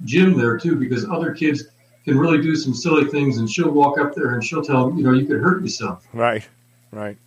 gym 0.03 0.38
there 0.38 0.57
too 0.57 0.76
because 0.76 1.06
other 1.10 1.34
kids 1.34 1.65
can 2.03 2.18
really 2.18 2.41
do 2.41 2.56
some 2.56 2.73
silly 2.73 3.06
things 3.06 3.38
and 3.38 3.49
she'll 3.49 3.72
walk 3.72 3.99
up 3.99 4.14
there 4.14 4.34
and 4.34 4.43
she'll 4.43 4.64
tell 4.64 4.88
them, 4.88 4.97
you 4.97 5.03
know, 5.03 5.11
you 5.11 5.26
could 5.26 5.41
hurt 5.41 5.61
yourself. 5.61 6.07
Right, 6.14 6.47
right. 6.95 7.17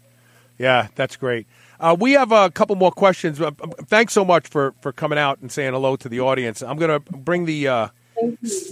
Yeah, 0.59 0.89
that's 0.95 1.17
great. 1.17 1.47
Uh, 1.81 1.97
we 1.99 2.13
have 2.13 2.33
a 2.33 2.51
couple 2.51 2.75
more 2.75 2.91
questions. 2.91 3.41
Uh, 3.41 3.53
thanks 3.87 4.13
so 4.13 4.25
much 4.25 4.49
for, 4.49 4.75
for 4.81 4.93
coming 4.93 5.19
out 5.19 5.39
and 5.41 5.53
saying 5.53 5.73
hello 5.73 5.95
to 5.97 6.09
the 6.09 6.21
audience. 6.21 6.63
I'm 6.63 6.77
going 6.77 6.91
to 6.91 7.13
bring 7.13 7.45
the 7.45 7.69
uh, 7.69 7.89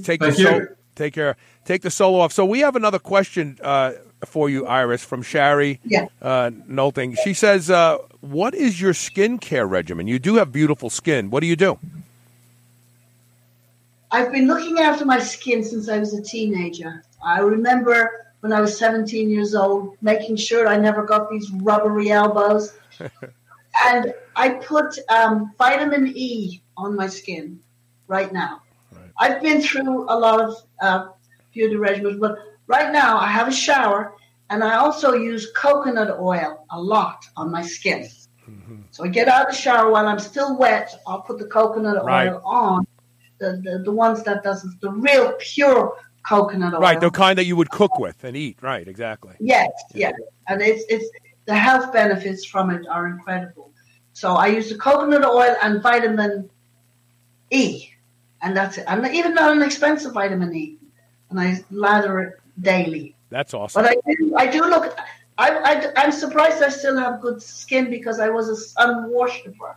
take 0.02 0.20
Thank 0.20 0.20
the 0.20 0.32
so, 0.32 0.66
take 0.97 1.14
care 1.14 1.36
take 1.64 1.82
the 1.82 1.90
solo 1.90 2.20
off. 2.20 2.32
So 2.32 2.44
we 2.44 2.60
have 2.60 2.77
another 2.77 2.98
question 2.98 3.59
uh, 3.62 3.93
for 4.24 4.48
you, 4.48 4.66
Iris, 4.66 5.05
from 5.05 5.23
Shari 5.23 5.81
yeah. 5.85 6.06
uh, 6.23 6.51
Nolting. 6.68 7.16
She 7.23 7.35
says, 7.35 7.70
uh, 7.70 7.98
"What 8.20 8.55
is 8.55 8.81
your 8.81 8.93
skincare 8.93 9.68
regimen? 9.68 10.06
You 10.06 10.18
do 10.18 10.36
have 10.36 10.52
beautiful 10.52 10.89
skin. 10.89 11.31
What 11.31 11.40
do 11.40 11.47
you 11.47 11.56
do?" 11.56 11.78
I've 14.10 14.32
been 14.32 14.47
looking 14.47 14.78
after 14.78 15.05
my 15.05 15.18
skin 15.18 15.62
since 15.64 15.89
I 15.89 15.98
was 15.98 16.14
a 16.14 16.23
teenager. 16.23 17.05
I 17.24 17.40
remember 17.40 18.26
when 18.41 18.53
I 18.53 18.61
was 18.61 18.79
17 18.79 19.31
years 19.31 19.55
old, 19.55 19.97
making 20.01 20.37
sure 20.37 20.67
I 20.67 20.77
never 20.77 21.05
got 21.05 21.31
these 21.31 21.51
rubbery 21.51 22.11
elbows. 22.11 22.79
and 23.87 24.15
I 24.37 24.51
put 24.51 24.99
um, 25.09 25.53
vitamin 25.59 26.13
E 26.15 26.63
on 26.77 26.95
my 26.95 27.07
skin 27.07 27.61
right 28.07 28.33
now. 28.33 28.63
Right. 28.93 29.11
I've 29.19 29.43
been 29.43 29.61
through 29.61 30.05
a 30.09 30.17
lot 30.19 30.41
of 30.41 30.55
uh, 30.81 31.09
beauty 31.53 31.77
regimens, 31.77 32.21
but 32.21 32.39
right 32.67 32.93
now 32.93 33.19
I 33.19 33.29
have 33.29 33.49
a 33.49 33.53
shower 33.53 34.15
and 34.51 34.63
I 34.63 34.77
also 34.77 35.15
use 35.15 35.51
coconut 35.53 36.19
oil 36.21 36.65
a 36.71 36.81
lot 36.81 37.27
on 37.37 37.51
my 37.51 37.63
skin. 37.63 38.09
Mm-hmm. 38.49 38.77
So 38.91 39.05
I 39.05 39.09
get 39.09 39.29
out 39.29 39.49
of 39.49 39.55
the 39.55 39.61
shower 39.61 39.91
while 39.91 40.07
I'm 40.07 40.21
still 40.21 40.57
wet. 40.57 40.95
I'll 41.07 41.23
put 41.23 41.39
the 41.39 41.47
coconut 41.47 42.05
right. 42.05 42.29
oil 42.29 42.43
on. 42.45 42.87
The, 43.39 43.61
the, 43.63 43.83
the 43.85 43.93
ones 43.93 44.23
that 44.23 44.43
doesn't 44.43 44.81
the 44.81 44.91
real 44.91 45.35
pure 45.39 45.99
coconut 46.27 46.74
oil. 46.74 46.81
Right, 46.81 47.01
the 47.01 47.11
kind 47.11 47.39
that 47.39 47.44
you 47.44 47.57
would 47.57 47.70
cook 47.70 47.98
with 47.98 48.24
and 48.24 48.36
eat. 48.36 48.59
Right, 48.61 48.86
exactly. 48.86 49.35
Yes, 49.40 49.70
yeah. 49.94 50.11
yes. 50.11 50.28
And 50.48 50.62
it's 50.62 50.85
it's 50.89 51.09
the 51.47 51.55
health 51.55 51.93
benefits 51.93 52.44
from 52.44 52.70
it 52.70 52.86
are 52.89 53.07
incredible. 53.07 53.70
So 54.12 54.35
I 54.35 54.47
use 54.48 54.70
the 54.70 54.78
coconut 54.78 55.24
oil 55.24 55.57
and 55.62 55.82
vitamin 55.82 56.51
E, 57.51 57.90
and 58.43 58.57
that's 58.57 58.78
it. 58.78 58.85
And 58.89 59.07
even 59.15 59.35
not 59.35 59.57
an 59.57 59.62
expensive 59.62 60.15
vitamin 60.15 60.55
E. 60.55 60.78
and 61.31 61.39
I 61.39 61.65
lather 61.70 62.20
it 62.20 62.40
daily. 62.61 63.15
That's 63.31 63.55
awesome. 63.55 63.82
But 63.82 63.93
I 63.93 64.12
do, 64.15 64.36
I 64.36 64.47
do 64.47 64.62
look. 64.62 64.97
I, 65.39 65.51
I, 65.51 65.93
I'm 66.03 66.12
surprised 66.12 66.62
I 66.62 66.70
still 66.70 66.97
have 66.97 67.20
good 67.20 67.43
skin 67.43 67.90
because 67.90 68.20
I 68.20 68.31
was 68.31 68.48
a 68.48 68.57
sun 68.57 69.12
worshiper. 69.12 69.77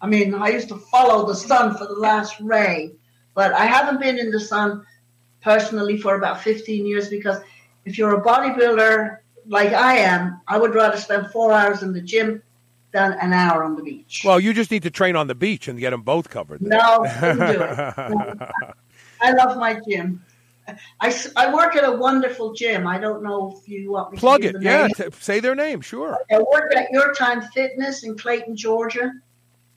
I 0.00 0.06
mean, 0.06 0.34
I 0.34 0.48
used 0.48 0.68
to 0.68 0.76
follow 0.76 1.26
the 1.26 1.34
sun 1.34 1.76
for 1.76 1.86
the 1.86 1.94
last 1.94 2.40
ray, 2.40 2.92
but 3.34 3.52
I 3.52 3.66
haven't 3.66 4.00
been 4.00 4.18
in 4.18 4.30
the 4.30 4.40
sun 4.40 4.86
personally 5.44 5.98
for 5.98 6.16
about 6.16 6.40
15 6.40 6.86
years 6.86 7.08
because 7.08 7.38
if 7.84 7.98
you're 7.98 8.18
a 8.18 8.22
bodybuilder 8.22 9.18
like 9.46 9.72
I 9.74 9.96
am, 9.98 10.40
I 10.48 10.58
would 10.58 10.74
rather 10.74 10.96
spend 10.96 11.30
four 11.30 11.52
hours 11.52 11.82
in 11.82 11.92
the 11.92 12.00
gym 12.00 12.42
than 12.92 13.12
an 13.20 13.32
hour 13.32 13.62
on 13.62 13.76
the 13.76 13.82
beach. 13.82 14.22
Well, 14.24 14.40
you 14.40 14.54
just 14.54 14.70
need 14.70 14.84
to 14.84 14.90
train 14.90 15.16
on 15.16 15.26
the 15.26 15.34
beach 15.34 15.68
and 15.68 15.78
get 15.78 15.90
them 15.90 16.02
both 16.02 16.30
covered. 16.30 16.62
No, 16.62 17.04
couldn't 17.20 17.52
do 17.52 17.60
it. 17.60 18.48
I 19.20 19.32
love 19.32 19.58
my 19.58 19.78
gym. 19.86 20.24
I, 21.00 21.14
I 21.36 21.52
work 21.52 21.76
at 21.76 21.84
a 21.84 21.92
wonderful 21.92 22.54
gym. 22.54 22.86
I 22.86 22.98
don't 22.98 23.22
know 23.22 23.54
if 23.60 23.68
you 23.68 23.90
want 23.92 24.12
me 24.12 24.18
Plug 24.18 24.40
to 24.40 24.48
it. 24.48 24.52
give 24.52 24.62
the 24.62 24.66
Yeah, 24.66 24.88
t- 24.88 25.04
say 25.20 25.40
their 25.40 25.54
name. 25.54 25.82
Sure. 25.82 26.16
I 26.30 26.38
work 26.38 26.74
at 26.74 26.90
Your 26.90 27.12
Time 27.12 27.42
Fitness 27.42 28.02
in 28.02 28.16
Clayton, 28.16 28.56
Georgia. 28.56 29.12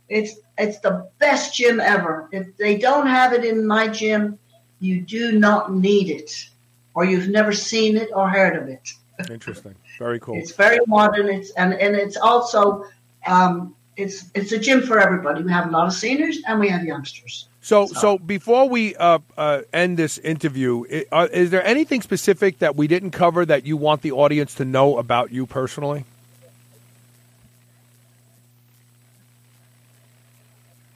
It's 0.08 0.40
it's 0.58 0.80
the 0.80 1.10
best 1.20 1.54
gym 1.54 1.82
ever. 1.82 2.30
If 2.32 2.56
they 2.56 2.78
don't 2.78 3.08
have 3.08 3.34
it 3.34 3.44
in 3.44 3.68
my 3.68 3.90
gym, 3.90 4.40
you 4.80 5.02
do 5.02 5.32
not 5.34 5.74
need 5.74 6.10
it, 6.10 6.50
or 6.94 7.06
you've 7.06 7.30
never 7.30 7.52
seen 7.52 7.98
it 7.98 8.10
or 8.14 8.30
heard 8.30 8.56
of 8.56 8.68
it. 8.68 8.90
Interesting. 9.30 9.76
Very 9.98 10.20
cool. 10.20 10.36
It's 10.38 10.52
very 10.52 10.80
modern. 10.88 11.28
It's 11.30 11.52
and, 11.52 11.74
and 11.74 11.96
it's 11.96 12.18
also 12.18 12.86
um, 13.26 13.76
it's 13.96 14.26
it's 14.36 14.52
a 14.52 14.60
gym 14.60 14.82
for 14.82 15.00
everybody. 15.00 15.42
We 15.44 15.52
have 15.52 15.68
a 15.68 15.72
lot 15.72 15.88
of 15.88 15.94
seniors 15.94 16.40
and 16.48 16.60
we 16.60 16.70
have 16.70 16.84
youngsters. 16.84 17.48
So, 17.62 17.88
so 17.88 18.18
before 18.18 18.70
we 18.70 18.96
uh, 18.96 19.20
uh, 19.38 19.64
end 19.74 19.98
this 19.98 20.18
interview, 20.20 20.86
i- 20.90 21.06
uh, 21.12 21.28
is 21.34 21.50
there 21.50 21.66
anything 21.66 22.02
specific 22.02 22.60
that 22.60 22.78
we 22.78 22.88
didn't 22.88 23.12
cover 23.12 23.46
that 23.46 23.66
you 23.66 23.76
want 23.76 24.04
the 24.04 24.14
audience 24.14 24.54
to 24.56 24.64
know 24.66 24.98
about 24.98 25.32
you 25.34 25.46
personally? 25.46 26.06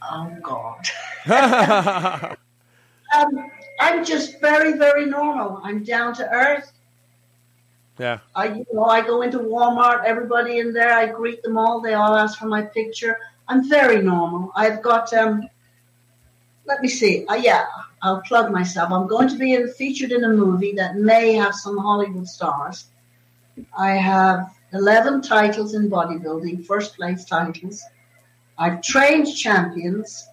Oh 0.10 0.32
God. 0.42 0.88
um, 3.16 3.52
I'm 3.82 4.06
just 4.06 4.40
very 4.40 4.74
very 4.78 5.06
normal. 5.06 5.60
I'm 5.64 5.84
down 5.84 6.14
to 6.16 6.30
earth. 6.32 6.72
Yeah. 8.00 8.20
I, 8.36 8.46
you 8.48 8.66
know, 8.74 8.86
I 8.86 9.02
go 9.02 9.22
into 9.22 9.40
Walmart. 9.40 10.06
Everybody 10.06 10.60
in 10.60 10.74
there, 10.74 10.94
I 10.94 11.06
greet 11.08 11.44
them 11.44 11.58
all. 11.58 11.82
They 11.82 11.94
all 11.94 12.16
ask 12.16 12.40
for 12.40 12.48
my 12.48 12.64
picture. 12.64 13.18
I'm 13.48 13.68
very 13.70 14.02
normal. 14.02 14.52
I've 14.56 14.82
got. 14.82 15.14
Um, 15.14 15.48
let 16.66 16.82
me 16.82 16.88
see. 16.88 17.26
Uh, 17.28 17.36
yeah, 17.36 17.66
I'll 18.02 18.22
plug 18.22 18.52
myself. 18.52 18.92
I'm 18.92 19.08
going 19.08 19.28
to 19.30 19.38
be 19.38 19.54
in, 19.54 19.68
featured 19.74 20.12
in 20.12 20.24
a 20.24 20.30
movie 20.30 20.74
that 20.74 20.96
may 20.96 21.34
have 21.34 21.54
some 21.54 21.78
Hollywood 21.78 22.28
stars. 22.28 22.86
I 23.78 23.92
have 23.92 24.52
11 24.74 25.22
titles 25.22 25.74
in 25.74 25.90
bodybuilding, 25.90 26.66
first 26.66 26.96
place 26.96 27.26
titles. 27.26 27.84
I've 28.58 28.82
trained 28.82 29.36
champions. 29.36 30.28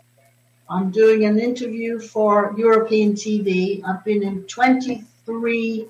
I'm 0.71 0.91
doing 0.91 1.25
an 1.25 1.39
interview 1.39 1.99
for 1.99 2.55
European 2.57 3.15
TV. 3.15 3.83
I've 3.85 4.05
been 4.05 4.23
in 4.23 4.45
23 4.45 5.87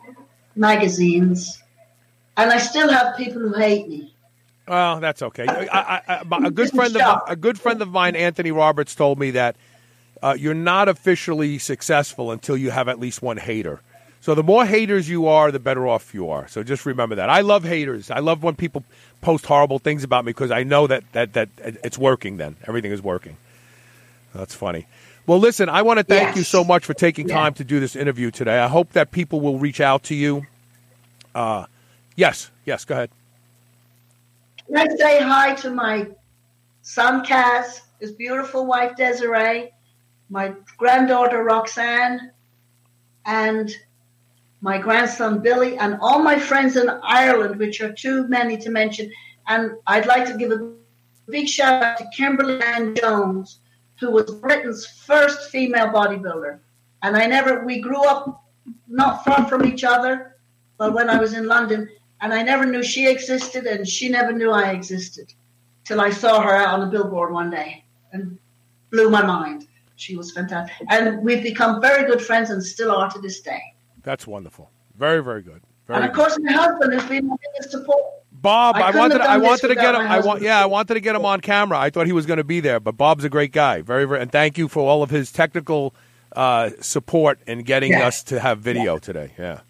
magazines, 0.55 1.63
and 2.37 2.51
I 2.51 2.59
still 2.59 2.91
have 2.91 3.17
people 3.17 3.43
who 3.43 3.55
hate 3.55 3.89
me. 3.89 4.15
Well, 4.69 5.01
that's 5.01 5.23
okay. 5.23 5.47
I, 5.47 5.67
I, 5.67 6.03
I, 6.31 6.47
a 6.47 6.51
good 6.51 6.71
friend 6.71 6.97
of 6.97 7.23
a 7.27 7.37
good 7.37 7.59
friend 7.59 7.81
of 7.81 7.89
mine, 7.89 8.15
Anthony 8.15 8.51
Roberts, 8.51 8.95
told 8.95 9.19
me 9.19 9.33
that 9.33 9.57
uh, 10.23 10.37
you're 10.39 10.55
not 10.55 10.89
officially 10.89 11.59
successful 11.59 12.31
until 12.31 12.57
you 12.57 12.71
have 12.71 12.89
at 12.89 13.01
least 13.01 13.23
one 13.23 13.39
hater. 13.39 13.81
So 14.21 14.35
the 14.35 14.43
more 14.43 14.67
haters 14.67 15.09
you 15.09 15.27
are, 15.27 15.51
the 15.51 15.61
better 15.61 15.87
off 15.87 16.13
you 16.13 16.29
are. 16.29 16.49
So 16.49 16.63
just 16.63 16.85
remember 16.85 17.15
that. 17.15 17.31
I 17.31 17.41
love 17.41 17.65
haters. 17.65 18.11
I 18.11 18.19
love 18.19 18.43
when 18.43 18.57
people 18.57 18.85
post 19.21 19.47
horrible 19.47 19.79
things 19.79 20.05
about 20.05 20.25
me 20.25 20.31
because 20.31 20.51
I 20.51 20.65
know 20.65 20.87
that, 20.87 21.05
that, 21.13 21.33
that 21.35 21.49
it's 21.57 21.97
working. 21.97 22.37
Then 22.37 22.57
everything 22.67 22.91
is 22.91 23.01
working. 23.01 23.37
That's 24.39 24.55
funny. 24.55 24.87
Well, 25.27 25.41
listen, 25.41 25.69
I 25.69 25.83
want 25.83 25.99
to 25.99 26.05
thank 26.05 26.29
Yes. 26.29 26.37
you 26.37 26.43
so 26.45 26.63
much 26.63 26.85
for 26.85 26.95
taking 26.95 27.29
Yeah. 27.29 27.35
time 27.35 27.55
to 27.55 27.65
do 27.65 27.81
this 27.81 27.97
interview 27.97 28.31
today. 28.31 28.61
I 28.61 28.69
hope 28.69 28.93
that 28.93 29.11
people 29.11 29.41
will 29.41 29.59
reach 29.59 29.81
out 29.81 30.05
to 30.05 30.15
you. 30.15 30.47
Uh, 31.35 31.67
yes, 32.15 32.51
yes, 32.65 32.85
go 32.85 32.95
ahead. 32.95 33.11
Can 34.67 34.77
I 34.77 34.97
say 34.97 35.21
hi 35.21 35.55
to 35.57 35.71
my 35.71 36.07
son 36.83 37.25
Kaz, 37.25 37.81
his 38.01 38.13
beautiful 38.13 38.65
wife 38.65 38.95
Desiree, 38.97 39.73
my 40.31 40.55
granddaughter 40.77 41.43
Roxanne, 41.43 42.31
and 43.27 43.75
my 44.61 44.79
grandson 44.79 45.41
Billy, 45.41 45.77
and 45.79 45.99
all 46.01 46.21
my 46.21 46.39
friends 46.39 46.77
in 46.77 46.89
Ireland, 47.03 47.57
which 47.57 47.81
are 47.81 47.93
too 47.93 48.29
many 48.29 48.57
to 48.59 48.71
mention. 48.71 49.11
And 49.49 49.73
I'd 49.87 50.07
like 50.07 50.27
to 50.27 50.37
give 50.37 50.53
a 50.53 50.73
big 51.29 51.49
shout 51.49 51.83
out 51.83 51.99
to 51.99 52.07
Kimberly 52.17 52.63
Ann 52.63 52.95
Jones, 52.95 53.59
who 53.99 54.11
was 54.11 54.31
Britain's 54.31 54.87
first 54.87 55.51
female 55.51 55.89
bodybuilder. 55.89 56.59
And 57.03 57.17
I 57.17 57.27
never, 57.27 57.65
we 57.65 57.81
grew 57.81 58.03
up 58.05 58.45
not 58.87 59.25
far 59.25 59.49
from 59.49 59.65
each 59.65 59.85
other, 59.85 60.37
but 60.77 60.95
when 60.95 61.11
I 61.11 61.19
was 61.19 61.35
in 61.35 61.47
London, 61.47 61.89
and 62.21 62.33
I 62.33 62.43
never 62.43 62.65
knew 62.65 62.83
she 62.83 63.09
existed, 63.09 63.67
and 63.67 63.87
she 63.87 64.09
never 64.09 64.33
knew 64.33 64.51
I 64.51 64.71
existed 64.71 65.33
till 65.85 66.01
I 66.01 66.11
saw 66.11 66.41
her 66.41 66.51
out 66.55 66.79
on 66.79 66.87
a 66.87 66.91
billboard 66.91 67.33
one 67.33 67.51
day 67.51 67.85
and 68.13 68.39
blew 68.91 69.11
my 69.11 69.23
mind. 69.25 69.67
She 69.97 70.17
was 70.17 70.33
fantastic, 70.33 70.87
and 70.91 71.23
we've 71.23 71.43
become 71.43 71.81
very 71.81 72.07
good 72.07 72.23
friends 72.23 72.51
and 72.51 72.63
still 72.63 72.93
are 72.93 73.11
to 73.11 73.21
this 73.21 73.41
day. 73.41 73.61
That's 74.03 74.27
wonderful. 74.27 74.71
Very, 74.97 75.23
very 75.23 75.43
good. 75.43 75.61
Very 75.87 75.97
and 75.97 76.05
of 76.05 76.13
good. 76.13 76.21
course, 76.21 76.39
my 76.41 76.53
husband 76.53 76.93
has 76.93 77.05
been 77.09 77.27
my 77.27 77.37
biggest 77.55 77.73
support. 77.73 78.05
Bob, 78.41 78.77
I 78.77 78.81
I, 78.83 78.91
wanted 78.97 79.21
I 79.21 79.39
wanted 79.39 79.69
to 79.69 79.75
get 79.75 79.95
him 79.95 80.03
I 80.03 80.21
want 80.21 80.43
yeah, 80.43 80.61
I 80.63 80.67
wanted 80.67 80.95
to 80.95 81.01
get 81.01 81.17
him 81.17 81.25
on 81.25 81.41
camera. 81.41 81.79
I 81.79 81.91
thought 81.91 82.07
he 82.07 82.13
was 82.13 82.27
going 82.27 82.37
to 82.39 82.45
be 82.45 82.61
there, 82.61 82.79
but 82.81 82.97
Bob's 82.97 83.25
a 83.25 83.29
great 83.29 83.53
guy. 83.53 83.83
Very 83.83 84.05
very 84.05 84.21
and 84.21 84.31
thank 84.31 84.57
you 84.59 84.69
for 84.69 84.81
all 84.89 85.03
of 85.03 85.11
his 85.11 85.33
technical 85.33 85.95
uh, 86.37 86.71
support 86.81 87.39
in 87.47 87.63
getting 87.63 87.93
Yeah. 87.93 88.07
us 88.07 88.23
to 88.25 88.39
have 88.41 88.61
video 88.61 88.99
today. 88.99 89.33
Yeah. 89.39 89.61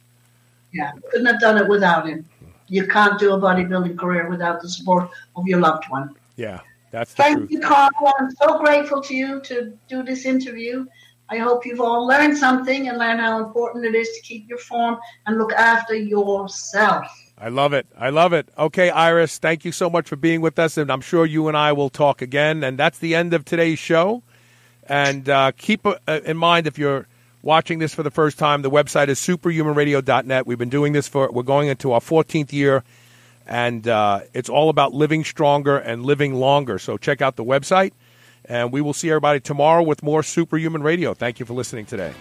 Yeah, 0.72 0.92
couldn't 1.10 1.26
have 1.26 1.40
done 1.40 1.56
it 1.56 1.66
without 1.68 2.06
him. 2.08 2.26
You 2.68 2.86
can't 2.86 3.18
do 3.18 3.32
a 3.32 3.38
bodybuilding 3.38 3.96
career 3.98 4.28
without 4.28 4.60
the 4.60 4.68
support 4.68 5.08
of 5.36 5.46
your 5.46 5.60
loved 5.60 5.84
one. 5.88 6.14
Yeah. 6.36 6.60
That's 6.90 7.12
the 7.14 7.22
Thank 7.22 7.38
truth. 7.38 7.50
you, 7.50 7.60
Carl. 7.60 7.90
I'm 8.18 8.30
so 8.32 8.58
grateful 8.58 9.00
to 9.02 9.14
you 9.14 9.40
to 9.42 9.72
do 9.88 10.02
this 10.02 10.26
interview. 10.26 10.84
I 11.30 11.38
hope 11.38 11.64
you've 11.66 11.80
all 11.80 12.06
learned 12.06 12.36
something 12.36 12.88
and 12.88 12.98
learned 12.98 13.20
how 13.20 13.44
important 13.44 13.84
it 13.84 13.94
is 13.94 14.08
to 14.16 14.20
keep 14.22 14.48
your 14.48 14.58
form 14.58 14.98
and 15.26 15.38
look 15.38 15.52
after 15.52 15.94
yourself. 15.94 17.06
I 17.40 17.48
love 17.48 17.72
it. 17.72 17.86
I 17.96 18.10
love 18.10 18.32
it. 18.32 18.48
Okay, 18.58 18.90
Iris, 18.90 19.38
thank 19.38 19.64
you 19.64 19.72
so 19.72 19.88
much 19.88 20.08
for 20.08 20.16
being 20.16 20.40
with 20.40 20.58
us, 20.58 20.76
and 20.76 20.90
I'm 20.90 21.00
sure 21.00 21.24
you 21.24 21.48
and 21.48 21.56
I 21.56 21.72
will 21.72 21.90
talk 21.90 22.20
again. 22.20 22.64
And 22.64 22.78
that's 22.78 22.98
the 22.98 23.14
end 23.14 23.32
of 23.32 23.44
today's 23.44 23.78
show. 23.78 24.22
And 24.88 25.28
uh, 25.28 25.52
keep 25.56 25.86
uh, 25.86 25.96
in 26.24 26.36
mind 26.36 26.66
if 26.66 26.78
you're 26.78 27.06
watching 27.42 27.78
this 27.78 27.94
for 27.94 28.02
the 28.02 28.10
first 28.10 28.38
time, 28.38 28.62
the 28.62 28.70
website 28.70 29.08
is 29.08 29.20
superhumanradio.net. 29.20 30.46
We've 30.46 30.58
been 30.58 30.68
doing 30.68 30.92
this 30.92 31.06
for 31.06 31.30
we're 31.30 31.42
going 31.42 31.68
into 31.68 31.92
our 31.92 32.00
14th 32.00 32.52
year, 32.52 32.82
and 33.46 33.86
uh, 33.86 34.20
it's 34.34 34.48
all 34.48 34.68
about 34.68 34.94
living 34.94 35.24
stronger 35.24 35.76
and 35.76 36.04
living 36.04 36.34
longer. 36.34 36.78
So 36.78 36.96
check 36.96 37.22
out 37.22 37.36
the 37.36 37.44
website, 37.44 37.92
and 38.46 38.72
we 38.72 38.80
will 38.80 38.94
see 38.94 39.10
everybody 39.10 39.40
tomorrow 39.40 39.82
with 39.82 40.02
more 40.02 40.22
Superhuman 40.22 40.82
Radio. 40.82 41.14
Thank 41.14 41.38
you 41.38 41.46
for 41.46 41.54
listening 41.54 41.86
today. 41.86 42.14